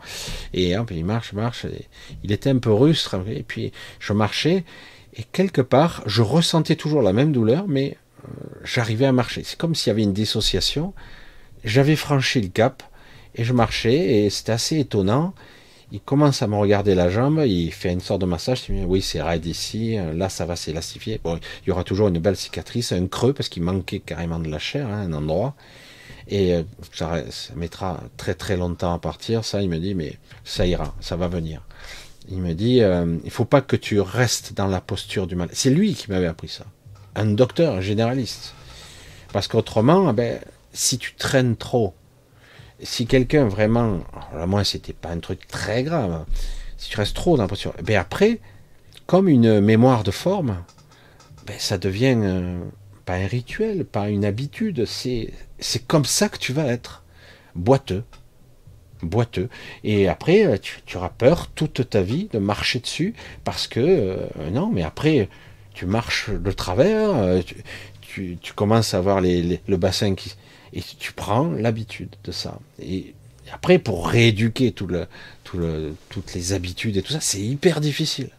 Et 0.54 0.78
hop, 0.78 0.92
il 0.92 1.04
marche, 1.04 1.34
marche. 1.34 1.66
il 2.24 2.32
était 2.32 2.50
un 2.50 2.58
peu 2.58 2.72
rustre. 2.72 3.22
Et 3.28 3.44
puis, 3.44 3.74
je 4.00 4.14
marchais. 4.14 4.64
Et 5.16 5.24
quelque 5.24 5.62
part, 5.62 6.02
je 6.06 6.22
ressentais 6.22 6.76
toujours 6.76 7.02
la 7.02 7.12
même 7.12 7.34
douleur, 7.34 7.68
mais 7.68 7.98
euh, 8.24 8.32
j'arrivais 8.64 9.06
à 9.06 9.12
marcher. 9.12 9.44
C'est 9.44 9.58
comme 9.58 9.76
s'il 9.76 9.90
y 9.90 9.92
avait 9.92 10.04
une 10.04 10.14
dissociation. 10.14 10.94
J'avais 11.66 11.98
franchi 11.98 12.40
le 12.42 12.48
cap 12.48 12.82
et 13.36 13.44
je 13.44 13.54
marchais 13.54 14.24
et 14.24 14.30
c'était 14.30 14.54
assez 14.54 14.80
étonnant 14.80 15.34
il 15.92 16.00
commence 16.00 16.42
à 16.42 16.48
me 16.48 16.56
regarder 16.56 16.96
la 16.96 17.10
jambe, 17.10 17.44
il 17.46 17.72
fait 17.72 17.92
une 17.92 18.00
sorte 18.00 18.22
de 18.22 18.26
massage, 18.26 18.64
il 18.70 18.76
me 18.76 18.80
dit, 18.82 18.86
oui 18.86 19.02
c'est 19.02 19.22
raide 19.22 19.46
ici, 19.46 19.98
là 20.14 20.30
ça 20.30 20.46
va 20.46 20.56
s'élastifier. 20.56 21.20
Bon, 21.24 21.40
il 21.66 21.70
y 21.70 21.72
aura 21.72 21.84
toujours 21.84 22.08
une 22.08 22.20
belle 22.20 22.38
cicatrice, 22.38 22.92
un 22.92 23.08
creux, 23.08 23.34
parce 23.34 23.50
qu'il 23.50 23.64
manquait 23.64 24.00
carrément 24.00 24.40
de 24.40 24.50
la 24.50 24.60
chair, 24.60 24.88
hein, 24.88 25.02
un 25.02 25.14
endroit. 25.14 25.56
Et 26.28 26.54
euh, 26.54 26.64
ça, 26.94 27.24
mettra 27.56 28.02
très 28.18 28.34
très 28.34 28.58
longtemps 28.58 28.94
à 28.94 29.00
partir, 29.00 29.44
ça 29.44 29.62
il 29.62 29.70
me 29.70 29.80
dit, 29.80 29.94
mais 29.94 30.18
ça 30.44 30.66
ira, 30.66 30.96
ça 31.02 31.16
va 31.16 31.28
venir. 31.28 31.62
Il 32.30 32.42
me 32.42 32.54
dit, 32.54 32.82
euh, 32.82 33.18
il 33.26 33.32
faut 33.32 33.46
pas 33.46 33.62
que 33.62 33.76
tu 33.76 34.00
restes 34.00 34.54
dans 34.54 34.68
la 34.68 34.80
posture 34.80 35.28
du 35.28 35.36
mal. 35.36 35.50
C'est 35.52 35.72
lui 35.72 35.94
qui 35.94 36.10
m'avait 36.10 36.28
appris 36.28 36.48
ça. 36.48 36.66
Un 37.16 37.26
docteur, 37.26 37.76
un 37.76 37.82
généraliste. 37.82 38.54
Parce 39.34 39.48
qu'autrement, 39.48 40.14
ben, 40.14 40.40
si 40.72 40.98
tu 40.98 41.16
traînes 41.16 41.58
trop, 41.58 41.94
si 42.84 43.06
quelqu'un 43.06 43.48
vraiment, 43.48 44.00
alors 44.34 44.48
moi 44.48 44.64
c'était 44.64 44.94
pas 44.94 45.10
un 45.10 45.20
truc 45.20 45.48
très 45.48 45.84
grave, 45.84 46.26
si 46.78 46.90
tu 46.90 46.98
restes 46.98 47.16
trop 47.16 47.38
dans 47.38 47.44
la 47.44 47.50
posture, 47.50 47.74
ben 47.84 47.98
après, 47.98 48.40
comme 49.06 49.28
une 49.28 49.60
mémoire 49.60 50.04
de 50.04 50.12
forme, 50.12 50.64
ben 51.46 51.56
ça 51.60 51.78
devient 51.78 52.16
euh, 52.18 52.60
pas 53.06 53.16
un 53.16 53.28
rituel, 53.28 53.86
pas 53.86 54.10
une 54.10 54.26
habitude, 54.26 54.86
c'est 54.86 55.32
comme 55.88 56.06
ça 56.06 56.30
que 56.30 56.38
tu 56.38 56.54
vas 56.54 56.66
être, 56.66 57.04
boiteux, 57.56 58.04
boiteux. 59.04 59.50
Et 59.84 60.08
après, 60.08 60.46
euh, 60.46 60.58
tu, 60.58 60.98
auras 60.98 61.10
peur 61.10 61.48
toute 61.48 61.90
ta 61.90 62.02
vie 62.02 62.30
de 62.32 62.40
marcher 62.40 62.80
dessus 62.80 63.14
parce 63.44 63.68
que 63.68 63.80
euh, 63.80 64.50
non, 64.52 64.70
mais 64.72 64.84
après 64.84 65.30
tu 65.74 65.86
marches 65.86 66.30
de 66.30 66.52
travers, 66.52 67.42
tu, 68.02 68.38
commences 68.56 68.94
à 68.94 69.00
voir 69.00 69.22
le 69.22 69.78
bassin 69.78 70.16
qui 70.16 70.36
et 70.74 70.82
tu 70.82 71.14
prends 71.14 71.52
l'habitude 71.52 72.16
de 72.24 72.32
ça. 72.32 72.60
Et 72.82 73.14
après, 73.52 73.80
pour 73.80 74.08
rééduquer 74.08 74.72
toutes 74.72 74.94
les 76.36 76.54
habitudes 76.54 76.98
et 76.98 77.02
tout 77.02 77.14
ça, 77.14 77.20
c'est 77.20 77.42
hyper 77.42 77.82
difficile. 77.82 78.30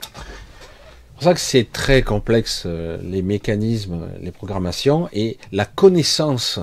C'est 0.00 1.14
pour 1.14 1.22
ça 1.22 1.34
que 1.34 1.40
c'est 1.40 1.72
très 1.72 2.02
complexe, 2.02 2.64
euh, 2.66 2.98
les 3.02 3.22
mécanismes, 3.22 4.08
les 4.20 4.30
programmations, 4.30 5.08
et 5.12 5.38
la 5.50 5.64
connaissance 5.64 6.60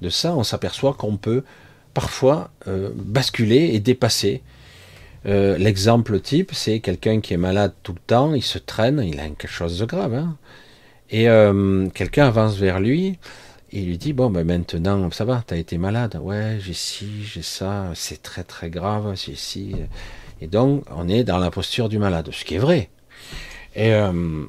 de 0.00 0.10
ça, 0.10 0.34
on 0.34 0.42
s'aperçoit 0.42 0.94
qu'on 0.94 1.16
peut 1.16 1.44
parfois 1.94 2.50
euh, 2.66 2.90
basculer 2.94 3.70
et 3.74 3.80
dépasser. 3.80 4.42
Euh, 5.26 5.56
l'exemple 5.56 6.18
type, 6.18 6.50
c'est 6.52 6.80
quelqu'un 6.80 7.20
qui 7.20 7.34
est 7.34 7.36
malade 7.36 7.74
tout 7.84 7.92
le 7.92 8.00
temps, 8.00 8.34
il 8.34 8.42
se 8.42 8.58
traîne, 8.58 9.00
il 9.06 9.20
a 9.20 9.24
quelque 9.28 9.46
chose 9.46 9.78
de 9.78 9.84
grave. 9.84 10.14
Hein 10.14 10.36
Et 11.10 11.26
quelqu'un 11.94 12.26
avance 12.26 12.56
vers 12.56 12.80
lui 12.80 13.18
il 13.72 13.86
lui 13.86 13.98
dit 13.98 14.12
bon 14.12 14.30
ben 14.30 14.46
maintenant 14.46 15.10
ça 15.10 15.24
va, 15.24 15.42
t'as 15.46 15.56
été 15.56 15.78
malade, 15.78 16.18
ouais 16.22 16.58
j'ai 16.60 16.74
ci, 16.74 17.24
j'ai 17.24 17.42
ça, 17.42 17.90
c'est 17.94 18.22
très 18.22 18.44
très 18.44 18.70
grave, 18.70 19.14
j'ai 19.16 19.34
ci. 19.34 19.74
Et 20.40 20.46
donc 20.46 20.84
on 20.90 21.08
est 21.08 21.24
dans 21.24 21.38
la 21.38 21.50
posture 21.50 21.88
du 21.88 21.98
malade, 21.98 22.28
ce 22.32 22.44
qui 22.44 22.56
est 22.56 22.58
vrai. 22.58 22.90
Et, 23.74 23.92
euh, 23.94 24.44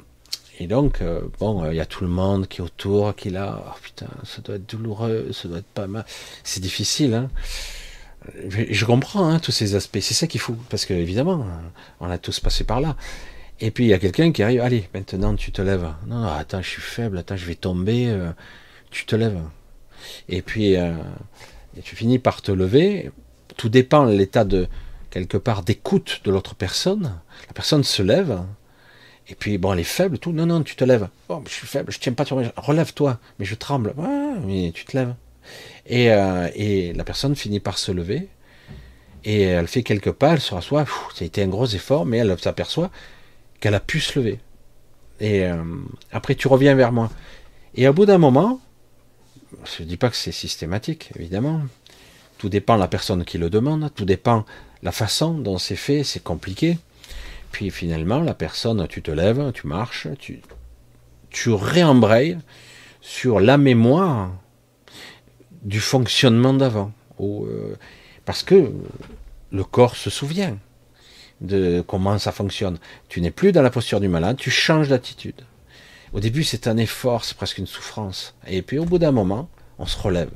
et 0.58 0.66
donc 0.66 1.00
euh, 1.00 1.22
bon, 1.40 1.70
il 1.70 1.76
y 1.76 1.80
a 1.80 1.86
tout 1.86 2.04
le 2.04 2.10
monde 2.10 2.46
qui 2.48 2.60
est 2.60 2.64
autour, 2.64 3.14
qui 3.14 3.28
est 3.28 3.32
là, 3.32 3.64
oh 3.66 3.78
putain, 3.82 4.08
ça 4.24 4.42
doit 4.42 4.56
être 4.56 4.68
douloureux, 4.68 5.30
ça 5.32 5.48
doit 5.48 5.58
être 5.58 5.64
pas 5.66 5.86
mal, 5.86 6.04
c'est 6.42 6.60
difficile. 6.60 7.14
Hein 7.14 7.30
je, 8.48 8.84
comprends 8.84 9.28
hein, 9.28 9.38
tous 9.38 9.52
ces 9.52 9.74
aspects. 9.74 10.00
C'est 10.00 10.14
ça 10.14 10.26
qu'il 10.26 10.40
faut, 10.40 10.56
parce 10.70 10.86
que 10.86 10.94
évidemment, 10.94 11.46
on 12.00 12.10
a 12.10 12.18
tous 12.18 12.40
passé 12.40 12.64
par 12.64 12.80
là. 12.80 12.96
Et 13.60 13.70
puis 13.70 13.84
il 13.84 13.88
y 13.88 13.92
a 13.92 13.98
quelqu'un 13.98 14.32
qui 14.32 14.42
arrive, 14.42 14.60
allez, 14.60 14.88
maintenant 14.94 15.34
tu 15.34 15.52
te 15.52 15.62
lèves. 15.62 15.88
Non, 16.06 16.24
attends, 16.24 16.62
je 16.62 16.68
suis 16.68 16.82
faible, 16.82 17.18
attends, 17.18 17.36
je 17.36 17.46
vais 17.46 17.54
tomber. 17.54 18.14
Tu 18.94 19.06
te 19.06 19.16
lèves. 19.16 19.40
Et 20.28 20.40
puis 20.40 20.76
euh, 20.76 20.94
tu 21.82 21.96
finis 21.96 22.20
par 22.20 22.42
te 22.42 22.52
lever. 22.52 23.10
Tout 23.56 23.68
dépend 23.68 24.06
de 24.06 24.12
l'état 24.12 24.44
de 24.44 24.68
quelque 25.10 25.36
part 25.36 25.64
d'écoute 25.64 26.20
de 26.24 26.30
l'autre 26.30 26.54
personne. 26.54 27.18
La 27.48 27.52
personne 27.54 27.82
se 27.82 28.02
lève. 28.02 28.40
Et 29.26 29.34
puis 29.34 29.58
bon, 29.58 29.72
elle 29.72 29.80
est 29.80 29.82
faible, 29.82 30.18
tout. 30.18 30.30
Non, 30.30 30.46
non, 30.46 30.62
tu 30.62 30.76
te 30.76 30.84
lèves. 30.84 31.08
Oh, 31.28 31.42
je 31.44 31.52
suis 31.52 31.66
faible, 31.66 31.90
je 31.90 31.98
tiens 31.98 32.12
pas 32.12 32.24
sur 32.24 32.40
Relève-toi. 32.56 33.18
Mais 33.40 33.44
je 33.44 33.56
tremble. 33.56 33.94
Ah, 33.98 34.36
mais 34.46 34.70
tu 34.72 34.84
te 34.84 34.96
lèves. 34.96 35.14
Et, 35.86 36.12
euh, 36.12 36.48
et, 36.54 36.92
la 36.92 37.02
personne 37.02 37.34
finit 37.34 37.60
par 37.60 37.78
se 37.78 37.90
lever, 37.90 38.28
et 39.24 39.42
elle 39.42 39.66
fait 39.66 39.82
quelques 39.82 40.12
pas, 40.12 40.32
elle 40.32 40.40
se 40.40 40.54
rassoit, 40.54 40.86
ça 41.14 41.22
a 41.22 41.24
été 41.24 41.42
un 41.42 41.48
gros 41.48 41.66
effort, 41.66 42.06
mais 42.06 42.18
elle 42.18 42.38
s'aperçoit 42.38 42.90
qu'elle 43.60 43.74
a 43.74 43.80
pu 43.80 44.00
se 44.00 44.18
lever. 44.18 44.38
Et 45.20 45.44
euh, 45.44 45.62
après, 46.12 46.34
tu 46.36 46.48
reviens 46.48 46.74
vers 46.74 46.92
moi. 46.92 47.10
Et 47.74 47.86
au 47.86 47.92
bout 47.92 48.06
d'un 48.06 48.16
moment, 48.16 48.60
je 49.64 49.82
ne 49.82 49.88
dis 49.88 49.96
pas 49.96 50.10
que 50.10 50.16
c'est 50.16 50.32
systématique, 50.32 51.10
évidemment, 51.16 51.62
tout 52.38 52.48
dépend 52.48 52.74
de 52.74 52.80
la 52.80 52.88
personne 52.88 53.24
qui 53.24 53.38
le 53.38 53.50
demande, 53.50 53.90
tout 53.94 54.04
dépend 54.04 54.38
de 54.38 54.44
la 54.82 54.92
façon 54.92 55.34
dont 55.34 55.58
c'est 55.58 55.76
fait, 55.76 56.04
c'est 56.04 56.22
compliqué. 56.22 56.78
Puis 57.52 57.70
finalement, 57.70 58.20
la 58.20 58.34
personne, 58.34 58.86
tu 58.88 59.02
te 59.02 59.10
lèves, 59.10 59.52
tu 59.52 59.66
marches, 59.66 60.08
tu, 60.18 60.40
tu 61.30 61.50
réembrayes 61.50 62.38
sur 63.00 63.38
la 63.40 63.58
mémoire 63.58 64.32
du 65.62 65.80
fonctionnement 65.80 66.52
d'avant. 66.52 66.92
Euh, 67.20 67.76
parce 68.24 68.42
que 68.42 68.72
le 69.52 69.64
corps 69.64 69.96
se 69.96 70.10
souvient 70.10 70.58
de 71.40 71.82
comment 71.86 72.18
ça 72.18 72.32
fonctionne. 72.32 72.78
Tu 73.08 73.20
n'es 73.20 73.30
plus 73.30 73.52
dans 73.52 73.62
la 73.62 73.70
posture 73.70 74.00
du 74.00 74.08
malade, 74.08 74.36
tu 74.36 74.50
changes 74.50 74.88
d'attitude. 74.88 75.42
Au 76.14 76.20
début, 76.20 76.44
c'est 76.44 76.68
un 76.68 76.76
effort, 76.76 77.24
c'est 77.24 77.36
presque 77.36 77.58
une 77.58 77.66
souffrance. 77.66 78.36
Et 78.46 78.62
puis 78.62 78.78
au 78.78 78.84
bout 78.84 78.98
d'un 78.98 79.10
moment, 79.10 79.48
on 79.78 79.86
se 79.86 79.98
relève. 79.98 80.30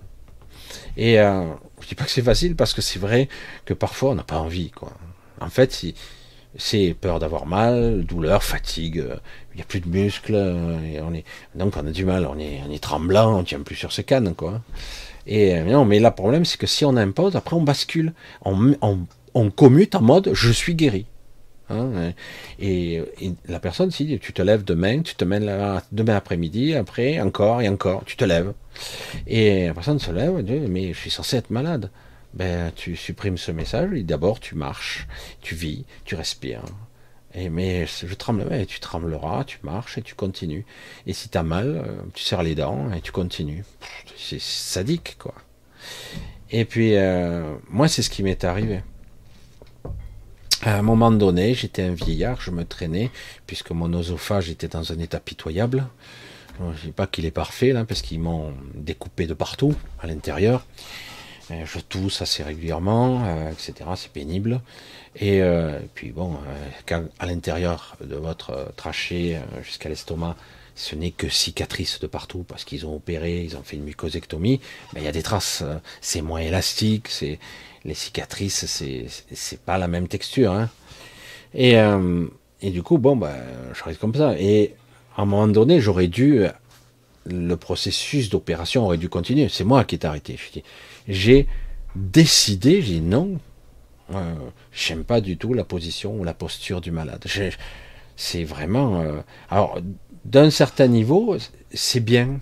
Et 0.96 1.20
euh, 1.20 1.44
je 1.80 1.86
dis 1.86 1.94
pas 1.94 2.04
que 2.04 2.10
c'est 2.10 2.22
facile 2.22 2.56
parce 2.56 2.74
que 2.74 2.82
c'est 2.82 2.98
vrai 2.98 3.28
que 3.64 3.72
parfois 3.74 4.10
on 4.10 4.14
n'a 4.16 4.24
pas 4.24 4.38
envie. 4.38 4.70
Quoi. 4.72 4.92
En 5.40 5.48
fait, 5.48 5.84
c'est 6.56 6.94
peur 7.00 7.20
d'avoir 7.20 7.46
mal, 7.46 8.04
douleur, 8.04 8.42
fatigue, 8.42 8.98
euh, 8.98 9.16
il 9.52 9.56
n'y 9.56 9.62
a 9.62 9.64
plus 9.64 9.80
de 9.80 9.88
muscles, 9.88 10.34
est, 10.34 11.00
donc 11.54 11.76
on 11.76 11.86
a 11.86 11.90
du 11.90 12.04
mal, 12.04 12.26
on 12.26 12.38
est, 12.40 12.60
on 12.68 12.72
est 12.72 12.82
tremblant, 12.82 13.38
on 13.38 13.44
tient 13.44 13.60
plus 13.60 13.76
sur 13.76 13.92
ses 13.92 14.02
cannes. 14.02 14.34
Quoi. 14.34 14.60
Et 15.28 15.54
euh, 15.54 15.64
non, 15.64 15.84
mais 15.84 16.00
le 16.00 16.10
problème, 16.10 16.44
c'est 16.44 16.58
que 16.58 16.66
si 16.66 16.84
on 16.84 16.96
impose, 16.96 17.36
après 17.36 17.54
on 17.54 17.62
bascule, 17.62 18.14
on, 18.44 19.50
commute 19.50 19.94
en 19.94 20.02
mode 20.02 20.30
je 20.32 20.50
suis 20.50 20.74
guéri. 20.74 21.06
Hein, 21.70 22.12
et, 22.58 23.02
la 23.46 23.60
personne, 23.60 23.90
si 23.90 24.18
tu 24.18 24.32
te 24.32 24.42
lèves 24.42 24.64
demain, 24.64 25.02
tu 25.02 25.14
te 25.14 25.24
mènes 25.24 25.44
là, 25.44 25.82
demain 25.92 26.16
après-midi, 26.16 26.74
après 26.74 27.20
encore 27.20 27.60
et 27.60 27.68
encore, 27.68 28.04
tu 28.04 28.16
te 28.16 28.24
lèves. 28.24 28.52
Et 29.26 29.66
la 29.66 29.74
personne 29.74 29.98
se 29.98 30.10
lève, 30.10 30.42
dit, 30.42 30.60
mais 30.68 30.92
je 30.92 30.98
suis 30.98 31.10
censé 31.10 31.36
être 31.36 31.50
malade. 31.50 31.90
Ben, 32.34 32.72
tu 32.74 32.94
supprimes 32.94 33.38
ce 33.38 33.52
message 33.52 33.92
et 33.94 34.02
d'abord 34.02 34.38
tu 34.38 34.54
marches, 34.54 35.08
tu 35.40 35.54
vis, 35.54 35.86
tu 36.04 36.14
respires, 36.14 36.62
et, 37.34 37.50
mais 37.50 37.86
je 37.86 38.14
tremble, 38.14 38.66
tu 38.66 38.80
trembleras, 38.80 39.44
tu 39.44 39.58
marches 39.62 39.98
et 39.98 40.02
tu 40.02 40.14
continues. 40.14 40.64
Et 41.06 41.12
si 41.12 41.28
tu 41.28 41.38
as 41.38 41.42
mal, 41.42 41.82
euh, 41.86 42.02
tu 42.14 42.24
serres 42.24 42.42
les 42.42 42.54
dents 42.54 42.90
et 42.92 43.00
tu 43.00 43.12
continues. 43.12 43.64
C'est 44.16 44.40
sadique, 44.40 45.16
quoi. 45.18 45.34
Et 46.50 46.64
puis, 46.64 46.96
euh, 46.96 47.54
moi, 47.68 47.88
c'est 47.88 48.02
ce 48.02 48.10
qui 48.10 48.22
m'est 48.22 48.44
arrivé. 48.44 48.80
À 50.62 50.76
un 50.76 50.82
moment 50.82 51.12
donné, 51.12 51.54
j'étais 51.54 51.82
un 51.82 51.92
vieillard, 51.92 52.40
je 52.40 52.50
me 52.50 52.64
traînais, 52.64 53.11
puisque 53.46 53.70
mon 53.70 53.92
oesophage 53.94 54.50
était 54.50 54.68
dans 54.68 54.92
un 54.92 54.98
état 54.98 55.20
pitoyable. 55.20 55.86
Je 56.59 56.64
ne 56.64 56.72
dis 56.86 56.92
pas 56.92 57.06
qu'il 57.06 57.24
est 57.26 57.30
parfait, 57.30 57.72
là, 57.72 57.84
parce 57.84 58.02
qu'ils 58.02 58.18
m'ont 58.18 58.52
découpé 58.74 59.26
de 59.26 59.34
partout, 59.34 59.74
à 60.00 60.09
l'intérieur. 60.09 60.66
Euh, 61.52 61.64
je 61.64 61.78
tousse 61.78 62.22
assez 62.22 62.42
régulièrement, 62.42 63.24
etc. 63.52 63.90
C'est 63.94 64.11
pénible. 64.11 64.61
Et 65.16 65.42
euh, 65.42 65.80
puis 65.94 66.11
bon, 66.11 66.36
euh, 66.90 67.00
à 67.18 67.26
l'intérieur 67.26 67.96
de 68.00 68.14
votre 68.14 68.50
euh, 68.50 68.66
trachée 68.76 69.38
jusqu'à 69.62 69.88
l'estomac, 69.88 70.36
ce 70.76 70.94
n'est 70.94 71.11
que 71.11 71.28
cicatrices 71.28 71.98
de 71.98 72.06
partout 72.06 72.44
parce 72.46 72.64
qu'ils 72.64 72.86
ont 72.86 72.94
opéré, 72.94 73.42
ils 73.42 73.56
ont 73.56 73.62
fait 73.62 73.76
une 73.76 73.82
mucosectomie, 73.82 74.61
mais 74.92 75.00
il 75.00 75.04
y 75.04 75.09
a 75.09 75.12
des 75.12 75.24
traces, 75.24 75.64
c'est 76.00 76.22
moins 76.22 76.38
élastique, 76.38 77.09
c'est 77.09 77.40
les 77.84 77.94
cicatrices, 77.94 78.64
c'est 79.32 79.60
pas 79.60 79.78
la 79.78 79.88
même 79.88 80.08
texture. 80.08 80.52
Hein. 80.52 80.68
Et, 81.54 81.74
et 82.60 82.70
du 82.70 82.82
coup, 82.82 82.98
bon, 82.98 83.16
bah, 83.16 83.34
je 83.72 83.84
reste 83.84 84.00
comme 84.00 84.14
ça. 84.14 84.34
Et 84.38 84.74
à 85.16 85.22
un 85.22 85.26
moment 85.26 85.48
donné, 85.48 85.80
j'aurais 85.80 86.08
dû, 86.08 86.46
le 87.26 87.56
processus 87.56 88.30
d'opération 88.30 88.84
aurait 88.84 88.98
dû 88.98 89.08
continuer. 89.08 89.48
C'est 89.48 89.64
moi 89.64 89.84
qui 89.84 89.96
ai 89.96 90.06
arrêté. 90.06 90.36
J'ai 91.06 91.46
décidé, 91.94 92.82
j'ai 92.82 92.94
dit 92.94 93.00
non, 93.00 93.38
euh, 94.14 94.34
J'aime 94.72 95.04
pas 95.04 95.20
du 95.20 95.36
tout 95.36 95.54
la 95.54 95.64
position 95.64 96.14
ou 96.14 96.24
la 96.24 96.34
posture 96.34 96.80
du 96.80 96.90
malade. 96.90 97.24
C'est 98.16 98.44
vraiment. 98.44 99.00
Euh, 99.00 99.20
alors, 99.50 99.78
d'un 100.24 100.50
certain 100.50 100.86
niveau, 100.88 101.36
c'est 101.72 102.00
bien. 102.00 102.40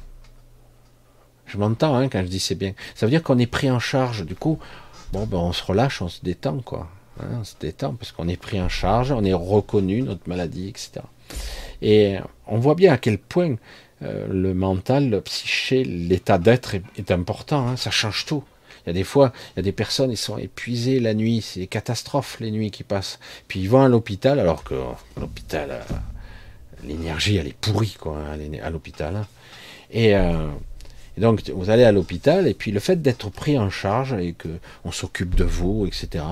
Je 1.46 1.58
m'entends 1.58 1.94
hein, 1.94 2.08
quand 2.08 2.22
je 2.22 2.28
dis 2.28 2.40
c'est 2.40 2.54
bien. 2.54 2.72
Ça 2.94 3.06
veut 3.06 3.10
dire 3.10 3.22
qu'on 3.22 3.38
est 3.38 3.46
pris 3.46 3.70
en 3.70 3.78
charge. 3.78 4.24
Du 4.24 4.34
coup, 4.34 4.58
bon, 5.12 5.26
ben, 5.26 5.38
on 5.38 5.52
se 5.52 5.64
relâche, 5.64 6.02
on 6.02 6.08
se 6.08 6.20
détend, 6.22 6.60
quoi. 6.60 6.88
Hein, 7.20 7.38
on 7.40 7.44
se 7.44 7.54
détend 7.58 7.94
parce 7.94 8.12
qu'on 8.12 8.28
est 8.28 8.36
pris 8.36 8.60
en 8.60 8.68
charge, 8.68 9.12
on 9.12 9.24
est 9.24 9.32
reconnu, 9.32 10.02
notre 10.02 10.28
maladie, 10.28 10.68
etc. 10.68 11.00
Et 11.82 12.16
on 12.46 12.58
voit 12.58 12.74
bien 12.74 12.92
à 12.92 12.98
quel 12.98 13.18
point 13.18 13.56
euh, 14.02 14.26
le 14.28 14.54
mental, 14.54 15.08
le 15.08 15.20
psyché, 15.22 15.84
l'état 15.84 16.38
d'être 16.38 16.74
est, 16.74 17.10
important. 17.10 17.68
Hein, 17.68 17.76
ça 17.76 17.90
change 17.90 18.26
tout. 18.26 18.44
Il 18.84 18.88
y 18.88 18.90
a 18.90 18.92
des 18.92 19.04
fois, 19.04 19.32
il 19.54 19.58
y 19.58 19.60
a 19.60 19.62
des 19.62 19.72
personnes, 19.72 20.10
ils 20.10 20.16
sont 20.16 20.38
épuisés 20.38 21.00
la 21.00 21.14
nuit, 21.14 21.42
c'est 21.42 21.60
des 21.60 21.66
catastrophes 21.66 22.38
les 22.40 22.50
nuits 22.50 22.70
qui 22.70 22.84
passent. 22.84 23.18
Puis 23.48 23.60
ils 23.60 23.68
vont 23.68 23.82
à 23.82 23.88
l'hôpital, 23.88 24.38
alors 24.38 24.62
que 24.62 24.74
l'hôpital, 25.18 25.70
euh, 25.70 25.80
l'énergie, 26.84 27.36
elle 27.36 27.48
est 27.48 27.56
pourrie, 27.56 27.96
quoi, 27.98 28.18
hein, 28.18 28.38
à 28.62 28.70
l'hôpital. 28.70 29.24
Euh, 29.94 30.50
et, 31.16 31.20
donc, 31.20 31.48
vous 31.48 31.70
allez 31.70 31.84
à 31.84 31.92
l'hôpital, 31.92 32.46
et 32.46 32.54
puis 32.54 32.72
le 32.72 32.80
fait 32.80 33.00
d'être 33.00 33.30
pris 33.30 33.58
en 33.58 33.70
charge 33.70 34.12
et 34.14 34.32
que 34.32 34.48
on 34.84 34.92
s'occupe 34.92 35.34
de 35.34 35.44
vous, 35.44 35.86
etc. 35.86 36.24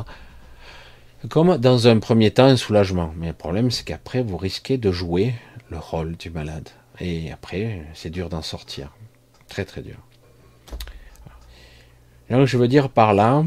Comme 1.28 1.56
dans 1.56 1.88
un 1.88 1.98
premier 1.98 2.30
temps, 2.30 2.44
un 2.44 2.56
soulagement. 2.56 3.14
Mais 3.16 3.28
le 3.28 3.32
problème, 3.32 3.70
c'est 3.70 3.84
qu'après, 3.84 4.22
vous 4.22 4.36
risquez 4.36 4.76
de 4.76 4.92
jouer 4.92 5.34
le 5.70 5.78
rôle 5.78 6.16
du 6.16 6.30
malade. 6.30 6.68
Et 7.00 7.32
après, 7.32 7.82
c'est 7.94 8.10
dur 8.10 8.28
d'en 8.28 8.42
sortir. 8.42 8.92
Très, 9.48 9.64
très 9.64 9.80
dur. 9.80 9.96
Donc, 12.30 12.46
je 12.46 12.56
veux 12.56 12.68
dire 12.68 12.88
par 12.88 13.14
là, 13.14 13.44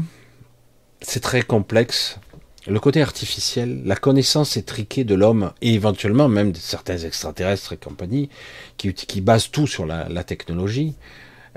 c'est 1.00 1.20
très 1.20 1.42
complexe. 1.42 2.18
Le 2.66 2.80
côté 2.80 3.00
artificiel, 3.00 3.82
la 3.84 3.96
connaissance 3.96 4.56
étriquée 4.56 5.04
de 5.04 5.14
l'homme 5.14 5.52
et 5.62 5.72
éventuellement 5.72 6.28
même 6.28 6.52
de 6.52 6.58
certains 6.58 6.98
extraterrestres 6.98 7.72
et 7.72 7.76
compagnie 7.76 8.28
qui, 8.76 8.92
qui 8.92 9.20
basent 9.20 9.50
tout 9.50 9.66
sur 9.66 9.86
la, 9.86 10.08
la 10.08 10.22
technologie, 10.22 10.94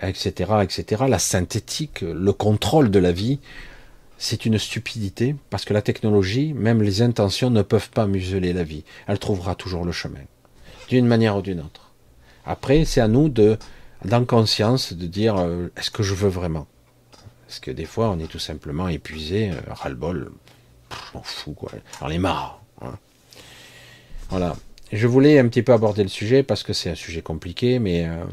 etc., 0.01 0.51
etc., 0.63 1.03
la 1.07 1.19
synthétique, 1.19 2.01
le 2.01 2.33
contrôle 2.33 2.91
de 2.91 2.99
la 2.99 3.11
vie, 3.11 3.39
c'est 4.17 4.45
une 4.45 4.59
stupidité 4.59 5.35
parce 5.49 5.65
que 5.65 5.73
la 5.73 5.81
technologie, 5.81 6.53
même 6.53 6.83
les 6.83 7.01
intentions 7.01 7.49
ne 7.49 7.63
peuvent 7.63 7.89
pas 7.89 8.05
museler 8.05 8.53
la 8.53 8.63
vie. 8.63 8.83
Elle 9.07 9.17
trouvera 9.17 9.55
toujours 9.55 9.83
le 9.83 9.91
chemin, 9.91 10.19
d'une 10.89 11.07
manière 11.07 11.37
ou 11.37 11.41
d'une 11.41 11.59
autre. 11.59 11.91
Après, 12.45 12.85
c'est 12.85 13.01
à 13.01 13.07
nous 13.07 13.29
de, 13.29 13.57
dans 14.05 14.23
conscience, 14.25 14.93
de 14.93 15.07
dire 15.07 15.37
euh, 15.37 15.71
est-ce 15.75 15.91
que 15.91 16.03
je 16.03 16.13
veux 16.13 16.29
vraiment? 16.29 16.67
Parce 17.47 17.59
que 17.59 17.71
des 17.71 17.85
fois, 17.85 18.09
on 18.11 18.19
est 18.19 18.27
tout 18.27 18.39
simplement 18.39 18.87
épuisé, 18.87 19.49
euh, 19.49 19.55
ras-le-bol, 19.67 20.31
quoi. 21.55 21.71
J'en 21.99 22.09
ai 22.09 22.17
marre. 22.17 22.61
Hein. 22.81 22.97
Voilà. 24.29 24.55
Je 24.91 25.07
voulais 25.07 25.39
un 25.39 25.47
petit 25.47 25.63
peu 25.63 25.73
aborder 25.73 26.03
le 26.03 26.09
sujet 26.09 26.43
parce 26.43 26.63
que 26.63 26.73
c'est 26.73 26.89
un 26.89 26.95
sujet 26.95 27.21
compliqué, 27.21 27.79
mais 27.79 28.05
euh, 28.05 28.23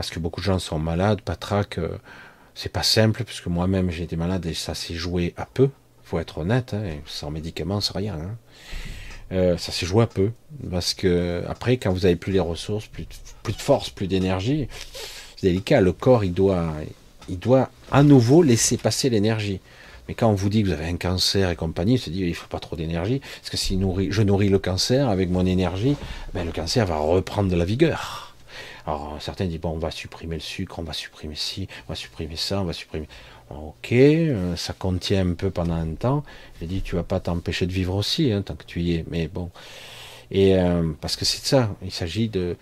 parce 0.00 0.08
que 0.08 0.18
beaucoup 0.18 0.40
de 0.40 0.46
gens 0.46 0.58
sont 0.58 0.78
malades, 0.78 1.20
patraque. 1.20 1.76
Euh, 1.76 1.98
c'est 2.54 2.72
pas 2.72 2.82
simple, 2.82 3.22
puisque 3.22 3.48
moi-même 3.48 3.90
j'ai 3.90 4.04
été 4.04 4.16
malade 4.16 4.46
et 4.46 4.54
ça 4.54 4.74
s'est 4.74 4.94
joué 4.94 5.34
à 5.36 5.44
peu, 5.44 5.68
faut 6.04 6.18
être 6.18 6.38
honnête, 6.38 6.72
hein, 6.72 6.84
sans 7.04 7.30
médicaments, 7.30 7.82
sans 7.82 7.98
rien. 7.98 8.14
Hein. 8.14 8.36
Euh, 9.32 9.58
ça 9.58 9.72
s'est 9.72 9.84
joué 9.84 10.04
un 10.04 10.06
peu 10.06 10.30
parce 10.70 10.94
que 10.94 11.44
après, 11.50 11.76
quand 11.76 11.92
vous 11.92 12.06
avez 12.06 12.16
plus 12.16 12.32
les 12.32 12.40
ressources, 12.40 12.86
plus, 12.86 13.06
de 13.44 13.52
force, 13.52 13.90
plus 13.90 14.06
d'énergie, 14.06 14.68
c'est 15.36 15.48
délicat. 15.48 15.82
Le 15.82 15.92
corps, 15.92 16.24
il 16.24 16.32
doit, 16.32 16.72
il 17.28 17.38
doit 17.38 17.68
à 17.92 18.02
nouveau 18.02 18.42
laisser 18.42 18.78
passer 18.78 19.10
l'énergie. 19.10 19.60
Mais 20.08 20.14
quand 20.14 20.30
on 20.30 20.34
vous 20.34 20.48
dit 20.48 20.62
que 20.62 20.68
vous 20.68 20.72
avez 20.72 20.86
un 20.86 20.96
cancer 20.96 21.50
et 21.50 21.56
compagnie, 21.56 21.98
se 21.98 22.08
dit 22.08 22.22
il 22.22 22.34
faut 22.34 22.48
pas 22.48 22.58
trop 22.58 22.74
d'énergie, 22.74 23.20
parce 23.20 23.50
que 23.50 23.58
si 23.58 23.78
je 24.08 24.22
nourris 24.22 24.48
le 24.48 24.58
cancer 24.58 25.10
avec 25.10 25.28
mon 25.28 25.44
énergie, 25.44 25.94
ben 26.32 26.46
le 26.46 26.52
cancer 26.52 26.86
va 26.86 26.96
reprendre 26.96 27.50
de 27.50 27.56
la 27.56 27.66
vigueur. 27.66 28.29
Alors 28.90 29.18
certains 29.20 29.46
disent 29.46 29.60
bon 29.60 29.70
on 29.70 29.78
va 29.78 29.92
supprimer 29.92 30.34
le 30.34 30.40
sucre, 30.40 30.80
on 30.80 30.82
va 30.82 30.92
supprimer 30.92 31.36
ci, 31.36 31.68
on 31.86 31.92
va 31.92 31.94
supprimer 31.94 32.34
ça, 32.34 32.60
on 32.60 32.64
va 32.64 32.72
supprimer. 32.72 33.06
Ok, 33.50 33.92
euh, 33.92 34.56
ça 34.56 34.72
contient 34.72 35.28
un 35.28 35.34
peu 35.34 35.50
pendant 35.50 35.74
un 35.74 35.94
temps. 35.94 36.24
Je 36.60 36.66
dis 36.66 36.82
tu 36.82 36.96
vas 36.96 37.04
pas 37.04 37.20
t'empêcher 37.20 37.66
de 37.66 37.72
vivre 37.72 37.94
aussi 37.94 38.32
hein, 38.32 38.42
tant 38.42 38.56
que 38.56 38.64
tu 38.64 38.80
y 38.80 38.94
es. 38.94 39.04
Mais 39.08 39.28
bon, 39.28 39.50
et 40.32 40.56
euh, 40.56 40.90
parce 41.00 41.14
que 41.14 41.24
c'est 41.24 41.44
ça, 41.46 41.70
il 41.82 41.92
s'agit 41.92 42.28
de, 42.28 42.56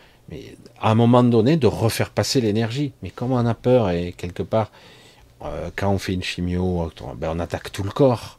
à 0.81 0.91
un 0.91 0.95
moment 0.95 1.23
donné, 1.25 1.57
de 1.57 1.67
refaire 1.67 2.11
passer 2.11 2.43
l'énergie. 2.43 2.93
Mais 3.03 3.09
comme 3.09 3.33
on 3.33 3.47
a 3.47 3.55
peur 3.55 3.89
et 3.91 4.13
quelque 4.13 4.43
part, 4.43 4.71
euh, 5.45 5.71
quand 5.77 5.91
on 5.91 5.99
fait 5.99 6.13
une 6.13 6.23
chimio, 6.23 6.93
ben 7.17 7.33
on 7.35 7.39
attaque 7.41 7.73
tout 7.73 7.83
le 7.83 7.91
corps. 7.91 8.39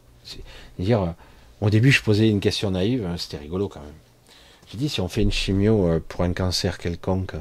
dire, 0.78 1.14
au 1.60 1.70
début, 1.70 1.90
je 1.90 2.02
posais 2.02 2.28
une 2.28 2.40
question 2.40 2.70
naïve, 2.70 3.04
hein, 3.04 3.16
c'était 3.16 3.38
rigolo 3.38 3.68
quand 3.68 3.80
même. 3.80 3.90
J'ai 4.70 4.78
dit, 4.78 4.88
si 4.88 5.00
on 5.00 5.08
fait 5.08 5.22
une 5.22 5.32
chimio 5.32 6.00
pour 6.08 6.22
un 6.22 6.32
cancer 6.32 6.78
quelconque, 6.78 7.34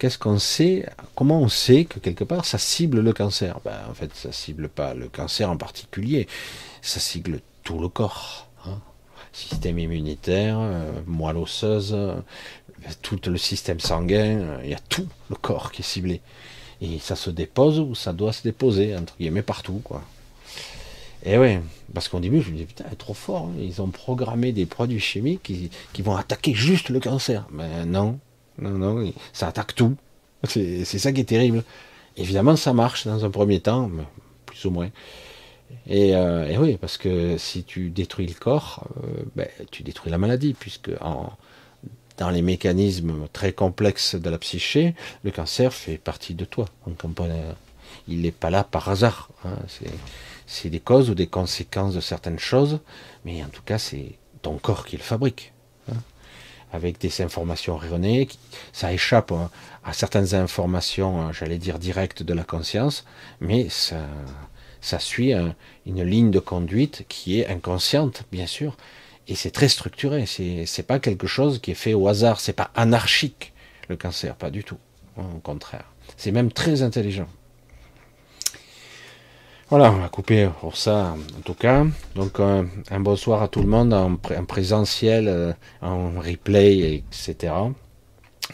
qu'est-ce 0.00 0.18
qu'on 0.18 0.38
sait, 0.38 0.86
comment 1.14 1.40
on 1.40 1.48
sait 1.48 1.84
que 1.84 1.98
quelque 2.00 2.24
part 2.24 2.44
ça 2.46 2.58
cible 2.58 3.00
le 3.00 3.12
cancer? 3.12 3.60
Ben, 3.64 3.78
En 3.88 3.94
fait, 3.94 4.10
ça 4.14 4.32
cible 4.32 4.68
pas 4.68 4.94
le 4.94 5.08
cancer 5.08 5.48
en 5.48 5.56
particulier, 5.56 6.26
ça 6.82 6.98
cible 6.98 7.40
tout 7.62 7.78
le 7.78 7.88
corps. 7.88 8.48
Hein. 8.66 8.80
Système 9.32 9.78
immunitaire, 9.78 10.56
euh, 10.58 10.90
moelle 11.06 11.36
osseuse, 11.36 11.92
euh, 11.92 12.16
tout 13.02 13.20
le 13.26 13.36
système 13.36 13.78
sanguin, 13.78 14.38
euh, 14.38 14.60
il 14.64 14.70
y 14.70 14.74
a 14.74 14.80
tout 14.88 15.06
le 15.28 15.36
corps 15.36 15.70
qui 15.70 15.82
est 15.82 15.84
ciblé. 15.84 16.22
Et 16.80 16.98
ça 16.98 17.14
se 17.14 17.28
dépose 17.28 17.78
ou 17.78 17.94
ça 17.94 18.14
doit 18.14 18.32
se 18.32 18.42
déposer, 18.42 18.96
entre 18.96 19.14
guillemets, 19.18 19.42
partout. 19.42 19.82
quoi. 19.84 20.02
Et 21.22 21.36
oui, 21.36 21.58
parce 21.92 22.08
qu'au 22.08 22.20
début, 22.20 22.40
je 22.40 22.48
me 22.48 22.54
disais, 22.54 22.64
putain, 22.64 22.84
trop 22.96 23.12
fort, 23.12 23.48
hein. 23.48 23.60
ils 23.60 23.82
ont 23.82 23.88
programmé 23.88 24.52
des 24.52 24.64
produits 24.64 24.98
chimiques 24.98 25.42
qui, 25.42 25.70
qui 25.92 26.00
vont 26.00 26.16
attaquer 26.16 26.54
juste 26.54 26.88
le 26.88 27.00
cancer. 27.00 27.46
Mais 27.52 27.84
non, 27.84 28.18
non, 28.58 28.70
non, 28.70 29.12
ça 29.32 29.48
attaque 29.48 29.74
tout. 29.74 29.96
C'est 30.44 30.84
ça 30.84 31.12
qui 31.12 31.20
est 31.20 31.24
terrible. 31.24 31.64
Évidemment, 32.16 32.56
ça 32.56 32.72
marche 32.72 33.06
dans 33.06 33.24
un 33.24 33.30
premier 33.30 33.60
temps, 33.60 33.90
plus 34.46 34.64
ou 34.64 34.70
moins. 34.70 34.90
Euh, 35.90 36.48
et, 36.48 36.58
oui, 36.58 36.76
parce 36.80 36.98
que 36.98 37.36
si 37.38 37.64
tu 37.64 37.90
détruis 37.90 38.26
le 38.26 38.34
corps, 38.34 38.86
euh, 39.04 39.22
ben, 39.36 39.48
tu 39.70 39.82
détruis 39.82 40.10
la 40.10 40.18
maladie, 40.18 40.54
puisque 40.58 40.90
dans 42.18 42.30
les 42.30 42.42
mécanismes 42.42 43.28
très 43.32 43.52
complexes 43.52 44.14
de 44.14 44.30
la 44.30 44.38
psyché, 44.38 44.94
le 45.24 45.30
cancer 45.30 45.72
fait 45.72 45.96
partie 45.98 46.34
de 46.34 46.44
toi. 46.44 46.66
il 48.08 48.20
n'est 48.22 48.30
pas 48.30 48.50
là 48.50 48.64
par 48.64 48.88
hasard. 48.88 49.30
Hein. 49.44 49.56
C'est 50.46 50.70
des 50.70 50.80
causes 50.80 51.10
ou 51.10 51.14
des 51.14 51.28
conséquences 51.28 51.94
de 51.94 52.00
certaines 52.00 52.38
choses, 52.38 52.80
mais 53.24 53.42
en 53.44 53.48
tout 53.48 53.62
cas, 53.62 53.78
c'est 53.78 54.18
ton 54.42 54.58
corps 54.58 54.84
qui 54.84 54.96
le 54.96 55.02
fabrique 55.02 55.52
avec 56.72 57.00
des 57.00 57.22
informations 57.22 57.80
erronées, 57.82 58.28
ça 58.72 58.92
échappe 58.92 59.32
hein, 59.32 59.50
à 59.84 59.92
certaines 59.92 60.34
informations, 60.34 61.20
hein, 61.20 61.32
j'allais 61.32 61.58
dire 61.58 61.78
directes 61.78 62.22
de 62.22 62.34
la 62.34 62.44
conscience, 62.44 63.04
mais 63.40 63.68
ça, 63.68 64.06
ça 64.80 64.98
suit 64.98 65.32
une 65.86 66.02
ligne 66.02 66.30
de 66.30 66.38
conduite 66.38 67.04
qui 67.08 67.40
est 67.40 67.48
inconsciente, 67.48 68.24
bien 68.30 68.46
sûr, 68.46 68.76
et 69.30 69.36
c'est 69.36 69.52
très 69.52 69.68
structuré. 69.68 70.26
C'est, 70.26 70.66
c'est 70.66 70.82
pas 70.82 70.98
quelque 70.98 71.28
chose 71.28 71.60
qui 71.60 71.70
est 71.70 71.74
fait 71.74 71.94
au 71.94 72.08
hasard. 72.08 72.40
C'est 72.40 72.52
pas 72.52 72.70
anarchique 72.74 73.52
le 73.88 73.96
cancer, 73.96 74.34
pas 74.34 74.50
du 74.50 74.64
tout. 74.64 74.78
Au 75.16 75.38
contraire, 75.38 75.84
c'est 76.16 76.32
même 76.32 76.50
très 76.50 76.82
intelligent. 76.82 77.28
Voilà, 79.70 79.92
on 79.92 79.98
va 79.98 80.08
couper 80.08 80.50
pour 80.58 80.76
ça 80.76 81.14
en 81.38 81.42
tout 81.42 81.54
cas. 81.54 81.86
Donc 82.16 82.40
euh, 82.40 82.64
un 82.90 82.98
bonsoir 82.98 83.40
à 83.40 83.46
tout 83.46 83.60
le 83.60 83.68
monde 83.68 83.94
en, 83.94 84.16
présentiel, 84.16 85.28
euh, 85.28 85.52
en 85.80 86.10
replay, 86.18 86.96
etc. 86.96 87.54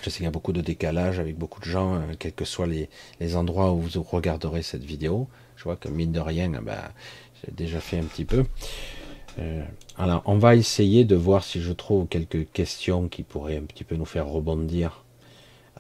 Je 0.02 0.10
sais 0.10 0.16
qu'il 0.18 0.24
y 0.24 0.26
a 0.26 0.30
beaucoup 0.30 0.52
de 0.52 0.60
décalage 0.60 1.18
avec 1.18 1.38
beaucoup 1.38 1.58
de 1.60 1.64
gens, 1.64 1.94
euh, 1.94 2.00
quels 2.18 2.34
que 2.34 2.44
soient 2.44 2.66
les, 2.66 3.34
endroits 3.34 3.72
où 3.72 3.80
vous 3.80 4.02
regarderez 4.02 4.60
cette 4.60 4.84
vidéo. 4.84 5.26
Je 5.56 5.64
vois 5.64 5.76
que 5.76 5.88
mine 5.88 6.12
de 6.12 6.20
rien, 6.20 6.50
ben, 6.50 6.76
j'ai 7.42 7.50
déjà 7.50 7.80
fait 7.80 7.98
un 7.98 8.04
petit 8.04 8.26
peu. 8.26 8.44
alors 9.96 10.22
on 10.26 10.36
va 10.36 10.54
essayer 10.54 11.06
de 11.06 11.16
voir 11.16 11.44
si 11.44 11.62
je 11.62 11.72
trouve 11.72 12.08
quelques 12.08 12.52
questions 12.52 13.08
qui 13.08 13.22
pourraient 13.22 13.56
un 13.56 13.64
petit 13.64 13.84
peu 13.84 13.96
nous 13.96 14.04
faire 14.04 14.26
rebondir 14.26 15.02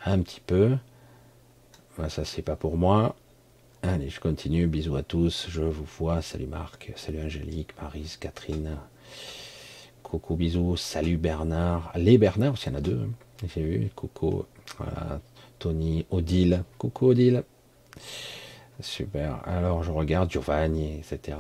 un 0.02 0.18
petit 0.20 0.40
peu. 0.40 0.78
ça 2.08 2.24
c'est 2.24 2.40
pas 2.40 2.56
pour 2.56 2.78
moi. 2.78 3.14
Allez, 3.88 4.08
je 4.08 4.18
continue. 4.18 4.66
Bisous 4.66 4.96
à 4.96 5.04
tous. 5.04 5.46
Je 5.48 5.62
vous 5.62 5.84
vois. 5.98 6.20
Salut 6.20 6.46
Marc. 6.46 6.92
Salut 6.96 7.22
Angélique, 7.22 7.70
Marise, 7.80 8.16
Catherine. 8.16 8.78
Coucou, 10.02 10.34
bisous. 10.34 10.76
Salut 10.76 11.16
Bernard. 11.16 11.92
Les 11.94 12.18
Bernard, 12.18 12.54
il 12.60 12.68
y 12.68 12.74
en 12.74 12.78
a 12.78 12.80
deux. 12.80 13.00
Hein. 13.04 13.46
J'ai 13.54 13.62
vu. 13.62 13.90
Coucou. 13.94 14.44
Voilà. 14.78 15.20
Tony, 15.60 16.04
Odile. 16.10 16.64
Coucou 16.78 17.06
Odile. 17.06 17.44
Super. 18.80 19.40
Alors 19.46 19.84
je 19.84 19.92
regarde 19.92 20.32
Giovanni, 20.32 20.98
etc. 20.98 21.38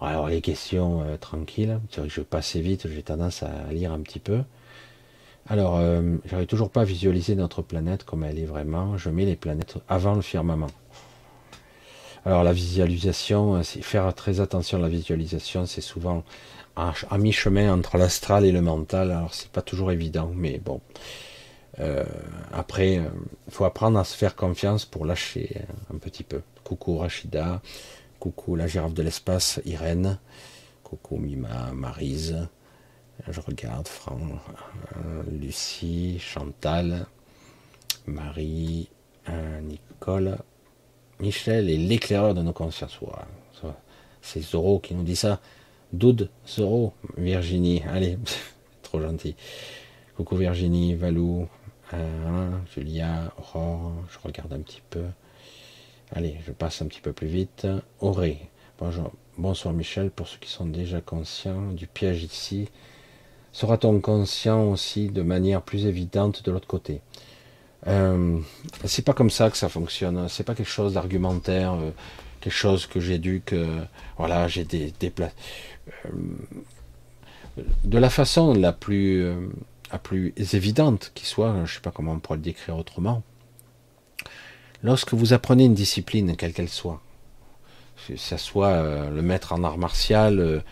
Alors 0.00 0.26
les 0.26 0.40
questions 0.40 1.02
euh, 1.02 1.16
tranquilles. 1.16 1.78
C'est 1.90 2.00
vrai 2.00 2.08
que 2.08 2.14
je 2.14 2.20
passe 2.22 2.56
vite. 2.56 2.88
J'ai 2.92 3.04
tendance 3.04 3.44
à 3.44 3.72
lire 3.72 3.92
un 3.92 4.00
petit 4.00 4.18
peu. 4.18 4.40
Alors, 5.48 5.76
euh, 5.76 6.16
j'arrive 6.24 6.48
toujours 6.48 6.70
pas 6.70 6.80
à 6.80 6.84
visualiser 6.84 7.36
notre 7.36 7.62
planète 7.62 8.02
comme 8.02 8.24
elle 8.24 8.40
est 8.40 8.46
vraiment. 8.46 8.96
Je 8.96 9.10
mets 9.10 9.24
les 9.24 9.36
planètes 9.36 9.76
avant 9.88 10.16
le 10.16 10.22
firmament. 10.22 10.66
Alors 12.26 12.42
la 12.42 12.52
visualisation, 12.52 13.54
euh, 13.54 13.62
faire 13.62 14.12
très 14.12 14.40
attention 14.40 14.78
à 14.78 14.80
la 14.80 14.88
visualisation, 14.88 15.64
c'est 15.64 15.80
souvent 15.80 16.24
à, 16.74 16.92
mi-chemin 17.18 17.72
entre 17.72 17.98
l'astral 17.98 18.44
et 18.44 18.50
le 18.50 18.60
mental. 18.60 19.12
Alors 19.12 19.32
c'est 19.32 19.48
pas 19.48 19.62
toujours 19.62 19.92
évident, 19.92 20.32
mais 20.34 20.58
bon. 20.58 20.80
Euh, 21.78 22.04
après, 22.52 22.94
il 22.94 22.98
euh, 22.98 23.10
faut 23.48 23.64
apprendre 23.64 23.96
à 23.96 24.02
se 24.02 24.16
faire 24.16 24.34
confiance 24.34 24.84
pour 24.84 25.06
lâcher 25.06 25.62
un 25.94 25.98
petit 25.98 26.24
peu. 26.24 26.42
Coucou 26.64 26.98
Rachida, 26.98 27.62
coucou 28.18 28.56
la 28.56 28.66
girafe 28.66 28.94
de 28.94 29.04
l'espace, 29.04 29.60
Irène, 29.64 30.18
coucou 30.82 31.18
Mima, 31.18 31.70
Marise, 31.74 32.48
je 33.28 33.40
regarde 33.40 33.86
Franck, 33.86 34.40
Lucie, 35.30 36.18
Chantal, 36.18 37.06
Marie, 38.06 38.88
Nicole, 39.62 40.38
Michel 41.20 41.70
est 41.70 41.76
l'éclaireur 41.76 42.34
de 42.34 42.42
nos 42.42 42.52
consciences. 42.52 42.98
c'est 44.20 44.42
Zoro 44.42 44.78
qui 44.80 44.94
nous 44.94 45.02
dit 45.02 45.16
ça. 45.16 45.40
Doud, 45.92 46.28
Zoro, 46.46 46.92
Virginie, 47.16 47.82
allez, 47.88 48.18
trop 48.82 49.00
gentil. 49.00 49.34
Coucou 50.16 50.36
Virginie, 50.36 50.94
Valou, 50.94 51.48
Julia, 52.74 53.32
Aurore, 53.38 53.92
je 54.10 54.18
regarde 54.22 54.52
un 54.52 54.60
petit 54.60 54.82
peu. 54.90 55.04
Allez, 56.12 56.38
je 56.46 56.52
passe 56.52 56.82
un 56.82 56.86
petit 56.86 57.00
peu 57.00 57.12
plus 57.12 57.28
vite. 57.28 57.66
Auré, 58.00 58.48
bonjour. 58.78 59.12
Bonsoir 59.38 59.74
Michel, 59.74 60.10
pour 60.10 60.28
ceux 60.28 60.38
qui 60.38 60.50
sont 60.50 60.66
déjà 60.66 61.00
conscients 61.00 61.72
du 61.72 61.86
piège 61.86 62.24
ici. 62.24 62.68
Sera-t-on 63.52 64.00
conscient 64.00 64.70
aussi 64.70 65.08
de 65.08 65.22
manière 65.22 65.62
plus 65.62 65.86
évidente 65.86 66.42
de 66.44 66.52
l'autre 66.52 66.66
côté? 66.66 67.00
Euh, 67.86 68.38
c'est 68.84 69.04
pas 69.04 69.12
comme 69.12 69.30
ça 69.30 69.50
que 69.50 69.56
ça 69.56 69.68
fonctionne. 69.68 70.28
C'est 70.28 70.44
pas 70.44 70.54
quelque 70.54 70.70
chose 70.70 70.94
d'argumentaire, 70.94 71.74
euh, 71.74 71.90
quelque 72.40 72.52
chose 72.52 72.86
que 72.86 73.00
j'ai 73.00 73.18
dû 73.18 73.42
que 73.44 73.66
voilà 74.16 74.48
j'ai 74.48 74.64
des, 74.64 74.92
des 74.98 75.12
euh, 75.20 76.10
de 77.84 77.98
la 77.98 78.10
façon 78.10 78.54
la 78.54 78.72
plus 78.72 79.24
la 79.92 79.98
plus 79.98 80.34
évidente 80.54 81.12
qui 81.14 81.26
soit. 81.26 81.54
Je 81.64 81.74
sais 81.74 81.80
pas 81.80 81.92
comment 81.92 82.12
on 82.12 82.18
pourrait 82.18 82.38
le 82.38 82.42
décrire 82.42 82.76
autrement. 82.76 83.22
Lorsque 84.82 85.14
vous 85.14 85.32
apprenez 85.32 85.64
une 85.64 85.74
discipline, 85.74 86.36
quelle 86.36 86.52
qu'elle 86.52 86.68
soit, 86.68 87.00
que 88.06 88.16
ça 88.16 88.36
soit 88.36 89.08
le 89.10 89.22
maître 89.22 89.52
en 89.52 89.64
art 89.64 89.78
martial 89.78 90.62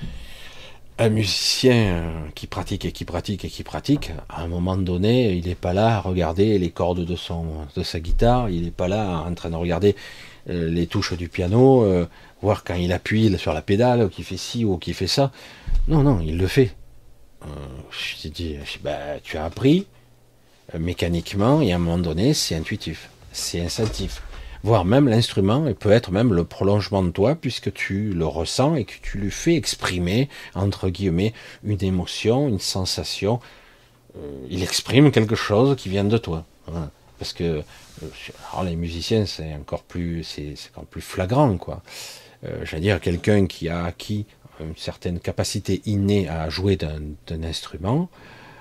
un 0.99 1.09
musicien 1.09 2.05
qui 2.35 2.47
pratique 2.47 2.85
et 2.85 2.93
qui 2.93 3.05
pratique 3.05 3.45
et 3.45 3.49
qui 3.49 3.65
pratique, 3.65 4.13
à 4.29 4.43
un 4.43 4.47
moment 4.47 4.77
donné, 4.77 5.33
il 5.33 5.47
n'est 5.47 5.57
pas 5.57 5.73
là 5.73 5.97
à 5.97 6.01
regarder 6.01 6.57
les 6.59 6.71
cordes 6.71 7.05
de, 7.05 7.17
son, 7.17 7.47
de 7.77 7.83
sa 7.83 7.99
guitare, 7.99 8.49
il 8.51 8.63
n'est 8.63 8.71
pas 8.71 8.87
là 8.87 9.25
en 9.27 9.35
train 9.35 9.51
de 9.51 9.57
regarder 9.57 9.97
euh, 10.49 10.71
les 10.71 10.87
touches 10.87 11.15
du 11.15 11.29
piano, 11.29 11.83
euh, 11.83 12.07
voir 12.43 12.63
quand 12.63 12.75
il 12.75 12.93
appuie 12.93 13.37
sur 13.39 13.53
la 13.53 13.63
pédale, 13.63 14.05
ou 14.05 14.09
qu'il 14.09 14.25
fait 14.25 14.37
ci 14.37 14.65
ou 14.65 14.79
qu'il 14.79 14.95
fait 14.95 15.09
ça. 15.09 15.33
Non, 15.89 16.03
non, 16.03 16.21
il 16.21 16.39
le 16.39 16.47
fait. 16.47 16.75
Euh, 17.43 17.47
je 17.91 18.29
dit, 18.29 18.57
bah, 18.83 19.19
tu 19.23 19.37
as 19.37 19.45
appris 19.45 19.87
mécaniquement, 20.79 21.61
et 21.61 21.73
à 21.73 21.77
un 21.77 21.79
moment 21.79 21.99
donné, 21.99 22.35
c'est 22.35 22.55
intuitif, 22.55 23.11
c'est 23.33 23.61
instinctif. 23.61 24.23
Voire 24.65 24.87
même 24.87 25.09
l'instrument 25.09 25.71
peut 25.75 25.93
être 25.93 26.11
même 26.11 26.33
le 26.33 26.43
prolongement 26.43 27.03
de 27.03 27.11
toi 27.11 27.35
puisque 27.37 27.73
tu 27.75 28.15
le 28.15 28.27
ressens 28.27 28.77
et 28.77 28.85
que 28.87 28.95
tu 29.03 29.19
lui 29.19 29.31
fais 29.31 29.55
exprimer 29.55 30.31
entre 30.55 30.89
guillemets 30.89 31.35
une 31.65 31.85
émotion, 31.85 32.49
une 32.49 32.59
sensation. 32.59 33.41
Euh, 34.17 34.47
il 34.49 34.63
exprime 34.63 35.13
quelque 35.13 35.35
chose 35.37 35.77
qui 35.77 35.91
vient 35.91 36.05
de 36.05 36.17
toi. 36.17 36.47
Parce 37.19 37.35
que 37.35 37.45
euh, 37.45 38.07
alors 38.51 38.65
les 38.65 38.75
musiciens 38.75 39.27
c'est 39.27 39.53
encore 39.55 39.83
plus 39.83 40.25
c'est 40.25 40.55
encore 40.73 40.87
plus 40.87 41.03
flagrant 41.03 41.59
quoi. 41.59 41.83
Euh, 42.45 42.65
J'allais 42.65 42.83
dire 42.85 43.01
quelqu'un 43.03 43.47
qui 43.47 43.69
a 43.69 43.85
acquis 43.85 44.25
une 44.61 44.77
certaine 44.77 45.21
capacité 45.21 45.83
innée 45.85 46.27
à 46.29 46.49
jouer 46.49 46.77
d'un 46.77 47.43
instrument, 47.43 48.09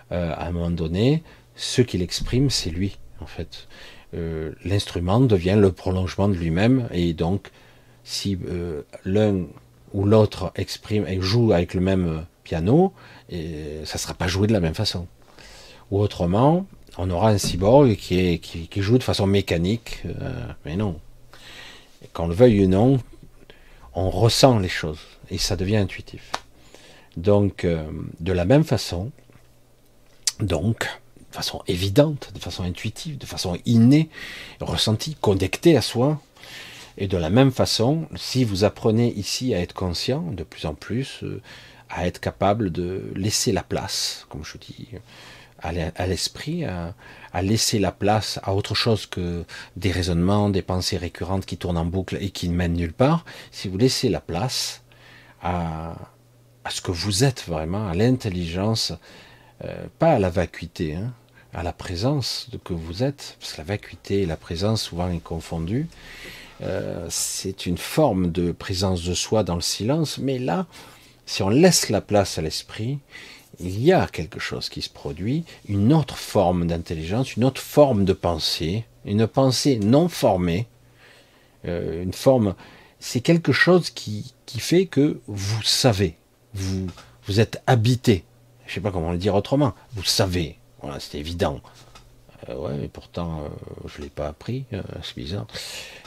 à 0.09 0.47
un 0.47 0.51
moment 0.51 0.71
donné, 0.71 1.21
ce 1.55 1.83
qu'il 1.83 2.01
exprime, 2.01 2.49
c'est 2.49 2.71
lui, 2.71 2.97
en 3.21 3.27
fait. 3.27 3.67
Euh, 4.14 4.51
l'instrument 4.64 5.20
devient 5.20 5.57
le 5.57 5.72
prolongement 5.72 6.28
de 6.28 6.36
lui-même, 6.36 6.88
et 6.91 7.14
donc, 7.14 7.49
si 8.03 8.38
euh, 8.47 8.82
l'un 9.05 9.45
ou 9.93 10.05
l'autre 10.05 10.51
exprime 10.55 11.05
et 11.07 11.20
joue 11.22 11.51
avec 11.51 11.74
le 11.74 11.82
même 11.82 12.26
piano, 12.43 12.93
et 13.30 13.82
ça 13.86 13.95
ne 13.95 13.99
sera 13.99 14.14
pas 14.14 14.28
joué 14.28 14.47
de 14.47 14.53
la 14.53 14.59
même 14.59 14.76
façon. 14.76 15.07
Ou 15.91 15.99
autrement, 15.99 16.66
on 16.97 17.09
aura 17.09 17.30
un 17.30 17.38
cyborg 17.38 17.95
qui, 17.95 18.70
joue 18.76 18.97
de 18.97 19.03
façon 19.03 19.28
mécanique, 19.28 20.03
mais 20.66 20.76
non. 20.76 20.99
Qu'on 22.14 22.28
le 22.28 22.34
veuille 22.34 22.66
ou 22.66 22.68
non, 22.68 22.99
on 23.93 24.09
ressent 24.09 24.59
les 24.59 24.70
choses 24.70 24.99
et 25.30 25.38
ça 25.38 25.55
devient 25.55 25.78
intuitif. 25.78 26.32
Donc, 27.18 27.64
euh, 27.64 27.86
de 28.20 28.34
la 28.34 28.45
même 28.45 28.64
façon, 28.64 29.11
donc, 30.39 30.88
de 31.34 31.36
façon 31.36 31.63
évidente, 31.65 32.29
de 32.36 32.39
façon 32.39 32.63
intuitive, 32.63 33.17
de 33.17 33.25
façon 33.25 33.57
innée, 33.65 34.09
ressentie, 34.61 35.15
connectée 35.19 35.75
à 35.75 35.81
soi, 35.81 36.21
et 36.95 37.07
de 37.07 37.17
la 37.17 37.31
même 37.31 37.51
façon, 37.51 38.07
si 38.15 38.43
vous 38.43 38.63
apprenez 38.63 39.11
ici 39.13 39.55
à 39.55 39.59
être 39.59 39.73
conscient 39.73 40.21
de 40.21 40.43
plus 40.43 40.67
en 40.67 40.75
plus, 40.75 41.23
euh, 41.23 41.41
à 41.89 42.05
être 42.05 42.19
capable 42.19 42.71
de 42.71 43.11
laisser 43.15 43.51
la 43.51 43.63
place, 43.63 44.27
comme 44.29 44.45
je 44.45 44.59
dis, 44.59 44.89
à 45.63 46.07
l'esprit, 46.07 46.65
à, 46.65 47.41
laisser 47.41 47.79
la 47.79 47.91
place 47.91 48.39
à 48.43 48.53
autre 48.53 48.75
chose 48.75 49.05
que 49.07 49.45
des 49.75 49.91
raisonnements, 49.91 50.49
des 50.49 50.61
pensées 50.61 50.97
récurrentes 50.97 51.45
qui 51.45 51.57
tournent 51.57 51.77
en 51.77 51.86
boucle 51.86 52.17
et 52.19 52.29
qui 52.29 52.49
ne 52.49 52.53
mènent 52.53 52.73
nulle 52.73 52.93
part, 52.93 53.25
si 53.49 53.69
vous 53.69 53.77
laissez 53.77 54.09
la 54.09 54.19
place 54.19 54.84
à, 55.41 55.95
ce 56.69 56.81
que 56.81 56.91
vous 56.91 57.23
êtes 57.23 57.45
vraiment, 57.47 57.88
à 57.88 57.95
l'intelligence, 57.95 58.93
euh, 59.63 59.86
pas 59.99 60.11
à 60.11 60.19
la 60.19 60.29
vacuité, 60.29 60.95
hein, 60.95 61.13
à 61.53 61.63
la 61.63 61.73
présence 61.73 62.47
de 62.51 62.57
que 62.57 62.73
vous 62.73 63.03
êtes, 63.03 63.37
parce 63.39 63.53
que 63.53 63.57
la 63.59 63.63
vacuité 63.65 64.21
et 64.21 64.25
la 64.25 64.37
présence 64.37 64.83
souvent 64.83 65.09
est 65.09 65.23
confondue. 65.23 65.87
Euh, 66.61 67.05
c'est 67.09 67.65
une 67.65 67.77
forme 67.77 68.31
de 68.31 68.51
présence 68.51 69.03
de 69.03 69.13
soi 69.13 69.43
dans 69.43 69.55
le 69.55 69.61
silence, 69.61 70.17
mais 70.17 70.39
là, 70.39 70.65
si 71.25 71.43
on 71.43 71.49
laisse 71.49 71.89
la 71.89 72.01
place 72.01 72.37
à 72.37 72.41
l'esprit, 72.41 72.99
il 73.59 73.83
y 73.83 73.91
a 73.91 74.07
quelque 74.07 74.39
chose 74.39 74.69
qui 74.69 74.81
se 74.81 74.89
produit, 74.89 75.45
une 75.67 75.93
autre 75.93 76.17
forme 76.17 76.65
d'intelligence, 76.65 77.35
une 77.35 77.45
autre 77.45 77.61
forme 77.61 78.05
de 78.05 78.13
pensée, 78.13 78.85
une 79.05 79.27
pensée 79.27 79.77
non 79.77 80.09
formée, 80.09 80.67
euh, 81.65 82.03
une 82.03 82.13
forme 82.13 82.55
c'est 83.03 83.19
quelque 83.19 83.51
chose 83.51 83.89
qui, 83.89 84.33
qui, 84.45 84.61
fait 84.61 84.85
que 84.85 85.19
vous 85.27 85.61
savez, 85.61 86.15
vous, 86.53 86.87
vous 87.25 87.41
êtes 87.41 87.61
habité. 87.67 88.23
Je 88.65 88.71
ne 88.71 88.75
sais 88.75 88.81
pas 88.81 88.91
comment 88.91 89.11
le 89.11 89.17
dire 89.17 89.35
autrement. 89.35 89.73
Vous 89.93 90.05
savez. 90.05 90.57
Voilà, 90.84 90.99
c'est 90.99 91.17
évident. 91.17 91.61
Euh, 92.49 92.55
ouais, 92.55 92.73
mais 92.73 92.89
pourtant, 92.89 93.45
euh, 93.45 93.47
je 93.88 93.99
ne 93.99 94.03
l'ai 94.03 94.09
pas 94.09 94.27
appris. 94.27 94.65
Euh, 94.73 94.84
c'est 95.01 95.15
bizarre. 95.15 95.47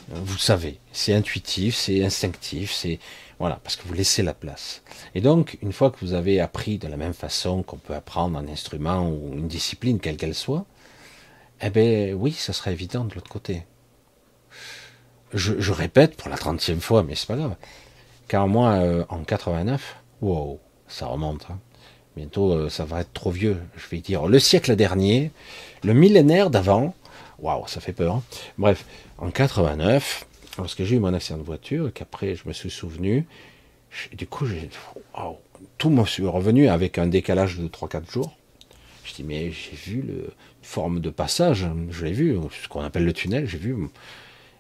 Vous 0.09 0.37
savez. 0.37 0.79
C'est 0.93 1.15
intuitif, 1.15 1.75
c'est 1.75 2.05
instinctif, 2.05 2.73
c'est. 2.73 3.01
Voilà, 3.39 3.59
parce 3.63 3.77
que 3.77 3.89
vous 3.89 3.95
laissez 3.95 4.23
la 4.23 4.35
place. 4.35 4.83
Et 5.15 5.23
donc, 5.23 5.59
une 5.63 5.73
fois 5.73 5.91
que 5.91 5.99
vous 6.01 6.13
avez 6.13 6.41
appris 6.41 6.77
de 6.79 6.89
la 6.89 6.99
même 6.99 7.15
façon 7.15 7.63
qu'on 7.63 7.79
peut 7.79 7.95
apprendre 7.95 8.39
un 8.39 8.49
instrument 8.49 9.09
ou 9.09 9.33
une 9.33 9.49
discipline, 9.49 9.99
quelle 9.99 10.17
qu'elle 10.17 10.35
soit, 10.35 10.67
eh 11.63 11.71
bien, 11.71 12.13
oui, 12.13 12.33
ça 12.33 12.53
sera 12.53 12.71
évident 12.71 13.05
de 13.05 13.15
l'autre 13.15 13.31
côté 13.31 13.65
je, 15.35 15.73
répète 15.73 16.17
pour 16.17 16.31
la 16.31 16.39
trentième 16.39 16.81
fois, 16.81 17.03
mais 17.03 17.15
c'est 17.15 17.27
pas 17.27 17.37
grave. 17.37 17.57
Car 18.29 18.49
moi, 18.49 18.81
en 19.11 19.23
89, 19.23 19.97
wow, 20.23 20.61
ça 20.89 21.07
remonte. 21.07 21.47
Hein. 21.51 21.59
Bientôt, 22.17 22.53
euh, 22.53 22.69
ça 22.69 22.85
va 22.85 23.01
être 23.01 23.13
trop 23.13 23.31
vieux. 23.31 23.59
Je 23.77 23.87
vais 23.89 23.99
dire 23.99 24.27
le 24.27 24.39
siècle 24.39 24.75
dernier, 24.77 25.31
le 25.85 25.93
millénaire 25.93 26.51
d'avant. 26.51 26.95
Waouh, 27.39 27.67
ça 27.67 27.81
fait 27.81 27.93
peur. 27.93 28.17
Hein. 28.17 28.23
Bref, 28.57 28.87
en 29.19 29.31
89, 29.31 30.27
lorsque 30.59 30.85
j'ai 30.85 30.97
eu 30.97 30.99
mon 30.99 31.13
accident 31.13 31.39
de 31.39 31.45
voiture, 31.45 31.93
qu'après 31.93 32.35
je 32.35 32.49
me 32.49 32.53
suis 32.53 32.71
souvenu, 32.71 33.27
du 34.13 34.27
coup, 34.27 34.47
wow, 35.17 35.39
tout 35.79 35.91
me 35.91 36.05
suis 36.07 36.27
revenu 36.27 36.69
avec 36.69 36.99
un 36.99 37.07
décalage 37.07 37.59
de 37.59 37.69
3-4 37.69 38.11
jours. 38.11 38.35
Je 39.05 39.15
dis, 39.15 39.23
mais 39.23 39.51
j'ai 39.53 39.77
vu 39.77 40.03
le, 40.03 40.31
forme 40.67 41.01
de 41.01 41.11
passage, 41.11 41.65
je 41.91 42.05
l'ai 42.05 42.13
vu, 42.13 42.37
ce 42.63 42.67
qu'on 42.67 42.81
appelle 42.81 43.05
le 43.05 43.13
tunnel, 43.13 43.47
j'ai 43.47 43.57
vu 43.57 43.77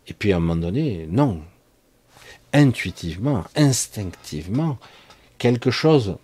et 0.06 0.12
puis 0.12 0.32
à 0.32 0.36
un 0.36 0.40
moment 0.40 0.56
donné, 0.56 1.06
non. 1.10 1.42
Intuitivement, 2.52 3.44
instinctivement, 3.56 4.78
quelque 5.38 5.70
chose. 5.70 6.16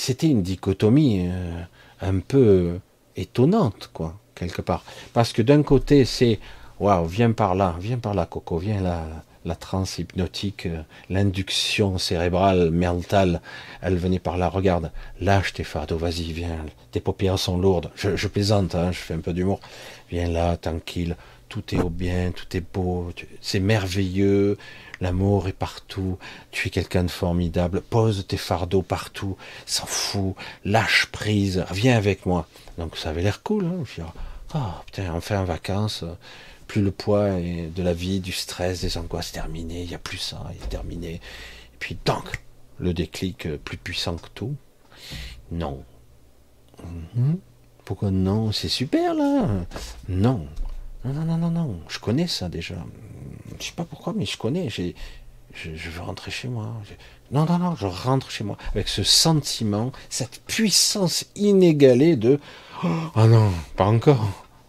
C'était 0.00 0.28
une 0.28 0.42
dichotomie 0.42 1.28
euh, 1.28 1.62
un 2.00 2.20
peu 2.20 2.78
étonnante, 3.16 3.90
quoi, 3.92 4.18
quelque 4.34 4.62
part. 4.62 4.82
Parce 5.12 5.34
que 5.34 5.42
d'un 5.42 5.62
côté, 5.62 6.06
c'est 6.06 6.40
waouh, 6.78 7.04
viens 7.04 7.32
par 7.32 7.54
là, 7.54 7.76
viens 7.78 7.98
par 7.98 8.14
là, 8.14 8.24
Coco, 8.24 8.56
viens 8.56 8.80
là, 8.80 9.04
la 9.44 9.54
transe 9.56 9.98
hypnotique, 9.98 10.64
euh, 10.64 10.80
l'induction 11.10 11.98
cérébrale, 11.98 12.70
mentale, 12.70 13.42
elle 13.82 13.98
venait 13.98 14.18
par 14.18 14.38
là, 14.38 14.48
regarde, 14.48 14.90
lâche 15.20 15.52
tes 15.52 15.64
fardeaux, 15.64 15.98
vas-y, 15.98 16.32
viens, 16.32 16.64
tes 16.92 17.00
paupières 17.00 17.38
sont 17.38 17.58
lourdes, 17.58 17.90
je, 17.94 18.26
plaisante, 18.26 18.74
hein, 18.74 18.92
je 18.92 18.98
fais 18.98 19.12
un 19.12 19.20
peu 19.20 19.34
d'humour, 19.34 19.60
viens 20.10 20.28
là, 20.28 20.56
tranquille, 20.56 21.14
tout 21.50 21.74
est 21.74 21.78
au 21.78 21.90
bien, 21.90 22.30
tout 22.30 22.56
est 22.56 22.64
beau, 22.72 23.12
c'est 23.42 23.60
merveilleux, 23.60 24.56
l'amour 25.00 25.48
est 25.48 25.52
partout, 25.52 26.18
tu 26.50 26.68
es 26.68 26.70
quelqu'un 26.70 27.04
de 27.04 27.10
formidable, 27.10 27.80
pose 27.80 28.26
tes 28.26 28.36
fardeaux 28.36 28.82
partout, 28.82 29.36
s'en 29.66 29.86
fout, 29.86 30.34
lâche 30.64 31.06
prise, 31.06 31.64
viens 31.70 31.96
avec 31.96 32.26
moi. 32.26 32.46
Donc 32.78 32.96
ça 32.96 33.10
avait 33.10 33.22
l'air 33.22 33.42
cool, 33.42 33.64
hein 33.64 33.84
je 33.84 34.02
oh, 34.54 34.58
putain, 34.86 35.12
enfin 35.14 35.40
en 35.40 35.44
vacances, 35.44 36.04
plus 36.66 36.82
le 36.82 36.92
poids 36.92 37.30
de 37.30 37.82
la 37.82 37.92
vie, 37.92 38.20
du 38.20 38.30
stress, 38.30 38.80
des 38.82 38.96
angoisses 38.96 39.32
terminé, 39.32 39.82
il 39.82 39.88
n'y 39.88 39.94
a 39.94 39.98
plus 39.98 40.18
ça, 40.18 40.50
il 40.54 40.62
est 40.62 40.68
terminé. 40.68 41.14
Et 41.14 41.20
puis, 41.80 41.98
donc, 42.04 42.30
le 42.78 42.94
déclic 42.94 43.46
euh, 43.46 43.58
plus 43.58 43.76
puissant 43.76 44.14
que 44.16 44.28
tout. 44.34 44.54
Non. 45.50 45.82
Mhm. 46.84 47.38
Pourquoi 47.84 48.12
non? 48.12 48.52
C'est 48.52 48.68
super 48.68 49.14
là. 49.14 49.48
Non. 50.08 50.46
Non, 51.04 51.12
non, 51.12 51.24
non, 51.24 51.38
non, 51.38 51.50
non, 51.50 51.80
je 51.88 51.98
connais 51.98 52.28
ça 52.28 52.48
déjà. 52.48 52.76
Je 53.60 53.66
sais 53.66 53.72
pas 53.72 53.84
pourquoi, 53.84 54.12
mais 54.16 54.26
je 54.26 54.36
connais. 54.36 54.68
Je, 54.70 54.92
je, 55.52 55.90
veux 55.90 56.02
rentrer 56.02 56.30
chez 56.30 56.48
moi. 56.48 56.72
non, 57.30 57.44
non, 57.44 57.58
non, 57.58 57.76
je 57.76 57.86
rentre 57.86 58.30
chez 58.30 58.44
moi 58.44 58.56
avec 58.70 58.88
ce 58.88 59.02
sentiment, 59.02 59.92
cette 60.08 60.42
puissance 60.46 61.26
inégalée 61.34 62.16
de 62.16 62.40
oh 62.82 63.26
non, 63.26 63.50
pas 63.76 63.86
encore. 63.86 64.26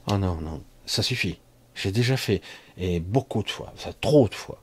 Oh 0.08 0.18
non, 0.18 0.36
non, 0.42 0.62
ça 0.86 1.04
suffit. 1.04 1.39
J'ai 1.76 1.92
déjà 1.92 2.18
fait 2.18 2.42
et 2.78 3.00
beaucoup 3.00 3.44
de 3.44 3.50
fois, 3.50 3.74
trop 4.02 4.28
de 4.28 4.36
fois. 4.36 4.62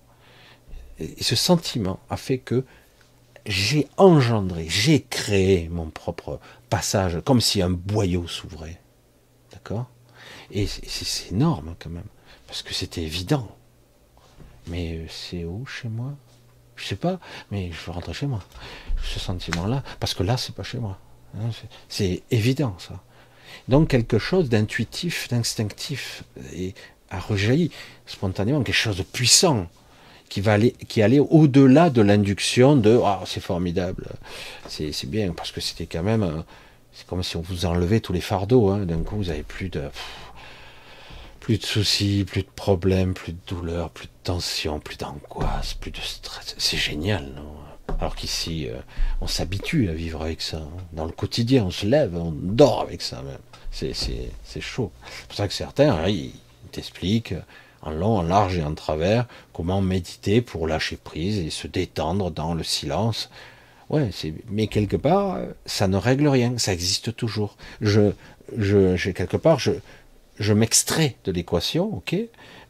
Et 0.98 1.22
ce 1.22 1.36
sentiment 1.36 2.00
a 2.10 2.16
fait 2.16 2.38
que 2.38 2.64
j'ai 3.46 3.88
engendré, 3.96 4.66
j'ai 4.68 5.02
créé 5.02 5.68
mon 5.68 5.88
propre 5.88 6.40
passage, 6.68 7.20
comme 7.24 7.40
si 7.40 7.62
un 7.62 7.70
boyau 7.70 8.26
s'ouvrait. 8.26 8.80
D'accord? 9.52 9.86
Et 10.50 10.66
c'est 10.66 11.30
énorme 11.32 11.74
quand 11.78 11.90
même, 11.90 12.08
parce 12.46 12.62
que 12.62 12.74
c'était 12.74 13.02
évident. 13.02 13.48
Mais 14.68 14.94
euh, 14.94 15.06
c'est 15.08 15.44
où 15.44 15.66
chez 15.66 15.88
moi? 15.88 16.14
Je 16.76 16.86
sais 16.86 16.96
pas, 16.96 17.18
mais 17.50 17.70
je 17.72 17.86
veux 17.86 17.92
rentrer 17.92 18.14
chez 18.14 18.26
moi. 18.26 18.40
Ce 19.02 19.18
sentiment-là, 19.18 19.82
parce 19.98 20.14
que 20.14 20.22
là, 20.22 20.36
c'est 20.36 20.54
pas 20.54 20.62
chez 20.62 20.78
moi. 20.78 20.98
Hein, 21.36 21.50
c'est 21.88 22.22
évident 22.30 22.76
ça. 22.78 23.02
Donc 23.66 23.88
quelque 23.88 24.18
chose 24.18 24.48
d'intuitif, 24.48 25.28
d'instinctif, 25.28 26.24
et 26.54 26.74
a 27.10 27.18
rejailli 27.18 27.70
spontanément, 28.06 28.62
quelque 28.62 28.74
chose 28.74 28.96
de 28.96 29.02
puissant 29.02 29.66
qui 30.28 30.40
va 30.40 30.58
qui 30.58 31.02
allait 31.02 31.18
au-delà 31.18 31.90
de 31.90 32.02
l'induction 32.02 32.76
de 32.76 33.00
ah 33.04 33.22
c'est 33.24 33.40
formidable, 33.40 34.08
c'est 34.68 35.06
bien 35.06 35.32
parce 35.32 35.52
que 35.52 35.60
c'était 35.60 35.86
quand 35.86 36.02
même, 36.02 36.22
euh, 36.22 36.42
c'est 36.92 37.06
comme 37.06 37.22
si 37.22 37.36
on 37.36 37.40
vous 37.40 37.64
enlevait 37.64 38.00
tous 38.00 38.12
les 38.12 38.20
fardeaux. 38.20 38.68
Hein. 38.68 38.84
D'un 38.84 39.02
coup, 39.02 39.16
vous 39.16 39.30
avez 39.30 39.42
plus 39.42 39.70
de 39.70 39.88
plus 41.48 41.56
de 41.56 41.64
soucis, 41.64 42.26
plus 42.26 42.42
de 42.42 42.50
problèmes, 42.54 43.14
plus 43.14 43.32
de 43.32 43.38
douleurs, 43.46 43.88
plus 43.88 44.04
de 44.04 44.12
tension, 44.22 44.80
plus 44.80 44.98
d'angoisse, 44.98 45.72
plus 45.72 45.90
de 45.90 45.96
stress. 45.96 46.54
C'est 46.58 46.76
génial, 46.76 47.24
non? 47.34 47.54
Alors 47.98 48.16
qu'ici, 48.16 48.68
euh, 48.68 48.74
on 49.22 49.26
s'habitue 49.26 49.88
à 49.88 49.94
vivre 49.94 50.20
avec 50.20 50.42
ça. 50.42 50.58
Hein. 50.58 50.82
Dans 50.92 51.06
le 51.06 51.10
quotidien, 51.10 51.64
on 51.64 51.70
se 51.70 51.86
lève, 51.86 52.14
on 52.14 52.32
dort 52.32 52.82
avec 52.82 53.00
ça 53.00 53.22
même. 53.22 53.38
C'est 53.70 54.60
chaud. 54.60 54.92
C'est 55.10 55.26
pour 55.26 55.36
ça 55.36 55.48
que 55.48 55.54
certains, 55.54 55.94
hein, 55.94 56.08
ils 56.08 56.34
t'expliquent, 56.70 57.34
en 57.80 57.92
long, 57.92 58.18
en 58.18 58.22
large 58.24 58.58
et 58.58 58.62
en 58.62 58.74
travers, 58.74 59.24
comment 59.54 59.80
méditer 59.80 60.42
pour 60.42 60.66
lâcher 60.66 60.98
prise 60.98 61.38
et 61.38 61.48
se 61.48 61.66
détendre 61.66 62.30
dans 62.30 62.52
le 62.52 62.62
silence. 62.62 63.30
Ouais, 63.88 64.10
mais 64.50 64.66
quelque 64.66 64.96
part, 64.96 65.38
ça 65.64 65.88
ne 65.88 65.96
règle 65.96 66.28
rien, 66.28 66.58
ça 66.58 66.74
existe 66.74 67.16
toujours. 67.16 67.56
Je, 67.80 68.12
je, 68.54 69.10
quelque 69.12 69.38
part, 69.38 69.58
je, 69.58 69.72
je 70.38 70.52
m'extrais 70.52 71.16
de 71.24 71.32
l'équation, 71.32 71.94
ok, 71.94 72.16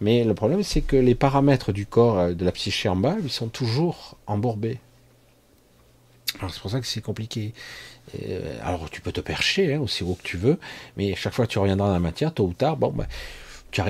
mais 0.00 0.24
le 0.24 0.34
problème 0.34 0.62
c'est 0.62 0.80
que 0.80 0.96
les 0.96 1.14
paramètres 1.14 1.72
du 1.72 1.86
corps, 1.86 2.18
euh, 2.18 2.32
de 2.34 2.44
la 2.44 2.52
psyché 2.52 2.88
en 2.88 2.96
bas, 2.96 3.16
ils 3.22 3.30
sont 3.30 3.48
toujours 3.48 4.16
embourbés. 4.26 4.78
Alors 6.38 6.52
c'est 6.52 6.60
pour 6.60 6.70
ça 6.70 6.80
que 6.80 6.86
c'est 6.86 7.00
compliqué. 7.00 7.52
Euh, 8.22 8.58
alors 8.62 8.88
tu 8.90 9.00
peux 9.00 9.12
te 9.12 9.20
percher 9.20 9.74
hein, 9.74 9.80
aussi 9.80 10.02
haut 10.02 10.14
que 10.14 10.26
tu 10.26 10.36
veux, 10.36 10.58
mais 10.96 11.14
chaque 11.14 11.34
fois 11.34 11.46
que 11.46 11.52
tu 11.52 11.58
reviendras 11.58 11.88
dans 11.88 11.94
la 11.94 12.00
matière, 12.00 12.32
tôt 12.32 12.44
ou 12.44 12.54
tard, 12.54 12.76
bon, 12.76 12.90
ben, 12.90 13.06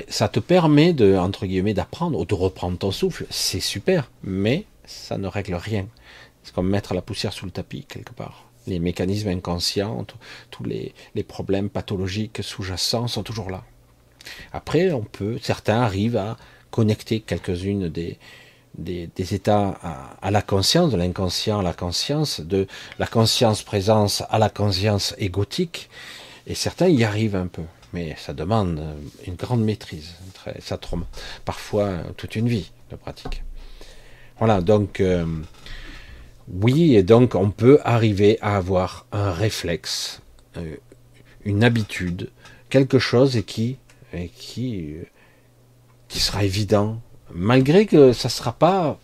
ça 0.09 0.29
te 0.29 0.41
permet 0.41 0.93
de, 0.93 1.16
entre 1.16 1.47
guillemets, 1.47 1.74
d'apprendre 1.74 2.18
ou 2.18 2.24
de 2.24 2.35
reprendre 2.35 2.79
ton 2.79 2.91
souffle. 2.91 3.26
C'est 3.31 3.61
super, 3.61 4.11
mais 4.24 4.64
ça 4.85 5.18
ne 5.18 5.29
règle 5.29 5.55
rien. 5.55 5.87
C'est 6.43 6.55
comme 6.55 6.68
mettre 6.68 6.95
la 6.95 7.03
poussière 7.03 7.33
sous 7.33 7.45
le 7.45 7.53
tapis 7.53 7.85
quelque 7.85 8.12
part. 8.12 8.47
Les 8.69 8.79
mécanismes 8.79 9.29
inconscients, 9.29 10.07
tous 10.51 10.64
les, 10.64 10.95
problèmes 11.27 11.69
pathologiques 11.69 12.43
sous-jacents 12.43 13.09
sont 13.09 13.23
toujours 13.23 13.51
là. 13.51 13.64
Après, 14.53 14.93
on 14.93 15.03
peut, 15.03 15.39
certains 15.43 15.81
arrivent 15.81 16.16
à 16.16 16.37
connecter 16.71 17.21
quelques-unes 17.21 17.89
des, 17.89 18.19
des, 18.77 19.35
états 19.35 19.79
à, 20.23 20.31
la 20.31 20.43
conscience, 20.43 20.93
de 20.93 20.97
l'inconscient 20.97 21.61
à 21.61 21.62
la 21.62 21.73
conscience, 21.73 22.41
de 22.41 22.66
la 22.99 23.07
conscience-présence 23.07 24.23
à 24.29 24.39
la 24.39 24.51
conscience 24.51 25.14
égotique, 25.19 25.89
et 26.47 26.55
certains 26.55 26.89
y 26.89 27.05
arrivent 27.05 27.37
un 27.37 27.49
peu 27.49 27.62
mais 27.93 28.14
ça 28.19 28.33
demande 28.33 28.83
une 29.27 29.35
grande 29.35 29.64
maîtrise. 29.64 30.14
Ça 30.61 30.77
trompe 30.77 31.05
parfois 31.45 31.91
toute 32.16 32.37
une 32.37 32.49
vie 32.49 32.71
de 32.91 32.97
pratique. 32.97 33.43
Voilà, 34.39 34.61
donc 34.61 35.01
euh, 35.01 35.27
oui, 36.53 36.96
et 36.96 37.03
donc 37.03 37.34
on 37.34 37.51
peut 37.51 37.78
arriver 37.84 38.38
à 38.40 38.57
avoir 38.57 39.07
un 39.12 39.32
réflexe, 39.32 40.22
euh, 40.57 40.76
une 41.44 41.64
habitude, 41.64 42.30
quelque 42.70 42.99
chose 42.99 43.36
et 43.36 43.42
qui, 43.42 43.78
et 44.12 44.28
qui, 44.28 44.94
euh, 44.94 45.05
qui 46.09 46.20
sera 46.20 46.44
évident, 46.44 47.01
malgré 47.32 47.86
que 47.86 48.12
ça 48.12 48.28
ne 48.28 48.32
sera 48.32 48.53
pas 48.53 48.99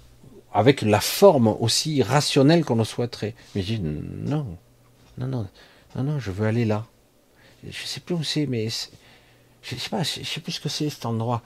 avec 0.53 0.83
la 0.83 1.01
forme 1.01 1.49
aussi 1.61 2.03
rationnelle 2.03 2.65
qu'on 2.65 2.77
le 2.77 2.85
souhaiterait. 2.85 3.35
Mais 3.55 3.63
je 3.63 3.75
dis 3.75 3.81
non, 3.81 4.47
non, 5.19 5.27
non, 5.27 5.47
non, 5.97 6.03
non, 6.03 6.19
je 6.19 6.31
veux 6.31 6.47
aller 6.47 6.65
là 6.65 6.87
je 7.71 7.87
sais 7.87 8.01
plus 8.01 8.15
où 8.15 8.23
c'est, 8.23 8.47
mais 8.47 8.69
je 9.63 9.77
sais 9.77 9.91
pas, 9.91 10.03
je 10.03 10.23
sais 10.23 10.41
plus 10.41 10.53
ce 10.53 10.61
que 10.61 10.69
c'est 10.69 10.91
cet 10.91 11.07
endroit, 11.07 11.43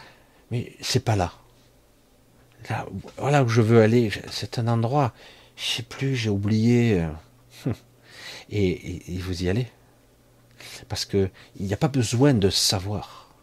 mais 0.51 0.73
c'est 0.81 1.05
pas 1.05 1.17
là. 1.17 1.33
Là, 2.69 2.87
voilà 3.17 3.45
où 3.45 3.49
je 3.49 3.61
veux 3.61 3.81
aller, 3.81 4.11
c'est 4.31 4.59
un 4.59 4.69
endroit, 4.69 5.13
je 5.59 5.65
sais 5.65 5.83
plus, 5.83 6.15
j'ai 6.15 6.31
oublié. 6.31 7.01
Euh, 7.01 7.73
et, 8.51 9.15
et, 9.15 9.19
vous 9.19 9.43
y 9.43 9.49
allez, 9.49 9.67
parce 10.89 11.05
que 11.05 11.31
il 11.59 11.67
n'y 11.67 11.75
a 11.75 11.77
pas 11.77 11.89
besoin 11.89 12.35
de 12.35 12.51
savoir. 12.51 13.35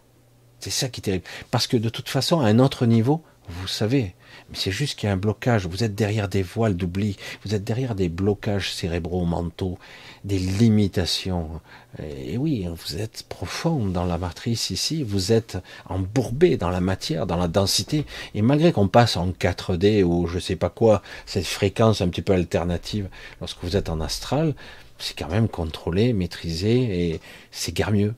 C'est 0.59 0.71
ça 0.71 0.89
qui 0.89 1.01
est 1.01 1.03
terrible, 1.03 1.25
parce 1.51 1.67
que 1.67 1.77
de 1.77 1.89
toute 1.89 2.09
façon, 2.09 2.39
à 2.39 2.47
un 2.47 2.59
autre 2.59 2.85
niveau, 2.85 3.21
vous 3.47 3.67
savez, 3.67 4.15
c'est 4.55 4.71
juste 4.71 4.97
qu'il 4.97 5.07
y 5.07 5.09
a 5.09 5.13
un 5.13 5.17
blocage. 5.17 5.67
Vous 5.67 5.83
êtes 5.83 5.95
derrière 5.95 6.27
des 6.27 6.43
voiles 6.43 6.75
d'oubli, 6.75 7.17
vous 7.43 7.53
êtes 7.53 7.63
derrière 7.63 7.95
des 7.95 8.09
blocages 8.09 8.73
cérébraux, 8.73 9.25
mentaux, 9.25 9.77
des 10.23 10.39
limitations. 10.39 11.61
Et 12.01 12.37
oui, 12.37 12.67
vous 12.67 12.97
êtes 12.97 13.23
profond 13.29 13.85
dans 13.85 14.05
la 14.05 14.17
matrice 14.17 14.69
ici, 14.69 15.03
vous 15.03 15.31
êtes 15.31 15.57
embourbé 15.85 16.57
dans 16.57 16.69
la 16.69 16.81
matière, 16.81 17.27
dans 17.27 17.37
la 17.37 17.47
densité. 17.47 18.05
Et 18.33 18.41
malgré 18.41 18.71
qu'on 18.71 18.87
passe 18.87 19.17
en 19.17 19.29
4D 19.29 20.03
ou 20.03 20.27
je 20.27 20.39
sais 20.39 20.55
pas 20.55 20.69
quoi, 20.69 21.01
cette 21.25 21.45
fréquence 21.45 22.01
un 22.01 22.09
petit 22.09 22.21
peu 22.21 22.33
alternative, 22.33 23.09
lorsque 23.39 23.63
vous 23.63 23.77
êtes 23.77 23.89
en 23.89 24.01
astral, 24.01 24.55
c'est 24.97 25.17
quand 25.17 25.29
même 25.29 25.47
contrôlé, 25.47 26.13
maîtrisé 26.13 27.09
et 27.09 27.21
c'est 27.51 27.73
guère 27.73 27.91
mieux. 27.91 28.13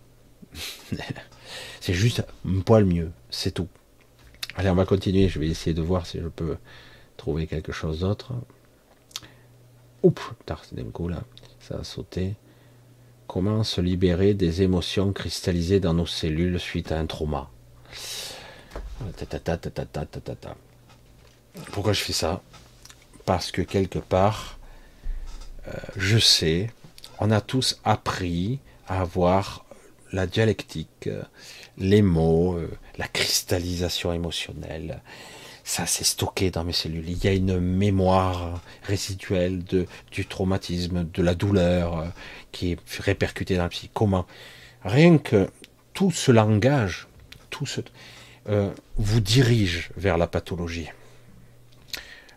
c'est 1.81 1.93
juste 1.93 2.23
un 2.47 2.61
poil 2.61 2.85
mieux, 2.85 3.11
c'est 3.29 3.51
tout. 3.51 3.67
Allez, 4.57 4.71
on 4.71 4.75
va 4.75 4.85
continuer. 4.85 5.29
Je 5.29 5.37
vais 5.39 5.47
essayer 5.47 5.75
de 5.75 5.83
voir 5.83 6.07
si 6.07 6.19
je 6.19 6.27
peux 6.27 6.57
trouver 7.15 7.45
quelque 7.45 7.71
chose 7.71 7.99
d'autre. 7.99 8.33
Oups, 10.01 10.21
d'un 10.71 10.89
coup 10.91 11.07
là, 11.07 11.21
ça 11.59 11.77
a 11.77 11.83
sauté. 11.83 12.33
Comment 13.27 13.63
se 13.63 13.81
libérer 13.81 14.33
des 14.33 14.63
émotions 14.63 15.13
cristallisées 15.13 15.79
dans 15.79 15.93
nos 15.93 16.07
cellules 16.07 16.59
suite 16.59 16.91
à 16.91 16.97
un 16.97 17.05
trauma? 17.05 17.51
Pourquoi 21.71 21.93
je 21.93 22.01
fais 22.01 22.13
ça? 22.13 22.41
Parce 23.25 23.51
que 23.51 23.61
quelque 23.61 23.99
part, 23.99 24.57
euh, 25.67 25.71
je 25.97 26.17
sais, 26.17 26.71
on 27.19 27.29
a 27.29 27.41
tous 27.41 27.79
appris 27.83 28.59
à 28.87 29.01
avoir 29.01 29.65
la 30.11 30.25
dialectique, 30.25 31.07
euh, 31.07 31.21
les 31.77 32.01
mots, 32.01 32.55
euh, 32.55 32.71
la 32.97 33.07
cristallisation 33.07 34.13
émotionnelle. 34.13 35.01
Ça, 35.63 35.85
c'est 35.85 36.05
stocké 36.05 36.49
dans 36.49 36.63
mes 36.63 36.73
cellules. 36.73 37.09
Il 37.09 37.23
y 37.23 37.27
a 37.27 37.33
une 37.33 37.59
mémoire 37.59 38.61
résiduelle 38.83 39.63
du 40.11 40.25
traumatisme, 40.25 41.05
de 41.13 41.21
la 41.21 41.35
douleur 41.35 41.99
euh, 41.99 42.05
qui 42.51 42.71
est 42.71 42.79
répercutée 42.99 43.57
dans 43.57 43.63
la 43.63 43.69
psy. 43.69 43.89
Comment 43.93 44.25
Rien 44.85 45.17
que 45.17 45.49
tout 45.93 46.11
ce 46.11 46.31
langage, 46.31 47.07
tout 47.49 47.65
ce, 47.65 47.81
euh, 48.47 48.71
vous 48.95 49.19
dirige 49.19 49.89
vers 49.97 50.17
la 50.17 50.27
pathologie. 50.27 50.87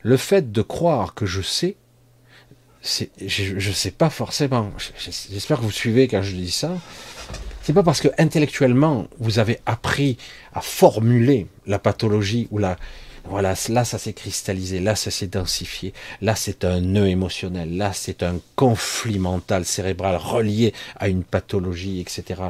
Le 0.03 0.17
fait 0.17 0.51
de 0.51 0.63
croire 0.63 1.15
que 1.15 1.25
je 1.25 1.41
sais, 1.41 1.77
je 2.83 3.55
ne 3.55 3.75
sais 3.75 3.91
pas 3.91 4.11
forcément. 4.11 4.73
J'espère 4.99 5.59
que 5.59 5.63
vous 5.63 5.71
suivez 5.71 6.09
quand 6.09 6.23
je 6.23 6.35
dis 6.35 6.51
ça. 6.51 6.79
C'est 7.63 7.73
pas 7.73 7.83
parce 7.83 8.01
que 8.01 8.09
intellectuellement 8.19 9.07
vous 9.19 9.39
avez 9.39 9.61
appris 9.67 10.17
à 10.53 10.61
formuler 10.61 11.47
la 11.67 11.79
pathologie 11.79 12.49
ou 12.51 12.59
la 12.59 12.77
voilà, 13.25 13.55
là 13.69 13.85
ça 13.85 13.99
s'est 13.99 14.13
cristallisé, 14.13 14.81
là 14.81 14.97
ça 14.97 15.11
s'est 15.11 15.27
densifié, 15.27 15.93
là 16.21 16.35
c'est 16.35 16.65
un 16.65 16.81
nœud 16.81 17.07
émotionnel, 17.07 17.77
là 17.77 17.93
c'est 17.93 18.23
un 18.23 18.39
conflit 18.57 19.19
mental 19.19 19.65
cérébral 19.65 20.17
relié 20.17 20.73
à 20.97 21.09
une 21.09 21.23
pathologie, 21.23 22.01
etc., 22.01 22.41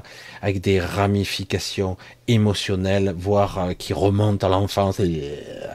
avec 0.42 0.60
des 0.60 0.80
ramifications 0.80 1.96
émotionnelles, 2.28 3.12
voire 3.16 3.58
euh, 3.58 3.72
qui 3.74 3.92
remontent 3.92 4.46
à 4.46 4.50
l'enfance, 4.50 5.00
et 5.00 5.22
euh, 5.22 5.66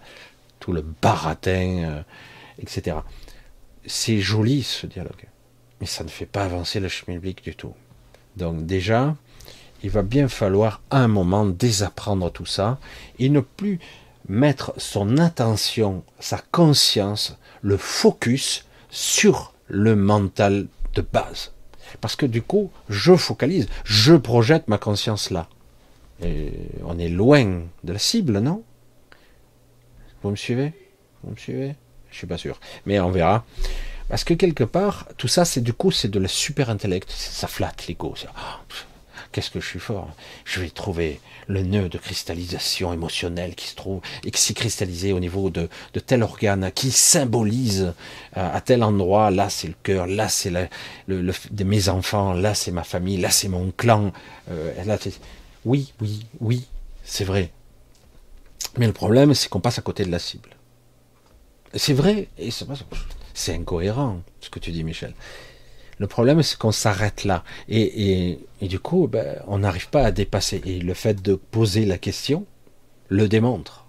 tout 0.60 0.72
le 0.72 0.82
baratin, 0.82 1.84
euh, 1.84 2.02
etc. 2.60 2.98
C'est 3.86 4.20
joli 4.20 4.64
ce 4.64 4.88
dialogue, 4.88 5.28
mais 5.82 5.88
ça 5.88 6.04
ne 6.04 6.10
fait 6.10 6.26
pas 6.26 6.46
avancer 6.46 6.80
le 6.80 6.88
chemin 6.88 7.18
public 7.18 7.44
du 7.44 7.56
tout. 7.56 7.74
Donc 8.38 8.66
déjà, 8.66 9.16
il 9.86 9.92
va 9.92 10.02
bien 10.02 10.28
falloir 10.28 10.82
à 10.90 10.98
un 10.98 11.08
moment 11.08 11.46
désapprendre 11.46 12.32
tout 12.32 12.48
ça 12.48 12.80
et 13.20 13.30
ne 13.30 13.40
plus 13.40 13.80
mettre 14.28 14.74
son 14.78 15.20
attention, 15.20 16.04
sa 16.20 16.40
conscience, 16.52 17.38
le 17.62 17.78
focus 17.78 18.66
sur 18.90 19.54
le 19.68 19.96
mental 19.96 20.66
de 20.96 21.02
base. 21.04 21.52
Parce 22.02 22.16
que 22.16 22.26
du 22.26 22.42
coup, 22.42 22.72
je 22.90 23.16
focalise, 23.16 23.68
je 23.84 24.16
projette 24.16 24.68
ma 24.68 24.80
conscience 24.80 25.30
là. 25.30 25.48
On 26.22 26.98
est 26.98 27.10
loin 27.10 27.62
de 27.84 27.94
la 27.94 28.00
cible, 28.00 28.40
non? 28.40 28.64
Vous 30.24 30.32
me 30.32 30.36
suivez? 30.36 30.74
Vous 31.24 31.30
me 31.30 31.38
suivez? 31.38 31.76
Je 32.10 32.18
suis 32.18 32.28
pas 32.28 32.40
sûr. 32.40 32.60
Mais 32.88 33.00
on 33.00 33.12
verra. 33.12 33.46
Parce 34.10 34.24
que 34.24 34.34
quelque 34.34 34.64
part, 34.64 35.08
tout 35.18 35.28
ça, 35.28 35.46
c'est 35.46 35.62
du 35.62 35.74
coup, 35.74 35.92
c'est 35.92 36.08
de 36.08 36.20
la 36.20 36.28
super 36.28 36.72
intellect. 36.72 37.12
Ça 37.12 37.48
flatte 37.48 37.86
l'ego. 37.86 38.16
Qu'est-ce 39.36 39.52
que 39.52 39.60
je 39.60 39.68
suis 39.68 39.80
fort? 39.80 40.16
Je 40.46 40.62
vais 40.62 40.70
trouver 40.70 41.20
le 41.48 41.62
nœud 41.62 41.90
de 41.90 41.98
cristallisation 41.98 42.94
émotionnelle 42.94 43.54
qui 43.54 43.68
se 43.68 43.76
trouve 43.76 44.00
et 44.24 44.32
qui 44.32 44.40
s'est 44.40 44.54
cristallisé 44.54 45.12
au 45.12 45.20
niveau 45.20 45.50
de, 45.50 45.68
tel 46.06 46.24
organe 46.24 46.72
qui 46.74 46.90
symbolise 46.90 47.94
euh, 48.38 48.56
à 48.56 48.62
tel 48.62 48.82
endroit. 48.82 49.32
Là, 49.32 49.50
c'est 49.50 49.68
le 49.68 49.74
cœur. 49.84 50.08
Là, 50.08 50.30
c'est 50.30 50.54
de 51.10 51.64
mes 51.66 51.90
enfants. 51.90 52.32
Là, 52.32 52.56
c'est 52.56 52.72
ma 52.72 52.86
famille. 52.86 53.18
Là, 53.18 53.30
c'est 53.30 53.50
mon 53.50 53.72
clan. 53.72 54.14
Euh, 54.50 54.72
oui, 55.66 55.92
oui, 56.00 56.26
oui, 56.40 56.66
c'est 57.04 57.26
vrai. 57.26 57.52
Mais 58.78 58.88
le 58.88 58.94
problème, 58.94 59.34
c'est 59.34 59.50
qu'on 59.50 59.60
passe 59.60 59.80
à 59.80 59.82
côté 59.82 60.06
de 60.06 60.12
la 60.12 60.20
cible. 60.20 60.52
C'est 61.74 61.92
vrai, 61.92 62.30
et 62.38 62.52
c'est 63.34 63.54
incohérent 63.54 64.22
ce 64.40 64.50
que 64.50 64.60
tu 64.60 64.72
dis, 64.72 64.86
Michel. 64.86 65.14
Le 65.98 66.08
problème, 66.08 66.44
c'est 66.44 66.58
qu'on 66.58 66.72
s'arrête 66.72 67.24
là. 67.24 67.44
Et, 67.70 68.40
du 68.62 68.80
coup, 68.80 69.08
ben, 69.08 69.42
on 69.48 69.60
n'arrive 69.60 69.90
pas 69.90 70.04
à 70.04 70.12
dépasser. 70.12 70.62
Et 70.66 70.80
le 70.80 70.94
fait 70.94 71.22
de 71.22 71.36
poser 71.36 71.86
la 71.86 71.98
question 71.98 72.46
le 73.08 73.28
démontre. 73.28 73.86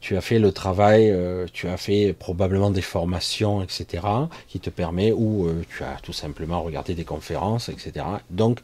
Tu 0.00 0.16
as 0.16 0.20
fait 0.20 0.40
le 0.40 0.50
travail, 0.52 1.10
euh, 1.10 1.46
tu 1.52 1.68
as 1.68 1.76
fait 1.76 2.12
probablement 2.12 2.70
des 2.70 2.82
formations, 2.82 3.62
etc., 3.62 4.04
qui 4.48 4.58
te 4.58 4.68
permet, 4.68 5.12
ou 5.12 5.46
euh, 5.46 5.64
tu 5.68 5.84
as 5.84 5.96
tout 6.02 6.12
simplement 6.12 6.62
regardé 6.62 6.94
des 6.94 7.04
conférences, 7.04 7.68
etc. 7.68 8.04
Donc, 8.30 8.60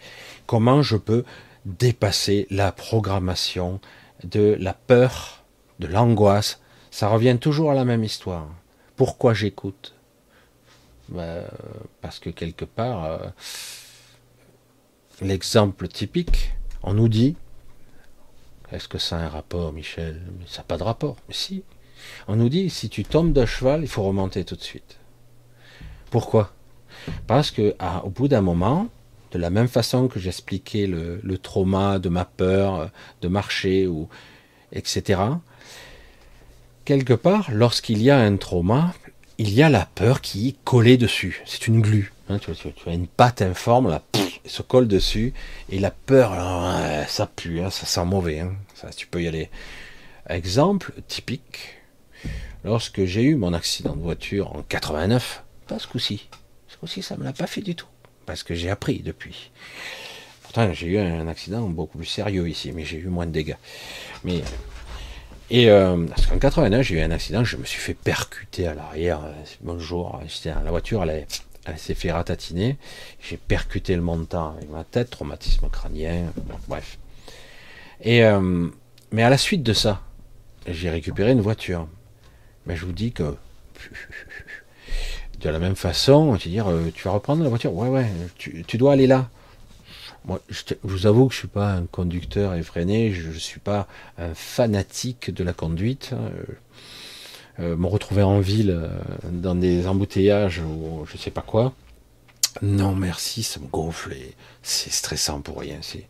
comment 0.47 0.83
je 0.83 0.97
peux 0.97 1.25
dépasser 1.65 2.47
la 2.51 2.73
programmation 2.73 3.79
de 4.25 4.57
la 4.59 4.75
peur, 4.75 5.45
de 5.79 5.87
l'angoisse? 5.87 6.61
Ça 6.91 7.09
revient 7.09 7.37
toujours 7.41 7.71
à 7.71 7.75
la 7.75 7.85
même 7.85 8.03
histoire. 8.03 8.49
Pourquoi 8.97 9.33
j'écoute? 9.33 9.95
Ben, 11.09 11.45
Parce 12.01 12.19
que 12.19 12.31
quelque 12.31 12.65
part, 12.65 13.05
euh, 13.05 13.19
l'exemple 15.21 15.89
typique, 15.89 16.53
on 16.83 16.95
nous 16.95 17.09
dit, 17.09 17.37
est-ce 18.73 18.89
que 18.89 18.99
ça 18.99 19.17
a 19.17 19.21
un 19.21 19.29
rapport, 19.29 19.73
Michel? 19.73 20.21
Ça 20.47 20.59
n'a 20.59 20.65
pas 20.65 20.79
de 20.79 20.83
rapport. 20.83 21.17
Mais 21.29 21.35
si. 21.35 21.63
On 22.29 22.37
nous 22.37 22.49
dit, 22.49 22.71
si 22.71 22.89
tu 22.89 23.05
tombes 23.05 23.33
de 23.33 23.45
cheval, 23.45 23.83
il 23.83 23.89
faut 23.89 24.05
remonter 24.05 24.45
tout 24.45 24.57
de 24.57 24.63
suite. 24.63 24.99
Pourquoi? 26.11 26.53
Parce 27.27 27.51
que 27.51 27.75
bout 28.09 28.29
d'un 28.29 28.41
moment, 28.41 28.89
de 29.33 29.39
la 29.39 29.51
même 29.51 29.69
façon 29.69 30.09
que 30.09 30.21
j'expliquais 30.21 30.87
le, 30.87 31.21
le, 31.23 31.39
trauma 31.39 31.99
de 31.99 32.09
ma 32.09 32.25
peur 32.25 32.91
de 33.21 33.29
marcher 33.29 33.87
ou 33.87 34.09
etc. 34.73 35.21
Quelque 36.85 37.15
part, 37.15 37.51
lorsqu'il 37.53 38.03
y 38.03 38.11
a 38.11 38.19
un 38.19 38.37
trauma, 38.37 38.95
il 39.39 39.55
y 39.55 39.63
a 39.63 39.69
la 39.69 39.87
peur 39.87 40.21
qui 40.21 40.49
est 40.49 40.57
collée 40.65 40.97
dessus. 40.97 41.43
C'est 41.47 41.69
une 41.69 41.81
glu. 41.81 42.13
Hein, 42.29 42.39
tu, 42.39 42.51
as 42.51 42.93
une 42.93 43.07
patte 43.07 43.41
informe, 43.41 43.89
là, 43.89 44.03
se 44.45 44.63
colle 44.63 44.89
dessus, 44.89 45.33
et 45.71 45.79
la 45.79 45.91
peur, 45.91 46.35
ça 47.09 47.27
pue, 47.27 47.61
hein, 47.61 47.71
ça 47.71 47.87
sent 47.87 48.05
mauvais. 48.05 48.41
Hein. 48.41 48.53
tu 48.97 49.07
peux 49.07 49.23
y 49.23 49.29
aller. 49.29 49.49
Exemple 50.29 50.93
typique, 51.07 51.79
lorsque 52.65 53.05
j'ai 53.05 53.23
eu 53.23 53.37
mon 53.37 53.55
accident 53.55 53.97
de 53.97 54.03
voiture 54.03 54.55
en 54.55 54.63
89, 54.63 55.43
pas 55.69 55.79
ce 55.79 55.87
coup-ci. 55.87 56.29
Ce 56.67 56.77
coup-ci, 56.77 57.03
ça 57.03 57.15
ne 57.15 57.21
me 57.21 57.25
l'a 57.25 57.33
pas 57.33 57.47
fait 57.47 57.63
du 57.63 57.75
tout, 57.75 57.89
parce 58.27 58.43
que 58.43 58.55
j'ai 58.55 58.69
appris 58.69 59.01
depuis. 59.01 59.51
Pourtant, 60.43 60.71
j'ai 60.73 60.89
eu 60.89 60.99
un 60.99 61.29
accident 61.29 61.67
beaucoup 61.69 61.99
plus 61.99 62.07
sérieux 62.07 62.49
ici, 62.49 62.73
mais 62.73 62.85
j'ai 62.85 62.99
eu 62.99 63.07
moins 63.07 63.27
de 63.27 63.33
dégâts. 63.33 63.57
Mais 64.25 64.43
et 65.51 65.71
euh, 65.71 66.07
qu'en 66.29 66.39
89, 66.39 66.87
j'ai 66.87 66.97
eu 66.97 67.01
un 67.01 67.11
accident, 67.11 67.43
je 67.43 67.57
me 67.57 67.65
suis 67.65 67.81
fait 67.81 67.95
percuter 67.95 68.67
à 68.67 68.75
l'arrière. 68.75 69.21
Euh, 69.25 69.33
bonjour, 69.63 70.21
la 70.45 70.71
voiture, 70.71 71.03
elle, 71.05 71.27
s'est 71.77 71.95
fait 71.95 72.13
ratatiner. 72.13 72.77
J'ai 73.21 73.39
percuté 73.39 73.97
le 73.97 74.03
montant 74.03 74.55
avec 74.57 74.71
ma 74.71 74.85
tête, 74.85 75.11
traumatisme 75.11 75.69
crânien, 75.71 76.27
bref. 76.69 76.99
Et 78.03 78.25
euh, 78.25 78.69
mais 79.11 79.23
à 79.23 79.31
la 79.31 79.39
suite 79.39 79.63
de 79.63 79.73
ça, 79.73 80.03
j'ai 80.67 80.91
récupéré 80.91 81.33
une 81.33 81.41
voiture. 81.41 81.89
Mais 82.67 82.77
je 82.77 82.85
vous 82.85 82.93
dis 82.93 83.13
que 83.13 83.35
de 85.41 85.49
la 85.49 85.59
même 85.59 85.77
façon, 85.77 86.37
tu 86.37 86.51
dire, 86.51 86.67
tu 86.95 87.05
vas 87.05 87.13
reprendre 87.13 87.43
la 87.43 87.49
voiture? 87.49 87.73
Ouais, 87.73 87.89
ouais, 87.89 88.07
tu 88.37 88.77
dois 88.77 88.93
aller 88.93 89.07
là. 89.07 89.31
Moi, 90.25 90.41
je, 90.49 90.63
vous 90.83 91.07
avoue 91.07 91.29
que 91.29 91.35
je 91.35 91.39
suis 91.39 91.49
pas 91.49 91.73
un 91.73 91.87
conducteur 91.87 92.55
effréné, 92.55 93.13
je, 93.13 93.29
ne 93.29 93.35
suis 93.35 93.61
pas 93.61 93.87
un 94.19 94.35
fanatique 94.35 95.33
de 95.33 95.45
la 95.45 95.53
conduite. 95.53 96.11
Hein. 96.13 96.31
Euh, 97.61 97.77
me 97.77 97.87
retrouver 97.87 98.23
en 98.23 98.39
ville 98.39 98.71
euh, 98.71 98.89
dans 99.33 99.57
des 99.57 99.89
embouteillages 99.89 100.61
ou 100.61 101.05
je 101.07 101.17
sais 101.17 101.33
pas 101.33 101.41
quoi. 101.41 101.73
Non, 102.63 102.95
merci, 102.95 103.43
ça 103.43 103.59
me 103.59 103.67
gonfle 103.67 104.15
c'est 104.63 104.93
stressant 104.93 105.41
pour 105.41 105.61
rien. 105.61 105.79
C'est 105.83 106.07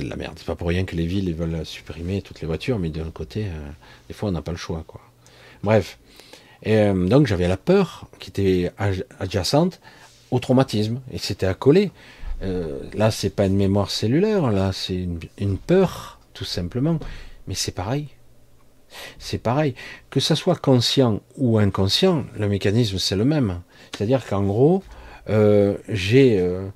de 0.00 0.08
la 0.08 0.16
merde. 0.16 0.34
C'est 0.36 0.46
pas 0.46 0.54
pour 0.54 0.68
rien 0.68 0.84
que 0.84 0.96
les 0.96 1.06
villes 1.06 1.34
veulent 1.34 1.66
supprimer 1.66 2.22
toutes 2.22 2.40
les 2.40 2.46
voitures, 2.46 2.78
mais 2.78 2.88
d'un 2.88 3.10
côté, 3.10 3.46
euh, 3.46 3.70
des 4.08 4.14
fois, 4.14 4.30
on 4.30 4.32
n'a 4.32 4.40
pas 4.40 4.52
le 4.52 4.56
choix, 4.56 4.84
quoi. 4.86 5.00
Bref. 5.62 5.98
Et 6.62 6.90
donc, 6.92 7.26
j'avais 7.26 7.46
la 7.46 7.56
peur 7.56 8.08
qui 8.18 8.30
était 8.30 8.72
adjacente 9.20 9.80
au 10.32 10.40
traumatisme 10.40 11.00
et 11.12 11.18
c'était 11.18 11.46
accolé. 11.46 11.92
Euh, 12.42 12.80
là, 12.94 13.10
c'est 13.10 13.30
pas 13.30 13.46
une 13.46 13.56
mémoire 13.56 13.90
cellulaire, 13.90 14.50
là, 14.50 14.72
c'est 14.72 15.06
une, 15.38 15.58
peur, 15.58 16.20
tout 16.34 16.44
simplement. 16.44 16.98
Mais 17.46 17.54
c'est 17.54 17.72
pareil. 17.72 18.08
C'est 19.18 19.38
pareil. 19.38 19.74
Que 20.10 20.20
ça 20.20 20.36
soit 20.36 20.56
conscient 20.56 21.20
ou 21.36 21.58
inconscient, 21.58 22.24
le 22.36 22.48
mécanisme, 22.48 22.98
c'est 22.98 23.16
le 23.16 23.24
même. 23.24 23.60
C'est-à-dire 23.92 24.26
qu'en 24.26 24.44
gros, 24.44 24.82
euh, 25.28 25.76
j'ai 25.88 26.38
euh, 26.38 26.68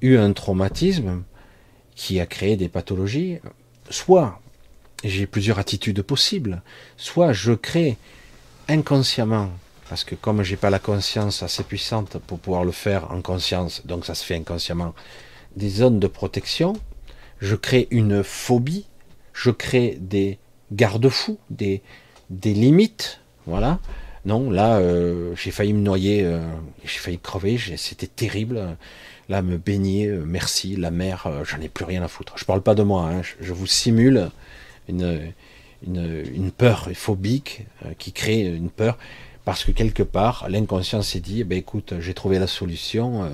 eu 0.00 0.16
un 0.16 0.32
traumatisme 0.32 1.22
qui 1.94 2.18
a 2.20 2.26
créé 2.26 2.56
des 2.56 2.68
pathologies. 2.68 3.38
Soit 3.90 4.40
j'ai 5.04 5.26
plusieurs 5.26 5.58
attitudes 5.58 6.02
possibles, 6.02 6.62
soit 6.96 7.32
je 7.32 7.52
crée 7.52 7.96
inconsciemment 8.68 9.50
parce 9.90 10.04
que 10.04 10.14
comme 10.14 10.44
j'ai 10.44 10.54
pas 10.54 10.70
la 10.70 10.78
conscience 10.78 11.42
assez 11.42 11.64
puissante 11.64 12.18
pour 12.18 12.38
pouvoir 12.38 12.64
le 12.64 12.70
faire 12.70 13.10
en 13.10 13.20
conscience, 13.22 13.84
donc 13.86 14.06
ça 14.06 14.14
se 14.14 14.24
fait 14.24 14.36
inconsciemment, 14.36 14.94
des 15.56 15.68
zones 15.68 15.98
de 15.98 16.06
protection, 16.06 16.74
je 17.40 17.56
crée 17.56 17.88
une 17.90 18.22
phobie, 18.22 18.86
je 19.32 19.50
crée 19.50 19.98
des 20.00 20.38
garde-fous, 20.70 21.40
des, 21.50 21.82
des 22.30 22.54
limites, 22.54 23.20
voilà. 23.46 23.80
Non, 24.24 24.48
là, 24.48 24.76
euh, 24.76 25.34
j'ai 25.34 25.50
failli 25.50 25.72
me 25.72 25.80
noyer, 25.80 26.22
euh, 26.22 26.40
j'ai 26.84 26.98
failli 27.00 27.18
crever, 27.18 27.58
c'était 27.76 28.06
terrible. 28.06 28.76
Là, 29.28 29.42
me 29.42 29.58
baigner, 29.58 30.06
euh, 30.06 30.22
merci, 30.24 30.76
la 30.76 30.92
mer, 30.92 31.28
j'en 31.42 31.60
ai 31.60 31.68
plus 31.68 31.84
rien 31.84 32.04
à 32.04 32.08
foutre. 32.08 32.34
Je 32.38 32.44
parle 32.44 32.62
pas 32.62 32.76
de 32.76 32.84
moi, 32.84 33.10
hein, 33.10 33.22
je, 33.40 33.52
vous 33.52 33.66
simule 33.66 34.30
une, 34.88 35.32
une, 35.84 36.24
une 36.32 36.52
peur 36.52 36.90
phobique 36.94 37.66
qui 37.98 38.12
crée 38.12 38.42
une 38.42 38.70
peur. 38.70 38.96
Parce 39.50 39.64
que 39.64 39.72
quelque 39.72 40.04
part, 40.04 40.46
l'inconscient 40.48 41.02
s'est 41.02 41.18
dit, 41.18 41.42
ben 41.42 41.58
écoute, 41.58 41.94
j'ai 41.98 42.14
trouvé 42.14 42.38
la 42.38 42.46
solution, 42.46 43.24
euh, 43.24 43.28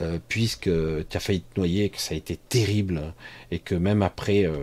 euh, 0.00 0.18
puisque 0.26 0.70
tu 0.70 1.16
as 1.18 1.20
failli 1.20 1.42
te 1.42 1.60
noyer, 1.60 1.90
que 1.90 2.00
ça 2.00 2.14
a 2.14 2.16
été 2.16 2.38
terrible, 2.38 3.12
et 3.50 3.58
que 3.58 3.74
même 3.74 4.00
après, 4.00 4.46
euh, 4.46 4.54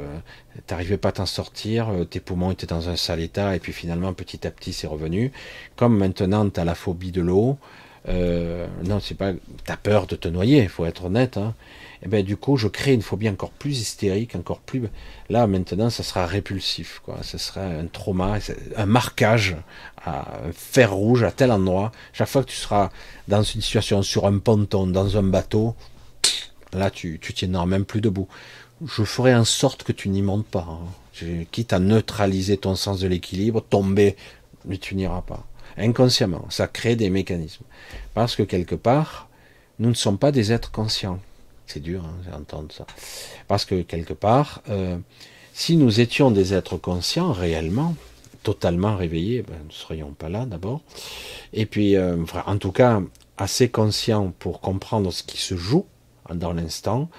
tu 0.55 0.73
n'arrivais 0.73 0.97
pas 0.97 1.09
à 1.09 1.11
t'en 1.11 1.27
sortir, 1.27 1.91
tes 2.09 2.19
poumons 2.19 2.49
étaient 2.49 2.65
dans 2.65 2.89
un 2.89 2.95
sale 2.95 3.19
état, 3.19 3.55
et 3.55 3.59
puis 3.59 3.73
finalement, 3.73 4.11
petit 4.13 4.47
à 4.47 4.49
petit, 4.49 4.73
c'est 4.73 4.87
revenu. 4.87 5.31
Comme 5.75 5.99
maintenant, 5.99 6.49
tu 6.49 6.59
as 6.59 6.65
la 6.65 6.73
phobie 6.73 7.11
de 7.11 7.21
l'eau, 7.21 7.59
non, 8.07 8.99
c'est 8.99 9.13
pas, 9.13 9.33
tu 9.33 9.71
as 9.71 9.77
peur 9.77 10.07
de 10.07 10.15
te 10.15 10.27
noyer, 10.27 10.63
il 10.63 10.69
faut 10.69 10.87
être 10.87 11.05
honnête, 11.05 11.37
hein, 11.37 11.53
eh 12.05 12.07
ben 12.07 12.23
du 12.23 12.37
coup 12.37 12.55
je 12.55 12.67
crée 12.67 12.93
une 12.93 13.01
phobie 13.01 13.27
encore 13.27 13.49
plus 13.49 13.81
hystérique, 13.81 14.35
encore 14.35 14.59
plus 14.59 14.83
là 15.29 15.47
maintenant 15.47 15.89
ça 15.89 16.03
sera 16.03 16.27
répulsif 16.27 17.01
quoi, 17.03 17.17
ce 17.23 17.39
sera 17.39 17.61
un 17.61 17.87
trauma, 17.87 18.37
un 18.77 18.85
marquage, 18.85 19.57
un 20.05 20.23
fer 20.53 20.93
rouge 20.93 21.23
à 21.23 21.31
tel 21.31 21.51
endroit. 21.51 21.91
Chaque 22.13 22.27
fois 22.27 22.43
que 22.43 22.49
tu 22.49 22.55
seras 22.55 22.91
dans 23.27 23.41
une 23.41 23.61
situation 23.61 24.03
sur 24.03 24.27
un 24.27 24.37
ponton, 24.37 24.85
dans 24.85 25.17
un 25.17 25.23
bateau, 25.23 25.75
là 26.73 26.91
tu 26.91 27.19
tu 27.19 27.33
tiendras 27.33 27.65
même 27.65 27.85
plus 27.85 28.01
debout. 28.01 28.27
Je 28.85 29.03
ferai 29.03 29.33
en 29.33 29.45
sorte 29.45 29.83
que 29.83 29.91
tu 29.91 30.09
n'y 30.09 30.21
montes 30.21 30.45
pas, 30.45 30.67
hein. 30.69 31.45
quitte 31.51 31.73
à 31.73 31.79
neutraliser 31.79 32.57
ton 32.57 32.75
sens 32.75 32.99
de 32.99 33.07
l'équilibre, 33.07 33.61
tomber, 33.67 34.15
mais 34.65 34.77
tu 34.77 34.95
n'iras 34.95 35.21
pas. 35.21 35.47
Inconsciemment, 35.77 36.45
ça 36.49 36.67
crée 36.67 36.95
des 36.95 37.09
mécanismes. 37.09 37.65
Parce 38.13 38.35
que 38.35 38.43
quelque 38.43 38.75
part, 38.75 39.27
nous 39.79 39.89
ne 39.89 39.95
sommes 39.95 40.19
pas 40.19 40.31
des 40.31 40.51
êtres 40.51 40.71
conscients. 40.71 41.19
C'est 41.67 41.81
dur 41.81 42.03
hein, 42.05 42.31
d'entendre 42.31 42.71
ça. 42.71 42.85
Parce 43.47 43.65
que 43.65 43.81
quelque 43.81 44.13
part, 44.13 44.61
euh, 44.69 44.97
si 45.53 45.77
nous 45.77 45.99
étions 45.99 46.31
des 46.31 46.53
êtres 46.53 46.77
conscients 46.77 47.31
réellement, 47.31 47.95
totalement 48.43 48.95
réveillés, 48.95 49.41
ben, 49.41 49.55
nous 49.59 49.67
ne 49.67 49.73
serions 49.73 50.11
pas 50.11 50.29
là 50.29 50.45
d'abord. 50.45 50.81
Et 51.53 51.65
puis, 51.65 51.95
euh, 51.95 52.17
en 52.45 52.57
tout 52.57 52.71
cas, 52.71 53.01
assez 53.37 53.69
conscients 53.69 54.33
pour 54.37 54.61
comprendre 54.61 55.11
ce 55.11 55.23
qui 55.23 55.37
se 55.37 55.55
joue 55.55 55.85
dans 56.33 56.53
l'instant, 56.53 57.09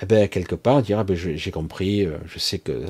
eh 0.00 0.06
ben, 0.06 0.28
quelque 0.28 0.54
part, 0.54 0.82
dire, 0.82 0.98
ah 0.98 1.04
ben, 1.04 1.16
j'ai 1.16 1.50
compris, 1.50 2.04
euh, 2.04 2.18
je 2.26 2.38
sais 2.38 2.58
que 2.58 2.84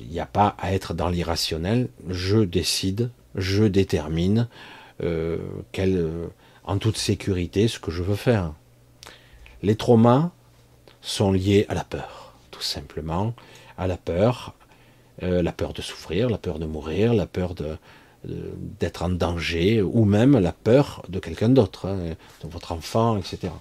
il 0.00 0.08
n'y 0.08 0.18
a 0.18 0.26
pas 0.26 0.56
à 0.58 0.72
être 0.72 0.92
dans 0.92 1.08
l'irrationnel, 1.08 1.88
je 2.08 2.38
décide, 2.38 3.10
je 3.36 3.62
détermine 3.62 4.48
en 6.64 6.78
toute 6.78 6.96
sécurité 6.96 7.68
ce 7.68 7.78
que 7.78 7.92
je 7.92 8.02
veux 8.02 8.16
faire. 8.16 8.52
Les 9.62 9.76
traumas 9.76 10.30
sont 11.00 11.32
liés 11.32 11.66
à 11.68 11.74
la 11.74 11.84
peur, 11.84 12.34
tout 12.50 12.62
simplement, 12.62 13.34
à 13.78 13.86
la 13.86 13.96
peur, 13.96 14.54
euh, 15.22 15.42
la 15.42 15.52
peur 15.52 15.72
de 15.72 15.82
souffrir, 15.82 16.30
la 16.30 16.38
peur 16.38 16.58
de 16.58 16.66
mourir, 16.66 17.14
la 17.14 17.26
peur 17.26 17.54
d'être 18.24 19.02
en 19.02 19.10
danger, 19.10 19.82
ou 19.82 20.04
même 20.04 20.38
la 20.38 20.52
peur 20.52 21.02
de 21.08 21.18
quelqu'un 21.18 21.48
d'autre, 21.48 21.86
hein, 21.86 22.14
de 22.42 22.48
votre 22.48 22.72
enfant, 22.72 23.18
etc. 23.18 23.52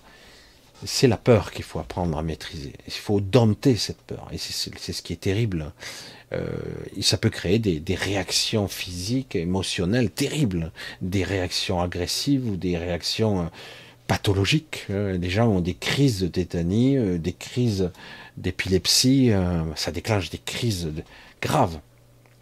C'est 0.84 1.08
la 1.08 1.18
peur 1.18 1.52
qu'il 1.52 1.64
faut 1.64 1.78
apprendre 1.78 2.18
à 2.18 2.24
maîtriser. 2.24 2.74
Il 2.88 2.94
faut 2.94 3.20
dompter 3.20 3.76
cette 3.76 4.02
peur. 4.02 4.28
Et 4.32 4.40
c'est, 4.40 4.92
ce 4.94 5.02
qui 5.04 5.14
est 5.14 5.22
terrible. 5.22 5.72
Euh, 6.34 6.48
ça 7.02 7.18
peut 7.18 7.30
créer 7.30 7.60
des, 7.60 7.80
des, 7.80 7.94
réactions 7.94 8.68
physiques, 8.68 9.36
émotionnelles 9.36 10.10
terribles, 10.10 10.72
des 11.02 11.24
réactions 11.24 11.82
agressives 11.82 12.48
ou 12.50 12.56
des 12.56 12.78
réactions 12.78 13.42
euh, 13.42 13.46
Euh, 14.90 15.18
les 15.18 15.30
gens 15.30 15.48
ont 15.48 15.62
des 15.62 15.74
crises 15.74 16.22
de 16.22 16.28
tétanie, 16.28 16.98
euh, 16.98 17.18
des 17.18 17.34
crises 17.34 17.92
d'épilepsie, 18.38 19.32
euh, 19.32 19.64
ça 19.76 19.92
déclenche 19.92 20.30
des 20.30 20.38
crises 20.38 20.92
graves. 21.42 21.80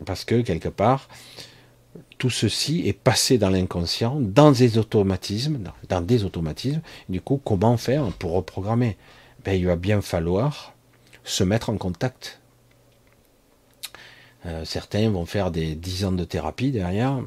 Parce 0.06 0.26
que 0.26 0.42
quelque 0.42 0.70
part, 0.70 1.10
tout 2.18 2.30
ceci 2.30 2.88
est 2.88 2.94
passé 2.94 3.38
dans 3.38 3.50
l'inconscient, 3.50 4.18
dans 4.20 4.52
des 4.52 4.78
automatismes, 4.78 5.60
dans 5.90 6.02
des 6.02 6.24
automatismes. 6.24 6.82
Du 7.10 7.22
coup, 7.22 7.42
comment 7.44 7.78
faire 7.78 8.06
pour 8.14 8.34
reprogrammer? 8.34 8.98
Ben, 9.44 9.54
Il 9.54 9.66
va 9.66 9.76
bien 9.76 10.02
falloir 10.02 10.74
se 11.24 11.44
mettre 11.44 11.70
en 11.70 11.78
contact 11.78 12.40
Euh, 14.46 14.64
certains 14.64 15.10
vont 15.10 15.26
faire 15.26 15.52
des 15.52 15.76
dix 15.76 16.06
ans 16.06 16.12
de 16.12 16.24
thérapie 16.24 16.72
derrière 16.72 17.20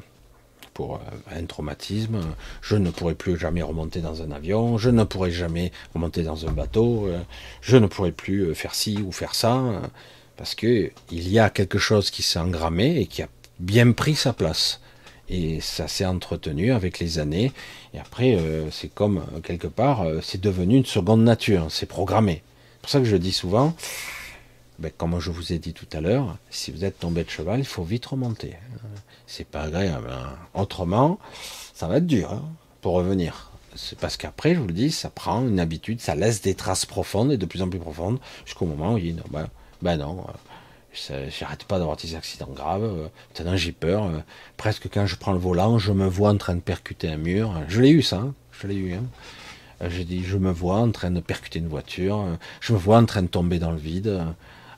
pour 0.73 0.95
euh, 0.95 0.99
un 1.39 1.45
traumatisme. 1.45 2.21
Je 2.61 2.75
ne 2.75 2.89
pourrai 2.89 3.15
plus 3.15 3.37
jamais 3.37 3.61
remonter 3.61 4.01
dans 4.01 4.21
un 4.21 4.31
avion, 4.31 4.77
je 4.77 4.89
ne 4.89 5.03
pourrai 5.03 5.31
jamais 5.31 5.71
remonter 5.93 6.23
dans 6.23 6.47
un 6.47 6.51
bateau, 6.51 7.07
euh, 7.07 7.19
je 7.61 7.77
ne 7.77 7.87
pourrai 7.87 8.11
plus 8.11 8.53
faire 8.55 8.75
ci 8.75 8.99
ou 9.05 9.11
faire 9.11 9.35
ça, 9.35 9.61
parce 10.37 10.55
que 10.55 10.91
il 11.11 11.29
y 11.29 11.39
a 11.39 11.49
quelque 11.49 11.79
chose 11.79 12.11
qui 12.11 12.23
s'est 12.23 12.39
engrammé 12.39 12.99
et 12.99 13.05
qui 13.05 13.21
a 13.21 13.29
bien 13.59 13.91
pris 13.91 14.15
sa 14.15 14.33
place. 14.33 14.79
Et 15.29 15.61
ça 15.61 15.87
s'est 15.87 16.05
entretenu 16.05 16.73
avec 16.73 16.99
les 16.99 17.17
années. 17.17 17.53
Et 17.93 17.99
après, 17.99 18.37
c'est 18.71 18.93
comme 18.93 19.23
quelque 19.41 19.67
part, 19.67 20.05
c'est 20.21 20.41
devenu 20.41 20.75
une 20.75 20.85
seconde 20.85 21.23
nature. 21.23 21.67
C'est 21.69 21.85
programmé. 21.85 22.43
C'est 22.43 22.81
pour 22.81 22.89
ça 22.89 22.99
que 22.99 23.05
je 23.05 23.15
dis 23.15 23.31
souvent, 23.31 23.73
ben, 24.79 24.91
comme 24.95 25.19
je 25.19 25.31
vous 25.31 25.53
ai 25.53 25.59
dit 25.59 25.73
tout 25.73 25.87
à 25.93 26.01
l'heure, 26.01 26.37
si 26.49 26.71
vous 26.71 26.83
êtes 26.83 26.99
tombé 26.99 27.23
de 27.23 27.29
cheval, 27.29 27.59
il 27.59 27.65
faut 27.65 27.83
vite 27.83 28.05
remonter. 28.05 28.55
C'est 29.27 29.47
pas 29.47 29.61
agréable. 29.61 30.09
Hein. 30.11 30.35
Autrement, 30.53 31.19
ça 31.73 31.87
va 31.87 31.97
être 31.97 32.07
dur 32.07 32.31
hein, 32.31 32.43
pour 32.81 32.93
revenir. 32.93 33.51
C'est 33.75 33.97
parce 33.97 34.17
qu'après, 34.17 34.53
je 34.53 34.59
vous 34.59 34.67
le 34.67 34.73
dis, 34.73 34.91
ça 34.91 35.09
prend 35.09 35.41
une 35.41 35.59
habitude, 35.59 36.01
ça 36.01 36.15
laisse 36.15 36.41
des 36.41 36.53
traces 36.53 36.85
profondes 36.85 37.31
et 37.31 37.37
de 37.37 37.45
plus 37.45 37.61
en 37.61 37.69
plus 37.69 37.79
profondes 37.79 38.19
jusqu'au 38.45 38.65
moment 38.65 38.93
où 38.93 38.97
il 38.97 39.03
dit 39.03 39.13
non, 39.13 39.23
ben, 39.31 39.47
ben 39.81 39.97
non, 39.97 40.25
euh, 41.11 41.29
j'arrête 41.29 41.63
pas 41.65 41.79
d'avoir 41.79 41.97
des 41.97 42.15
accidents 42.15 42.51
graves. 42.53 42.83
Euh, 42.83 43.55
j'ai 43.57 43.71
peur. 43.71 44.05
Euh, 44.05 44.19
presque 44.57 44.89
quand 44.91 45.05
je 45.05 45.15
prends 45.15 45.33
le 45.33 45.39
volant, 45.39 45.79
je 45.79 45.91
me 45.91 46.07
vois 46.07 46.29
en 46.29 46.37
train 46.37 46.55
de 46.55 46.61
percuter 46.61 47.07
un 47.07 47.17
mur. 47.17 47.53
Je 47.67 47.81
l'ai 47.81 47.89
eu 47.89 48.01
ça, 48.01 48.17
hein. 48.17 48.33
je 48.51 48.67
l'ai 48.67 48.75
eu. 48.75 48.95
J'ai 49.89 50.05
dit, 50.05 50.23
je 50.23 50.37
me 50.37 50.51
vois 50.51 50.77
en 50.77 50.91
train 50.91 51.11
de 51.11 51.19
percuter 51.19 51.59
une 51.59 51.67
voiture, 51.67 52.25
je 52.61 52.71
me 52.71 52.77
vois 52.77 52.97
en 52.97 53.05
train 53.05 53.21
de 53.21 53.27
tomber 53.27 53.59
dans 53.59 53.71
le 53.71 53.77
vide. 53.77 54.23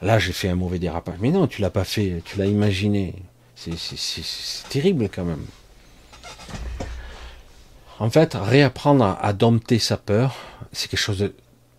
Là, 0.02 0.20
j'ai 0.20 0.34
fait 0.34 0.50
un 0.50 0.56
mauvais 0.56 0.80
dérapage. 0.80 1.16
Mais 1.20 1.32
non, 1.32 1.48
tu 1.48 1.62
l'as 1.62 1.70
pas 1.70 1.84
fait, 1.84 2.22
tu 2.26 2.38
l'as 2.38 2.46
imaginé. 2.46 3.16
C'est 3.56 4.70
terrible 4.70 5.10
quand 5.10 5.26
même. 5.26 5.46
En 8.00 8.10
fait, 8.10 8.34
réapprendre 8.34 9.18
à, 9.22 9.34
dompter 9.34 9.80
sa 9.80 9.96
peur, 9.96 10.36
c'est 10.74 10.90
quelque 10.90 11.00
chose 11.00 11.32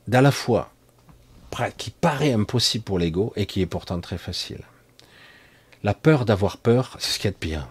d'à 0.09 0.23
la 0.23 0.31
fois 0.31 0.73
qui 1.77 1.91
paraît 1.91 2.33
impossible 2.33 2.85
pour 2.85 2.99
l'ego 2.99 3.33
et 3.37 3.47
qui 3.47 3.63
est 3.63 3.67
pourtant 3.67 4.01
très 4.01 4.19
facile. 4.19 4.61
La 5.83 5.95
peur 5.95 6.25
d'avoir 6.25 6.59
peur, 6.59 6.97
c'est 6.99 7.13
ce 7.13 7.19
qu'il 7.19 7.27
y 7.27 7.29
a 7.29 7.33
de 7.33 7.37
pire. 7.37 7.69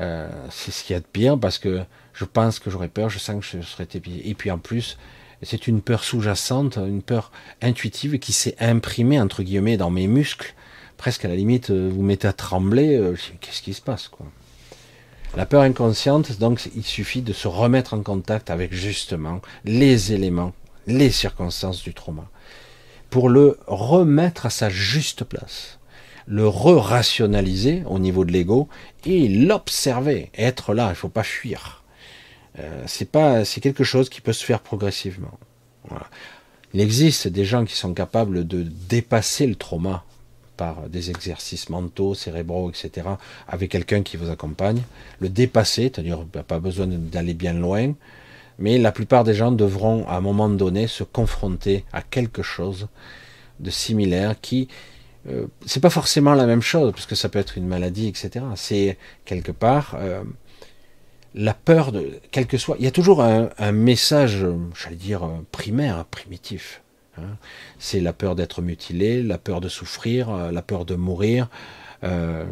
Euh, 0.00 0.30
c'est 0.50 0.70
ce 0.70 0.84
qu'il 0.84 0.94
y 0.94 0.96
a 0.96 1.00
de 1.00 1.06
pire 1.06 1.38
parce 1.38 1.58
que 1.58 1.82
je 2.12 2.24
pense 2.24 2.58
que 2.58 2.70
j'aurais 2.70 2.88
peur, 2.88 3.10
je 3.10 3.18
sens 3.18 3.44
que 3.44 3.60
je 3.60 3.66
serais 3.66 3.88
épié. 3.92 4.28
Et 4.28 4.34
puis 4.34 4.50
en 4.50 4.58
plus, 4.58 4.98
c'est 5.42 5.66
une 5.66 5.80
peur 5.80 6.04
sous-jacente, 6.04 6.76
une 6.76 7.02
peur 7.02 7.32
intuitive 7.62 8.18
qui 8.18 8.32
s'est 8.32 8.56
imprimée 8.60 9.20
entre 9.20 9.42
guillemets 9.42 9.76
dans 9.76 9.90
mes 9.90 10.06
muscles. 10.06 10.54
Presque 10.96 11.24
à 11.24 11.28
la 11.28 11.36
limite, 11.36 11.70
euh, 11.70 11.90
vous 11.90 12.02
mettez 12.02 12.28
à 12.28 12.32
trembler. 12.32 12.96
Euh, 12.96 13.16
qu'est-ce 13.40 13.62
qui 13.62 13.72
se 13.72 13.80
passe 13.80 14.08
quoi? 14.08 14.26
La 15.36 15.46
peur 15.46 15.62
inconsciente, 15.62 16.38
donc, 16.38 16.68
il 16.74 16.84
suffit 16.84 17.22
de 17.22 17.32
se 17.32 17.46
remettre 17.46 17.94
en 17.94 18.02
contact 18.02 18.50
avec 18.50 18.74
justement 18.74 19.40
les 19.64 20.12
éléments, 20.12 20.52
les 20.88 21.10
circonstances 21.10 21.82
du 21.84 21.94
trauma, 21.94 22.28
pour 23.10 23.28
le 23.28 23.56
remettre 23.68 24.46
à 24.46 24.50
sa 24.50 24.68
juste 24.68 25.22
place, 25.22 25.78
le 26.26 26.48
re-rationaliser 26.48 27.84
au 27.86 28.00
niveau 28.00 28.24
de 28.24 28.32
l'ego 28.32 28.68
et 29.04 29.28
l'observer, 29.28 30.30
être 30.36 30.74
là. 30.74 30.86
Il 30.86 30.90
ne 30.90 30.94
faut 30.94 31.08
pas 31.08 31.22
fuir 31.22 31.79
euh, 32.58 32.82
c'est 32.86 33.10
pas, 33.10 33.44
c'est 33.44 33.60
quelque 33.60 33.84
chose 33.84 34.08
qui 34.08 34.20
peut 34.20 34.32
se 34.32 34.44
faire 34.44 34.60
progressivement. 34.60 35.38
Il 36.74 36.80
existe 36.80 37.28
des 37.28 37.44
gens 37.44 37.64
qui 37.64 37.74
sont 37.74 37.94
capables 37.94 38.46
de 38.46 38.62
dépasser 38.62 39.46
le 39.46 39.54
trauma 39.54 40.04
par 40.56 40.88
des 40.88 41.10
exercices 41.10 41.70
mentaux, 41.70 42.14
cérébraux, 42.14 42.70
etc., 42.70 43.08
avec 43.48 43.70
quelqu'un 43.70 44.02
qui 44.02 44.16
vous 44.16 44.30
accompagne, 44.30 44.82
le 45.18 45.28
dépasser, 45.28 45.84
c'est-à-dire 45.84 46.24
pas 46.24 46.58
besoin 46.58 46.86
d'aller 46.86 47.34
bien 47.34 47.54
loin, 47.54 47.94
mais 48.58 48.76
la 48.76 48.92
plupart 48.92 49.24
des 49.24 49.34
gens 49.34 49.52
devront 49.52 50.06
à 50.06 50.16
un 50.16 50.20
moment 50.20 50.48
donné 50.48 50.86
se 50.86 51.02
confronter 51.02 51.84
à 51.92 52.02
quelque 52.02 52.42
chose 52.42 52.88
de 53.58 53.70
similaire 53.70 54.38
qui 54.40 54.68
euh, 55.28 55.46
c'est 55.66 55.80
pas 55.80 55.90
forcément 55.90 56.34
la 56.34 56.46
même 56.46 56.62
chose 56.62 56.92
parce 56.92 57.06
que 57.06 57.14
ça 57.14 57.28
peut 57.28 57.38
être 57.38 57.58
une 57.58 57.66
maladie, 57.66 58.08
etc. 58.08 58.44
C'est 58.56 58.96
quelque 59.24 59.52
part 59.52 59.96
euh, 59.98 60.22
la 61.34 61.54
peur 61.54 61.92
de 61.92 62.20
quel 62.30 62.46
que 62.46 62.58
soit, 62.58 62.76
il 62.78 62.84
y 62.84 62.88
a 62.88 62.90
toujours 62.90 63.22
un, 63.22 63.72
message, 63.72 64.44
j'allais 64.80 64.96
dire 64.96 65.28
primaire, 65.52 66.04
primitif. 66.06 66.82
Hein. 67.18 67.36
C'est 67.78 68.00
la 68.00 68.12
peur 68.12 68.34
d'être 68.34 68.62
mutilé, 68.62 69.22
la 69.22 69.38
peur 69.38 69.60
de 69.60 69.68
souffrir, 69.68 70.30
euh, 70.30 70.50
la 70.50 70.62
peur 70.62 70.84
de 70.84 70.94
mourir, 70.94 71.48
euh, 72.04 72.44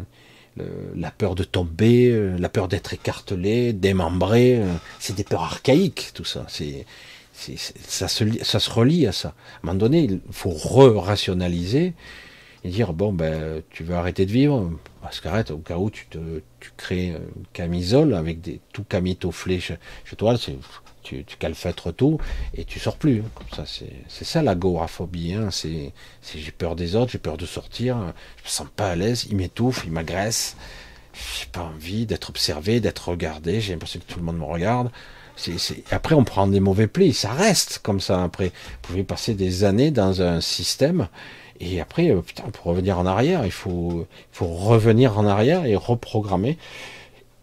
la 0.95 1.11
peur 1.11 1.35
de 1.35 1.43
tomber, 1.43 2.09
euh, 2.11 2.37
la 2.37 2.49
peur 2.49 2.67
d'être 2.67 2.93
écartelé, 2.93 3.73
démembré. 3.73 4.61
c'est 4.99 5.15
des 5.15 5.23
peurs 5.23 5.43
archaïques, 5.43 6.11
tout 6.13 6.25
ça. 6.25 6.45
C'est, 6.47 6.85
ça, 7.33 8.09
se, 8.09 8.25
ça 8.43 8.59
se 8.59 8.69
relie 8.69 9.07
à 9.07 9.13
ça. 9.13 9.29
À 9.29 9.31
un 9.31 9.67
moment 9.67 9.79
donné, 9.79 10.03
il 10.03 10.19
faut 10.31 10.49
re-rationaliser 10.49 11.93
et 12.63 12.69
dire 12.69 12.93
bon 12.93 13.13
ben 13.13 13.61
tu 13.69 13.83
veux 13.83 13.95
arrêter 13.95 14.25
de 14.25 14.31
vivre 14.31 14.69
parce 15.01 15.21
qu'arrête 15.21 15.51
au 15.51 15.59
cas 15.59 15.77
où 15.77 15.89
tu 15.89 16.07
te 16.07 16.41
tu 16.59 16.71
crées 16.75 17.09
une 17.09 17.45
camisole 17.53 18.13
avec 18.13 18.41
des 18.41 18.59
tout 18.73 18.83
camitoflé 18.83 19.59
chez, 19.59 19.77
toi 20.17 20.35
tu, 21.01 21.23
tu 21.23 21.37
calfeutres 21.37 21.93
tout 21.93 22.19
et 22.53 22.65
tu 22.65 22.77
sors 22.79 22.97
plus. 22.97 23.23
Comme 23.33 23.47
ça 23.55 23.63
c'est 23.65 24.25
ça 24.25 24.41
l'agoraphobie 24.41 25.33
hein, 25.33 25.49
c'est 25.51 25.93
j'ai 26.35 26.51
peur 26.51 26.75
des 26.75 26.95
autres 26.95 27.11
j'ai 27.11 27.17
peur 27.17 27.37
de 27.37 27.45
sortir 27.45 27.97
je 28.37 28.43
me 28.43 28.49
sens 28.49 28.67
pas 28.75 28.89
à 28.89 28.95
l'aise 28.95 29.27
il 29.29 29.37
m'étouffe 29.37 29.83
il 29.85 29.91
m'agresse 29.91 30.57
j'ai 31.39 31.47
pas 31.51 31.61
envie 31.61 32.05
d'être 32.05 32.29
observé 32.29 32.81
d'être 32.81 33.09
regardé 33.09 33.61
j'ai 33.61 33.73
l'impression 33.73 33.99
que 34.01 34.11
tout 34.11 34.19
le 34.19 34.25
monde 34.25 34.37
me 34.37 34.43
regarde. 34.45 34.91
C'est 35.37 35.83
après 35.91 36.15
on 36.15 36.25
prend 36.25 36.47
des 36.47 36.59
mauvais 36.59 36.87
plis 36.87 37.13
ça 37.13 37.31
reste 37.31 37.79
comme 37.81 38.01
ça. 38.01 38.21
Après 38.21 38.47
vous 38.47 38.77
pouvez 38.81 39.03
passer 39.05 39.35
des 39.35 39.63
années 39.63 39.89
dans 39.89 40.21
un 40.21 40.41
système 40.41 41.07
et 41.59 41.81
après, 41.81 42.09
euh, 42.09 42.21
pour 42.53 42.65
revenir 42.65 42.99
en 42.99 43.05
arrière, 43.05 43.45
il 43.45 43.51
faut, 43.51 44.07
faut 44.31 44.47
revenir 44.47 45.17
en 45.17 45.25
arrière 45.25 45.65
et 45.65 45.75
reprogrammer, 45.75 46.57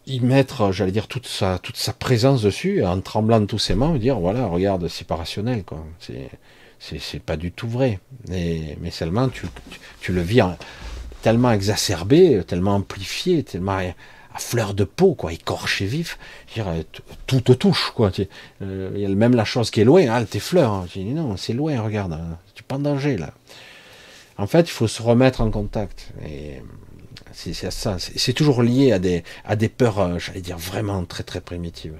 y 0.07 0.19
mettre, 0.21 0.71
j'allais 0.71 0.91
dire, 0.91 1.07
toute 1.07 1.27
sa, 1.27 1.59
toute 1.59 1.77
sa 1.77 1.93
présence 1.93 2.41
dessus, 2.41 2.83
en 2.83 2.99
tremblant 3.01 3.41
de 3.41 3.45
tous 3.45 3.59
ses 3.59 3.75
mains, 3.75 3.95
dire, 3.97 4.19
voilà, 4.19 4.47
regarde, 4.47 4.87
c'est 4.87 5.05
pas 5.05 5.15
rationnel, 5.15 5.63
quoi. 5.63 5.85
C'est, 5.99 6.29
c'est, 6.79 7.21
pas 7.21 7.37
du 7.37 7.51
tout 7.51 7.67
vrai. 7.67 7.99
Et, 8.31 8.77
mais 8.81 8.91
seulement, 8.91 9.29
tu, 9.29 9.47
tu, 9.99 10.13
le 10.13 10.21
vis 10.21 10.41
tellement 11.21 11.51
exacerbé, 11.51 12.41
tellement 12.47 12.75
amplifié, 12.75 13.43
tellement 13.43 13.79
à 14.37 14.39
fleur 14.39 14.73
de 14.73 14.83
peau, 14.83 15.13
quoi, 15.15 15.33
écorché 15.33 15.85
vif. 15.85 16.17
Dire, 16.53 16.67
tout 17.25 17.41
te 17.41 17.51
touche, 17.51 17.91
quoi. 17.95 18.11
Euh, 18.61 19.15
même 19.15 19.35
la 19.35 19.45
chose 19.45 19.71
qui 19.71 19.81
est 19.81 19.85
loin, 19.85 20.23
tes 20.23 20.39
fleurs. 20.39 20.71
Hein. 20.71 20.85
Je 20.87 20.99
dis, 20.99 21.05
non, 21.05 21.35
c'est 21.35 21.53
loin, 21.53 21.81
regarde, 21.81 22.13
hein. 22.13 22.37
tu 22.53 22.61
es 22.61 22.65
pas 22.65 22.75
en 22.75 22.79
danger, 22.79 23.17
là. 23.17 23.33
En 24.37 24.47
fait, 24.47 24.61
il 24.61 24.71
faut 24.71 24.87
se 24.87 25.01
remettre 25.01 25.41
en 25.41 25.49
contact. 25.49 26.11
Et 26.25 26.61
c'est 27.33 27.53
ça. 27.53 27.97
C'est 27.99 28.33
toujours 28.33 28.63
lié 28.63 28.91
à 28.91 28.99
des, 28.99 29.23
à 29.45 29.55
peurs, 29.55 29.99
euh, 29.99 30.19
j'allais 30.19 30.41
dire, 30.41 30.57
vraiment 30.57 31.03
très 31.05 31.23
très 31.23 31.41
primitives. 31.41 31.99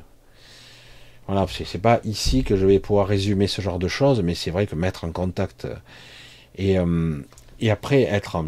Voilà, 1.27 1.45
c'est 1.47 1.81
pas 1.81 1.99
ici 2.05 2.43
que 2.43 2.55
je 2.55 2.65
vais 2.65 2.79
pouvoir 2.79 3.07
résumer 3.07 3.47
ce 3.47 3.61
genre 3.61 3.79
de 3.79 3.87
choses, 3.89 4.21
mais 4.21 4.33
c'est 4.33 4.49
vrai 4.49 4.65
que 4.65 4.75
mettre 4.75 5.03
en 5.03 5.11
contact 5.11 5.65
euh, 5.65 5.75
et, 6.55 6.79
euh, 6.79 7.21
et 7.59 7.69
après 7.69 8.03
être 8.03 8.45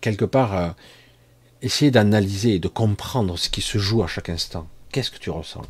quelque 0.00 0.24
part 0.24 0.74
essayer 1.62 1.90
d'analyser 1.90 2.54
et 2.54 2.58
de 2.58 2.68
comprendre 2.68 3.36
ce 3.36 3.50
qui 3.50 3.60
se 3.60 3.76
joue 3.78 4.02
à 4.02 4.06
chaque 4.06 4.28
instant. 4.30 4.66
Qu'est-ce 4.92 5.12
que 5.12 5.18
tu 5.18 5.30
ressens? 5.30 5.62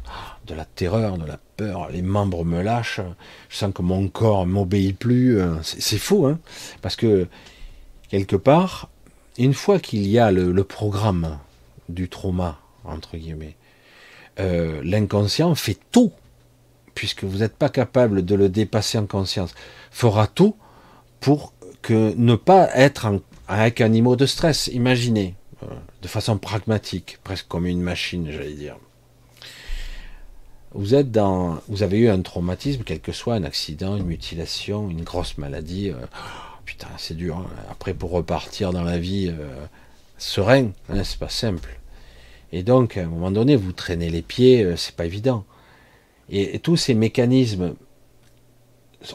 De 0.47 0.55
la 0.55 0.65
terreur, 0.65 1.19
de 1.19 1.27
la 1.27 1.39
peur, 1.59 1.91
les 1.91 2.01
membres 2.01 2.45
me 2.45 2.63
lâchent, 2.63 3.03
je 3.51 3.57
sens 3.57 3.73
que 3.75 3.83
mon 3.83 4.09
corps 4.09 4.47
m'obéit 4.47 4.99
plus. 4.99 5.39
Euh, 5.39 5.57
c'est 5.63 5.99
fou, 5.99 6.27
hein 6.27 6.39
Parce 6.81 6.97
que, 6.97 7.29
quelque 8.09 8.37
part, 8.37 8.89
une 9.37 9.53
fois 9.53 9.79
qu'il 9.79 10.07
y 10.07 10.19
a 10.19 10.31
le, 10.31 10.65
programme 10.65 11.39
du 11.91 12.09
trauma, 12.09 12.61
entre 12.85 13.19
guillemets, 13.19 13.57
euh, 14.39 14.81
l'inconscient 14.83 15.55
fait 15.55 15.79
tout, 15.93 16.13
puisque 16.95 17.25
vous 17.25 17.39
n'êtes 17.39 17.57
pas 17.57 17.69
capable 17.69 18.25
de 18.25 18.35
le 18.35 18.49
dépasser 18.49 18.97
en 18.97 19.07
conscience, 19.07 19.55
fera 19.91 20.29
tout 20.29 20.57
pour 21.21 21.53
que 21.83 22.15
ne 22.17 22.37
pas 22.37 22.71
être 22.75 23.21
avec 23.49 23.83
un 23.83 23.89
niveau 23.89 24.17
de 24.17 24.25
stress. 24.25 24.69
Imaginez, 24.69 25.35
euh, 25.63 25.67
de 26.01 26.09
façon 26.09 26.39
pragmatique, 26.39 27.19
presque 27.23 27.49
comme 27.49 27.67
une 27.67 27.83
machine, 27.83 28.31
j'allais 28.31 28.55
dire 28.55 28.77
vous 30.73 30.95
êtes 30.95 31.11
dans, 31.11 31.59
vous 31.69 31.83
avez 31.83 31.99
eu 31.99 32.09
un 32.09 32.23
traumatisme, 32.23 32.83
quel 32.85 33.01
que 33.01 33.13
soit 33.13 33.35
un 33.35 33.45
accident, 33.45 33.97
une 33.97 34.07
mutilation, 34.07 34.89
une 34.89 35.03
grosse 35.03 35.37
maladie. 35.39 35.91
Euh, 35.91 36.07
putain, 36.65 36.89
c'est 36.99 37.17
dur. 37.17 37.39
Hein. 37.39 37.47
Après, 37.71 37.95
pour 37.95 38.11
repartir 38.11 38.73
dans 38.73 38.85
la 38.85 38.99
vie 38.99 39.29
euh, 39.29 39.49
serein, 40.19 40.71
hein, 40.89 41.05
c'est 41.05 41.19
pas 41.19 41.29
simple. 41.29 41.81
Et 42.53 42.63
donc, 42.63 42.97
à 42.97 43.03
un 43.03 43.07
moment 43.07 43.31
donné, 43.31 43.57
vous 43.57 43.73
traînez 43.73 44.11
les 44.11 44.23
pieds, 44.23 44.63
euh, 44.63 44.77
c'est 44.77 44.95
pas 44.95 45.07
évident. 45.07 45.45
Et, 46.29 46.59
tous 46.61 46.77
ces 46.77 46.95
mécanismes 46.95 47.75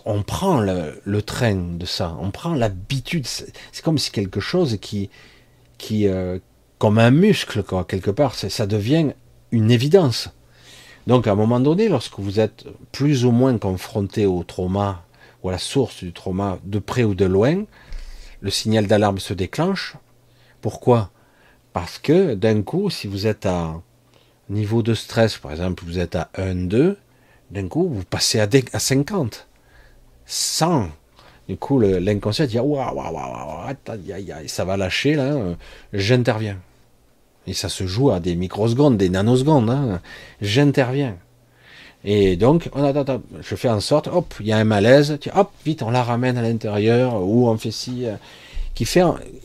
on 0.03 0.24
prend 0.24 0.60
le, 0.60 1.22
train 1.22 1.56
de 1.56 1.86
ça, 1.86 2.18
on 2.20 2.32
prend 2.32 2.56
l'habitude. 2.56 3.28
C'est 3.28 3.84
comme 3.84 3.99
si 3.99 4.12
quelque 4.12 4.39
chose 4.39 4.80
qui, 4.82 5.12
qui 5.78 6.08
euh, 6.08 6.39
comme 6.80 6.97
un 6.97 7.12
muscle, 7.12 7.64
quelque 7.88 8.10
part, 8.10 8.34
ça 8.34 8.66
devient 8.66 9.14
une 9.51 9.70
évidence. 9.70 10.30
Donc, 11.08 11.28
à 11.28 11.32
un 11.32 11.36
moment 11.36 11.60
donné, 11.60 11.88
lorsque 11.88 12.20
vous 12.20 12.39
êtes 12.39 12.66
plus 12.91 13.26
ou 13.26 13.32
moins 13.32 13.58
confronté 13.58 14.26
au 14.26 14.43
trauma 14.43 15.03
ou 15.43 15.49
à 15.49 15.51
la 15.51 15.58
source 15.60 16.03
du 16.03 16.12
trauma, 16.14 16.58
de 16.64 16.80
près 16.80 17.03
ou 17.03 17.14
de 17.14 17.26
loin, 17.26 17.64
le 18.41 18.49
signal 18.49 18.88
d'alarme 18.88 19.20
se 19.20 19.34
déclenche. 19.34 19.95
Pourquoi? 20.62 21.12
Parce 21.74 21.99
que 21.99 22.34
d'un 22.34 22.64
coup, 22.64 22.89
si 22.89 23.08
vous 23.08 23.28
êtes 23.28 23.45
à 23.45 23.82
niveau 24.49 24.82
de 24.82 24.93
stress, 24.93 25.38
par 25.38 25.51
exemple, 25.51 25.84
vous 25.86 25.99
êtes 25.99 26.16
à 26.16 26.30
1, 26.36 26.56
2, 26.68 26.97
d'un 27.51 27.68
coup, 27.68 27.88
vous 27.88 28.03
passez 28.03 28.39
à, 28.39 28.47
à 28.74 28.80
50, 28.80 29.47
100. 30.26 30.89
Du 31.47 31.58
coup, 31.58 31.80
l'inconscient 31.80 32.47
dit 32.47 32.58
waouh, 32.58 32.95
waouh, 32.95 33.14
waouh, 33.14 34.47
ça 34.47 34.66
va 34.66 34.78
lâcher 34.78 35.14
là, 35.16 35.34
euh, 35.34 35.56
j'interviens. 35.93 36.58
Et 37.48 37.54
ça 37.54 37.70
se 37.70 37.86
joue 37.86 38.12
à 38.12 38.20
des 38.20 38.36
microsecondes, 38.36 38.98
des 38.98 39.10
nanosecondes. 39.10 39.70
Hein. 39.70 40.02
J'interviens. 40.41 41.16
Et 42.06 42.36
donc, 42.36 42.70
on 42.74 42.93
je 43.41 43.56
fais 43.56 43.70
en 43.70 43.80
sorte, 43.80 44.08
hop, 44.08 44.36
il 44.39 44.46
y 44.46 44.52
a 44.52 44.58
un 44.58 44.64
malaise, 44.64 45.18
hop, 45.34 45.52
vite, 45.66 45.82
on 45.82 45.89
la 45.89 46.04
ramène 46.04 46.38
à 46.38 46.43
l'intérieur, 46.43 47.20
ou 47.24 47.50
on 47.50 47.58
fait 47.58 47.72
ci, 47.72 48.06
euh, 48.06 48.16
qui 48.76 48.86
fait, 48.86 49.02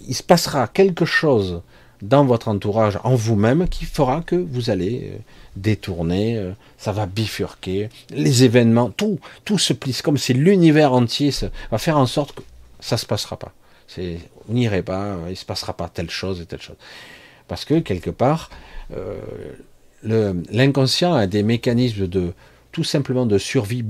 il 0.07 0.15
se 0.15 0.23
passera 0.23 0.69
quelque 0.69 1.07
chose 1.07 1.63
dans 2.03 2.27
votre 2.27 2.49
entourage, 2.49 2.99
en 3.03 3.15
vous-même, 3.15 3.67
qui 3.67 3.87
fera 3.87 4.21
que 4.21 4.37
vous 4.37 4.69
allez 4.69 5.11
euh, 5.11 5.19
détourner, 5.57 6.37
euh, 6.37 6.53
ça 6.77 6.93
va 6.93 7.07
bifurquer, 7.07 7.89
les 8.11 8.45
événements, 8.45 8.91
tout, 8.91 9.19
tout 9.47 9.59
se 9.59 9.73
plisse, 9.73 10.03
comme 10.03 10.19
si 10.19 10.35
l'univers 10.35 10.93
entier 10.93 11.31
va 11.71 11.79
faire 11.79 11.97
en 11.97 12.07
sorte 12.07 12.35
que 12.35 12.43
ça 12.79 12.99
se 12.99 13.07
passera 13.07 13.39
pas. 13.39 13.53
C'est, 13.89 14.19
vous 14.47 14.83
pas, 14.83 15.17
il 15.31 15.37
se 15.37 15.47
passera 15.47 15.73
pas 15.73 15.89
telle 15.89 16.11
chose 16.11 16.43
et 16.43 16.45
telle 16.45 16.61
chose. 16.61 16.77
Parce 17.51 17.65
que 17.65 17.81
quelque 17.81 18.11
part, 18.11 18.49
euh, 18.97 19.17
l'inconscient 20.53 21.15
a 21.15 21.27
des 21.27 21.43
mécanismes 21.43 22.07
de 22.07 22.33
tout 22.71 22.85
simplement 22.85 23.27
de 23.27 23.39
survie, 23.39 23.85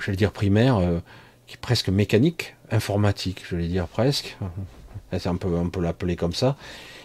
je 0.00 0.10
vais 0.10 0.16
dire 0.18 0.32
primaire, 0.32 0.76
euh, 0.76 0.98
qui 1.46 1.54
est 1.54 1.60
presque 1.60 1.88
mécanique, 1.88 2.54
informatique, 2.70 3.42
je 3.48 3.56
vais 3.56 3.68
dire 3.68 3.88
presque. 3.88 4.36
On 5.24 5.36
peut, 5.38 5.48
peut 5.72 5.80
l'appeler 5.80 6.14
comme 6.14 6.34
ça. 6.34 6.56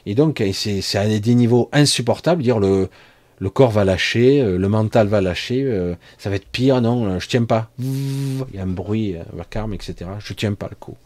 Et 0.05 0.13
donc, 0.13 0.43
c'est 0.51 0.97
à 0.97 1.07
des 1.07 1.33
niveaux 1.35 1.69
insupportables, 1.71 2.43
dire 2.43 2.59
le, 2.59 2.89
le 3.39 3.49
corps 3.49 3.71
va 3.71 3.85
lâcher, 3.85 4.41
euh, 4.41 4.57
le 4.57 4.67
mental 4.67 5.07
va 5.07 5.21
lâcher, 5.21 5.93
ça 6.17 6.29
va 6.29 6.35
être 6.35 6.47
pire, 6.47 6.81
non, 6.81 7.19
je 7.19 7.27
tiens 7.29 7.45
pas. 7.45 7.71
Il 7.79 8.43
y 8.53 8.59
a 8.59 8.63
un 8.63 8.67
bruit, 8.67 9.15
un 9.15 9.38
vacarme, 9.38 9.73
etc. 9.73 10.11
Je 10.19 10.33
tiens 10.33 10.55
pas 10.55 10.67
le 10.69 10.75
coup. 10.75 10.97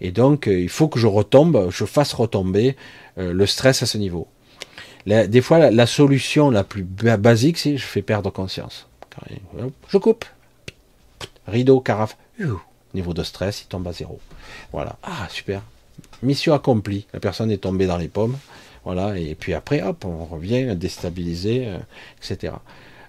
Et 0.00 0.10
donc, 0.10 0.48
il 0.48 0.68
faut 0.68 0.88
que 0.88 0.98
je 0.98 1.06
retombe, 1.06 1.70
je 1.70 1.84
fasse 1.84 2.12
retomber 2.12 2.74
le 3.16 3.46
stress 3.46 3.82
à 3.82 3.86
ce 3.86 3.98
niveau 3.98 4.28
des 5.06 5.40
fois, 5.40 5.70
la, 5.70 5.86
solution 5.86 6.50
la 6.50 6.64
plus 6.64 6.84
basique, 6.84 7.58
c'est 7.58 7.76
je 7.76 7.84
fais 7.84 8.02
perdre 8.02 8.30
conscience. 8.30 8.86
Je 9.88 9.98
coupe. 9.98 10.24
Rideau, 11.46 11.80
carafe. 11.80 12.16
Niveau 12.94 13.14
de 13.14 13.22
stress, 13.22 13.62
il 13.62 13.66
tombe 13.66 13.86
à 13.88 13.92
zéro. 13.92 14.20
Voilà. 14.72 14.96
Ah, 15.02 15.26
super. 15.30 15.62
Mission 16.22 16.54
accomplie. 16.54 17.06
La 17.12 17.20
personne 17.20 17.50
est 17.50 17.58
tombée 17.58 17.86
dans 17.86 17.96
les 17.96 18.08
pommes. 18.08 18.36
Voilà. 18.84 19.18
Et 19.18 19.34
puis 19.34 19.54
après, 19.54 19.82
hop, 19.82 20.04
on 20.04 20.24
revient 20.24 20.76
déstabiliser, 20.76 21.66
euh, 21.66 21.78
etc. 22.18 22.54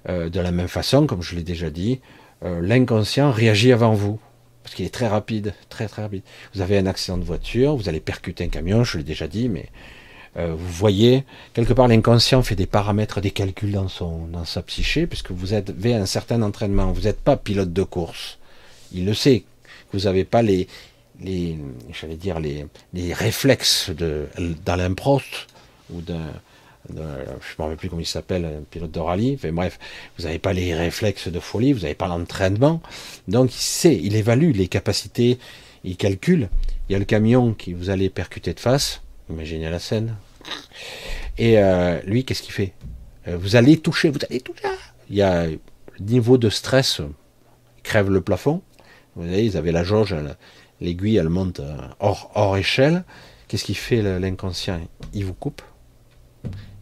Euh, 0.09 0.29
de 0.29 0.39
la 0.39 0.51
même 0.51 0.67
façon, 0.67 1.05
comme 1.05 1.21
je 1.21 1.35
l'ai 1.35 1.43
déjà 1.43 1.69
dit, 1.69 1.99
euh, 2.43 2.61
l'inconscient 2.61 3.31
réagit 3.31 3.71
avant 3.71 3.93
vous. 3.93 4.19
Parce 4.63 4.75
qu'il 4.75 4.85
est 4.85 4.93
très 4.93 5.07
rapide, 5.07 5.53
très 5.69 5.87
très 5.87 6.01
rapide. 6.01 6.23
Vous 6.53 6.61
avez 6.61 6.77
un 6.77 6.85
accident 6.85 7.17
de 7.17 7.23
voiture, 7.23 7.75
vous 7.75 7.89
allez 7.89 7.99
percuter 7.99 8.45
un 8.45 8.47
camion, 8.47 8.83
je 8.83 8.97
l'ai 8.97 9.03
déjà 9.03 9.27
dit, 9.27 9.49
mais 9.49 9.67
euh, 10.37 10.55
vous 10.57 10.71
voyez, 10.71 11.25
quelque 11.53 11.73
part, 11.73 11.87
l'inconscient 11.87 12.41
fait 12.41 12.55
des 12.55 12.65
paramètres, 12.65 13.21
des 13.21 13.31
calculs 13.31 13.71
dans, 13.71 13.87
son, 13.87 14.25
dans 14.27 14.45
sa 14.45 14.61
psyché, 14.63 15.05
puisque 15.05 15.31
vous 15.31 15.53
avez 15.53 15.93
un 15.93 16.05
certain 16.05 16.41
entraînement. 16.41 16.91
Vous 16.91 17.01
n'êtes 17.01 17.19
pas 17.19 17.37
pilote 17.37 17.71
de 17.71 17.83
course. 17.83 18.39
Il 18.93 19.05
le 19.05 19.13
sait. 19.13 19.43
Vous 19.91 20.01
n'avez 20.01 20.23
pas 20.23 20.41
les, 20.41 20.67
dire, 21.19 22.39
les, 22.39 22.65
les 22.93 23.13
réflexes 23.13 23.91
de, 23.91 24.27
dans 24.65 24.75
l'improst 24.75 25.47
ou 25.91 26.01
d'un, 26.01 26.31
je 26.89 26.95
ne 26.95 26.99
me 26.99 27.63
rappelle 27.63 27.77
plus 27.77 27.89
comment 27.89 28.01
il 28.01 28.05
s'appelle, 28.05 28.45
un 28.45 28.63
pilote 28.69 28.91
de 28.91 28.99
rallye. 28.99 29.35
Enfin, 29.35 29.51
bref, 29.51 29.79
vous 30.17 30.25
n'avez 30.25 30.39
pas 30.39 30.53
les 30.53 30.75
réflexes 30.75 31.27
de 31.27 31.39
folie, 31.39 31.73
vous 31.73 31.81
n'avez 31.81 31.95
pas 31.95 32.07
l'entraînement. 32.07 32.81
Donc, 33.27 33.53
il 33.55 33.61
sait, 33.61 33.95
il 33.95 34.15
évalue 34.15 34.51
les 34.53 34.67
capacités, 34.67 35.39
il 35.83 35.97
calcule. 35.97 36.49
Il 36.89 36.93
y 36.93 36.95
a 36.95 36.99
le 36.99 37.05
camion 37.05 37.53
qui 37.53 37.73
vous 37.73 37.89
allez 37.89 38.09
percuter 38.09 38.53
de 38.53 38.59
face. 38.59 39.01
Imaginez 39.29 39.69
la 39.69 39.79
scène. 39.79 40.15
Et 41.37 41.57
euh, 41.57 42.01
lui, 42.05 42.25
qu'est-ce 42.25 42.41
qu'il 42.41 42.53
fait? 42.53 42.73
Euh, 43.27 43.37
Vous 43.37 43.55
allez 43.55 43.77
toucher, 43.77 44.09
vous 44.09 44.19
allez 44.29 44.41
toucher. 44.41 44.67
Il 45.09 45.15
y 45.15 45.21
a 45.21 45.47
le 45.47 45.59
niveau 46.01 46.37
de 46.37 46.49
stress, 46.49 46.99
il 46.99 47.81
crève 47.83 48.09
le 48.09 48.21
plafond. 48.21 48.61
Vous 49.15 49.23
voyez, 49.23 49.43
ils 49.43 49.57
avaient 49.57 49.71
la 49.71 49.83
jauge, 49.83 50.15
l'aiguille, 50.81 51.17
elle 51.17 51.29
monte 51.29 51.59
euh, 51.59 51.77
hors, 51.99 52.31
hors 52.35 52.57
échelle. 52.57 53.03
Qu'est-ce 53.47 53.63
qu'il 53.63 53.77
fait 53.77 54.01
l'inconscient? 54.19 54.81
Il 55.13 55.25
vous 55.25 55.33
coupe, 55.33 55.61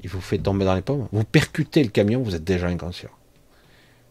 il 0.04 0.10
vous 0.10 0.22
fait 0.22 0.38
tomber 0.38 0.66
dans 0.66 0.76
les 0.76 0.82
pommes. 0.82 1.08
Vous 1.12 1.24
percutez 1.24 1.84
le 1.84 1.90
camion, 1.90 2.22
vous 2.22 2.36
êtes 2.36 2.44
déjà 2.44 2.68
inconscient. 2.68 3.10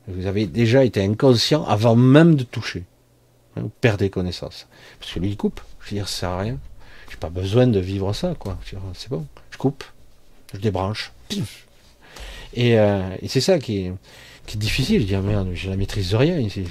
Vous 0.09 0.27
avez 0.27 0.47
déjà 0.47 0.85
été 0.85 1.03
inconscient 1.05 1.65
avant 1.65 1.97
même 1.97 2.35
de 2.35 2.43
toucher. 2.43 2.85
Vous 3.57 3.71
perdez 3.81 4.11
connaissance. 4.11 4.67
Parce 4.99 5.13
que 5.13 5.21
lui, 5.21 5.31
il 5.31 5.37
coupe. 5.37 5.61
Je 5.81 5.91
veux 5.91 5.97
dire, 5.97 6.09
ça 6.09 6.21
sert 6.21 6.29
à 6.31 6.41
rien. 6.41 6.59
J'ai 7.11 7.17
pas 7.17 7.31
besoin 7.31 7.67
de 7.67 7.81
vivre 7.81 8.13
ça, 8.13 8.35
quoi. 8.39 8.59
C'est 8.95 9.11
bon, 9.11 9.27
je 9.51 9.59
coupe, 9.59 9.85
je 10.55 10.59
débranche. 10.59 11.13
Euh, 12.59 13.17
et, 13.23 13.29
c'est 13.29 13.41
ça 13.41 13.61
qui 13.61 13.79
est, 13.79 13.93
qui 14.45 14.57
est, 14.57 14.59
difficile. 14.59 15.03
Je 15.03 15.07
dis, 15.07 15.17
merde, 15.17 15.51
j'ai 15.55 15.71
la 15.71 15.77
maîtrise 15.77 16.11
de 16.11 16.17
rien 16.17 16.37
ici. 16.37 16.65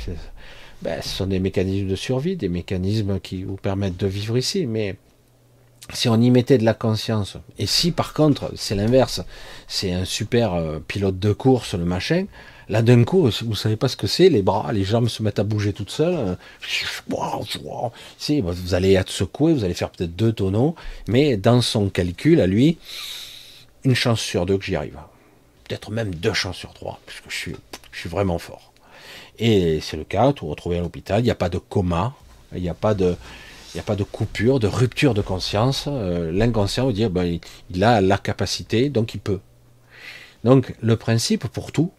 Ben, 0.82 1.02
ce 1.02 1.08
sont 1.08 1.26
des 1.26 1.40
mécanismes 1.40 1.88
de 1.88 1.96
survie, 1.96 2.36
des 2.36 2.50
mécanismes 2.50 3.18
qui 3.22 3.44
vous 3.44 3.56
permettent 3.56 3.96
de 3.96 4.08
vivre 4.08 4.38
ici. 4.38 4.66
Mais 4.66 4.98
si 5.94 6.10
on 6.10 6.20
y 6.20 6.30
mettait 6.32 6.58
de 6.58 6.66
la 6.66 6.74
conscience, 6.74 7.38
et 7.58 7.66
si 7.66 7.92
par 7.92 8.14
contre, 8.14 8.52
c'est 8.56 8.76
l'inverse, 8.76 9.22
c'est 9.68 9.94
un 9.94 10.06
super 10.06 10.54
euh, 10.54 10.80
pilote 10.80 11.20
de 11.20 11.34
course, 11.34 11.74
le 11.74 11.86
machin, 11.86 12.26
Là, 12.70 12.84
d'un 12.84 13.04
coup, 13.04 13.28
vous 13.28 13.56
savez 13.56 13.76
pas 13.78 13.88
ce 13.88 13.98
que 13.98 14.06
c'est, 14.06 14.30
les 14.30 14.44
bras, 14.44 14.72
les 14.72 14.84
jambes 14.84 15.10
se 15.10 15.24
mettent 15.24 15.40
à 15.40 15.44
bouger 15.44 15.74
toutes 15.74 15.90
seules. 15.90 16.38
Si, 18.20 18.42
vous 18.42 18.74
allez 18.76 18.94
être 18.94 19.10
secoué, 19.10 19.54
vous 19.54 19.64
allez 19.64 19.74
faire 19.74 19.90
peut-être 19.90 20.16
deux 20.16 20.32
tonneaux, 20.32 20.76
mais 21.08 21.36
dans 21.36 21.62
son 21.62 21.90
calcul, 21.90 22.40
à 22.40 22.46
lui, 22.46 22.78
une 23.84 23.96
chance 23.96 24.22
sur 24.22 24.46
deux 24.46 24.60
que 24.60 24.66
j'y 24.66 24.76
arrive. 24.76 25.00
Peut-être 25.68 25.90
même 25.90 26.14
deux 26.14 26.34
chances 26.34 26.58
sur 26.58 26.74
trois, 26.74 27.00
puisque 27.08 27.30
je 27.30 27.36
suis, 27.36 27.56
je 27.92 28.00
suis 28.00 28.10
vraiment 28.10 28.38
fort. 28.38 28.72
Et 29.40 29.80
c'est 29.82 29.98
le 29.98 30.04
cas, 30.04 30.32
vous 30.40 30.48
retrouvez 30.48 30.78
à 30.78 30.82
l'hôpital, 30.82 31.22
il 31.22 31.24
n'y 31.24 31.32
a 31.32 31.36
pas 31.36 31.50
de 31.50 31.58
coma, 31.58 32.14
il 32.54 32.62
n'y 32.62 32.70
a 32.70 32.76
pas 32.76 32.94
de, 32.94 33.16
il 33.74 33.78
n'y 33.78 33.82
a 33.82 33.84
pas 33.84 33.96
de 33.96 34.04
coupure, 34.04 34.60
de 34.60 34.68
rupture 34.68 35.14
de 35.14 35.22
conscience. 35.22 35.86
Euh, 35.88 36.32
l'inconscient 36.32 36.88
veut 36.88 36.94
dire, 36.94 37.10
ben, 37.10 37.40
il 37.70 37.84
a 37.84 38.02
la 38.02 38.18
capacité, 38.18 38.90
donc 38.90 39.14
il 39.14 39.20
peut. 39.20 39.40
Donc 40.44 40.76
le 40.82 40.96
principe 40.96 41.48
pour 41.48 41.72
tout, 41.72 41.92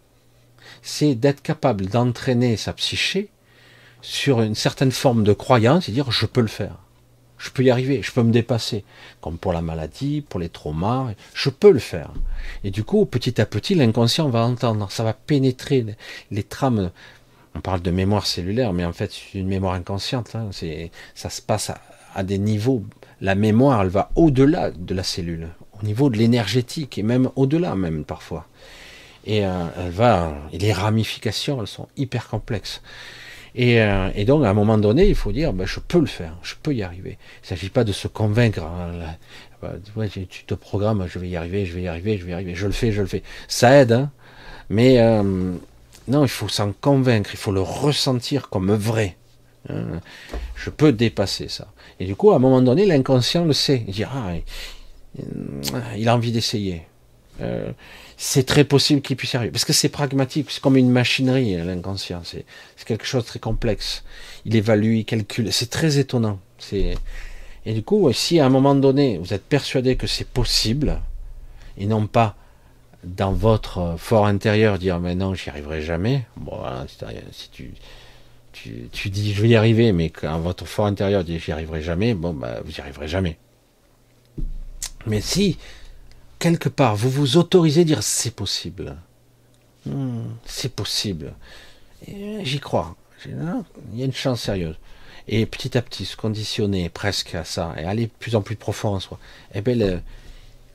c'est 0.82 1.14
d'être 1.14 1.42
capable 1.42 1.86
d'entraîner 1.86 2.56
sa 2.56 2.72
psyché 2.72 3.28
sur 4.02 4.40
une 4.40 4.54
certaine 4.54 4.92
forme 4.92 5.24
de 5.24 5.32
croyance 5.32 5.88
et 5.88 5.92
dire 5.92 6.10
je 6.10 6.26
peux 6.26 6.40
le 6.40 6.48
faire. 6.48 6.76
Je 7.40 7.48
peux 7.48 7.62
y 7.62 7.70
arriver, 7.70 8.02
je 8.02 8.12
peux 8.12 8.22
me 8.22 8.32
dépasser. 8.32 8.84
Comme 9.22 9.38
pour 9.38 9.54
la 9.54 9.62
maladie, 9.62 10.20
pour 10.20 10.38
les 10.40 10.50
traumas, 10.50 11.14
je 11.32 11.48
peux 11.48 11.70
le 11.70 11.78
faire. 11.78 12.12
Et 12.64 12.70
du 12.70 12.84
coup, 12.84 13.06
petit 13.06 13.40
à 13.40 13.46
petit, 13.46 13.74
l'inconscient 13.74 14.28
va 14.28 14.44
entendre, 14.44 14.90
ça 14.90 15.04
va 15.04 15.14
pénétrer 15.14 15.86
les, 16.30 16.42
trames. 16.42 16.90
On 17.54 17.60
parle 17.60 17.82
de 17.82 17.90
mémoire 17.90 18.26
cellulaire, 18.26 18.72
mais 18.72 18.84
en 18.84 18.92
fait, 18.92 19.12
c'est 19.12 19.38
une 19.38 19.48
mémoire 19.48 19.74
inconsciente. 19.74 20.34
Hein. 20.34 20.48
C'est, 20.52 20.90
ça 21.14 21.30
se 21.30 21.42
passe 21.42 21.72
à, 22.14 22.22
des 22.22 22.38
niveaux. 22.38 22.84
La 23.20 23.34
mémoire, 23.34 23.82
elle 23.82 23.88
va 23.88 24.10
au-delà 24.14 24.70
de 24.70 24.94
la 24.94 25.02
cellule, 25.02 25.48
au 25.80 25.84
niveau 25.84 26.10
de 26.10 26.16
l'énergétique 26.16 26.96
et 26.98 27.02
même 27.02 27.30
au-delà, 27.36 27.74
même 27.74 28.04
parfois. 28.04 28.46
Et 29.26 29.44
euh, 29.44 29.50
elle 29.78 29.90
va, 29.90 30.34
les 30.52 30.72
ramifications, 30.72 31.60
elles 31.60 31.66
sont 31.66 31.88
hyper 31.96 32.28
complexes. 32.28 32.82
Et, 33.54 33.80
euh, 33.80 34.10
et, 34.14 34.24
donc, 34.24 34.44
à 34.44 34.50
un 34.50 34.54
moment 34.54 34.78
donné, 34.78 35.08
il 35.08 35.14
faut 35.14 35.32
dire, 35.32 35.52
ben, 35.52 35.66
je 35.66 35.80
peux 35.80 35.98
le 35.98 36.06
faire, 36.06 36.36
je 36.42 36.54
peux 36.62 36.72
y 36.72 36.82
arriver. 36.82 37.18
Il 37.42 37.44
ne 37.44 37.48
s'agit 37.48 37.68
pas 37.68 37.84
de 37.84 37.92
se 37.92 38.08
convaincre. 38.08 38.62
Hein, 38.62 39.16
ouais, 39.96 40.08
tu 40.08 40.44
te 40.44 40.54
programmes, 40.54 41.06
je 41.08 41.18
vais 41.18 41.28
y 41.28 41.36
arriver, 41.36 41.66
je 41.66 41.74
vais 41.74 41.82
y 41.82 41.88
arriver, 41.88 42.16
je 42.16 42.24
vais 42.24 42.30
y 42.30 42.34
arriver. 42.34 42.54
Je 42.54 42.66
le 42.66 42.72
fais, 42.72 42.92
je 42.92 43.00
le 43.00 43.08
fais. 43.08 43.22
Ça 43.48 43.76
aide, 43.76 43.92
hein, 43.92 44.10
mais 44.68 45.00
euh, 45.00 45.52
non, 46.08 46.24
il 46.24 46.28
faut 46.28 46.48
s'en 46.48 46.72
convaincre, 46.72 47.30
il 47.32 47.38
faut 47.38 47.52
le 47.52 47.60
ressentir 47.60 48.48
comme 48.48 48.72
vrai. 48.72 49.16
Hein. 49.68 50.00
Je 50.56 50.70
peux 50.70 50.92
dépasser 50.92 51.48
ça. 51.48 51.72
Et 51.98 52.06
du 52.06 52.16
coup, 52.16 52.32
à 52.32 52.36
un 52.36 52.38
moment 52.38 52.62
donné, 52.62 52.86
l'inconscient 52.86 53.44
le 53.44 53.52
sait. 53.52 53.84
Il 53.86 53.94
dit, 53.94 54.04
ah, 54.04 54.32
il 55.96 56.08
a 56.08 56.14
envie 56.14 56.32
d'essayer. 56.32 56.82
euh, 57.40 57.72
c'est 58.16 58.44
très 58.44 58.64
possible 58.64 59.00
qu'il 59.00 59.16
puisse 59.16 59.34
arriver. 59.34 59.50
Parce 59.50 59.64
que 59.64 59.72
c'est 59.72 59.88
pragmatique, 59.88 60.50
c'est 60.50 60.60
comme 60.60 60.76
une 60.76 60.90
machinerie, 60.90 61.56
hein, 61.56 61.64
l'inconscient. 61.64 62.22
C'est 62.24 62.44
quelque 62.86 63.06
chose 63.06 63.22
de 63.22 63.28
très 63.28 63.38
complexe. 63.38 64.04
Il 64.44 64.56
évalue, 64.56 64.96
il 64.96 65.04
calcule. 65.04 65.52
C'est 65.52 65.70
très 65.70 65.98
étonnant. 65.98 66.38
Et 66.72 67.72
du 67.72 67.82
coup, 67.82 68.12
si 68.12 68.40
à 68.40 68.46
un 68.46 68.50
moment 68.50 68.74
donné, 68.74 69.18
vous 69.18 69.32
êtes 69.32 69.44
persuadé 69.44 69.96
que 69.96 70.06
c'est 70.06 70.26
possible, 70.26 71.00
et 71.78 71.86
non 71.86 72.06
pas 72.06 72.36
dans 73.04 73.32
votre 73.32 73.96
fort 73.98 74.26
intérieur 74.26 74.78
dire 74.78 74.98
mais 75.00 75.14
non, 75.14 75.34
j'y 75.34 75.50
arriverai 75.50 75.82
jamais. 75.82 76.26
Bon, 76.36 76.58
si 77.32 77.50
tu, 77.50 77.72
tu, 78.52 79.10
dis 79.10 79.32
je 79.32 79.42
vais 79.42 79.48
y 79.48 79.56
arriver, 79.56 79.92
mais 79.92 80.10
quand 80.10 80.38
votre 80.40 80.66
fort 80.66 80.86
intérieur 80.86 81.24
dit 81.24 81.38
j'y 81.38 81.52
arriverai 81.52 81.82
jamais, 81.82 82.14
bon, 82.14 82.32
bah, 82.32 82.60
vous 82.64 82.72
y 82.72 82.80
arriverez 82.80 83.08
jamais. 83.08 83.38
Mais 85.06 85.20
si 85.20 85.58
quelque 86.38 86.68
part, 86.68 86.96
vous 86.96 87.10
vous 87.10 87.36
autorisez 87.36 87.82
à 87.82 87.84
dire 87.84 88.02
c'est 88.02 88.34
possible. 88.34 88.96
Hmm, 89.86 90.24
c'est 90.44 90.74
possible. 90.74 91.32
J'y 92.06 92.60
crois. 92.60 92.96
Il 93.26 93.98
y 93.98 94.02
a 94.02 94.04
une 94.04 94.12
chance 94.12 94.42
sérieuse. 94.42 94.76
Et 95.28 95.46
petit 95.46 95.76
à 95.76 95.82
petit, 95.82 96.06
se 96.06 96.16
conditionner 96.16 96.88
presque 96.88 97.34
à 97.34 97.44
ça 97.44 97.74
et 97.78 97.84
aller 97.84 98.06
de 98.06 98.12
plus 98.18 98.34
en 98.34 98.42
plus 98.42 98.56
profond 98.56 98.94
en 98.94 99.00
soi, 99.00 99.18
eh 99.54 99.60
bien, 99.60 100.00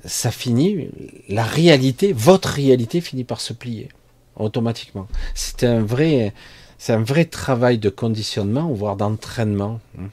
ça 0.06 0.32
finit, 0.32 0.90
la 1.30 1.44
réalité, 1.44 2.14
votre 2.14 2.50
réalité 2.50 3.02
finit 3.02 3.24
par 3.24 3.42
se 3.42 3.54
plier 3.54 3.90
automatiquement. 4.36 5.08
C'est 5.34 5.64
un 5.64 5.82
vrai, 5.82 6.34
c'est 6.78 6.94
un 6.94 7.04
vrai 7.04 7.26
travail 7.26 7.78
de 7.78 7.90
conditionnement, 7.90 8.72
voire 8.72 8.96
d'entraînement. 8.96 9.80
Hein. 10.00 10.10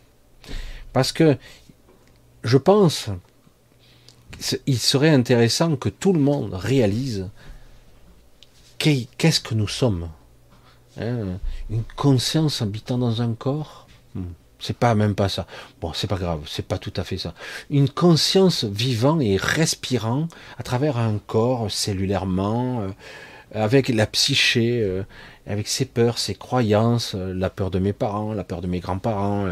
Parce 0.93 1.12
que 1.12 1.36
je 2.44 2.56
pense 2.56 3.10
il 4.66 4.78
serait 4.78 5.10
intéressant 5.10 5.77
que 5.77 5.89
tout 5.89 6.12
le 6.12 6.20
monde 6.20 6.55
réalise 6.55 7.28
qu'est-ce 8.78 9.40
que 9.40 9.55
nous 9.55 9.69
sommes. 9.69 10.09
Hein, 10.98 11.39
une 11.70 11.85
conscience 11.97 12.60
habitant 12.60 12.98
dans 12.98 13.23
un 13.23 13.32
corps 13.32 13.86
hmm, 14.14 14.24
C'est 14.62 14.76
pas 14.76 14.94
même 14.94 15.16
pas 15.16 15.28
ça. 15.28 15.47
Bon, 15.80 15.93
c'est 15.93 16.06
pas 16.06 16.16
grave, 16.16 16.43
c'est 16.47 16.64
pas 16.64 16.78
tout 16.78 16.93
à 16.97 17.02
fait 17.02 17.18
ça. 17.18 17.34
Une 17.68 17.89
conscience 17.89 18.62
vivant 18.62 19.18
et 19.18 19.36
respirant 19.36 20.28
à 20.56 20.62
travers 20.62 20.98
un 20.98 21.18
corps 21.18 21.68
cellulairement, 21.68 22.82
euh, 22.82 22.89
avec 23.55 23.89
la 23.89 24.06
psyché, 24.06 24.80
euh, 24.80 25.02
avec 25.48 25.66
ses 25.66 25.84
peurs, 25.84 26.18
ses 26.18 26.36
croyances, 26.36 27.16
euh, 27.16 27.34
la 27.34 27.51
peur 27.51 27.72
de 27.72 27.80
mes 27.80 27.93
parents, 27.93 28.32
la 28.32 28.44
peur 28.44 28.60
de 28.60 28.68
mes 28.68 28.78
grands-parents, 28.78 29.48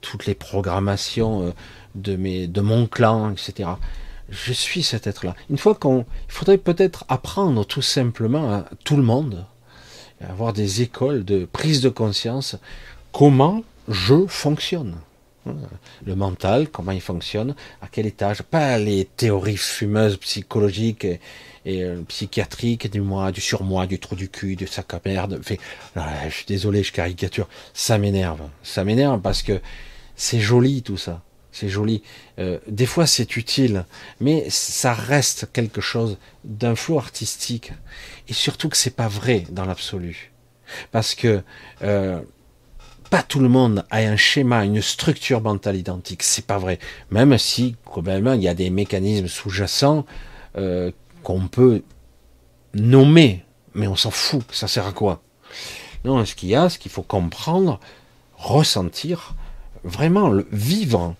toutes 0.00 0.26
les 0.26 0.34
programmations 0.34 1.54
de, 1.94 2.16
mes, 2.16 2.48
de 2.48 2.60
mon 2.60 2.86
clan, 2.86 3.30
etc 3.30 3.70
je 4.30 4.52
suis 4.52 4.82
cet 4.82 5.06
être-là. 5.06 5.34
Une 5.48 5.56
fois 5.56 5.74
qu'on, 5.74 6.04
il 6.28 6.32
faudrait 6.32 6.58
peut-être 6.58 7.06
apprendre 7.08 7.64
tout 7.64 7.80
simplement 7.80 8.52
à 8.52 8.64
tout 8.84 8.96
le 8.96 9.02
monde, 9.02 9.46
avoir 10.20 10.52
des 10.52 10.82
écoles 10.82 11.24
de 11.24 11.46
prise 11.46 11.80
de 11.80 11.88
conscience, 11.88 12.56
comment 13.12 13.62
je 13.88 14.26
fonctionne. 14.26 14.96
Le 16.04 16.14
mental, 16.14 16.68
comment 16.68 16.92
il 16.92 17.00
fonctionne, 17.00 17.54
à 17.80 17.88
quel 17.90 18.04
étage, 18.04 18.42
pas 18.42 18.76
les 18.76 19.06
théories 19.06 19.56
fumeuses 19.56 20.18
psychologiques 20.18 21.06
et, 21.64 21.82
euh, 21.82 22.02
psychiatriques 22.06 22.90
du 22.90 23.00
moi, 23.00 23.32
du 23.32 23.40
surmoi, 23.40 23.86
du 23.86 23.98
trou 23.98 24.14
du 24.14 24.28
cul, 24.28 24.56
du 24.56 24.66
sac 24.66 24.92
à 24.92 25.00
merde. 25.06 25.40
Je 25.46 26.30
suis 26.30 26.44
désolé, 26.46 26.82
je 26.82 26.92
caricature. 26.92 27.48
Ça 27.72 27.96
m'énerve. 27.96 28.42
Ça 28.62 28.84
m'énerve 28.84 29.22
parce 29.22 29.42
que 29.42 29.60
c'est 30.16 30.40
joli 30.40 30.82
tout 30.82 30.98
ça 30.98 31.22
c'est 31.58 31.68
joli. 31.68 32.02
Euh, 32.38 32.58
des 32.68 32.86
fois, 32.86 33.06
c'est 33.06 33.36
utile, 33.36 33.84
mais 34.20 34.46
ça 34.48 34.92
reste 34.92 35.48
quelque 35.52 35.80
chose 35.80 36.18
d'un 36.44 36.76
flot 36.76 36.98
artistique. 36.98 37.72
Et 38.28 38.32
surtout 38.32 38.68
que 38.68 38.76
c'est 38.76 38.94
pas 38.94 39.08
vrai 39.08 39.44
dans 39.50 39.64
l'absolu. 39.64 40.30
Parce 40.92 41.14
que 41.14 41.42
euh, 41.82 42.20
pas 43.10 43.22
tout 43.22 43.40
le 43.40 43.48
monde 43.48 43.84
a 43.90 43.98
un 43.98 44.16
schéma, 44.16 44.64
une 44.64 44.82
structure 44.82 45.40
mentale 45.40 45.76
identique. 45.76 46.22
C'est 46.22 46.46
pas 46.46 46.58
vrai. 46.58 46.78
Même 47.10 47.36
si, 47.38 47.76
probablement, 47.84 48.34
il 48.34 48.42
y 48.42 48.48
a 48.48 48.54
des 48.54 48.70
mécanismes 48.70 49.28
sous-jacents 49.28 50.04
euh, 50.56 50.90
qu'on 51.22 51.48
peut 51.48 51.82
nommer, 52.74 53.44
mais 53.74 53.86
on 53.86 53.96
s'en 53.96 54.10
fout. 54.10 54.42
Ça 54.52 54.68
sert 54.68 54.86
à 54.86 54.92
quoi? 54.92 55.22
Non, 56.04 56.24
ce 56.24 56.34
qu'il 56.34 56.48
y 56.48 56.54
a, 56.54 56.68
ce 56.68 56.78
qu'il 56.78 56.90
faut 56.90 57.02
comprendre, 57.02 57.80
ressentir, 58.36 59.34
vraiment 59.84 60.28
le 60.28 60.46
vivre 60.52 61.14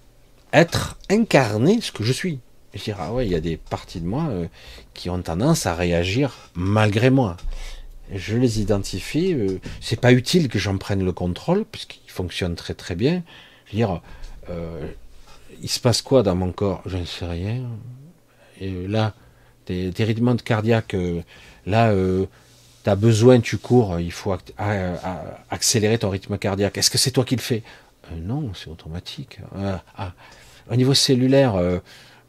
être 0.53 0.97
incarné 1.11 1.81
ce 1.81 1.93
que 1.93 2.05
je 2.05 2.13
suis. 2.13 2.41
Je 2.75 2.93
ah 2.99 3.13
ouais, 3.13 3.27
il 3.27 3.33
y 3.33 3.35
a 3.35 3.41
des 3.41 3.57
parties 3.57 4.01
de 4.01 4.07
moi 4.07 4.27
euh, 4.29 4.47
qui 4.95 5.11
ont 5.11 5.21
tendance 5.21 5.67
à 5.67 5.75
réagir 5.75 6.51
malgré 6.55 7.11
moi. 7.11 7.37
Je 8.15 8.37
les 8.37 8.61
identifie. 8.61 9.35
Euh, 9.35 9.59
c'est 9.81 10.01
pas 10.01 10.13
utile 10.13 10.49
que 10.49 10.59
j'en 10.59 10.79
prenne 10.79 11.05
le 11.05 11.13
contrôle 11.13 11.65
puisqu'il 11.65 12.11
fonctionne 12.11 12.55
très 12.55 12.75
très 12.75 12.95
bien. 12.95 13.23
Je 13.67 13.73
veux 13.73 13.77
dire, 13.77 14.01
euh, 14.51 14.87
il 15.61 15.69
se 15.69 15.81
passe 15.81 16.03
quoi 16.03 16.23
dans 16.23 16.35
mon 16.35 16.53
corps? 16.53 16.83
Je 16.87 16.97
ne 16.97 17.05
sais 17.05 17.27
rien. 17.27 17.63
Et 18.61 18.87
là, 18.87 19.15
des, 19.67 19.93
rythmes 19.99 20.37
cardiaques. 20.37 20.97
là, 21.67 21.93
tu 22.85 22.91
as 22.91 22.97
besoin, 22.97 23.41
tu 23.41 23.59
cours. 23.59 24.01
Il 24.01 24.13
faut 24.13 24.37
accélérer 25.51 25.99
ton 25.99 26.11
rythme 26.11 26.39
cardiaque. 26.39 26.79
Est-ce 26.79 26.91
que 26.91 26.99
c'est 26.99 27.11
toi 27.11 27.25
qui 27.25 27.37
le 27.37 27.43
fais? 27.43 27.63
Non, 28.17 28.53
c'est 28.55 28.71
automatique. 28.71 29.39
Ah. 29.97 30.13
Au 30.71 30.77
niveau 30.77 30.95
cellulaire, 30.95 31.57
euh, 31.57 31.79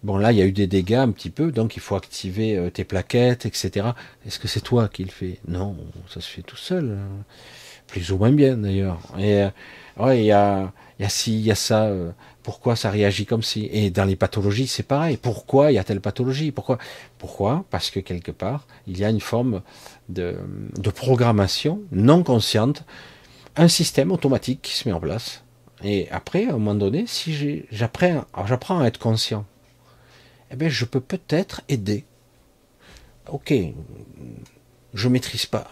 bon 0.03 0.17
là 0.17 0.31
il 0.31 0.37
y 0.37 0.41
a 0.41 0.45
eu 0.45 0.51
des 0.51 0.67
dégâts 0.67 0.93
un 0.95 1.11
petit 1.11 1.29
peu, 1.29 1.51
donc 1.51 1.75
il 1.75 1.81
faut 1.81 1.95
activer 1.95 2.57
euh, 2.57 2.69
tes 2.69 2.83
plaquettes, 2.83 3.45
etc. 3.45 3.87
Est-ce 4.25 4.39
que 4.39 4.47
c'est 4.47 4.61
toi 4.61 4.87
qui 4.87 5.03
le 5.03 5.11
fais? 5.11 5.39
Non, 5.47 5.75
ça 6.07 6.21
se 6.21 6.29
fait 6.29 6.41
tout 6.41 6.57
seul, 6.57 6.97
hein. 6.99 7.23
plus 7.87 8.11
ou 8.11 8.17
moins 8.17 8.31
bien 8.31 8.57
d'ailleurs. 8.57 8.99
Et 9.17 9.43
euh, 9.43 9.49
ouais, 9.97 10.19
il 10.19 10.25
y 10.25 10.31
a, 10.31 10.71
il 10.99 11.03
y 11.03 11.05
a 11.05 11.09
ci, 11.09 11.33
il 11.39 11.45
y 11.45 11.51
a 11.51 11.55
ça. 11.55 11.91
pourquoi 12.43 12.75
ça 12.75 12.89
réagit 12.89 13.25
comme 13.25 13.43
si? 13.43 13.69
Et 13.71 13.89
dans 13.91 14.05
les 14.05 14.15
pathologies, 14.15 14.67
c'est 14.67 14.83
pareil. 14.83 15.17
Pourquoi 15.17 15.71
il 15.71 15.75
y 15.75 15.79
a 15.79 15.83
telle 15.83 16.01
pathologie? 16.01 16.51
Pourquoi? 16.51 16.77
Pourquoi? 17.17 17.65
Parce 17.69 17.89
que 17.91 17.99
quelque 17.99 18.31
part, 18.31 18.67
il 18.87 18.97
y 18.99 19.05
a 19.05 19.09
une 19.09 19.21
forme 19.21 19.61
de, 20.09 20.37
de 20.77 20.89
programmation 20.89 21.81
non 21.91 22.23
consciente, 22.23 22.83
un 23.55 23.67
système 23.67 24.11
automatique 24.11 24.61
qui 24.61 24.73
se 24.73 24.87
met 24.87 24.93
en 24.93 24.99
place 24.99 25.43
et 25.83 26.07
après, 26.11 26.45
à 26.45 26.49
un 26.49 26.53
moment 26.53 26.75
donné, 26.75 27.05
si 27.07 27.63
j'apprends, 27.71 28.25
j'apprends 28.45 28.79
à 28.81 28.85
être 28.85 28.99
conscient, 28.99 29.45
eh 30.51 30.55
bien, 30.55 30.69
je 30.69 30.85
peux 30.85 30.99
peut-être 30.99 31.61
aider. 31.69 32.05
Ok, 33.27 33.53
je 34.93 35.07
maîtrise 35.07 35.45
pas 35.45 35.69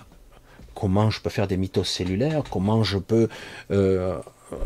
comment 0.80 1.10
je 1.10 1.20
peux 1.22 1.32
faire 1.32 1.48
des 1.48 1.58
mitoses 1.58 1.88
cellulaires, 1.88 2.44
comment 2.52 2.84
je 2.84 3.00
peux, 3.00 3.30
euh, 3.72 4.20
euh, 4.54 4.58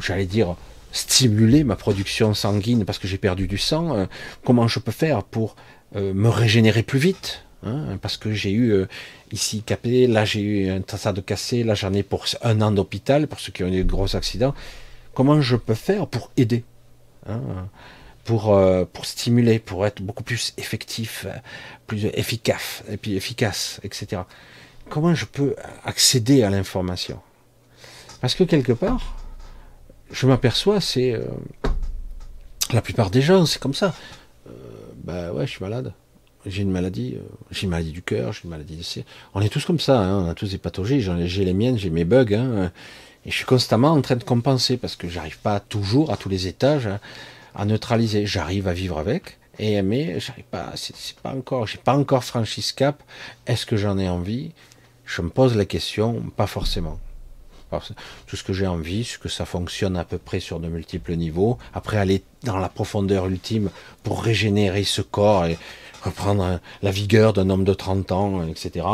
j'allais 0.00 0.24
dire, 0.24 0.56
stimuler 0.92 1.62
ma 1.62 1.76
production 1.76 2.32
sanguine 2.32 2.86
parce 2.86 2.98
que 2.98 3.06
j'ai 3.06 3.18
perdu 3.18 3.46
du 3.46 3.58
sang, 3.58 3.94
euh, 3.94 4.06
comment 4.44 4.66
je 4.66 4.78
peux 4.78 4.92
faire 4.92 5.22
pour 5.22 5.56
me 5.94 6.28
régénérer 6.28 6.82
plus 6.82 6.98
vite, 6.98 7.44
hein, 7.64 7.96
parce 8.02 8.18
que 8.18 8.30
j'ai 8.34 8.52
eu 8.52 8.84
ici 9.32 9.62
capé, 9.62 10.06
là 10.06 10.26
j'ai 10.26 10.40
eu 10.40 10.70
un 10.70 10.82
tassade 10.82 11.16
de 11.16 11.22
cassé, 11.22 11.64
là 11.64 11.74
j'en 11.74 11.94
ai 11.94 12.02
pour 12.02 12.26
un 12.42 12.60
an 12.60 12.72
d'hôpital 12.72 13.26
pour 13.26 13.40
ceux 13.40 13.52
qui 13.52 13.64
ont 13.64 13.68
eu 13.68 13.84
de 13.84 13.90
gros 13.90 14.14
accidents. 14.14 14.54
Comment 15.14 15.40
je 15.40 15.56
peux 15.56 15.74
faire 15.74 16.06
pour 16.06 16.30
aider 16.36 16.62
hein, 17.26 17.40
pour, 18.28 18.54
euh, 18.54 18.84
pour 18.84 19.06
stimuler, 19.06 19.58
pour 19.58 19.86
être 19.86 20.02
beaucoup 20.02 20.22
plus 20.22 20.52
effectif, 20.58 21.26
plus 21.86 22.04
efficace, 22.04 22.84
et 22.90 22.98
puis 22.98 23.16
efficace, 23.16 23.80
etc. 23.84 24.20
Comment 24.90 25.14
je 25.14 25.24
peux 25.24 25.56
accéder 25.82 26.42
à 26.42 26.50
l'information? 26.50 27.20
Parce 28.20 28.34
que 28.34 28.44
quelque 28.44 28.72
part, 28.74 29.16
je 30.10 30.26
m'aperçois, 30.26 30.82
c'est 30.82 31.14
euh, 31.14 31.24
la 32.70 32.82
plupart 32.82 33.08
des 33.08 33.22
gens, 33.22 33.46
c'est 33.46 33.62
comme 33.62 33.72
ça. 33.72 33.94
Euh, 34.46 34.50
bah 35.04 35.32
ouais, 35.32 35.46
je 35.46 35.52
suis 35.52 35.64
malade. 35.64 35.94
J'ai 36.44 36.60
une 36.60 36.70
maladie, 36.70 37.16
j'ai 37.50 37.62
une 37.62 37.70
maladie 37.70 37.92
du 37.92 38.02
cœur, 38.02 38.34
j'ai 38.34 38.42
une 38.44 38.50
maladie 38.50 38.76
de 38.76 39.02
On 39.32 39.40
est 39.40 39.48
tous 39.48 39.64
comme 39.64 39.80
ça, 39.80 40.00
hein, 40.00 40.24
on 40.26 40.28
a 40.28 40.34
tous 40.34 40.50
des 40.50 40.58
pathologies. 40.58 41.00
J'ai 41.00 41.46
les 41.46 41.54
miennes, 41.54 41.78
j'ai 41.78 41.88
mes 41.88 42.04
bugs. 42.04 42.34
Hein, 42.34 42.72
et 43.24 43.30
je 43.30 43.36
suis 43.36 43.46
constamment 43.46 43.92
en 43.92 44.02
train 44.02 44.16
de 44.16 44.24
compenser 44.24 44.76
parce 44.76 44.96
que 44.96 45.08
j'arrive 45.08 45.38
pas 45.38 45.60
toujours 45.60 46.12
à 46.12 46.18
tous 46.18 46.28
les 46.28 46.46
étages 46.46 46.90
à, 47.54 47.64
neutraliser. 47.64 48.26
J'arrive 48.26 48.68
à 48.68 48.72
vivre 48.72 48.98
avec, 48.98 49.38
et 49.58 49.82
mais 49.82 50.20
j'arrive 50.20 50.44
pas. 50.44 50.72
C'est 50.74 51.16
pas 51.16 51.32
encore. 51.32 51.66
J'ai 51.66 51.78
pas 51.78 51.96
encore 51.96 52.24
franchi 52.24 52.62
ce 52.62 52.74
cap. 52.74 53.02
Est-ce 53.46 53.66
que 53.66 53.76
j'en 53.76 53.98
ai 53.98 54.08
envie? 54.08 54.52
Je 55.04 55.22
me 55.22 55.30
pose 55.30 55.56
la 55.56 55.64
question. 55.64 56.22
Pas 56.36 56.46
forcément. 56.46 56.98
Tout 58.26 58.36
ce 58.36 58.42
que 58.42 58.54
j'ai 58.54 58.66
envie, 58.66 59.04
c'est 59.04 59.20
que 59.20 59.28
ça 59.28 59.44
fonctionne 59.44 59.98
à 59.98 60.04
peu 60.04 60.16
près 60.16 60.40
sur 60.40 60.58
de 60.58 60.68
multiples 60.68 61.14
niveaux. 61.16 61.58
Après, 61.74 61.98
aller 61.98 62.22
dans 62.42 62.56
la 62.56 62.70
profondeur 62.70 63.26
ultime 63.26 63.68
pour 64.02 64.22
régénérer 64.22 64.84
ce 64.84 65.02
corps 65.02 65.44
et 65.44 65.58
reprendre 66.02 66.60
la 66.80 66.90
vigueur 66.90 67.34
d'un 67.34 67.50
homme 67.50 67.64
de 67.64 67.74
30 67.74 68.12
ans, 68.12 68.48
etc 68.48 68.86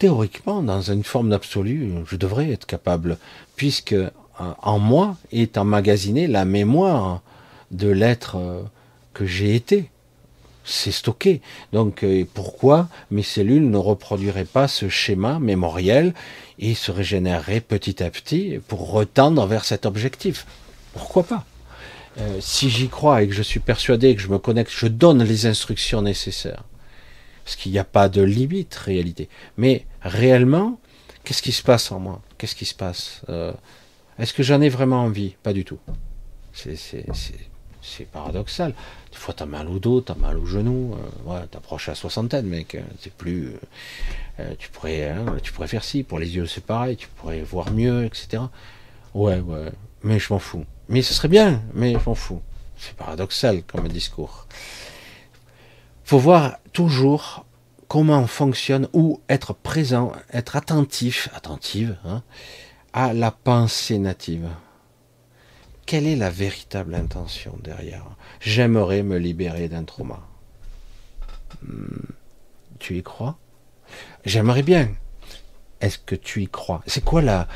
théoriquement, 0.00 0.62
dans 0.62 0.80
une 0.80 1.04
forme 1.04 1.28
d'absolu, 1.28 1.92
je 2.06 2.16
devrais 2.16 2.50
être 2.50 2.66
capable, 2.66 3.18
puisque 3.54 3.92
euh, 3.92 4.10
en 4.38 4.78
moi 4.78 5.16
est 5.30 5.58
emmagasinée 5.58 6.26
la 6.26 6.44
mémoire 6.46 7.20
de 7.70 7.88
l'être 7.88 8.36
euh, 8.36 8.62
que 9.14 9.26
j'ai 9.26 9.54
été. 9.54 9.90
c'est 10.64 10.92
stocké. 10.92 11.40
Donc 11.72 12.04
euh, 12.04 12.24
pourquoi 12.34 12.88
mes 13.10 13.22
cellules 13.22 13.68
ne 13.70 13.76
reproduiraient 13.78 14.44
pas 14.44 14.68
ce 14.68 14.88
schéma 14.88 15.38
mémoriel 15.38 16.14
et 16.58 16.74
se 16.74 16.90
régénéreraient 16.92 17.60
petit 17.60 18.02
à 18.02 18.10
petit 18.10 18.58
pour 18.68 18.90
retendre 18.90 19.46
vers 19.46 19.64
cet 19.64 19.86
objectif? 19.86 20.46
Pourquoi 20.92 21.24
pas? 21.24 21.44
Euh, 22.18 22.38
Si 22.40 22.70
j'y 22.70 22.88
crois 22.88 23.22
et 23.22 23.28
que 23.28 23.34
je 23.34 23.42
suis 23.42 23.60
persuadé 23.60 24.14
que 24.14 24.22
je 24.22 24.28
me 24.28 24.38
connecte, 24.38 24.72
je 24.74 24.86
donne 24.86 25.22
les 25.22 25.46
instructions 25.46 26.02
nécessaires. 26.02 26.64
Parce 27.44 27.56
qu'il 27.56 27.72
n'y 27.72 27.78
a 27.78 27.84
pas 27.84 28.08
de 28.08 28.22
limite 28.22 28.74
réalité. 28.74 29.28
Mais 29.56 29.86
réellement, 30.02 30.78
qu'est-ce 31.24 31.42
qui 31.42 31.52
se 31.52 31.62
passe 31.62 31.90
en 31.90 31.98
moi? 31.98 32.20
Qu'est-ce 32.38 32.54
qui 32.54 32.66
se 32.66 32.74
passe 32.74 33.22
Est-ce 34.18 34.34
que 34.34 34.42
j'en 34.42 34.60
ai 34.60 34.68
vraiment 34.68 35.02
envie? 35.02 35.36
Pas 35.42 35.52
du 35.52 35.64
tout. 35.64 35.78
C'est 37.82 38.04
paradoxal. 38.04 38.74
Des 39.10 39.16
fois, 39.16 39.34
tu 39.34 39.42
as 39.42 39.46
mal 39.46 39.68
au 39.68 39.78
dos, 39.78 40.00
tu 40.00 40.12
as 40.12 40.14
mal 40.14 40.38
au 40.38 40.46
genou. 40.46 40.94
Euh, 40.94 41.30
ouais, 41.30 41.46
t'approches 41.50 41.88
à 41.88 41.92
la 41.92 41.96
soixantaine, 41.96 42.46
mec. 42.46 42.74
Hein, 42.74 42.84
c'est 43.00 43.12
plus. 43.12 43.48
Euh, 43.48 43.60
euh, 44.40 44.54
tu, 44.58 44.68
pourrais, 44.70 45.08
hein, 45.08 45.36
tu 45.42 45.52
pourrais 45.52 45.68
faire 45.68 45.84
ci. 45.84 46.02
Pour 46.02 46.18
les 46.18 46.36
yeux, 46.36 46.46
c'est 46.46 46.64
pareil. 46.64 46.96
Tu 46.96 47.08
pourrais 47.08 47.40
voir 47.40 47.70
mieux, 47.72 48.04
etc. 48.04 48.42
Ouais, 49.14 49.40
ouais. 49.40 49.70
Mais 50.02 50.18
je 50.18 50.32
m'en 50.32 50.38
fous. 50.38 50.64
Mais 50.88 51.02
ce 51.02 51.14
serait 51.14 51.28
bien, 51.28 51.62
mais 51.74 51.92
je 51.92 52.08
m'en 52.08 52.14
fous. 52.14 52.42
C'est 52.76 52.94
paradoxal 52.96 53.62
comme 53.62 53.88
discours. 53.88 54.46
faut 56.04 56.18
voir 56.18 56.56
toujours 56.72 57.44
comment 57.88 58.20
on 58.20 58.26
fonctionne 58.26 58.88
ou 58.92 59.20
être 59.28 59.52
présent, 59.52 60.12
être 60.32 60.56
attentif, 60.56 61.28
attentive 61.34 61.96
hein, 62.04 62.22
à 62.92 63.12
la 63.12 63.30
pensée 63.30 63.98
native 63.98 64.48
quelle 65.90 66.06
est 66.06 66.14
la 66.14 66.30
véritable 66.30 66.94
intention 66.94 67.58
derrière 67.64 68.04
J'aimerais 68.40 69.02
me 69.02 69.18
libérer 69.18 69.68
d'un 69.68 69.82
trauma. 69.82 70.20
Hmm, 71.64 72.12
tu 72.78 72.96
y 72.96 73.02
crois? 73.02 73.36
J'aimerais 74.24 74.62
bien. 74.62 74.88
Est-ce 75.80 75.98
que 75.98 76.14
tu 76.14 76.42
y 76.42 76.46
crois? 76.46 76.80
C'est 76.86 77.02
quoi 77.02 77.22
la, 77.22 77.48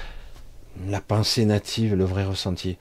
la 0.89 1.01
pensée 1.01 1.45
native, 1.45 1.95
le 1.95 2.03
vrai 2.03 2.25
ressenti? 2.25 2.77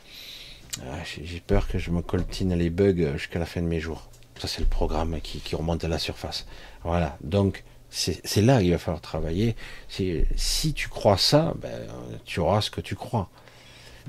Ah, 0.82 0.98
J'ai 1.22 1.40
peur 1.40 1.68
que 1.68 1.78
je 1.78 1.92
me 1.92 2.02
coltine 2.02 2.56
les 2.56 2.72
bugs 2.72 3.14
jusqu'à 3.16 3.38
la 3.38 3.46
fin 3.46 3.62
de 3.62 3.68
mes 3.68 3.80
jours. 3.80 4.10
Ça, 4.40 4.48
c'est 4.48 4.62
le 4.62 4.68
programme 4.68 5.22
qui, 5.22 5.56
remonte 5.56 5.84
à 5.84 5.88
la 5.88 6.00
surface. 6.00 6.48
Voilà. 6.84 7.16
Donc, 7.22 7.64
c'est 7.92 8.42
là 8.42 8.60
qu'il 8.60 8.72
va 8.72 8.80
falloir 8.80 9.02
travailler. 9.02 9.56
Si 9.88 10.74
tu 10.74 10.90
crois 10.90 11.20
ça, 11.20 11.54
ben, 11.62 11.86
tu 12.26 12.40
auras 12.40 12.62
ce 12.62 12.72
que 12.72 12.82
tu 12.82 12.96
crois. 12.96 13.30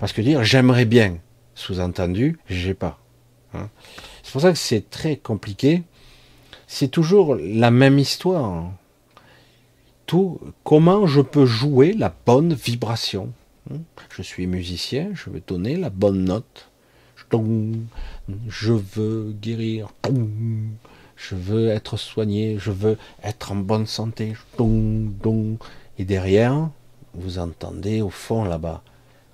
Parce 0.00 0.14
que 0.14 0.22
dire 0.22 0.42
j'aimerais 0.42 0.86
bien, 0.86 1.18
sous-entendu, 1.54 2.38
j'ai 2.48 2.74
pas. 2.74 2.98
Hein. 3.54 3.68
C'est 4.22 4.32
pour 4.32 4.40
ça 4.40 4.52
que 4.52 4.58
c'est 4.58 4.90
très 4.90 5.16
compliqué. 5.16 5.82
C'est 6.66 6.88
toujours 6.88 7.36
la 7.36 7.70
même 7.70 7.98
histoire. 7.98 8.70
Tout, 10.06 10.40
comment 10.64 11.06
je 11.06 11.20
peux 11.20 11.46
jouer 11.46 11.92
la 11.92 12.14
bonne 12.26 12.52
vibration 12.52 13.32
hein. 13.70 13.78
Je 14.10 14.22
suis 14.22 14.46
musicien, 14.46 15.10
je 15.14 15.30
veux 15.30 15.42
donner 15.46 15.76
la 15.76 15.90
bonne 15.90 16.24
note. 16.24 16.68
Je 18.48 18.72
veux 18.72 19.34
guérir. 19.40 19.88
Je 21.16 21.34
veux 21.34 21.68
être 21.68 21.96
soigné. 21.96 22.58
Je 22.58 22.70
veux 22.70 22.96
être 23.22 23.52
en 23.52 23.56
bonne 23.56 23.86
santé. 23.86 24.34
Et 25.98 26.04
derrière, 26.04 26.70
vous 27.14 27.38
entendez 27.38 28.02
au 28.02 28.10
fond 28.10 28.44
là-bas 28.44 28.82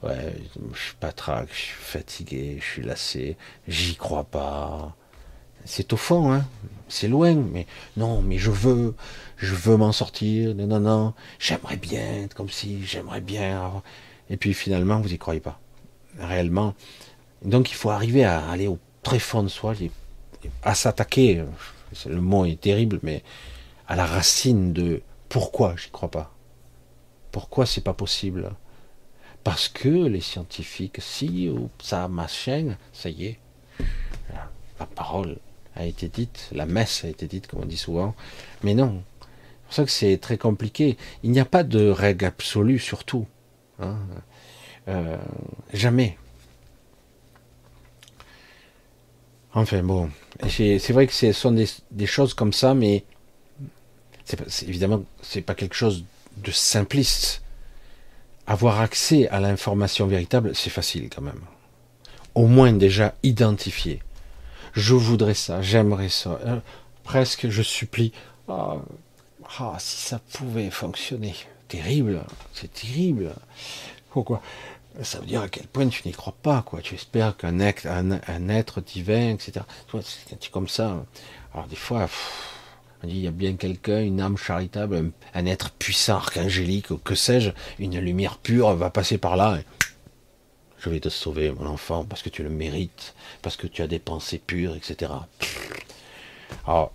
Ouais, 0.02 0.34
je 0.72 0.80
suis 0.80 0.94
pas 0.96 1.12
trac, 1.12 1.48
je 1.52 1.58
suis 1.58 1.74
fatigué, 1.74 2.56
je 2.60 2.64
suis 2.64 2.82
lassé, 2.82 3.36
j'y 3.68 3.96
crois 3.96 4.24
pas. 4.24 4.96
C'est 5.64 5.92
au 5.92 5.96
fond, 5.96 6.32
hein. 6.32 6.46
C'est 6.88 7.06
loin, 7.06 7.34
mais 7.34 7.66
non, 7.96 8.22
mais 8.22 8.38
je 8.38 8.50
veux, 8.50 8.94
je 9.36 9.54
veux 9.54 9.76
m'en 9.76 9.92
sortir. 9.92 10.54
Non, 10.54 10.66
non, 10.66 10.80
non. 10.80 11.14
J'aimerais 11.38 11.76
bien 11.76 12.28
comme 12.34 12.48
si, 12.48 12.84
j'aimerais 12.84 13.20
bien. 13.20 13.82
Et 14.30 14.36
puis 14.36 14.54
finalement, 14.54 15.00
vous 15.00 15.12
y 15.12 15.18
croyez 15.18 15.40
pas. 15.40 15.60
Réellement. 16.18 16.74
Donc 17.44 17.70
il 17.70 17.74
faut 17.74 17.90
arriver 17.90 18.24
à 18.24 18.48
aller 18.50 18.68
au 18.68 18.78
très 19.02 19.18
fond 19.18 19.42
de 19.42 19.48
soi, 19.48 19.74
à 20.62 20.74
s'attaquer. 20.74 21.44
Le 22.06 22.20
mot 22.20 22.44
est 22.46 22.60
terrible, 22.60 23.00
mais 23.02 23.22
à 23.86 23.96
la 23.96 24.06
racine 24.06 24.72
de 24.72 25.02
pourquoi 25.28 25.74
j'y 25.76 25.90
crois 25.90 26.10
pas. 26.10 26.34
Pourquoi 27.32 27.66
c'est 27.66 27.82
pas 27.82 27.94
possible? 27.94 28.50
Parce 29.44 29.68
que 29.68 29.88
les 29.88 30.20
scientifiques, 30.20 30.98
si, 31.00 31.48
ou 31.48 31.70
ça, 31.82 32.08
machin, 32.08 32.76
ça 32.92 33.08
y 33.08 33.26
est, 33.26 33.38
la 34.78 34.86
parole 34.86 35.36
a 35.76 35.84
été 35.84 36.08
dite, 36.08 36.48
la 36.52 36.66
messe 36.66 37.04
a 37.04 37.08
été 37.08 37.26
dite, 37.26 37.46
comme 37.46 37.60
on 37.60 37.66
dit 37.66 37.76
souvent, 37.76 38.14
mais 38.62 38.74
non. 38.74 39.02
C'est 39.20 39.66
pour 39.66 39.74
ça 39.74 39.84
que 39.84 39.90
c'est 39.90 40.18
très 40.18 40.36
compliqué. 40.36 40.96
Il 41.22 41.30
n'y 41.30 41.38
a 41.38 41.44
pas 41.44 41.62
de 41.62 41.88
règle 41.88 42.24
absolue 42.24 42.80
sur 42.80 43.04
tout. 43.04 43.26
Hein. 43.78 43.98
Euh, 44.88 45.16
jamais. 45.72 46.18
Enfin 49.52 49.82
bon, 49.82 50.10
c'est 50.48 50.90
vrai 50.90 51.06
que 51.06 51.12
ce 51.12 51.32
sont 51.32 51.52
des, 51.52 52.06
choses 52.06 52.34
comme 52.34 52.52
ça, 52.52 52.74
mais 52.74 53.04
c'est 54.24 54.68
évidemment 54.68 55.02
c'est 55.22 55.40
pas 55.40 55.54
quelque 55.54 55.74
chose 55.74 56.04
de 56.36 56.52
simpliste 56.52 57.42
avoir 58.50 58.80
accès 58.80 59.28
à 59.28 59.38
l'information 59.38 60.08
véritable, 60.08 60.56
c'est 60.56 60.70
facile 60.70 61.08
quand 61.08 61.22
même. 61.22 61.40
Au 62.34 62.48
moins 62.48 62.72
déjà 62.72 63.14
identifier. 63.22 64.02
Je 64.72 64.94
voudrais 64.94 65.34
ça, 65.34 65.62
j'aimerais 65.62 66.08
ça. 66.08 66.40
Euh, 66.44 66.58
presque, 67.04 67.48
je 67.48 67.62
supplie. 67.62 68.12
Ah, 68.48 68.78
ah, 69.60 69.76
si 69.78 69.98
ça 69.98 70.20
pouvait 70.32 70.70
fonctionner. 70.70 71.36
Terrible, 71.68 72.24
c'est 72.52 72.72
terrible. 72.72 73.32
Pourquoi? 74.10 74.42
Ça 75.00 75.20
veut 75.20 75.26
dire 75.26 75.42
à 75.42 75.48
quel 75.48 75.68
point 75.68 75.86
tu 75.86 76.02
n'y 76.04 76.12
crois 76.12 76.34
pas, 76.42 76.62
quoi. 76.62 76.80
Tu 76.80 76.96
espères 76.96 77.36
qu'un 77.36 77.60
être, 77.60 77.86
un, 77.86 78.48
être 78.48 78.80
divin, 78.80 79.30
etc. 79.30 79.60
C'est 80.02 80.50
comme 80.50 80.68
ça. 80.68 81.04
Alors 81.54 81.68
des 81.68 81.76
fois, 81.76 82.08
on 83.02 83.06
dit, 83.06 83.14
il 83.14 83.22
y 83.22 83.28
a 83.28 83.32
bien 83.32 83.54
quelqu'un, 83.54 84.02
une 84.02 84.20
âme 84.20 84.36
charitable, 84.36 85.12
un, 85.34 85.46
être 85.46 85.70
puissant, 85.70 86.16
archangélique, 86.16 86.90
ou 86.90 86.98
que 86.98 87.14
sais-je, 87.14 87.50
une 87.78 87.98
lumière 87.98 88.38
pure 88.38 88.74
va 88.74 88.90
passer 88.90 89.16
par 89.16 89.36
là. 89.36 89.58
Je 90.78 90.90
vais 90.90 91.00
te 91.00 91.08
sauver, 91.08 91.50
mon 91.50 91.66
enfant, 91.66 92.04
parce 92.04 92.22
que 92.22 92.28
tu 92.28 92.42
le 92.42 92.50
mérites, 92.50 93.14
parce 93.42 93.56
que 93.56 93.66
tu 93.66 93.82
as 93.82 93.86
des 93.86 93.98
pensées 93.98 94.38
pures, 94.38 94.76
etc. 94.76 95.12
Alors, 96.66 96.92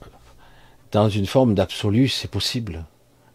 dans 0.92 1.10
une 1.10 1.26
forme 1.26 1.56
d'absolu, 1.56 2.08
c'est 2.08 2.30
possible. 2.30 2.86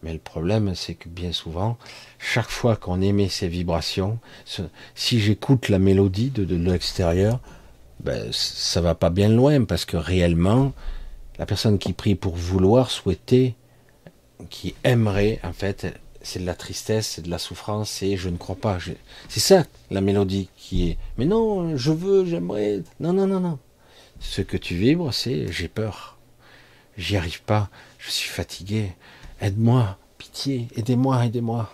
Mais 0.02 0.12
le 0.12 0.18
problème, 0.18 0.74
c'est 0.74 0.94
que 0.94 1.08
bien 1.08 1.32
souvent, 1.32 1.76
chaque 2.18 2.48
fois 2.48 2.76
qu'on 2.76 3.02
émet 3.02 3.28
ces 3.28 3.48
vibrations, 3.48 4.18
si 4.94 5.20
j'écoute 5.20 5.68
la 5.68 5.78
mélodie 5.78 6.30
de, 6.30 6.44
de 6.44 6.56
l'extérieur, 6.56 7.40
ben, 8.02 8.30
ça 8.32 8.80
va 8.80 8.94
pas 8.94 9.10
bien 9.10 9.28
loin, 9.28 9.64
parce 9.64 9.84
que 9.84 9.96
réellement, 9.96 10.72
la 11.40 11.46
personne 11.46 11.78
qui 11.78 11.94
prie 11.94 12.16
pour 12.16 12.36
vouloir, 12.36 12.90
souhaiter, 12.90 13.54
qui 14.50 14.74
aimerait, 14.84 15.40
en 15.42 15.54
fait, 15.54 15.86
c'est 16.20 16.38
de 16.38 16.44
la 16.44 16.54
tristesse, 16.54 17.12
c'est 17.14 17.22
de 17.22 17.30
la 17.30 17.38
souffrance, 17.38 17.88
c'est 17.88 18.18
je 18.18 18.28
ne 18.28 18.36
crois 18.36 18.56
pas. 18.56 18.76
C'est 19.30 19.40
ça 19.40 19.64
la 19.90 20.02
mélodie 20.02 20.50
qui 20.58 20.90
est. 20.90 20.98
Mais 21.16 21.24
non, 21.24 21.78
je 21.78 21.92
veux, 21.92 22.26
j'aimerais. 22.26 22.82
Non, 23.00 23.14
non, 23.14 23.26
non, 23.26 23.40
non. 23.40 23.58
Ce 24.20 24.42
que 24.42 24.58
tu 24.58 24.74
vibres, 24.74 25.14
c'est 25.14 25.50
j'ai 25.50 25.68
peur. 25.68 26.18
J'y 26.98 27.16
arrive 27.16 27.42
pas. 27.42 27.70
Je 27.96 28.10
suis 28.10 28.28
fatigué. 28.28 28.92
Aide-moi, 29.40 29.96
pitié, 30.18 30.68
aidez-moi, 30.76 31.24
aidez-moi. 31.24 31.72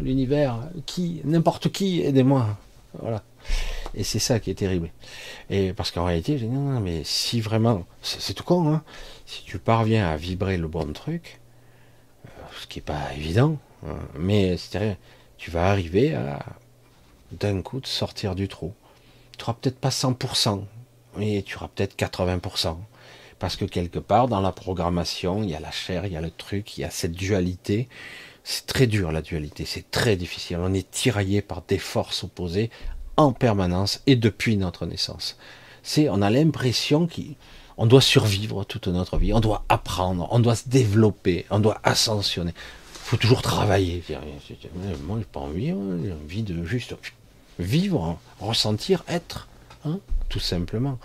L'univers, 0.00 0.60
qui, 0.86 1.20
n'importe 1.24 1.70
qui, 1.70 2.00
aidez-moi. 2.00 2.56
Voilà. 2.98 3.22
Et 3.94 4.04
c'est 4.04 4.18
ça 4.18 4.40
qui 4.40 4.50
est 4.50 4.54
terrible. 4.54 4.90
Et 5.50 5.72
parce 5.72 5.90
qu'en 5.90 6.04
réalité, 6.04 6.38
je 6.38 6.44
dis 6.44 6.50
non, 6.50 6.72
non, 6.72 6.80
mais 6.80 7.02
si 7.04 7.40
vraiment, 7.40 7.84
c'est 8.02 8.34
tout 8.34 8.44
con, 8.44 8.72
hein, 8.72 8.82
si 9.26 9.44
tu 9.44 9.58
parviens 9.58 10.08
à 10.08 10.16
vibrer 10.16 10.56
le 10.56 10.66
bon 10.68 10.92
truc, 10.92 11.40
euh, 12.26 12.28
ce 12.60 12.66
qui 12.66 12.78
n'est 12.78 12.84
pas 12.84 13.12
évident, 13.16 13.58
hein, 13.86 13.98
mais 14.18 14.56
c'est 14.56 14.98
tu 15.36 15.50
vas 15.50 15.70
arriver 15.70 16.14
à 16.14 16.38
d'un 17.32 17.62
coup 17.62 17.80
de 17.80 17.86
sortir 17.86 18.34
du 18.34 18.48
trou. 18.48 18.72
Tu 19.36 19.42
n'auras 19.42 19.54
peut-être 19.60 19.78
pas 19.78 19.88
100%, 19.90 20.64
mais 21.16 21.42
tu 21.42 21.56
auras 21.56 21.68
peut-être 21.68 21.96
80%. 21.96 22.76
Parce 23.38 23.56
que 23.56 23.64
quelque 23.64 23.98
part, 23.98 24.28
dans 24.28 24.40
la 24.40 24.52
programmation, 24.52 25.42
il 25.42 25.50
y 25.50 25.54
a 25.54 25.60
la 25.60 25.70
chair, 25.70 26.06
il 26.06 26.12
y 26.12 26.16
a 26.16 26.20
le 26.20 26.30
truc, 26.30 26.78
il 26.78 26.82
y 26.82 26.84
a 26.84 26.90
cette 26.90 27.12
dualité. 27.12 27.88
C'est 28.44 28.66
très 28.66 28.86
dur 28.86 29.10
la 29.10 29.22
dualité, 29.22 29.64
c'est 29.64 29.90
très 29.90 30.16
difficile. 30.16 30.58
On 30.60 30.72
est 30.72 30.90
tiraillé 30.90 31.42
par 31.42 31.62
des 31.62 31.78
forces 31.78 32.24
opposées 32.24 32.70
en 33.16 33.32
permanence 33.32 34.00
et 34.06 34.16
depuis 34.16 34.56
notre 34.56 34.86
naissance. 34.86 35.36
C'est, 35.82 36.08
on 36.08 36.22
a 36.22 36.30
l'impression 36.30 37.06
qu'on 37.06 37.86
doit 37.86 38.00
survivre 38.00 38.64
toute 38.64 38.88
notre 38.88 39.18
vie, 39.18 39.32
on 39.32 39.40
doit 39.40 39.64
apprendre, 39.68 40.28
on 40.30 40.38
doit 40.38 40.56
se 40.56 40.68
développer, 40.68 41.46
on 41.50 41.58
doit 41.58 41.78
ascensionner. 41.82 42.52
Il 42.52 43.08
faut 43.08 43.16
toujours 43.16 43.42
travailler. 43.42 44.02
Moi, 45.06 45.18
j'ai 45.18 45.24
pas 45.24 45.40
envie, 45.40 45.70
hein, 45.70 45.98
j'ai 46.02 46.12
envie 46.12 46.42
de 46.42 46.64
juste 46.64 46.94
vivre, 47.58 48.18
ressentir, 48.40 49.04
être, 49.08 49.48
hein, 49.84 49.98
tout 50.28 50.40
simplement. 50.40 50.98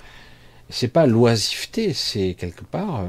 C'est 0.70 0.88
pas 0.88 1.08
l'oisiveté, 1.08 1.94
c'est 1.94 2.36
quelque 2.36 2.64
part 2.64 3.02
euh, 3.02 3.08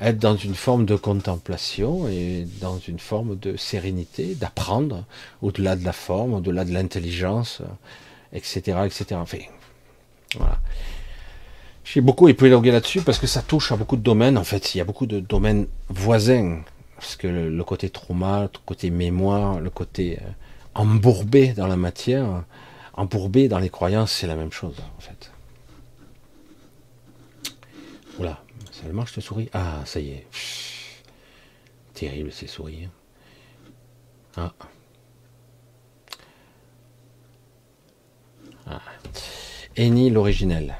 être 0.00 0.18
dans 0.18 0.36
une 0.36 0.54
forme 0.54 0.86
de 0.86 0.96
contemplation 0.96 2.08
et 2.08 2.46
dans 2.60 2.78
une 2.78 2.98
forme 2.98 3.38
de 3.38 3.56
sérénité, 3.56 4.34
d'apprendre 4.34 5.04
au-delà 5.42 5.76
de 5.76 5.84
la 5.84 5.92
forme, 5.92 6.34
au-delà 6.34 6.64
de 6.64 6.72
l'intelligence, 6.72 7.62
etc., 8.32 8.78
etc. 8.84 9.06
Enfin, 9.14 9.38
voilà. 10.36 10.58
J'ai 11.84 12.00
beaucoup 12.00 12.28
épilogué 12.28 12.70
là-dessus 12.70 13.02
parce 13.02 13.18
que 13.18 13.26
ça 13.26 13.42
touche 13.42 13.72
à 13.72 13.76
beaucoup 13.76 13.96
de 13.96 14.02
domaines. 14.02 14.38
En 14.38 14.44
fait, 14.44 14.74
il 14.74 14.78
y 14.78 14.80
a 14.80 14.84
beaucoup 14.84 15.06
de 15.06 15.18
domaines 15.18 15.66
voisins. 15.88 16.62
Parce 16.94 17.16
que 17.16 17.26
le, 17.26 17.64
côté 17.64 17.88
trauma, 17.88 18.42
le 18.42 18.58
côté 18.66 18.90
mémoire, 18.90 19.58
le 19.58 19.70
côté 19.70 20.18
euh, 20.20 20.28
embourbé 20.74 21.54
dans 21.54 21.66
la 21.66 21.76
matière, 21.76 22.44
embourbé 22.92 23.48
dans 23.48 23.58
les 23.58 23.70
croyances, 23.70 24.12
c'est 24.12 24.26
la 24.26 24.36
même 24.36 24.52
chose, 24.52 24.76
en 24.98 25.00
fait. 25.00 25.32
Oula, 28.18 28.42
seulement 28.70 29.06
je 29.06 29.14
te 29.14 29.20
souris? 29.20 29.48
Ah, 29.54 29.80
ça 29.86 29.98
y 29.98 30.10
est. 30.10 30.26
Terrible 31.94 32.30
ces 32.30 32.46
souris. 32.46 32.88
Ah. 34.36 34.52
ah. 34.60 34.66
Eni 39.76 40.10
l'originel. 40.10 40.76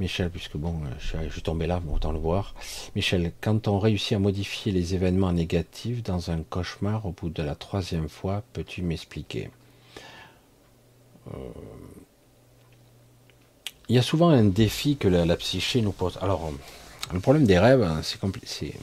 Michel, 0.00 0.30
puisque 0.30 0.56
bon, 0.56 0.80
je 0.98 1.30
suis 1.30 1.42
tombé 1.42 1.66
là, 1.66 1.80
autant 1.92 2.10
le 2.10 2.18
voir. 2.18 2.54
Michel, 2.96 3.32
quand 3.40 3.68
on 3.68 3.78
réussit 3.78 4.14
à 4.14 4.18
modifier 4.18 4.72
les 4.72 4.94
événements 4.94 5.32
négatifs 5.32 6.02
dans 6.02 6.30
un 6.30 6.42
cauchemar 6.42 7.06
au 7.06 7.12
bout 7.12 7.28
de 7.28 7.42
la 7.42 7.54
troisième 7.54 8.08
fois, 8.08 8.42
peux-tu 8.52 8.82
m'expliquer? 8.82 9.50
Euh, 11.28 11.36
Il 13.88 13.94
y 13.94 13.98
a 13.98 14.02
souvent 14.02 14.30
un 14.30 14.44
défi 14.44 14.96
que 14.96 15.08
la, 15.08 15.36
psyché 15.36 15.82
nous 15.82 15.92
pose. 15.92 16.18
Alors, 16.22 16.52
le 17.12 17.20
problème 17.20 17.44
des 17.44 17.58
rêves, 17.58 17.82
hein, 17.82 18.00
c'est 18.02 18.74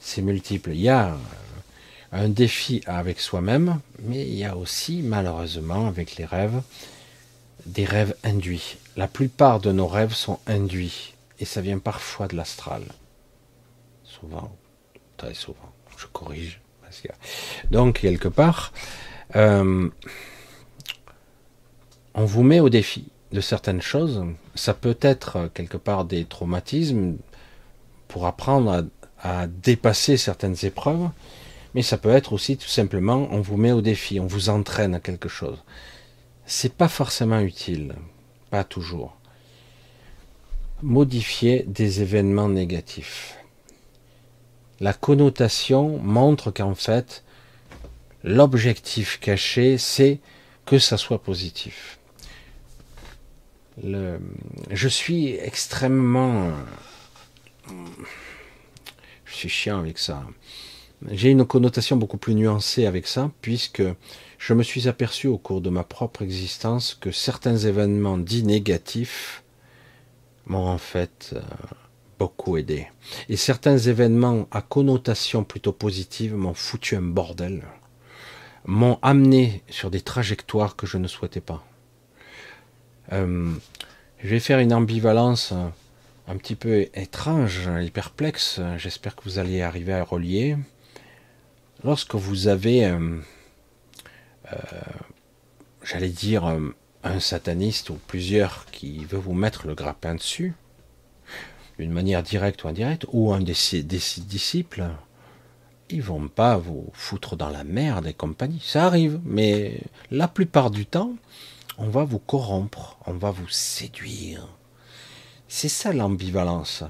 c'est 0.00 0.22
multiple. 0.22 0.70
Il 0.72 0.80
y 0.80 0.88
a 0.88 1.16
un 2.12 2.28
défi 2.28 2.82
avec 2.86 3.20
soi-même, 3.20 3.80
mais 4.02 4.22
il 4.26 4.34
y 4.34 4.44
a 4.44 4.56
aussi, 4.56 5.02
malheureusement, 5.02 5.86
avec 5.86 6.16
les 6.16 6.24
rêves, 6.24 6.62
des 7.66 7.84
rêves 7.84 8.14
induits. 8.24 8.76
La 8.96 9.08
plupart 9.08 9.60
de 9.60 9.72
nos 9.72 9.86
rêves 9.86 10.14
sont 10.14 10.38
induits 10.46 11.14
et 11.38 11.44
ça 11.44 11.60
vient 11.60 11.78
parfois 11.78 12.28
de 12.28 12.36
l'astral. 12.36 12.82
Souvent, 14.04 14.54
très 15.16 15.34
souvent, 15.34 15.72
je 15.96 16.06
corrige. 16.06 16.60
Donc, 17.70 18.00
quelque 18.00 18.28
part, 18.28 18.72
euh, 19.36 19.88
on 22.14 22.24
vous 22.24 22.42
met 22.42 22.60
au 22.60 22.68
défi 22.68 23.08
de 23.32 23.40
certaines 23.40 23.82
choses. 23.82 24.24
Ça 24.54 24.74
peut 24.74 24.98
être 25.00 25.50
quelque 25.54 25.76
part 25.76 26.04
des 26.04 26.24
traumatismes 26.24 27.16
pour 28.08 28.26
apprendre 28.26 28.84
à, 29.22 29.42
à 29.42 29.46
dépasser 29.46 30.16
certaines 30.16 30.56
épreuves, 30.64 31.08
mais 31.74 31.82
ça 31.82 31.96
peut 31.96 32.10
être 32.10 32.32
aussi 32.32 32.56
tout 32.56 32.68
simplement 32.68 33.28
on 33.30 33.40
vous 33.40 33.56
met 33.56 33.72
au 33.72 33.80
défi, 33.80 34.18
on 34.18 34.26
vous 34.26 34.48
entraîne 34.48 34.94
à 34.96 35.00
quelque 35.00 35.28
chose 35.28 35.58
c'est 36.50 36.74
pas 36.74 36.88
forcément 36.88 37.38
utile, 37.38 37.94
pas 38.50 38.64
toujours. 38.64 39.16
Modifier 40.82 41.62
des 41.68 42.02
événements 42.02 42.48
négatifs. 42.48 43.36
La 44.80 44.92
connotation 44.92 45.98
montre 45.98 46.50
qu'en 46.50 46.74
fait, 46.74 47.22
l'objectif 48.24 49.20
caché, 49.20 49.78
c'est 49.78 50.18
que 50.66 50.80
ça 50.80 50.96
soit 50.96 51.22
positif. 51.22 52.00
je 53.84 54.88
suis 54.88 55.34
extrêmement... 55.34 56.50
Je 59.24 59.34
suis 59.34 59.48
chiant 59.48 59.78
avec 59.78 59.98
ça. 59.98 60.26
J'ai 61.12 61.30
une 61.30 61.44
connotation 61.44 61.96
beaucoup 61.96 62.18
plus 62.18 62.34
nuancée 62.34 62.86
avec 62.86 63.06
ça, 63.06 63.30
puisque 63.40 63.84
je 64.40 64.54
me 64.54 64.62
suis 64.62 64.88
aperçu 64.88 65.26
au 65.26 65.36
cours 65.36 65.60
de 65.60 65.68
ma 65.68 65.84
propre 65.84 66.22
existence 66.22 66.94
que 66.98 67.12
certains 67.12 67.58
événements 67.58 68.16
dits 68.16 68.42
négatifs 68.42 69.44
m'ont 70.46 70.66
en 70.66 70.78
fait 70.78 71.34
euh, 71.34 71.40
beaucoup 72.18 72.56
aidé. 72.56 72.88
Et 73.28 73.36
certains 73.36 73.76
événements 73.76 74.48
à 74.50 74.62
connotation 74.62 75.44
plutôt 75.44 75.72
positive 75.72 76.34
m'ont 76.34 76.54
foutu 76.54 76.96
un 76.96 77.02
bordel, 77.02 77.64
m'ont 78.64 78.98
amené 79.02 79.62
sur 79.68 79.90
des 79.90 80.00
trajectoires 80.00 80.74
que 80.74 80.86
je 80.86 80.96
ne 80.96 81.06
souhaitais 81.06 81.42
pas. 81.42 81.62
Euh, 83.12 83.52
je 84.24 84.28
vais 84.28 84.40
faire 84.40 84.58
une 84.58 84.72
ambivalence 84.72 85.52
un 85.52 86.36
petit 86.38 86.54
peu 86.54 86.88
étrange 86.94 87.68
et 87.68 87.90
perplexe. 87.90 88.58
J'espère 88.78 89.16
que 89.16 89.24
vous 89.24 89.38
allez 89.38 89.60
arriver 89.60 89.92
à 89.92 90.02
relier. 90.02 90.56
Lorsque 91.84 92.14
vous 92.14 92.48
avez 92.48 92.86
euh, 92.86 92.98
euh, 92.98 93.20
j'allais 95.82 96.08
dire, 96.08 96.46
euh, 96.46 96.74
un 97.02 97.20
sataniste 97.20 97.90
ou 97.90 97.98
plusieurs 98.06 98.66
qui 98.66 99.04
veut 99.04 99.18
vous 99.18 99.32
mettre 99.32 99.66
le 99.66 99.74
grappin 99.74 100.14
dessus, 100.14 100.54
d'une 101.78 101.92
manière 101.92 102.22
directe 102.22 102.64
ou 102.64 102.68
indirecte, 102.68 103.06
ou 103.12 103.32
un 103.32 103.40
des, 103.40 103.54
disciples, 103.82 104.88
ils 105.88 106.02
vont 106.02 106.28
pas 106.28 106.56
vous 106.56 106.88
foutre 106.92 107.36
dans 107.36 107.48
la 107.48 107.64
merde 107.64 108.06
et 108.06 108.12
compagnie. 108.12 108.62
Ça 108.62 108.84
arrive, 108.84 109.18
mais 109.24 109.80
la 110.10 110.28
plupart 110.28 110.70
du 110.70 110.86
temps, 110.86 111.14
on 111.78 111.88
va 111.88 112.04
vous 112.04 112.18
corrompre, 112.18 112.98
on 113.06 113.14
va 113.14 113.30
vous 113.30 113.48
séduire. 113.48 114.46
C'est 115.48 115.70
ça 115.70 115.92
l'ambivalence. 115.92 116.84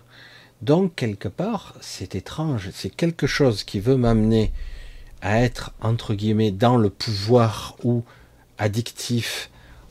Donc, 0.60 0.96
quelque 0.96 1.28
part, 1.28 1.74
c'est 1.80 2.14
étrange, 2.14 2.70
c'est 2.74 2.94
quelque 2.94 3.26
chose 3.26 3.64
qui 3.64 3.80
veut 3.80 3.96
m'amener 3.96 4.52
à 5.22 5.42
être, 5.42 5.72
entre 5.80 6.14
guillemets, 6.14 6.50
dans 6.50 6.76
le 6.76 6.90
pouvoir 6.90 7.76
ou 7.84 8.04
addictif 8.58 9.50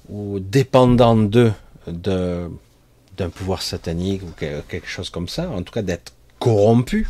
ou 0.10 0.39
dépendant 0.39 1.15
de, 1.15 1.51
d'un 1.88 3.30
pouvoir 3.30 3.61
satanique 3.61 4.23
ou 4.23 4.31
quelque 4.38 4.88
chose 4.88 5.10
comme 5.10 5.27
ça, 5.27 5.49
en 5.49 5.61
tout 5.61 5.73
cas 5.73 5.81
d'être 5.81 6.14
corrompu, 6.39 7.07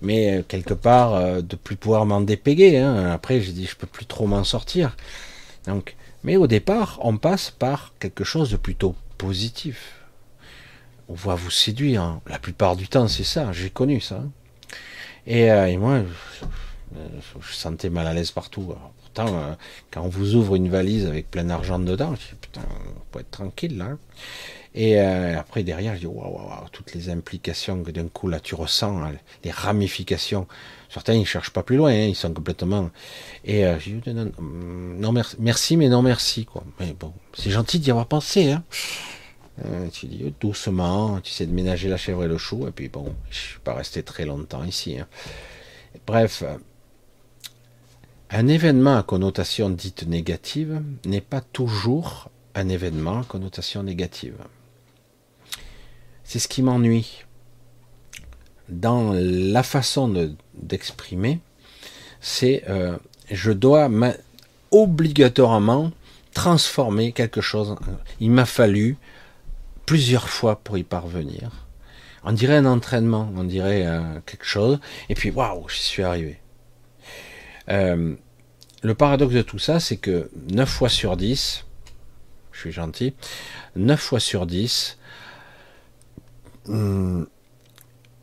mais 0.00 0.38
euh, 0.38 0.42
quelque 0.46 0.74
part 0.74 1.14
euh, 1.14 1.40
de 1.42 1.56
plus 1.56 1.76
pouvoir 1.76 2.06
m'en 2.06 2.20
dépéguer. 2.20 2.78
Hein. 2.78 3.10
Après, 3.10 3.40
j'ai 3.40 3.52
dit, 3.52 3.66
je 3.66 3.76
peux 3.76 3.86
plus 3.86 4.06
trop 4.06 4.26
m'en 4.26 4.44
sortir. 4.44 4.96
Donc, 5.66 5.96
mais 6.22 6.36
au 6.36 6.46
départ, 6.46 6.98
on 7.02 7.16
passe 7.16 7.50
par 7.50 7.92
quelque 7.98 8.24
chose 8.24 8.50
de 8.50 8.56
plutôt 8.56 8.94
positif. 9.18 9.96
On 11.08 11.14
va 11.14 11.34
vous 11.34 11.50
séduire. 11.50 12.20
La 12.26 12.38
plupart 12.38 12.76
du 12.76 12.88
temps, 12.88 13.08
c'est 13.08 13.24
ça. 13.24 13.52
J'ai 13.52 13.70
connu 13.70 14.00
ça. 14.00 14.22
Et, 15.26 15.50
euh, 15.50 15.66
et 15.66 15.76
moi, 15.76 16.02
je 17.40 17.54
sentais 17.54 17.90
mal 17.90 18.06
à 18.06 18.14
l'aise 18.14 18.30
partout. 18.30 18.74
pourtant, 19.02 19.34
euh, 19.34 19.54
quand 19.90 20.02
on 20.02 20.08
vous 20.08 20.34
ouvre 20.34 20.54
une 20.54 20.68
valise 20.68 21.06
avec 21.06 21.30
plein 21.30 21.44
d'argent 21.44 21.78
dedans, 21.78 22.14
je 22.14 22.20
dis 22.20 22.40
putain, 22.40 22.62
on 22.96 23.00
peut 23.10 23.20
être 23.20 23.30
tranquille 23.30 23.76
là. 23.76 23.96
Et 24.74 25.00
euh, 25.00 25.38
après 25.38 25.62
derrière, 25.62 25.94
je 25.94 26.00
dis 26.00 26.06
waouh, 26.06 26.36
waouh, 26.36 26.68
toutes 26.72 26.94
les 26.94 27.10
implications 27.10 27.82
que 27.82 27.90
d'un 27.90 28.08
coup 28.08 28.28
là 28.28 28.40
tu 28.40 28.54
ressens, 28.54 29.02
hein, 29.02 29.12
les 29.44 29.50
ramifications. 29.50 30.46
Certains 30.88 31.14
ils 31.14 31.26
cherchent 31.26 31.50
pas 31.50 31.62
plus 31.62 31.76
loin, 31.76 31.90
hein, 31.90 32.06
ils 32.06 32.16
sont 32.16 32.32
complètement. 32.32 32.90
Et 33.44 33.62
je 33.78 33.90
dis 33.90 34.14
non, 34.14 34.30
non, 34.38 35.22
merci, 35.38 35.76
mais 35.76 35.88
non 35.88 36.02
merci 36.02 36.44
quoi. 36.44 36.64
Mais 36.80 36.94
bon, 36.98 37.12
c'est 37.34 37.50
gentil 37.50 37.78
d'y 37.78 37.90
avoir 37.90 38.06
pensé. 38.06 38.52
Hein. 38.52 38.62
tu 39.92 40.06
dis 40.06 40.32
doucement, 40.40 41.20
tu 41.20 41.32
sais 41.32 41.46
de 41.46 41.52
ménager 41.52 41.88
la 41.88 41.96
chèvre 41.96 42.24
et 42.24 42.28
le 42.28 42.38
chou, 42.38 42.66
et 42.68 42.70
puis 42.70 42.88
bon, 42.88 43.14
je 43.30 43.36
suis 43.36 43.58
pas 43.60 43.74
resté 43.74 44.02
très 44.02 44.24
longtemps 44.24 44.64
ici. 44.64 44.98
Hein. 44.98 45.06
Bref, 46.06 46.42
un 48.30 48.46
événement 48.48 48.96
à 48.96 49.02
connotation 49.02 49.70
dite 49.70 50.06
négative 50.06 50.82
n'est 51.04 51.20
pas 51.20 51.40
toujours 51.40 52.28
un 52.54 52.68
événement 52.68 53.20
à 53.20 53.24
connotation 53.24 53.82
négative. 53.82 54.36
C'est 56.24 56.38
ce 56.38 56.48
qui 56.48 56.62
m'ennuie. 56.62 57.24
Dans 58.68 59.12
la 59.14 59.62
façon 59.62 60.36
d'exprimer, 60.54 61.40
c'est 62.20 62.64
euh, 62.68 62.98
je 63.30 63.50
dois 63.50 63.88
obligatoirement 64.70 65.92
transformer 66.34 67.12
quelque 67.12 67.40
chose. 67.40 67.76
Il 68.20 68.30
m'a 68.30 68.44
fallu 68.44 68.98
plusieurs 69.86 70.28
fois 70.28 70.56
pour 70.56 70.76
y 70.76 70.82
parvenir. 70.82 71.66
On 72.24 72.32
dirait 72.32 72.56
un 72.56 72.66
entraînement, 72.66 73.32
on 73.36 73.44
dirait 73.44 73.86
euh, 73.86 74.20
quelque 74.26 74.44
chose, 74.44 74.80
et 75.08 75.14
puis 75.14 75.30
waouh, 75.30 75.66
j'y 75.70 75.80
suis 75.80 76.02
arrivé. 76.02 76.38
Euh, 77.70 78.14
le 78.82 78.94
paradoxe 78.94 79.34
de 79.34 79.42
tout 79.42 79.58
ça, 79.58 79.80
c'est 79.80 79.96
que 79.96 80.30
9 80.50 80.68
fois 80.68 80.88
sur 80.88 81.16
10, 81.16 81.64
je 82.52 82.60
suis 82.60 82.72
gentil, 82.72 83.14
9 83.76 84.00
fois 84.00 84.20
sur 84.20 84.46
10, 84.46 84.98
hmm, 86.66 87.24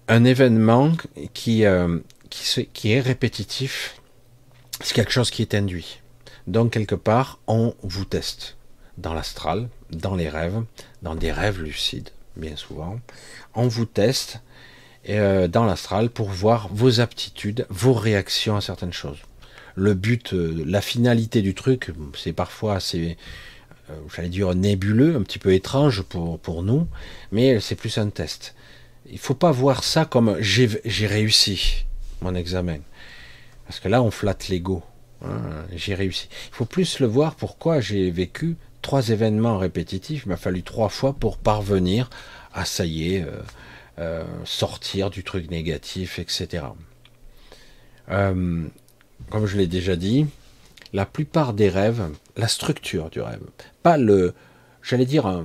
un 0.07 0.23
événement 0.23 0.93
qui, 1.33 1.65
euh, 1.65 1.99
qui 2.29 2.91
est 2.91 2.99
répétitif, 2.99 3.99
c'est 4.81 4.93
quelque 4.93 5.11
chose 5.11 5.31
qui 5.31 5.41
est 5.41 5.55
induit. 5.55 6.01
Donc 6.47 6.73
quelque 6.73 6.95
part, 6.95 7.39
on 7.47 7.73
vous 7.81 8.05
teste 8.05 8.57
dans 8.97 9.13
l'astral, 9.13 9.69
dans 9.89 10.15
les 10.15 10.29
rêves, 10.29 10.63
dans 11.01 11.15
des 11.15 11.31
rêves 11.31 11.61
lucides. 11.61 12.09
bien 12.35 12.55
souvent. 12.55 12.99
On 13.53 13.67
vous 13.67 13.85
teste 13.85 14.41
euh, 15.09 15.47
dans 15.47 15.65
l'astral 15.65 16.09
pour 16.09 16.29
voir 16.29 16.67
vos 16.71 16.99
aptitudes, 16.99 17.65
vos 17.69 17.93
réactions 17.93 18.55
à 18.57 18.61
certaines 18.61 18.93
choses. 18.93 19.19
Le 19.75 19.93
but, 19.93 20.33
euh, 20.33 20.63
la 20.65 20.81
finalité 20.81 21.41
du 21.41 21.53
truc, 21.53 21.91
c'est 22.15 22.33
parfois 22.33 22.75
assez, 22.75 23.17
euh, 23.89 23.93
j'allais 24.15 24.29
dire 24.29 24.53
nébuleux, 24.55 25.15
un 25.15 25.21
petit 25.21 25.39
peu 25.39 25.53
étrange 25.53 26.01
pour, 26.01 26.39
pour 26.39 26.63
nous, 26.63 26.87
mais 27.31 27.59
c'est 27.59 27.75
plus 27.75 27.97
un 27.97 28.09
test. 28.09 28.55
Il 29.09 29.19
faut 29.19 29.35
pas 29.35 29.51
voir 29.51 29.83
ça 29.83 30.05
comme 30.05 30.37
j'ai 30.39 31.07
réussi 31.07 31.85
mon 32.21 32.33
examen. 32.33 32.79
Parce 33.67 33.79
que 33.79 33.87
là, 33.87 34.01
on 34.01 34.11
flatte 34.11 34.47
l'ego. 34.47 34.83
Hein, 35.23 35.65
j'ai 35.75 35.93
réussi. 35.93 36.27
Il 36.51 36.55
faut 36.55 36.65
plus 36.65 36.99
le 36.99 37.07
voir 37.07 37.35
pourquoi 37.35 37.81
j'ai 37.81 38.09
vécu 38.11 38.55
trois 38.81 39.09
événements 39.09 39.57
répétitifs. 39.57 40.23
Il 40.25 40.29
m'a 40.29 40.37
fallu 40.37 40.63
trois 40.63 40.89
fois 40.89 41.13
pour 41.13 41.37
parvenir 41.37 42.09
à, 42.53 42.65
ça 42.65 42.85
y 42.85 43.15
est, 43.15 43.25
euh, 43.97 44.25
sortir 44.43 45.09
du 45.09 45.23
truc 45.23 45.49
négatif, 45.49 46.19
etc. 46.19 46.65
Euh, 48.09 48.67
comme 49.29 49.45
je 49.45 49.57
l'ai 49.57 49.67
déjà 49.67 49.95
dit, 49.95 50.25
la 50.93 51.05
plupart 51.05 51.53
des 51.53 51.69
rêves, 51.69 52.09
la 52.37 52.47
structure 52.47 53.09
du 53.09 53.21
rêve, 53.21 53.43
pas 53.83 53.97
le, 53.97 54.33
j'allais 54.81 55.05
dire, 55.05 55.43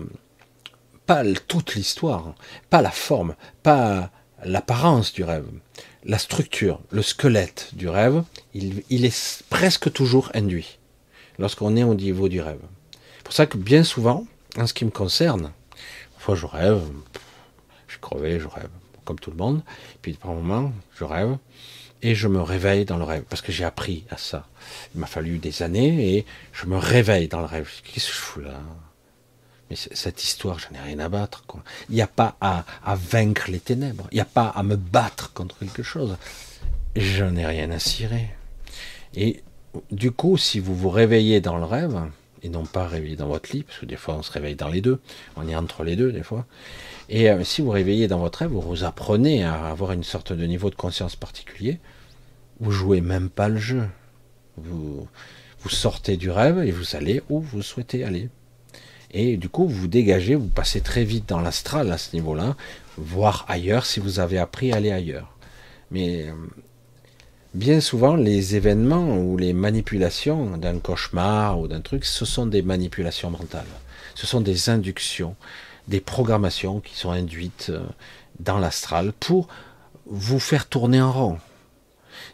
pas 1.06 1.24
toute 1.48 1.74
l'histoire, 1.74 2.34
pas 2.68 2.82
la 2.82 2.90
forme, 2.90 3.34
pas 3.62 4.10
l'apparence 4.44 5.12
du 5.12 5.24
rêve, 5.24 5.46
la 6.04 6.18
structure, 6.18 6.80
le 6.90 7.02
squelette 7.02 7.70
du 7.74 7.88
rêve, 7.88 8.22
il, 8.54 9.04
est 9.04 9.42
presque 9.50 9.92
toujours 9.92 10.30
induit 10.34 10.78
lorsqu'on 11.38 11.76
est 11.76 11.82
au 11.82 11.94
niveau 11.94 12.28
du 12.28 12.40
rêve. 12.40 12.60
C'est 13.18 13.24
pour 13.24 13.34
ça 13.34 13.46
que 13.46 13.58
bien 13.58 13.84
souvent, 13.84 14.26
en 14.56 14.66
ce 14.66 14.74
qui 14.74 14.84
me 14.84 14.90
concerne, 14.90 15.52
fois 16.18 16.34
je 16.34 16.46
rêve, 16.46 16.82
je 17.86 17.92
suis 17.92 18.00
crevé, 18.00 18.38
je 18.38 18.48
rêve, 18.48 18.70
comme 19.04 19.18
tout 19.18 19.30
le 19.30 19.36
monde. 19.36 19.62
Puis 20.02 20.12
par 20.14 20.32
moment, 20.32 20.72
je 20.96 21.04
rêve 21.04 21.36
et 22.02 22.14
je 22.14 22.28
me 22.28 22.40
réveille 22.40 22.84
dans 22.84 22.96
le 22.96 23.04
rêve 23.04 23.24
parce 23.28 23.42
que 23.42 23.52
j'ai 23.52 23.64
appris 23.64 24.04
à 24.10 24.16
ça. 24.16 24.46
Il 24.94 25.00
m'a 25.00 25.06
fallu 25.06 25.38
des 25.38 25.62
années 25.62 26.16
et 26.16 26.26
je 26.52 26.66
me 26.66 26.76
réveille 26.76 27.28
dans 27.28 27.40
le 27.40 27.46
rêve. 27.46 27.68
Qu'est-ce 27.84 28.08
que 28.08 28.12
je 28.12 28.18
fous 28.18 28.40
là? 28.40 28.60
Mais 29.68 29.76
cette 29.76 30.24
histoire, 30.24 30.58
j'en 30.58 30.76
ai 30.76 30.82
rien 30.82 30.98
à 30.98 31.08
battre. 31.08 31.44
Il 31.88 31.94
n'y 31.94 32.02
a 32.02 32.08
pas 32.08 32.36
à, 32.40 32.64
à, 32.84 32.96
vaincre 32.96 33.50
les 33.50 33.60
ténèbres. 33.60 34.08
Il 34.10 34.16
n'y 34.16 34.20
a 34.20 34.24
pas 34.24 34.48
à 34.48 34.64
me 34.64 34.76
battre 34.76 35.32
contre 35.32 35.58
quelque 35.60 35.84
chose. 35.84 36.16
J'en 36.96 37.36
ai 37.36 37.46
rien 37.46 37.70
à 37.70 37.78
cirer. 37.78 38.30
Et 39.14 39.42
du 39.92 40.10
coup, 40.10 40.36
si 40.36 40.58
vous 40.58 40.74
vous 40.74 40.90
réveillez 40.90 41.40
dans 41.40 41.56
le 41.56 41.64
rêve, 41.64 42.00
et 42.42 42.48
non 42.48 42.64
pas 42.64 42.86
réveillé 42.86 43.16
dans 43.16 43.28
votre 43.28 43.52
lit, 43.52 43.62
parce 43.62 43.78
que 43.78 43.86
des 43.86 43.96
fois 43.96 44.16
on 44.16 44.22
se 44.22 44.32
réveille 44.32 44.56
dans 44.56 44.68
les 44.68 44.80
deux, 44.80 45.00
on 45.36 45.46
est 45.48 45.54
entre 45.54 45.84
les 45.84 45.96
deux 45.96 46.12
des 46.12 46.22
fois, 46.22 46.46
et 47.10 47.28
euh, 47.28 47.42
si 47.42 47.60
vous 47.60 47.70
réveillez 47.70 48.06
dans 48.06 48.20
votre 48.20 48.38
rêve, 48.38 48.50
vous 48.50 48.60
vous 48.60 48.84
apprenez 48.84 49.42
à 49.42 49.66
avoir 49.66 49.90
une 49.90 50.04
sorte 50.04 50.32
de 50.32 50.46
niveau 50.46 50.70
de 50.70 50.76
conscience 50.76 51.16
particulier. 51.16 51.80
Vous 52.60 52.70
jouez 52.70 53.00
même 53.00 53.28
pas 53.28 53.48
le 53.48 53.58
jeu. 53.58 53.88
Vous, 54.56 55.08
vous 55.60 55.68
sortez 55.68 56.16
du 56.16 56.30
rêve 56.30 56.62
et 56.62 56.70
vous 56.70 56.94
allez 56.94 57.20
où 57.28 57.40
vous 57.40 57.62
souhaitez 57.62 58.04
aller. 58.04 58.28
Et 59.10 59.36
du 59.36 59.48
coup, 59.48 59.66
vous 59.66 59.88
dégagez, 59.88 60.36
vous 60.36 60.46
passez 60.46 60.82
très 60.82 61.02
vite 61.02 61.28
dans 61.28 61.40
l'astral 61.40 61.90
à 61.90 61.98
ce 61.98 62.14
niveau-là, 62.14 62.54
voir 62.96 63.44
ailleurs 63.48 63.86
si 63.86 63.98
vous 63.98 64.20
avez 64.20 64.38
appris 64.38 64.72
à 64.72 64.76
aller 64.76 64.92
ailleurs. 64.92 65.36
Mais 65.90 66.28
euh, 66.28 66.34
bien 67.54 67.80
souvent, 67.80 68.14
les 68.14 68.54
événements 68.54 69.16
ou 69.18 69.36
les 69.36 69.52
manipulations 69.52 70.56
d'un 70.56 70.78
cauchemar 70.78 71.58
ou 71.58 71.66
d'un 71.66 71.80
truc, 71.80 72.04
ce 72.04 72.24
sont 72.24 72.46
des 72.46 72.62
manipulations 72.62 73.30
mentales. 73.30 73.66
Ce 74.14 74.28
sont 74.28 74.40
des 74.40 74.70
inductions 74.70 75.34
des 75.90 76.00
programmations 76.00 76.80
qui 76.80 76.94
sont 76.94 77.10
induites 77.10 77.66
euh, 77.70 77.84
dans 78.38 78.58
l'astral 78.58 79.12
pour 79.12 79.48
vous 80.06 80.38
faire 80.38 80.66
tourner 80.66 81.02
en 81.02 81.12
rond. 81.12 81.38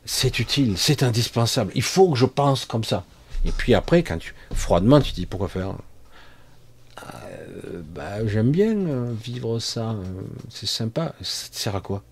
C'est 0.04 0.38
utile, 0.38 0.78
c'est 0.78 1.02
indispensable. 1.02 1.72
Il 1.74 1.82
faut 1.82 2.10
que 2.12 2.18
je 2.18 2.26
pense 2.26 2.66
comme 2.66 2.84
ça. 2.84 3.04
Et 3.44 3.50
puis 3.50 3.74
après, 3.74 4.02
quand 4.02 4.18
tu 4.18 4.34
froidement, 4.54 5.00
tu 5.00 5.12
dis 5.12 5.26
pourquoi 5.26 5.48
faire? 5.48 5.74
Euh, 7.02 7.82
bah, 7.82 8.26
J'aime 8.26 8.50
bien 8.50 8.76
euh, 8.76 9.12
vivre 9.12 9.58
ça. 9.58 9.96
c'est 10.50 10.66
sympa. 10.66 11.14
Ça 11.22 11.48
te 11.48 11.56
sert 11.56 11.76
à 11.76 11.80
quoi? 11.80 12.02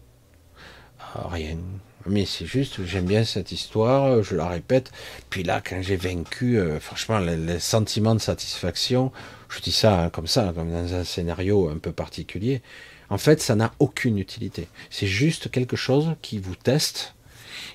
Rien. 1.15 1.59
Mais 2.07 2.27
c'est 2.27 2.47
juste, 2.47 2.85
j'aime 2.85 3.07
bien 3.07 3.25
cette 3.25 3.53
histoire, 3.53 4.23
je 4.23 4.35
la 4.35 4.49
répète. 4.49 4.91
Puis 5.31 5.43
là, 5.43 5.63
quand 5.67 5.81
j'ai 5.81 5.97
vaincu, 5.97 6.59
franchement, 6.81 7.19
le, 7.19 7.59
sentiment 7.59 8.15
de 8.15 8.21
satisfaction, 8.21 9.11
je 9.57 9.61
dis 9.61 9.73
ça 9.73 10.05
hein, 10.05 10.11
comme 10.11 10.27
ça, 10.27 10.53
comme 10.55 10.71
dans 10.71 10.95
un 10.95 11.05
scénario 11.05 11.69
un 11.69 11.79
peu 11.79 11.93
particulier. 11.93 12.63
En 13.11 13.19
fait, 13.19 13.41
ça 13.41 13.55
n'a 13.55 13.73
aucune 13.79 14.19
utilité. 14.19 14.69
C'est 14.91 15.07
juste 15.07 15.51
quelque 15.51 15.77
chose 15.77 16.15
qui 16.23 16.39
vous 16.39 16.57
teste 16.57 17.15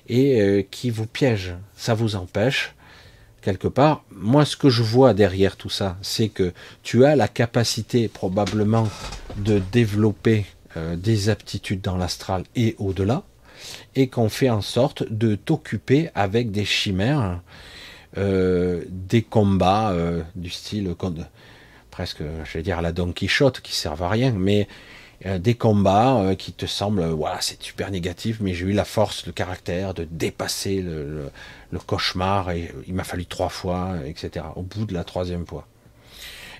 et 0.08 0.40
euh, 0.40 0.62
qui 0.68 0.90
vous 0.90 1.06
piège. 1.06 1.54
Ça 1.76 1.94
vous 1.94 2.16
empêche, 2.16 2.74
quelque 3.42 3.68
part. 3.68 4.04
Moi, 4.10 4.44
ce 4.44 4.56
que 4.56 4.68
je 4.68 4.82
vois 4.82 5.14
derrière 5.14 5.56
tout 5.56 5.70
ça, 5.70 5.96
c'est 6.02 6.28
que 6.28 6.52
tu 6.82 7.04
as 7.04 7.16
la 7.16 7.28
capacité 7.28 8.08
probablement 8.08 8.88
de 9.36 9.62
développer 9.72 10.46
euh, 10.76 10.96
des 10.96 11.28
aptitudes 11.28 11.80
dans 11.80 11.96
l'astral 11.96 12.44
et 12.56 12.74
au-delà, 12.78 13.22
et 13.94 14.08
qu'on 14.08 14.28
fait 14.28 14.50
en 14.50 14.62
sorte 14.62 15.10
de 15.10 15.36
t'occuper 15.36 16.10
avec 16.14 16.50
des 16.50 16.64
chimères, 16.64 17.40
euh, 18.18 18.82
des 18.88 19.22
combats 19.22 19.94
du 20.34 20.50
style 20.50 20.94
presque, 21.90 22.22
je 22.44 22.52
vais 22.52 22.62
dire, 22.62 22.78
à 22.78 22.82
la 22.82 22.92
Don 22.92 23.12
Quichotte, 23.12 23.60
qui 23.60 23.74
servent 23.74 24.02
à 24.02 24.08
rien, 24.08 24.32
mais 24.32 24.68
euh, 25.26 25.38
des 25.38 25.54
combats 25.54 26.18
euh, 26.20 26.34
qui 26.34 26.52
te 26.52 26.64
semblent, 26.64 27.04
voilà, 27.04 27.40
c'est 27.40 27.62
super 27.62 27.90
négatif, 27.90 28.38
mais 28.40 28.54
j'ai 28.54 28.66
eu 28.66 28.72
la 28.72 28.86
force, 28.86 29.26
le 29.26 29.32
caractère 29.32 29.92
de 29.92 30.04
dépasser 30.04 30.80
le, 30.80 31.30
cauchemar, 31.86 32.50
et 32.50 32.72
il 32.86 32.94
m'a 32.94 33.04
fallu 33.04 33.26
trois 33.26 33.50
fois, 33.50 33.96
etc., 34.06 34.46
au 34.56 34.62
bout 34.62 34.86
de 34.86 34.94
la 34.94 35.04
troisième 35.04 35.46
fois. 35.46 35.66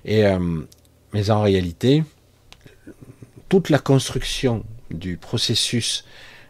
Et, 0.04 0.26
euh, 0.26 0.60
mais 1.12 1.30
en 1.30 1.42
réalité, 1.42 2.04
toute 3.48 3.70
la 3.70 3.78
construction 3.78 4.64
du 4.90 5.16
processus 5.16 6.04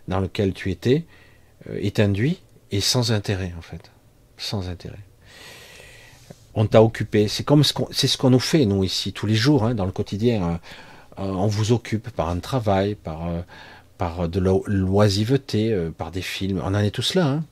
dans 0.08 0.20
lequel 0.20 0.52
tu 0.52 0.70
étais 0.70 1.04
est 1.72 2.00
induit 2.00 2.40
et 2.70 2.80
sans 2.80 3.12
intérêt, 3.12 3.52
en 3.56 3.62
fait. 3.62 3.90
Sans 4.36 4.68
intérêt 4.68 5.09
on 6.60 6.66
t'a 6.66 6.82
occupé. 6.82 7.26
C'est 7.26 7.42
comme 7.42 7.64
ce 7.64 7.72
qu'on, 7.72 7.88
c'est 7.90 8.06
ce 8.06 8.18
qu'on 8.18 8.30
nous 8.30 8.38
fait 8.38 8.66
nous 8.66 8.84
ici 8.84 9.14
tous 9.14 9.26
les 9.26 9.34
jours 9.34 9.64
hein, 9.64 9.74
dans 9.74 9.86
le 9.86 9.92
quotidien. 9.92 10.42
Hein. 10.42 10.60
Euh, 11.18 11.22
on 11.24 11.46
vous 11.46 11.72
occupe 11.72 12.10
par 12.10 12.28
un 12.28 12.38
travail, 12.38 12.94
par 12.94 13.28
euh, 13.28 13.40
par 13.96 14.28
de 14.28 14.40
l'oisiveté, 14.40 15.72
euh, 15.72 15.90
par 15.90 16.10
des 16.10 16.22
films. 16.22 16.60
On 16.62 16.74
en 16.74 16.78
est 16.78 16.90
tous 16.90 17.14
là. 17.14 17.26
Hein. 17.26 17.44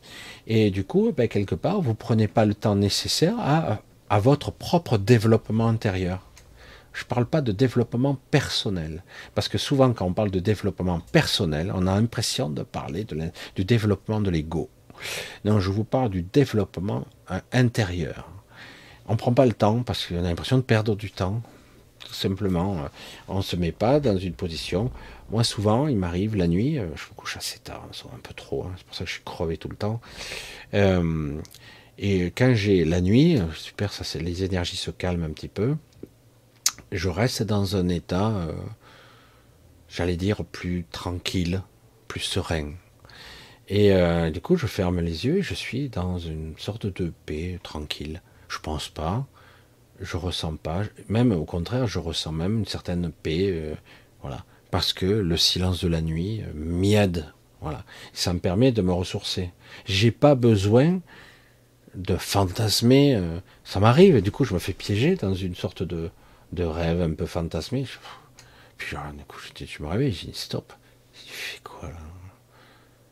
Et 0.46 0.70
du 0.70 0.84
coup, 0.84 1.12
ben, 1.16 1.26
quelque 1.26 1.54
part, 1.54 1.80
vous 1.80 1.94
prenez 1.94 2.28
pas 2.28 2.44
le 2.44 2.54
temps 2.54 2.76
nécessaire 2.76 3.34
à, 3.38 3.80
à 4.10 4.18
votre 4.18 4.50
propre 4.50 4.98
développement 4.98 5.68
intérieur. 5.68 6.20
Je 6.92 7.04
ne 7.04 7.08
parle 7.08 7.26
pas 7.26 7.40
de 7.40 7.52
développement 7.52 8.18
personnel, 8.30 9.04
parce 9.34 9.48
que 9.48 9.56
souvent 9.56 9.92
quand 9.92 10.06
on 10.06 10.14
parle 10.14 10.30
de 10.30 10.40
développement 10.40 11.00
personnel, 11.12 11.72
on 11.74 11.86
a 11.86 11.94
l'impression 11.94 12.50
de 12.50 12.62
parler 12.62 13.04
de 13.04 13.16
du 13.54 13.64
développement 13.64 14.20
de 14.20 14.30
l'ego. 14.30 14.68
Non, 15.44 15.60
je 15.60 15.70
vous 15.70 15.84
parle 15.84 16.10
du 16.10 16.22
développement 16.22 17.04
intérieur 17.52 18.37
on 19.08 19.16
prend 19.16 19.32
pas 19.32 19.46
le 19.46 19.52
temps 19.52 19.82
parce 19.82 20.06
qu'on 20.06 20.18
a 20.18 20.28
l'impression 20.28 20.58
de 20.58 20.62
perdre 20.62 20.94
du 20.94 21.10
temps. 21.10 21.42
Tout 21.98 22.14
simplement, 22.14 22.78
euh, 22.78 22.88
on 23.26 23.42
se 23.42 23.56
met 23.56 23.72
pas 23.72 24.00
dans 24.00 24.16
une 24.16 24.34
position. 24.34 24.90
Moi, 25.30 25.44
souvent, 25.44 25.88
il 25.88 25.96
m'arrive 25.96 26.36
la 26.36 26.46
nuit, 26.46 26.78
euh, 26.78 26.86
je 26.94 27.04
me 27.10 27.14
couche 27.16 27.36
assez 27.36 27.58
tard, 27.58 27.86
un 28.14 28.18
peu 28.18 28.32
trop, 28.34 28.64
hein, 28.64 28.72
c'est 28.76 28.86
pour 28.86 28.94
ça 28.94 29.04
que 29.04 29.10
je 29.10 29.14
suis 29.14 29.24
crevé 29.24 29.56
tout 29.56 29.68
le 29.68 29.76
temps. 29.76 30.00
Euh, 30.74 31.38
et 31.98 32.26
quand 32.26 32.54
j'ai 32.54 32.84
la 32.84 33.00
nuit, 33.00 33.40
super, 33.54 33.92
ça 33.92 34.18
les 34.20 34.44
énergies 34.44 34.76
se 34.76 34.90
calment 34.90 35.24
un 35.24 35.30
petit 35.30 35.48
peu. 35.48 35.76
Je 36.92 37.08
reste 37.08 37.42
dans 37.42 37.76
un 37.76 37.88
état, 37.88 38.46
j'allais 39.88 40.16
dire, 40.16 40.44
plus 40.44 40.86
tranquille, 40.92 41.60
plus 42.06 42.20
serein. 42.20 42.74
Et 43.68 43.90
du 44.30 44.40
coup, 44.40 44.56
je 44.56 44.68
ferme 44.68 45.00
les 45.00 45.26
yeux 45.26 45.38
et 45.38 45.42
je 45.42 45.54
suis 45.54 45.88
dans 45.88 46.18
une 46.18 46.54
sorte 46.56 46.86
de 46.86 47.12
paix 47.26 47.58
tranquille. 47.64 48.22
Je 48.48 48.58
pense 48.58 48.88
pas. 48.88 49.26
Je 50.00 50.16
ressens 50.16 50.56
pas. 50.56 50.82
Même 51.08 51.32
au 51.32 51.44
contraire, 51.44 51.86
je 51.86 51.98
ressens 51.98 52.32
même 52.32 52.58
une 52.58 52.66
certaine 52.66 53.10
paix. 53.10 53.50
Euh, 53.50 53.74
voilà. 54.22 54.44
Parce 54.70 54.92
que 54.92 55.06
le 55.06 55.36
silence 55.36 55.82
de 55.82 55.88
la 55.88 56.00
nuit 56.00 56.42
euh, 56.42 56.52
m'y 56.54 56.94
aide. 56.94 57.32
Voilà. 57.60 57.84
Ça 58.12 58.32
me 58.32 58.38
permet 58.38 58.72
de 58.72 58.82
me 58.82 58.92
ressourcer. 58.92 59.50
J'ai 59.86 60.10
pas 60.10 60.34
besoin 60.34 61.00
de 61.94 62.16
fantasmer. 62.16 63.16
Euh, 63.16 63.40
ça 63.64 63.80
m'arrive. 63.80 64.20
Du 64.22 64.30
coup, 64.30 64.44
je 64.44 64.54
me 64.54 64.58
fais 64.58 64.72
piéger 64.72 65.16
dans 65.16 65.34
une 65.34 65.54
sorte 65.54 65.82
de, 65.82 66.10
de 66.52 66.64
rêve 66.64 67.00
un 67.02 67.12
peu 67.12 67.26
fantasmé. 67.26 67.86
Puis, 68.76 68.96
du 69.16 69.24
coup, 69.24 69.38
je, 69.40 69.82
me 69.82 69.88
réveille. 69.88 70.12
Je 70.12 70.26
dis 70.26 70.34
stop. 70.34 70.72
Tu 71.12 71.32
fais 71.32 71.60
quoi 71.64 71.88
là? 71.88 71.96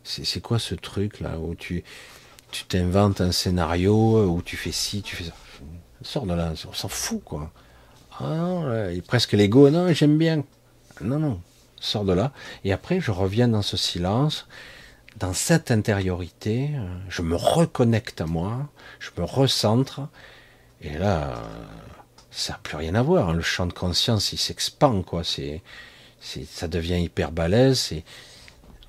C'est 0.04 0.40
quoi 0.40 0.60
ce 0.60 0.76
truc 0.76 1.18
là 1.18 1.40
où 1.40 1.56
tu 1.56 1.82
tu 2.50 2.64
t'inventes 2.64 3.20
un 3.20 3.32
scénario 3.32 4.24
où 4.26 4.42
tu 4.42 4.56
fais 4.56 4.72
ci, 4.72 5.02
tu 5.02 5.16
fais 5.16 5.24
ça. 5.24 5.32
Sors 6.02 6.26
de 6.26 6.34
là, 6.34 6.52
on 6.68 6.72
s'en 6.72 6.88
fout, 6.88 7.22
quoi. 7.24 7.50
Ah 8.20 8.34
non, 8.34 9.00
presque 9.06 9.32
l'ego, 9.32 9.70
non, 9.70 9.92
j'aime 9.92 10.18
bien. 10.18 10.44
Non, 11.00 11.18
non, 11.18 11.40
sors 11.80 12.04
de 12.04 12.12
là. 12.12 12.32
Et 12.64 12.72
après, 12.72 13.00
je 13.00 13.10
reviens 13.10 13.48
dans 13.48 13.62
ce 13.62 13.76
silence, 13.76 14.46
dans 15.18 15.32
cette 15.32 15.70
intériorité, 15.70 16.70
je 17.08 17.22
me 17.22 17.36
reconnecte 17.36 18.20
à 18.20 18.26
moi, 18.26 18.68
je 18.98 19.10
me 19.18 19.24
recentre, 19.24 20.00
et 20.82 20.96
là, 20.98 21.42
ça 22.30 22.52
n'a 22.52 22.58
plus 22.62 22.76
rien 22.76 22.94
à 22.94 23.02
voir. 23.02 23.30
Hein. 23.30 23.34
Le 23.34 23.42
champ 23.42 23.66
de 23.66 23.72
conscience, 23.72 24.32
il 24.32 24.38
s'expand, 24.38 25.04
quoi. 25.04 25.24
C'est, 25.24 25.62
ça 26.20 26.68
devient 26.68 27.02
hyper 27.02 27.32
balèze. 27.32 27.92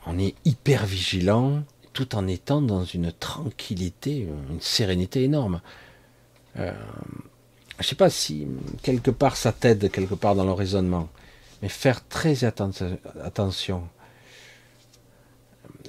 on 0.06 0.20
est 0.20 0.36
hyper 0.44 0.86
vigilant, 0.86 1.64
tout 1.98 2.16
en 2.16 2.28
étant 2.28 2.62
dans 2.62 2.86
une 2.86 3.12
tranquillité, 3.12 4.28
une 4.52 4.62
sérénité 4.62 5.24
énorme. 5.24 5.62
Euh, 6.60 6.72
je 7.80 7.88
sais 7.88 7.96
pas 7.96 8.12
si 8.12 8.46
quelque 8.84 9.10
part 9.10 9.36
ça 9.36 9.52
t'aide 9.52 9.90
quelque 9.90 10.14
part 10.14 10.36
dans 10.36 10.46
le 10.46 10.52
raisonnement, 10.52 11.10
mais 11.64 11.70
faire 11.70 12.08
très 12.08 12.44
attention. 12.44 13.82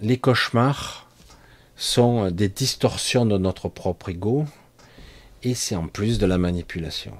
Les 0.00 0.16
cauchemars 0.16 1.06
sont 1.76 2.30
des 2.30 2.48
distorsions 2.48 3.26
de 3.26 3.36
notre 3.36 3.68
propre 3.68 4.08
ego 4.08 4.46
et 5.42 5.54
c'est 5.54 5.76
en 5.76 5.88
plus 5.88 6.18
de 6.18 6.24
la 6.24 6.38
manipulation. 6.38 7.12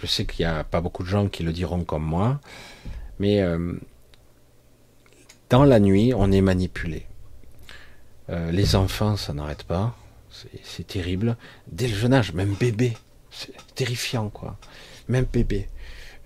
Je 0.00 0.06
sais 0.06 0.26
qu'il 0.26 0.46
n'y 0.46 0.52
a 0.52 0.62
pas 0.62 0.80
beaucoup 0.80 1.02
de 1.02 1.08
gens 1.08 1.26
qui 1.26 1.42
le 1.42 1.52
diront 1.52 1.82
comme 1.82 2.04
moi, 2.04 2.40
mais 3.18 3.40
euh, 3.40 3.72
dans 5.48 5.64
la 5.64 5.80
nuit, 5.80 6.14
on 6.14 6.30
est 6.30 6.40
manipulé. 6.40 7.08
Euh, 8.30 8.52
les 8.52 8.76
enfants, 8.76 9.16
ça 9.16 9.32
n'arrête 9.32 9.64
pas. 9.64 9.94
C'est 10.62 10.86
terrible. 10.86 11.36
Dès 11.70 11.88
le 11.88 11.94
jeune 11.94 12.14
âge, 12.14 12.32
même 12.32 12.54
bébé, 12.54 12.96
c'est 13.30 13.52
terrifiant, 13.74 14.30
quoi. 14.30 14.56
Même 15.08 15.26
bébé. 15.30 15.68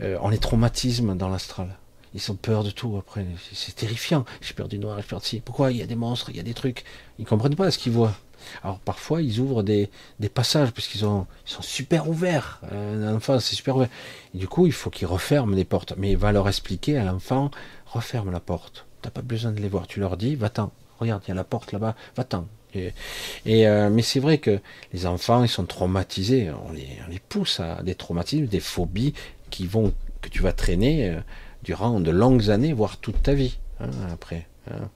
Euh, 0.00 0.18
on 0.20 0.28
les 0.28 0.38
traumatisme 0.38 1.16
dans 1.16 1.28
l'astral. 1.28 1.78
Ils 2.14 2.30
ont 2.30 2.36
peur 2.36 2.62
de 2.62 2.70
tout 2.70 2.96
après. 2.98 3.24
C'est 3.52 3.74
terrifiant. 3.74 4.24
J'ai 4.40 4.54
peur 4.54 4.68
du 4.68 4.78
noir, 4.78 4.98
j'ai 4.98 5.06
peur 5.06 5.20
de 5.20 5.24
ci. 5.24 5.40
Pourquoi? 5.40 5.72
Il 5.72 5.78
y 5.78 5.82
a 5.82 5.86
des 5.86 5.96
monstres, 5.96 6.30
il 6.30 6.36
y 6.36 6.40
a 6.40 6.44
des 6.44 6.54
trucs. 6.54 6.84
Ils 7.18 7.24
comprennent 7.24 7.56
pas 7.56 7.70
ce 7.70 7.78
qu'ils 7.78 7.92
voient. 7.92 8.14
Alors 8.62 8.78
parfois, 8.78 9.22
ils 9.22 9.40
ouvrent 9.40 9.62
des, 9.62 9.88
passages 10.32 10.70
parce 10.72 10.86
qu'ils 10.86 11.00
sont 11.00 11.26
super 11.60 12.08
ouverts. 12.08 12.60
Un 12.70 13.16
enfant, 13.16 13.40
c'est 13.40 13.56
super 13.56 13.76
ouvert. 13.76 13.88
Du 14.34 14.46
coup, 14.46 14.66
il 14.66 14.72
faut 14.72 14.90
qu'ils 14.90 15.06
referment 15.06 15.56
les 15.56 15.64
portes. 15.64 15.94
Mais 15.96 16.12
il 16.12 16.18
va 16.18 16.30
leur 16.30 16.46
expliquer 16.46 16.98
à 16.98 17.04
l'enfant, 17.04 17.50
referme 17.86 18.30
la 18.30 18.40
porte. 18.40 18.86
T'as 19.02 19.10
pas 19.10 19.22
besoin 19.22 19.52
de 19.52 19.60
les 19.60 19.68
voir. 19.68 19.86
Tu 19.86 19.98
leur 19.98 20.16
dis, 20.16 20.36
va-t'en. 20.36 20.70
Regarde, 21.04 21.22
il 21.26 21.28
y 21.28 21.32
a 21.32 21.34
la 21.34 21.44
porte 21.44 21.72
là-bas. 21.72 21.94
Va-t'en. 22.16 22.46
Et, 22.74 23.68
euh, 23.68 23.90
mais 23.90 24.02
c'est 24.02 24.20
vrai 24.20 24.38
que 24.38 24.58
les 24.92 25.06
enfants, 25.06 25.42
ils 25.44 25.48
sont 25.48 25.66
traumatisés. 25.66 26.50
On 26.66 26.72
les, 26.72 27.20
pousse 27.28 27.60
à 27.60 27.82
des 27.82 27.94
traumatismes, 27.94 28.46
des 28.46 28.60
phobies 28.60 29.14
qui 29.50 29.66
vont, 29.66 29.92
que 30.20 30.28
tu 30.28 30.42
vas 30.42 30.52
traîner 30.52 31.10
euh, 31.10 31.20
durant 31.62 32.00
de 32.00 32.10
longues 32.10 32.50
années, 32.50 32.72
voire 32.72 32.96
toute 32.96 33.22
ta 33.22 33.34
vie. 33.34 33.58
Hein, 33.80 33.90
après. 34.12 34.46
Hein 34.70 34.88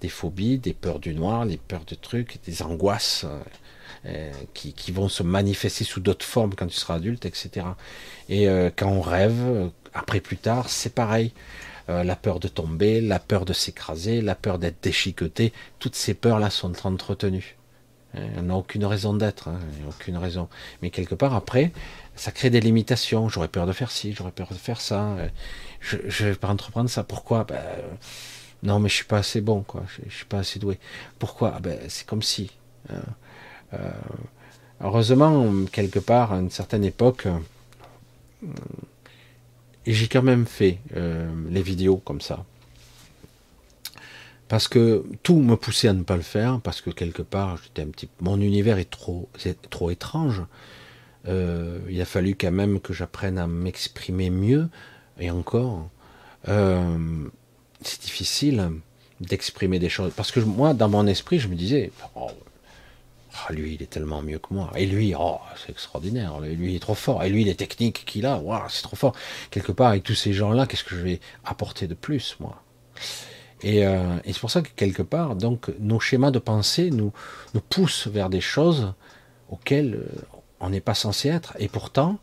des 0.00 0.08
phobies, 0.08 0.58
des 0.58 0.74
peurs 0.74 0.98
du 0.98 1.14
noir, 1.14 1.46
des 1.46 1.56
peurs 1.56 1.84
de 1.84 1.94
trucs, 1.94 2.40
des 2.44 2.62
angoisses 2.62 3.24
euh, 4.04 4.32
qui, 4.52 4.90
vont 4.90 5.08
se 5.08 5.22
manifester 5.22 5.84
sous 5.84 6.00
d'autres 6.00 6.26
formes 6.26 6.54
quand 6.56 6.66
tu 6.66 6.76
seras 6.76 6.96
adulte, 6.96 7.24
etc. 7.24 7.66
Et 8.28 8.48
quand 8.76 8.88
on 8.88 9.00
rêve, 9.00 9.70
après 9.94 10.20
plus 10.20 10.38
tard, 10.38 10.68
c'est 10.68 10.92
pareil. 10.92 11.32
La 11.88 12.16
peur 12.16 12.40
de 12.40 12.48
tomber, 12.48 13.00
la 13.00 13.18
peur 13.18 13.44
de 13.44 13.52
s'écraser, 13.52 14.20
la 14.20 14.34
peur 14.34 14.58
d'être 14.58 14.82
déchiqueté, 14.82 15.52
toutes 15.78 15.96
ces 15.96 16.14
peurs-là 16.14 16.50
sont 16.50 16.86
entretenues. 16.86 17.56
On 18.14 18.42
n'a 18.42 18.56
aucune 18.56 18.84
raison 18.84 19.14
d'être, 19.14 19.48
hein, 19.48 19.58
aucune 19.88 20.18
raison. 20.18 20.48
Mais 20.82 20.90
quelque 20.90 21.14
part, 21.14 21.34
après, 21.34 21.72
ça 22.14 22.30
crée 22.30 22.50
des 22.50 22.60
limitations. 22.60 23.28
J'aurais 23.28 23.48
peur 23.48 23.66
de 23.66 23.72
faire 23.72 23.90
ci, 23.90 24.12
j'aurais 24.12 24.32
peur 24.32 24.48
de 24.50 24.54
faire 24.54 24.80
ça. 24.80 25.16
Je 25.80 25.96
ne 25.96 26.30
vais 26.30 26.36
pas 26.36 26.48
entreprendre 26.48 26.90
ça. 26.90 27.04
Pourquoi? 27.04 27.44
Ben, 27.44 27.62
non, 28.62 28.78
mais 28.78 28.88
je 28.88 28.94
suis 28.94 29.04
pas 29.04 29.18
assez 29.18 29.40
bon, 29.40 29.62
quoi. 29.62 29.82
Je, 29.96 30.04
ne 30.04 30.10
suis 30.10 30.24
pas 30.24 30.38
assez 30.38 30.58
doué. 30.58 30.78
Pourquoi? 31.18 31.54
Ah 31.56 31.60
ben, 31.60 31.78
c'est 31.88 32.06
comme 32.06 32.22
si. 32.22 32.50
Hein. 32.90 33.02
Euh, 33.74 33.90
heureusement, 34.80 35.64
quelque 35.72 35.98
part, 35.98 36.32
à 36.32 36.36
une 36.36 36.50
certaine 36.50 36.84
époque, 36.84 37.26
euh, 37.26 38.48
j'ai 39.86 40.08
quand 40.08 40.22
même 40.22 40.46
fait 40.46 40.78
euh, 40.96 41.30
les 41.50 41.62
vidéos 41.62 41.96
comme 41.96 42.20
ça. 42.20 42.44
Parce 44.48 44.68
que 44.68 45.04
tout 45.22 45.38
me 45.38 45.56
poussait 45.56 45.88
à 45.88 45.94
ne 45.94 46.02
pas 46.02 46.16
le 46.16 46.22
faire, 46.22 46.60
parce 46.60 46.80
que 46.82 46.90
quelque 46.90 47.22
part, 47.22 47.58
j'étais 47.62 47.82
un 47.82 47.88
petit, 47.88 48.08
mon 48.20 48.38
univers 48.40 48.78
est 48.78 48.90
trop, 48.90 49.28
trop 49.70 49.90
étrange. 49.90 50.42
il 51.26 52.00
a 52.00 52.04
fallu 52.04 52.34
quand 52.34 52.50
même 52.52 52.78
que 52.78 52.92
j'apprenne 52.92 53.38
à 53.38 53.46
m'exprimer 53.46 54.28
mieux, 54.28 54.68
et 55.18 55.30
encore 55.30 55.88
c'est 57.84 58.02
difficile 58.02 58.70
d'exprimer 59.20 59.78
des 59.78 59.88
choses. 59.88 60.12
Parce 60.14 60.32
que 60.32 60.40
moi, 60.40 60.74
dans 60.74 60.88
mon 60.88 61.06
esprit, 61.06 61.38
je 61.38 61.48
me 61.48 61.54
disais, 61.54 61.92
oh, 62.16 62.30
oh, 63.34 63.52
lui, 63.52 63.74
il 63.74 63.82
est 63.82 63.90
tellement 63.90 64.22
mieux 64.22 64.38
que 64.38 64.52
moi. 64.52 64.70
Et 64.76 64.86
lui, 64.86 65.14
oh, 65.18 65.38
c'est 65.56 65.70
extraordinaire. 65.70 66.40
Lui, 66.40 66.70
il 66.70 66.76
est 66.76 66.80
trop 66.80 66.94
fort. 66.94 67.22
Et 67.22 67.28
lui, 67.28 67.44
les 67.44 67.54
techniques 67.54 68.04
qu'il 68.04 68.26
a, 68.26 68.40
c'est 68.68 68.82
trop 68.82 68.96
fort. 68.96 69.14
Quelque 69.50 69.72
part, 69.72 69.90
avec 69.90 70.02
tous 70.02 70.14
ces 70.14 70.32
gens-là, 70.32 70.66
qu'est-ce 70.66 70.84
que 70.84 70.94
je 70.96 71.02
vais 71.02 71.20
apporter 71.44 71.86
de 71.86 71.94
plus, 71.94 72.36
moi? 72.40 72.62
Et, 73.62 73.86
euh, 73.86 74.18
et 74.24 74.32
c'est 74.32 74.40
pour 74.40 74.50
ça 74.50 74.62
que 74.62 74.70
quelque 74.74 75.02
part, 75.02 75.36
donc, 75.36 75.70
nos 75.78 76.00
schémas 76.00 76.30
de 76.30 76.38
pensée 76.38 76.90
nous, 76.90 77.12
poussent 77.68 78.08
vers 78.08 78.28
des 78.28 78.40
choses 78.40 78.92
auxquelles 79.50 79.94
euh, 79.94 80.22
on 80.60 80.70
n'est 80.70 80.80
pas 80.80 80.94
censé 80.94 81.28
être. 81.28 81.54
Et 81.58 81.68
pourtant, 81.68 82.18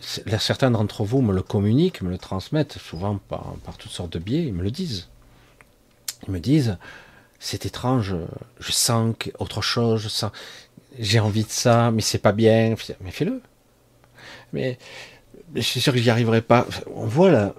certains 0.00 0.70
d'entre 0.70 1.04
vous 1.04 1.22
me 1.22 1.32
le 1.32 1.42
communiquent, 1.42 2.02
me 2.02 2.10
le 2.10 2.18
transmettent, 2.18 2.78
souvent 2.78 3.18
par, 3.28 3.54
toutes 3.78 3.90
sortes 3.90 4.12
de 4.12 4.18
biais, 4.18 4.44
ils 4.44 4.52
me 4.52 4.62
le 4.62 4.70
disent. 4.70 5.08
Ils 6.26 6.32
me 6.32 6.40
disent, 6.40 6.78
c'est 7.44 7.66
étrange, 7.66 8.14
je 8.60 8.70
sens 8.70 9.14
autre 9.40 9.62
chose, 9.62 10.08
j'ai 10.96 11.18
envie 11.18 11.42
de 11.42 11.50
ça, 11.50 11.90
mais 11.90 12.00
c'est 12.00 12.18
pas 12.18 12.30
bien. 12.30 12.76
Mais 13.00 13.10
fais-le. 13.10 13.42
Mais, 14.52 14.78
je 15.54 15.60
suis 15.60 15.80
sûr 15.80 15.92
que 15.92 15.98
j'y 15.98 16.10
arriverai 16.10 16.40
pas. 16.40 16.68
On 16.94 17.06
voit 17.06 17.32
la, 17.32 17.52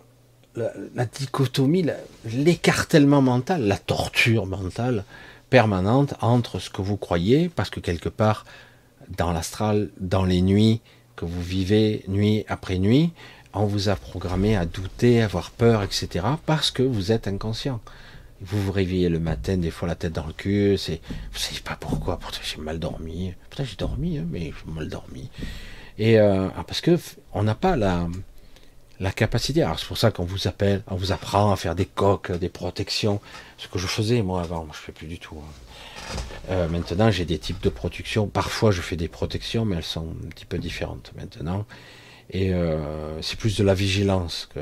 la 0.96 1.06
dichotomie, 1.06 1.86
l'écartèlement 2.32 3.22
mental, 3.22 3.64
la 3.64 3.78
torture 3.78 4.46
mentale 4.46 5.04
permanente 5.50 6.14
entre 6.22 6.60
ce 6.60 6.70
que 6.70 6.82
vous 6.82 6.96
croyez, 6.96 7.50
parce 7.50 7.70
que 7.70 7.82
quelque 7.82 8.10
part, 8.10 8.46
dans 9.18 9.34
l'astral, 9.34 9.90
dans 10.00 10.24
les 10.24 10.42
nuits, 10.42 10.80
que 11.18 11.26
vous 11.26 11.42
vivez 11.42 12.06
nuit 12.08 12.46
après 12.48 12.80
nuit, 12.80 13.12
on 13.54 13.66
vous 13.66 13.90
a 13.90 13.98
programmé 13.98 14.56
à 14.56 14.66
douter, 14.66 15.22
à 15.22 15.26
avoir 15.26 15.52
peur, 15.52 15.84
etc. 15.84 16.26
parce 16.46 16.72
que 16.72 16.84
vous 16.84 17.12
êtes 17.12 17.28
inconscient. 17.28 17.82
Vous 18.44 18.62
vous 18.62 18.72
réveillez 18.72 19.10
le 19.10 19.20
matin, 19.20 19.58
des 19.58 19.72
fois 19.72 19.88
la 19.88 19.96
tête 19.96 20.14
dans 20.14 20.28
le 20.28 20.34
cul, 20.34 20.78
c'est, 20.78 21.02
vous 21.32 21.40
savez 21.40 21.62
pas 21.62 21.78
pourquoi, 21.80 22.20
pourtant 22.20 22.40
j'ai 22.44 22.62
mal 22.62 22.80
dormi, 22.80 23.34
pourtant 23.50 23.64
j'ai 23.64 23.76
dormi, 23.76 24.18
hein, 24.18 24.26
mais 24.30 24.52
j'ai 24.52 24.72
mal 24.72 24.90
dormi. 24.90 25.30
Et 25.98 26.20
euh, 26.20 26.48
ah, 26.58 26.64
parce 26.64 26.82
que 26.82 26.98
on 27.34 27.44
n'a 27.44 27.56
pas 27.56 27.76
la, 27.76 28.08
la 29.00 29.12
capacité. 29.12 29.64
Alors 29.64 29.80
c'est 29.80 29.88
pour 29.88 29.98
ça 29.98 30.12
qu'on 30.12 30.26
vous 30.26 30.48
appelle, 30.48 30.84
on 30.88 30.96
vous 30.96 31.12
apprend 31.12 31.52
à 31.52 31.56
faire 31.56 31.76
des 31.76 31.86
coques, 31.86 32.32
des 32.32 32.50
protections, 32.50 33.22
ce 33.58 33.68
que 33.68 33.80
je 33.80 33.88
faisais 33.88 34.22
moi 34.22 34.42
avant, 34.42 34.66
moi 34.66 34.74
je 34.74 34.80
fais 34.80 34.92
plus 34.92 35.08
du 35.08 35.20
tout. 35.20 35.38
Hein. 35.40 35.52
Euh, 36.50 36.68
maintenant, 36.68 37.12
j'ai 37.12 37.26
des 37.26 37.40
types 37.40 37.62
de 37.62 37.70
protection. 37.70 38.28
Parfois, 38.28 38.72
je 38.72 38.82
fais 38.82 38.96
des 38.96 39.08
protections, 39.08 39.66
mais 39.66 39.78
elles 39.78 39.84
sont 39.84 40.08
un 40.26 40.30
petit 40.30 40.46
peu 40.46 40.58
différentes 40.58 41.12
maintenant. 41.16 41.66
Et 42.30 42.54
euh, 42.54 43.22
c'est 43.22 43.38
plus 43.38 43.58
de 43.58 43.64
la 43.64 43.74
vigilance. 43.74 44.50
Que, 44.54 44.60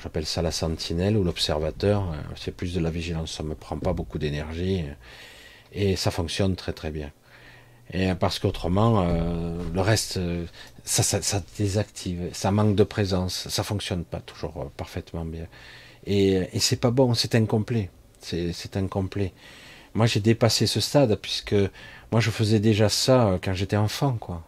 j'appelle 0.00 0.26
ça 0.26 0.42
la 0.42 0.50
sentinelle 0.50 1.16
ou 1.16 1.24
l'observateur. 1.24 2.02
Euh, 2.12 2.16
c'est 2.36 2.52
plus 2.54 2.74
de 2.74 2.80
la 2.80 2.90
vigilance. 2.90 3.32
Ça 3.32 3.42
me 3.42 3.54
prend 3.54 3.78
pas 3.78 3.92
beaucoup 3.92 4.18
d'énergie 4.18 4.84
et 5.72 5.96
ça 5.96 6.10
fonctionne 6.10 6.56
très 6.56 6.72
très 6.72 6.90
bien. 6.90 7.10
Et 7.92 8.12
parce 8.14 8.40
qu'autrement, 8.40 9.06
le 9.72 9.80
reste, 9.80 10.18
ça, 10.82 11.42
désactive, 11.56 12.30
ça 12.32 12.50
manque 12.50 12.74
de 12.74 12.82
présence, 12.82 13.48
ça 13.48 13.62
fonctionne 13.62 14.04
pas 14.04 14.18
toujours 14.18 14.72
parfaitement 14.76 15.24
bien. 15.24 15.46
Et, 16.04 16.48
et 16.52 16.58
c'est 16.58 16.80
pas 16.80 16.90
bon, 16.90 17.14
c'est 17.14 17.36
incomplet. 17.36 17.90
C'est 18.20 18.76
incomplet. 18.76 19.32
Moi, 19.94 20.06
j'ai 20.06 20.20
dépassé 20.20 20.66
ce 20.66 20.80
stade 20.80 21.16
puisque 21.16 21.54
moi, 22.12 22.20
je 22.20 22.30
faisais 22.30 22.60
déjà 22.60 22.88
ça 22.88 23.28
euh, 23.28 23.38
quand 23.42 23.54
j'étais 23.54 23.76
enfant, 23.76 24.12
quoi. 24.20 24.42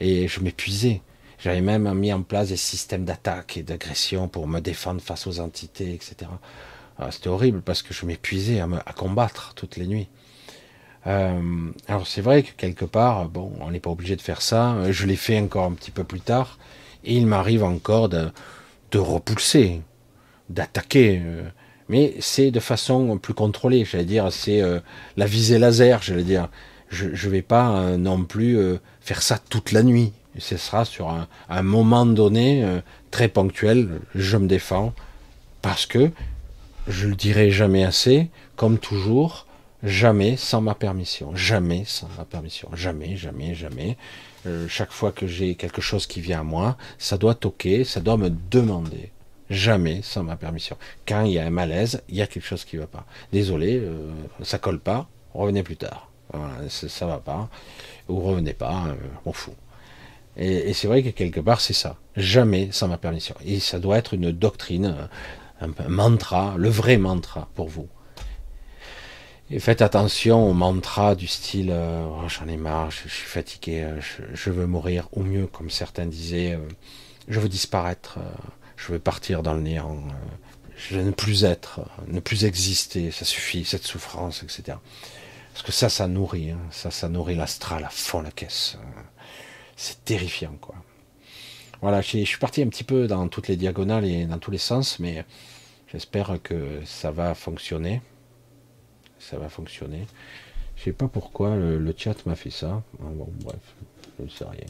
Et 0.00 0.28
je 0.28 0.40
m'épuisais. 0.40 1.02
J'avais 1.46 1.60
même 1.60 1.94
mis 1.94 2.12
en 2.12 2.22
place 2.22 2.48
des 2.48 2.56
systèmes 2.56 3.04
d'attaque 3.04 3.56
et 3.56 3.62
d'agression 3.62 4.26
pour 4.26 4.48
me 4.48 4.58
défendre 4.58 5.00
face 5.00 5.28
aux 5.28 5.38
entités, 5.38 5.94
etc. 5.94 6.28
Ah, 6.98 7.12
c'était 7.12 7.28
horrible 7.28 7.62
parce 7.62 7.82
que 7.82 7.94
je 7.94 8.04
m'épuisais 8.04 8.58
à, 8.58 8.92
combattre 8.96 9.52
toutes 9.54 9.76
les 9.76 9.86
nuits. 9.86 10.08
Euh, 11.06 11.70
alors 11.86 12.08
c'est 12.08 12.20
vrai 12.20 12.42
que 12.42 12.50
quelque 12.56 12.84
part, 12.84 13.28
bon, 13.28 13.52
on 13.60 13.70
n'est 13.70 13.78
pas 13.78 13.90
obligé 13.90 14.16
de 14.16 14.22
faire 14.22 14.42
ça. 14.42 14.90
Je 14.90 15.06
l'ai 15.06 15.14
fait 15.14 15.38
encore 15.38 15.66
un 15.66 15.74
petit 15.74 15.92
peu 15.92 16.02
plus 16.02 16.18
tard, 16.18 16.58
et 17.04 17.14
il 17.14 17.28
m'arrive 17.28 17.62
encore 17.62 18.08
de, 18.08 18.28
de 18.90 18.98
repousser, 18.98 19.82
d'attaquer. 20.50 21.22
Euh, 21.24 21.48
mais 21.88 22.16
c'est 22.18 22.50
de 22.50 22.58
façon 22.58 23.18
plus 23.18 23.34
contrôlée. 23.34 23.84
J'allais 23.84 24.04
dire, 24.04 24.32
c'est 24.32 24.62
euh, 24.62 24.80
la 25.16 25.26
visée 25.26 25.60
laser. 25.60 26.02
J'allais 26.02 26.24
dire, 26.24 26.48
je 26.88 27.06
ne 27.06 27.30
vais 27.30 27.42
pas 27.42 27.78
euh, 27.78 27.96
non 27.96 28.24
plus 28.24 28.58
euh, 28.58 28.78
faire 29.00 29.22
ça 29.22 29.38
toute 29.38 29.70
la 29.70 29.84
nuit. 29.84 30.12
Ce 30.38 30.56
sera 30.56 30.84
sur 30.84 31.08
un, 31.08 31.62
moment 31.62 32.06
donné 32.06 32.64
euh, 32.64 32.80
très 33.10 33.28
ponctuel, 33.28 34.00
je 34.14 34.36
me 34.36 34.46
défends, 34.46 34.92
parce 35.62 35.86
que 35.86 36.10
je 36.88 37.08
le 37.08 37.14
dirai 37.14 37.50
jamais 37.50 37.84
assez, 37.84 38.30
comme 38.56 38.78
toujours, 38.78 39.46
jamais 39.82 40.36
sans 40.36 40.60
ma 40.60 40.74
permission, 40.74 41.34
jamais 41.34 41.84
sans 41.86 42.08
ma 42.16 42.24
permission, 42.24 42.68
jamais, 42.74 43.16
jamais, 43.16 43.54
jamais. 43.54 43.96
Euh, 44.46 44.68
chaque 44.68 44.92
fois 44.92 45.12
que 45.12 45.26
j'ai 45.26 45.54
quelque 45.54 45.80
chose 45.80 46.06
qui 46.06 46.20
vient 46.20 46.40
à 46.40 46.44
moi, 46.44 46.76
ça 46.98 47.18
doit 47.18 47.34
toquer, 47.34 47.84
ça 47.84 48.00
doit 48.00 48.16
me 48.16 48.30
demander. 48.50 49.10
Jamais 49.48 50.02
sans 50.02 50.24
ma 50.24 50.36
permission. 50.36 50.76
Quand 51.06 51.24
il 51.24 51.32
y 51.32 51.38
a 51.38 51.46
un 51.46 51.50
malaise, 51.50 52.02
il 52.08 52.16
y 52.16 52.22
a 52.22 52.26
quelque 52.26 52.46
chose 52.46 52.64
qui 52.64 52.76
ne 52.76 52.80
va 52.82 52.88
pas. 52.88 53.06
Désolé, 53.32 53.78
euh, 53.78 54.10
ça 54.42 54.58
colle 54.58 54.80
pas, 54.80 55.08
revenez 55.34 55.62
plus 55.62 55.76
tard. 55.76 56.10
Ça 56.68 57.06
va 57.06 57.18
pas. 57.18 57.48
Ou 58.08 58.20
revenez 58.20 58.52
pas, 58.52 58.96
on 59.24 59.32
fout. 59.32 59.54
Et, 60.36 60.72
c'est 60.74 60.86
vrai 60.86 61.02
que 61.02 61.08
quelque 61.10 61.40
part, 61.40 61.60
c'est 61.60 61.72
ça. 61.72 61.96
Jamais 62.16 62.68
sans 62.70 62.88
ma 62.88 62.98
permission. 62.98 63.34
Et 63.44 63.58
ça 63.60 63.78
doit 63.78 63.96
être 63.96 64.14
une 64.14 64.32
doctrine, 64.32 65.08
un, 65.60 65.88
mantra, 65.88 66.54
le 66.58 66.68
vrai 66.68 66.98
mantra 66.98 67.48
pour 67.54 67.68
vous. 67.68 67.88
Et 69.50 69.60
faites 69.60 69.80
attention 69.80 70.50
au 70.50 70.52
mantra 70.52 71.14
du 71.14 71.28
style 71.28 71.70
euh, 71.70 72.04
oh, 72.04 72.28
j'en 72.28 72.48
ai 72.48 72.56
marre, 72.56 72.90
je, 72.90 73.08
suis 73.08 73.28
fatigué, 73.28 73.84
euh, 73.84 74.00
je, 74.34 74.50
veux 74.50 74.66
mourir, 74.66 75.08
ou 75.12 75.22
mieux, 75.22 75.46
comme 75.46 75.70
certains 75.70 76.06
disaient, 76.06 76.58
je 77.28 77.38
veux 77.38 77.48
disparaître, 77.48 78.18
je 78.76 78.92
veux 78.92 78.98
partir 78.98 79.44
dans 79.44 79.54
le 79.54 79.60
néant, 79.60 80.02
je 80.76 80.96
veux 80.96 81.02
ne 81.04 81.10
plus 81.12 81.44
être, 81.44 81.80
ne 82.08 82.20
plus 82.20 82.44
exister, 82.44 83.10
ça 83.10 83.24
suffit, 83.24 83.64
cette 83.64 83.84
souffrance, 83.84 84.42
etc. 84.42 84.78
Parce 85.52 85.64
que 85.64 85.72
ça, 85.72 85.88
ça 85.88 86.06
nourrit, 86.06 86.50
hein. 86.50 86.58
ça, 86.70 86.90
ça 86.90 87.08
nourrit 87.08 87.34
l'astral 87.34 87.84
à 87.84 87.88
fond 87.88 88.20
la 88.20 88.30
caisse. 88.30 88.76
C'est 89.76 90.04
terrifiant, 90.04 90.56
quoi. 90.60 90.74
Voilà, 91.82 92.00
je 92.00 92.24
suis 92.24 92.38
parti 92.38 92.62
un 92.62 92.68
petit 92.68 92.84
peu 92.84 93.06
dans 93.06 93.28
toutes 93.28 93.48
les 93.48 93.56
diagonales 93.56 94.06
et 94.06 94.24
dans 94.24 94.38
tous 94.38 94.50
les 94.50 94.58
sens, 94.58 94.98
mais 94.98 95.24
j'espère 95.92 96.38
que 96.42 96.80
ça 96.84 97.10
va 97.10 97.34
fonctionner. 97.34 98.00
Ça 99.18 99.38
va 99.38 99.48
fonctionner. 99.48 100.06
Je 100.76 100.84
sais 100.84 100.92
pas 100.92 101.08
pourquoi 101.08 101.56
le, 101.56 101.94
chat 101.96 102.24
m'a 102.26 102.34
fait 102.34 102.50
ça. 102.50 102.82
Bon, 102.98 103.28
bref, 103.40 103.60
je 104.18 104.24
ne 104.24 104.28
sais 104.28 104.44
rien. 104.44 104.66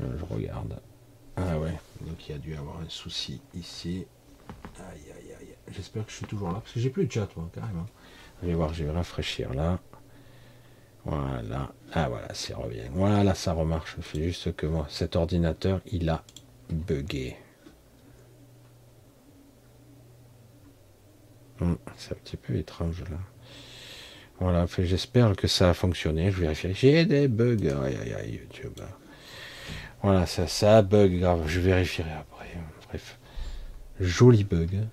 Euh, 0.00 0.18
je 0.18 0.34
regarde. 0.34 0.80
Ah 1.36 1.58
ouais, 1.58 1.74
donc 2.00 2.28
il 2.28 2.32
y 2.32 2.34
a 2.34 2.38
dû 2.38 2.54
avoir 2.56 2.80
un 2.80 2.88
souci 2.88 3.40
ici. 3.54 4.06
Aïe 4.78 5.12
aïe 5.14 5.32
aïe. 5.40 5.54
J'espère 5.72 6.04
que 6.04 6.10
je 6.10 6.16
suis 6.16 6.26
toujours 6.26 6.48
là, 6.48 6.54
parce 6.54 6.72
que 6.72 6.80
j'ai 6.80 6.90
plus 6.90 7.06
de 7.06 7.12
chat, 7.12 7.28
moi, 7.36 7.48
carrément. 7.54 7.86
Je 8.42 8.48
vais 8.48 8.54
voir, 8.54 8.72
je 8.72 8.84
vais 8.84 8.90
rafraîchir 8.90 9.52
là. 9.54 9.78
Voilà. 11.04 11.72
Ah 11.92 12.08
voilà, 12.08 12.32
ça 12.34 12.56
revient. 12.56 12.88
Voilà, 12.92 13.34
ça 13.34 13.52
remarche. 13.52 13.94
Je 13.96 14.02
fais 14.02 14.22
juste 14.22 14.54
que 14.54 14.66
moi, 14.66 14.86
cet 14.90 15.16
ordinateur, 15.16 15.80
il 15.90 16.08
a 16.10 16.22
bugué. 16.70 17.36
Hmm, 21.60 21.74
c'est 21.96 22.12
un 22.12 22.16
petit 22.16 22.36
peu 22.36 22.56
étrange 22.56 23.00
là. 23.10 23.18
Voilà, 24.40 24.66
j'espère 24.78 25.34
que 25.34 25.48
ça 25.48 25.70
a 25.70 25.74
fonctionné. 25.74 26.30
Je 26.30 26.40
vérifie. 26.40 26.72
J'ai 26.74 27.04
des 27.04 27.26
bugs. 27.26 27.56
Aïe 27.82 27.96
aïe 27.96 28.14
aïe, 28.14 28.40
YouTube. 28.42 28.78
Voilà, 30.02 30.26
ça, 30.26 30.46
ça 30.46 30.82
bug 30.82 31.18
grave. 31.18 31.42
Je 31.48 31.58
vérifierai 31.58 32.12
après. 32.12 32.48
Bref. 32.88 33.18
Joli 33.98 34.44
bug 34.44 34.86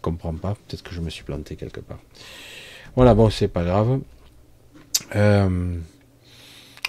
comprends 0.00 0.34
pas. 0.34 0.54
Peut-être 0.54 0.82
que 0.82 0.94
je 0.94 1.00
me 1.00 1.10
suis 1.10 1.24
planté 1.24 1.56
quelque 1.56 1.80
part. 1.80 2.00
Voilà, 2.96 3.14
bon, 3.14 3.30
c'est 3.30 3.48
pas 3.48 3.64
grave. 3.64 4.00
Euh, 5.16 5.76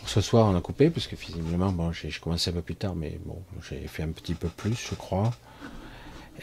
ce 0.05 0.21
soir, 0.21 0.47
on 0.47 0.55
a 0.55 0.61
coupé, 0.61 0.89
parce 0.89 1.07
que 1.07 1.15
visiblement, 1.15 1.71
bon, 1.71 1.91
j'ai 1.91 2.11
commencé 2.11 2.49
un 2.49 2.53
peu 2.53 2.61
plus 2.61 2.75
tard, 2.75 2.95
mais 2.95 3.19
bon, 3.25 3.41
j'ai 3.69 3.87
fait 3.87 4.03
un 4.03 4.09
petit 4.09 4.33
peu 4.33 4.47
plus, 4.47 4.75
je 4.89 4.95
crois. 4.95 5.31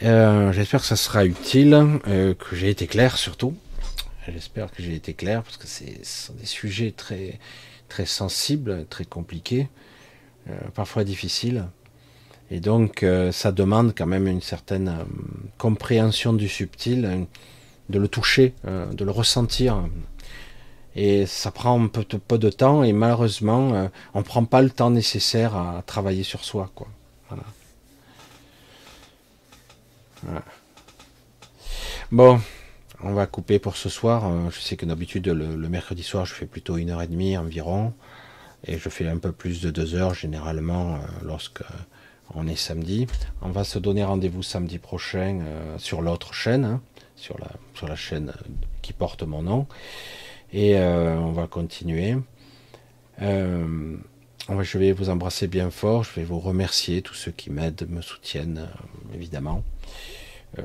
Euh, 0.03 0.51
j'espère 0.53 0.81
que 0.81 0.85
ça 0.85 0.95
sera 0.95 1.25
utile, 1.25 1.99
euh, 2.07 2.33
que 2.33 2.55
j'ai 2.55 2.69
été 2.69 2.87
clair 2.87 3.17
surtout. 3.17 3.55
J'espère 4.27 4.71
que 4.71 4.81
j'ai 4.81 4.95
été 4.95 5.13
clair, 5.13 5.43
parce 5.43 5.57
que 5.57 5.67
ce 5.67 5.83
sont 6.03 6.33
des 6.33 6.45
sujets 6.45 6.91
très, 6.91 7.39
très 7.89 8.05
sensibles, 8.05 8.85
très 8.89 9.05
compliqués, 9.05 9.67
parfois 10.75 11.03
difficiles. 11.03 11.65
Et 12.51 12.59
donc, 12.59 13.03
ça 13.31 13.51
demande 13.51 13.93
quand 13.97 14.05
même 14.05 14.27
une 14.27 14.41
certaine 14.41 14.93
compréhension 15.57 16.33
du 16.33 16.47
subtil, 16.47 17.25
de 17.89 17.99
le 17.99 18.07
toucher, 18.07 18.53
de 18.65 19.03
le 19.03 19.11
ressentir. 19.11 19.83
Et 20.95 21.25
ça 21.25 21.51
prend 21.51 21.81
un 21.81 21.87
peu, 21.87 22.37
de 22.37 22.49
temps, 22.49 22.83
et 22.83 22.93
malheureusement, 22.93 23.89
on 24.13 24.19
ne 24.19 24.23
prend 24.23 24.43
pas 24.45 24.61
le 24.61 24.69
temps 24.69 24.89
nécessaire 24.89 25.55
à 25.55 25.83
travailler 25.85 26.23
sur 26.23 26.43
soi. 26.43 26.71
Quoi. 26.75 26.87
Bon, 32.11 32.41
on 33.03 33.13
va 33.13 33.27
couper 33.27 33.59
pour 33.59 33.77
ce 33.77 33.87
soir. 33.87 34.49
Je 34.49 34.59
sais 34.59 34.75
que 34.75 34.85
d'habitude, 34.85 35.27
le, 35.27 35.69
mercredi 35.69 36.03
soir, 36.03 36.25
je 36.25 36.33
fais 36.33 36.47
plutôt 36.47 36.77
une 36.77 36.89
heure 36.89 37.01
et 37.01 37.07
demie 37.07 37.37
environ. 37.37 37.93
Et 38.65 38.77
je 38.77 38.89
fais 38.89 39.07
un 39.07 39.19
peu 39.19 39.31
plus 39.31 39.61
de 39.61 39.69
deux 39.69 39.95
heures 39.95 40.13
généralement 40.13 40.99
lorsque 41.23 41.61
on 42.35 42.47
est 42.47 42.55
samedi. 42.55 43.07
On 43.41 43.49
va 43.49 43.63
se 43.63 43.79
donner 43.79 44.03
rendez-vous 44.03 44.43
samedi 44.43 44.77
prochain 44.77 45.39
euh, 45.41 45.77
sur 45.77 46.01
l'autre 46.01 46.33
chaîne, 46.33 46.65
hein, 46.65 46.81
sur, 47.15 47.37
la, 47.39 47.95
chaîne 47.95 48.29
euh, 48.29 48.49
qui 48.81 48.93
porte 48.93 49.23
mon 49.23 49.41
nom. 49.41 49.67
Et 50.51 50.77
euh, 50.77 51.15
on 51.17 51.31
va 51.31 51.47
continuer. 51.47 52.15
je 53.19 54.77
vais 54.77 54.91
vous 54.91 55.09
embrasser 55.09 55.47
bien 55.47 55.69
fort. 55.69 56.03
Je 56.03 56.15
vais 56.15 56.23
vous 56.23 56.39
remercier, 56.39 57.01
tous 57.01 57.13
ceux 57.13 57.31
qui 57.31 57.49
m'aident, 57.49 57.87
me 57.89 58.01
soutiennent, 58.01 58.67
évidemment. 59.13 59.63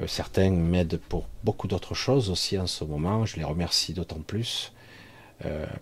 certains 0.06 0.50
m'aident 0.50 0.98
pour 1.08 1.26
beaucoup 1.44 1.68
d'autres 1.68 1.94
choses 1.94 2.30
aussi 2.30 2.58
en 2.58 2.66
ce 2.66 2.84
moment. 2.84 3.26
Je 3.26 3.36
les 3.36 3.44
remercie 3.44 3.92
d'autant 3.92 4.20
plus. 4.20 4.72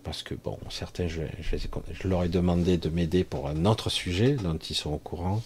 parce 0.02 0.22
que 0.22 0.34
bon, 0.34 0.58
certains, 0.68 1.06
je, 1.08 1.22
je 1.40 2.08
leur 2.08 2.24
ai 2.24 2.28
demandé 2.28 2.78
de 2.78 2.88
m'aider 2.88 3.24
pour 3.24 3.48
un 3.48 3.64
autre 3.64 3.90
sujet 3.90 4.32
dont 4.32 4.58
ils 4.58 4.76
sont 4.76 4.92
au 4.92 4.98
courant. 4.98 5.42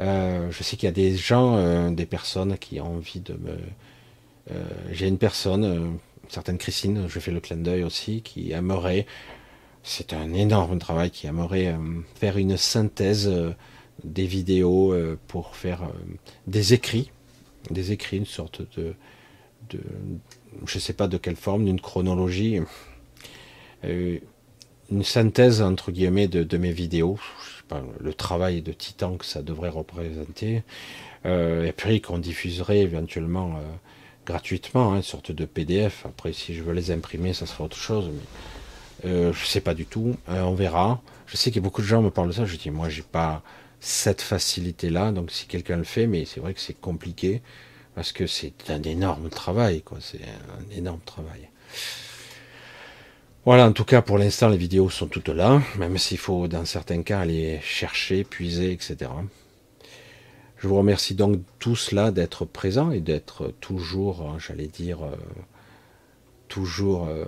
Euh, 0.00 0.50
je 0.50 0.62
sais 0.62 0.76
qu'il 0.76 0.86
y 0.86 0.88
a 0.88 0.92
des 0.92 1.14
gens, 1.16 1.56
euh, 1.56 1.90
des 1.90 2.06
personnes 2.06 2.56
qui 2.58 2.80
ont 2.80 2.96
envie 2.96 3.20
de 3.20 3.34
me. 3.34 3.58
Euh, 4.50 4.64
j'ai 4.90 5.06
une 5.08 5.18
personne, 5.18 5.98
certaine 6.30 6.58
Christine, 6.58 7.06
je 7.08 7.18
fais 7.18 7.30
le 7.30 7.40
clin 7.40 7.56
d'œil 7.56 7.84
aussi, 7.84 8.22
qui 8.22 8.52
aimerait. 8.52 9.06
C'est 9.82 10.12
un 10.12 10.32
énorme 10.34 10.78
travail, 10.78 11.10
qui 11.10 11.26
aimerait 11.26 11.74
faire 12.14 12.36
une 12.36 12.56
synthèse 12.56 13.32
des 14.04 14.26
vidéos 14.26 14.94
pour 15.26 15.56
faire 15.56 15.90
des 16.46 16.74
écrits, 16.74 17.10
des 17.70 17.90
écrits, 17.90 18.18
une 18.18 18.26
sorte 18.26 18.60
de, 18.76 18.94
je 19.70 20.76
ne 20.76 20.80
sais 20.80 20.92
pas 20.92 21.08
de 21.08 21.16
quelle 21.16 21.36
forme, 21.36 21.64
d'une 21.64 21.80
chronologie, 21.80 22.60
une 23.82 25.02
synthèse 25.02 25.62
entre 25.62 25.92
guillemets 25.92 26.28
de 26.28 26.56
mes 26.58 26.72
vidéos 26.72 27.18
le 28.00 28.14
travail 28.14 28.62
de 28.62 28.72
titan 28.72 29.16
que 29.16 29.24
ça 29.24 29.42
devrait 29.42 29.68
représenter, 29.68 30.62
euh, 31.26 31.66
et 31.66 31.72
puis 31.72 32.00
qu'on 32.00 32.18
diffuserait 32.18 32.80
éventuellement 32.80 33.56
euh, 33.56 33.60
gratuitement, 34.30 34.92
hein, 34.92 34.96
une 34.96 35.02
sorte 35.02 35.32
de 35.32 35.44
PDF. 35.44 36.06
Après, 36.06 36.32
si 36.32 36.54
je 36.54 36.62
veux 36.62 36.72
les 36.72 36.90
imprimer, 36.90 37.34
ça 37.34 37.46
sera 37.46 37.64
autre 37.64 37.76
chose, 37.76 38.10
mais 38.12 39.10
euh, 39.10 39.32
je 39.32 39.46
sais 39.46 39.60
pas 39.60 39.74
du 39.74 39.86
tout. 39.86 40.16
on 40.28 40.54
verra. 40.54 41.00
Je 41.26 41.36
sais 41.36 41.52
a 41.56 41.60
beaucoup 41.60 41.82
de 41.82 41.86
gens 41.86 42.02
me 42.02 42.10
parlent 42.10 42.28
de 42.28 42.34
ça. 42.34 42.44
Je 42.44 42.56
dis, 42.56 42.70
moi, 42.70 42.88
j'ai 42.88 43.02
pas 43.02 43.42
cette 43.80 44.20
facilité-là, 44.20 45.12
donc 45.12 45.30
si 45.30 45.46
quelqu'un 45.46 45.76
le 45.76 45.84
fait, 45.84 46.06
mais 46.06 46.24
c'est 46.24 46.40
vrai 46.40 46.54
que 46.54 46.60
c'est 46.60 46.78
compliqué 46.78 47.40
parce 47.94 48.12
que 48.12 48.26
c'est 48.26 48.70
un 48.70 48.82
énorme 48.82 49.28
travail. 49.30 49.82
C'est 50.00 50.20
un 50.20 50.76
énorme 50.76 51.00
travail. 51.04 51.48
Voilà, 53.46 53.66
en 53.66 53.72
tout 53.72 53.84
cas, 53.84 54.02
pour 54.02 54.18
l'instant, 54.18 54.48
les 54.48 54.58
vidéos 54.58 54.90
sont 54.90 55.06
toutes 55.06 55.30
là, 55.30 55.62
même 55.78 55.96
s'il 55.96 56.18
faut, 56.18 56.46
dans 56.46 56.66
certains 56.66 57.02
cas, 57.02 57.20
aller 57.20 57.58
chercher, 57.62 58.22
puiser, 58.22 58.72
etc. 58.72 59.10
Je 60.60 60.68
vous 60.68 60.76
remercie 60.76 61.14
donc 61.14 61.40
tous 61.58 61.90
là 61.90 62.10
d'être 62.10 62.44
présents 62.44 62.90
et 62.90 63.00
d'être 63.00 63.52
toujours, 63.60 64.20
euh, 64.22 64.38
j'allais 64.38 64.66
dire, 64.66 65.02
euh, 65.02 65.16
toujours 66.48 67.08
euh, 67.08 67.24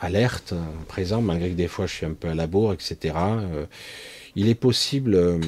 alerte, 0.00 0.52
présent, 0.88 1.22
malgré 1.22 1.50
que 1.50 1.54
des 1.54 1.68
fois 1.68 1.86
je 1.86 1.94
suis 1.94 2.06
un 2.06 2.12
peu 2.12 2.28
à 2.28 2.34
la 2.34 2.46
bourre, 2.46 2.72
etc. 2.72 3.14
il 4.34 4.48
est 4.48 4.54
possible, 4.54 5.40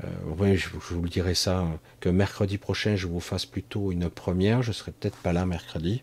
je, 0.00 0.68
vous 0.94 1.02
le 1.02 1.08
dirai 1.08 1.34
ça, 1.34 1.66
que 2.00 2.08
mercredi 2.08 2.58
prochain 2.58 2.94
je 2.94 3.06
vous 3.06 3.20
fasse 3.20 3.46
plutôt 3.46 3.90
une 3.90 4.08
première, 4.08 4.62
je 4.62 4.72
serai 4.72 4.92
peut-être 4.92 5.16
pas 5.16 5.32
là 5.32 5.46
mercredi. 5.46 6.02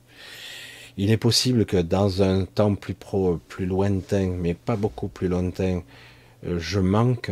Il 1.02 1.12
est 1.12 1.18
possible 1.18 1.66
que 1.66 1.78
dans 1.78 2.24
un 2.24 2.44
temps 2.44 2.76
plus 2.76 2.94
pro, 2.94 3.40
plus 3.48 3.66
lointain, 3.66 4.32
mais 4.32 4.54
pas 4.54 4.76
beaucoup 4.76 5.08
plus 5.08 5.30
lointain, 5.30 5.82
euh, 6.46 6.60
je 6.60 6.82
manque 6.82 7.32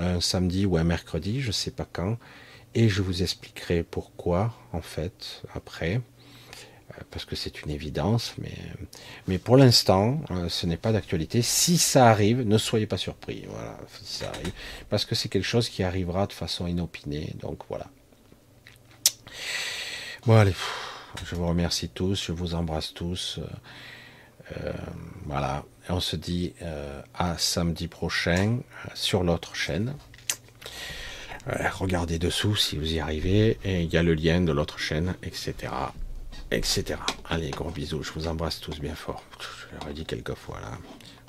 un 0.00 0.22
samedi 0.22 0.64
ou 0.64 0.78
un 0.78 0.84
mercredi, 0.84 1.42
je 1.42 1.48
ne 1.48 1.52
sais 1.52 1.70
pas 1.70 1.86
quand, 1.92 2.16
et 2.74 2.88
je 2.88 3.02
vous 3.02 3.22
expliquerai 3.22 3.82
pourquoi, 3.82 4.54
en 4.72 4.82
fait, 4.82 5.42
après. 5.54 6.00
parce 7.10 7.24
que 7.24 7.34
c'est 7.34 7.62
une 7.62 7.70
évidence, 7.70 8.34
mais, 8.38 8.56
mais 9.26 9.38
pour 9.38 9.56
l'instant, 9.56 10.20
ce 10.48 10.66
n'est 10.66 10.76
pas 10.76 10.92
d'actualité. 10.92 11.42
Si 11.42 11.76
ça 11.78 12.08
arrive, 12.08 12.42
ne 12.42 12.58
soyez 12.58 12.86
pas 12.86 12.98
surpris. 12.98 13.44
Voilà, 13.48 13.76
si 14.02 14.18
ça 14.18 14.28
arrive, 14.28 14.52
parce 14.90 15.04
que 15.04 15.14
c'est 15.14 15.28
quelque 15.28 15.44
chose 15.44 15.68
qui 15.68 15.82
arrivera 15.82 16.26
de 16.26 16.32
façon 16.32 16.66
inopinée. 16.66 17.34
Donc 17.40 17.62
voilà. 17.68 17.86
Bon 20.26 20.36
allez, 20.36 20.54
je 21.24 21.34
vous 21.34 21.46
remercie 21.46 21.88
tous, 21.88 22.26
je 22.26 22.32
vous 22.32 22.54
embrasse 22.54 22.94
tous. 22.94 23.40
Euh, 24.52 24.72
voilà, 25.24 25.64
et 25.88 25.92
on 25.92 26.00
se 26.00 26.16
dit 26.16 26.54
euh, 26.62 27.00
à 27.14 27.38
samedi 27.38 27.88
prochain 27.88 28.58
euh, 28.58 28.88
sur 28.94 29.22
l'autre 29.22 29.54
chaîne. 29.54 29.94
Regardez 31.46 32.18
dessous 32.18 32.56
si 32.56 32.76
vous 32.76 32.94
y 32.94 33.00
arrivez, 33.00 33.58
et 33.64 33.82
il 33.82 33.92
y 33.92 33.96
a 33.96 34.02
le 34.02 34.14
lien 34.14 34.40
de 34.40 34.52
l'autre 34.52 34.78
chaîne, 34.78 35.14
etc. 35.22 35.54
etc. 36.50 37.00
Allez, 37.28 37.50
gros 37.50 37.70
bisous, 37.70 38.02
je 38.02 38.12
vous 38.12 38.26
embrasse 38.26 38.60
tous 38.60 38.80
bien 38.80 38.94
fort. 38.94 39.22
Je 39.40 39.72
l'ai 39.72 39.86
redit 39.86 40.04
quelques 40.06 40.34
fois 40.34 40.60
là. 40.60 40.78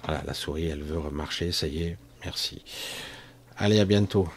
Voilà, 0.03 0.23
la 0.25 0.33
souris, 0.33 0.67
elle 0.67 0.83
veut 0.83 0.99
remarcher, 0.99 1.51
ça 1.51 1.67
y 1.67 1.83
est, 1.83 1.97
merci. 2.23 2.63
Allez, 3.57 3.79
à 3.79 3.85
bientôt. 3.85 4.29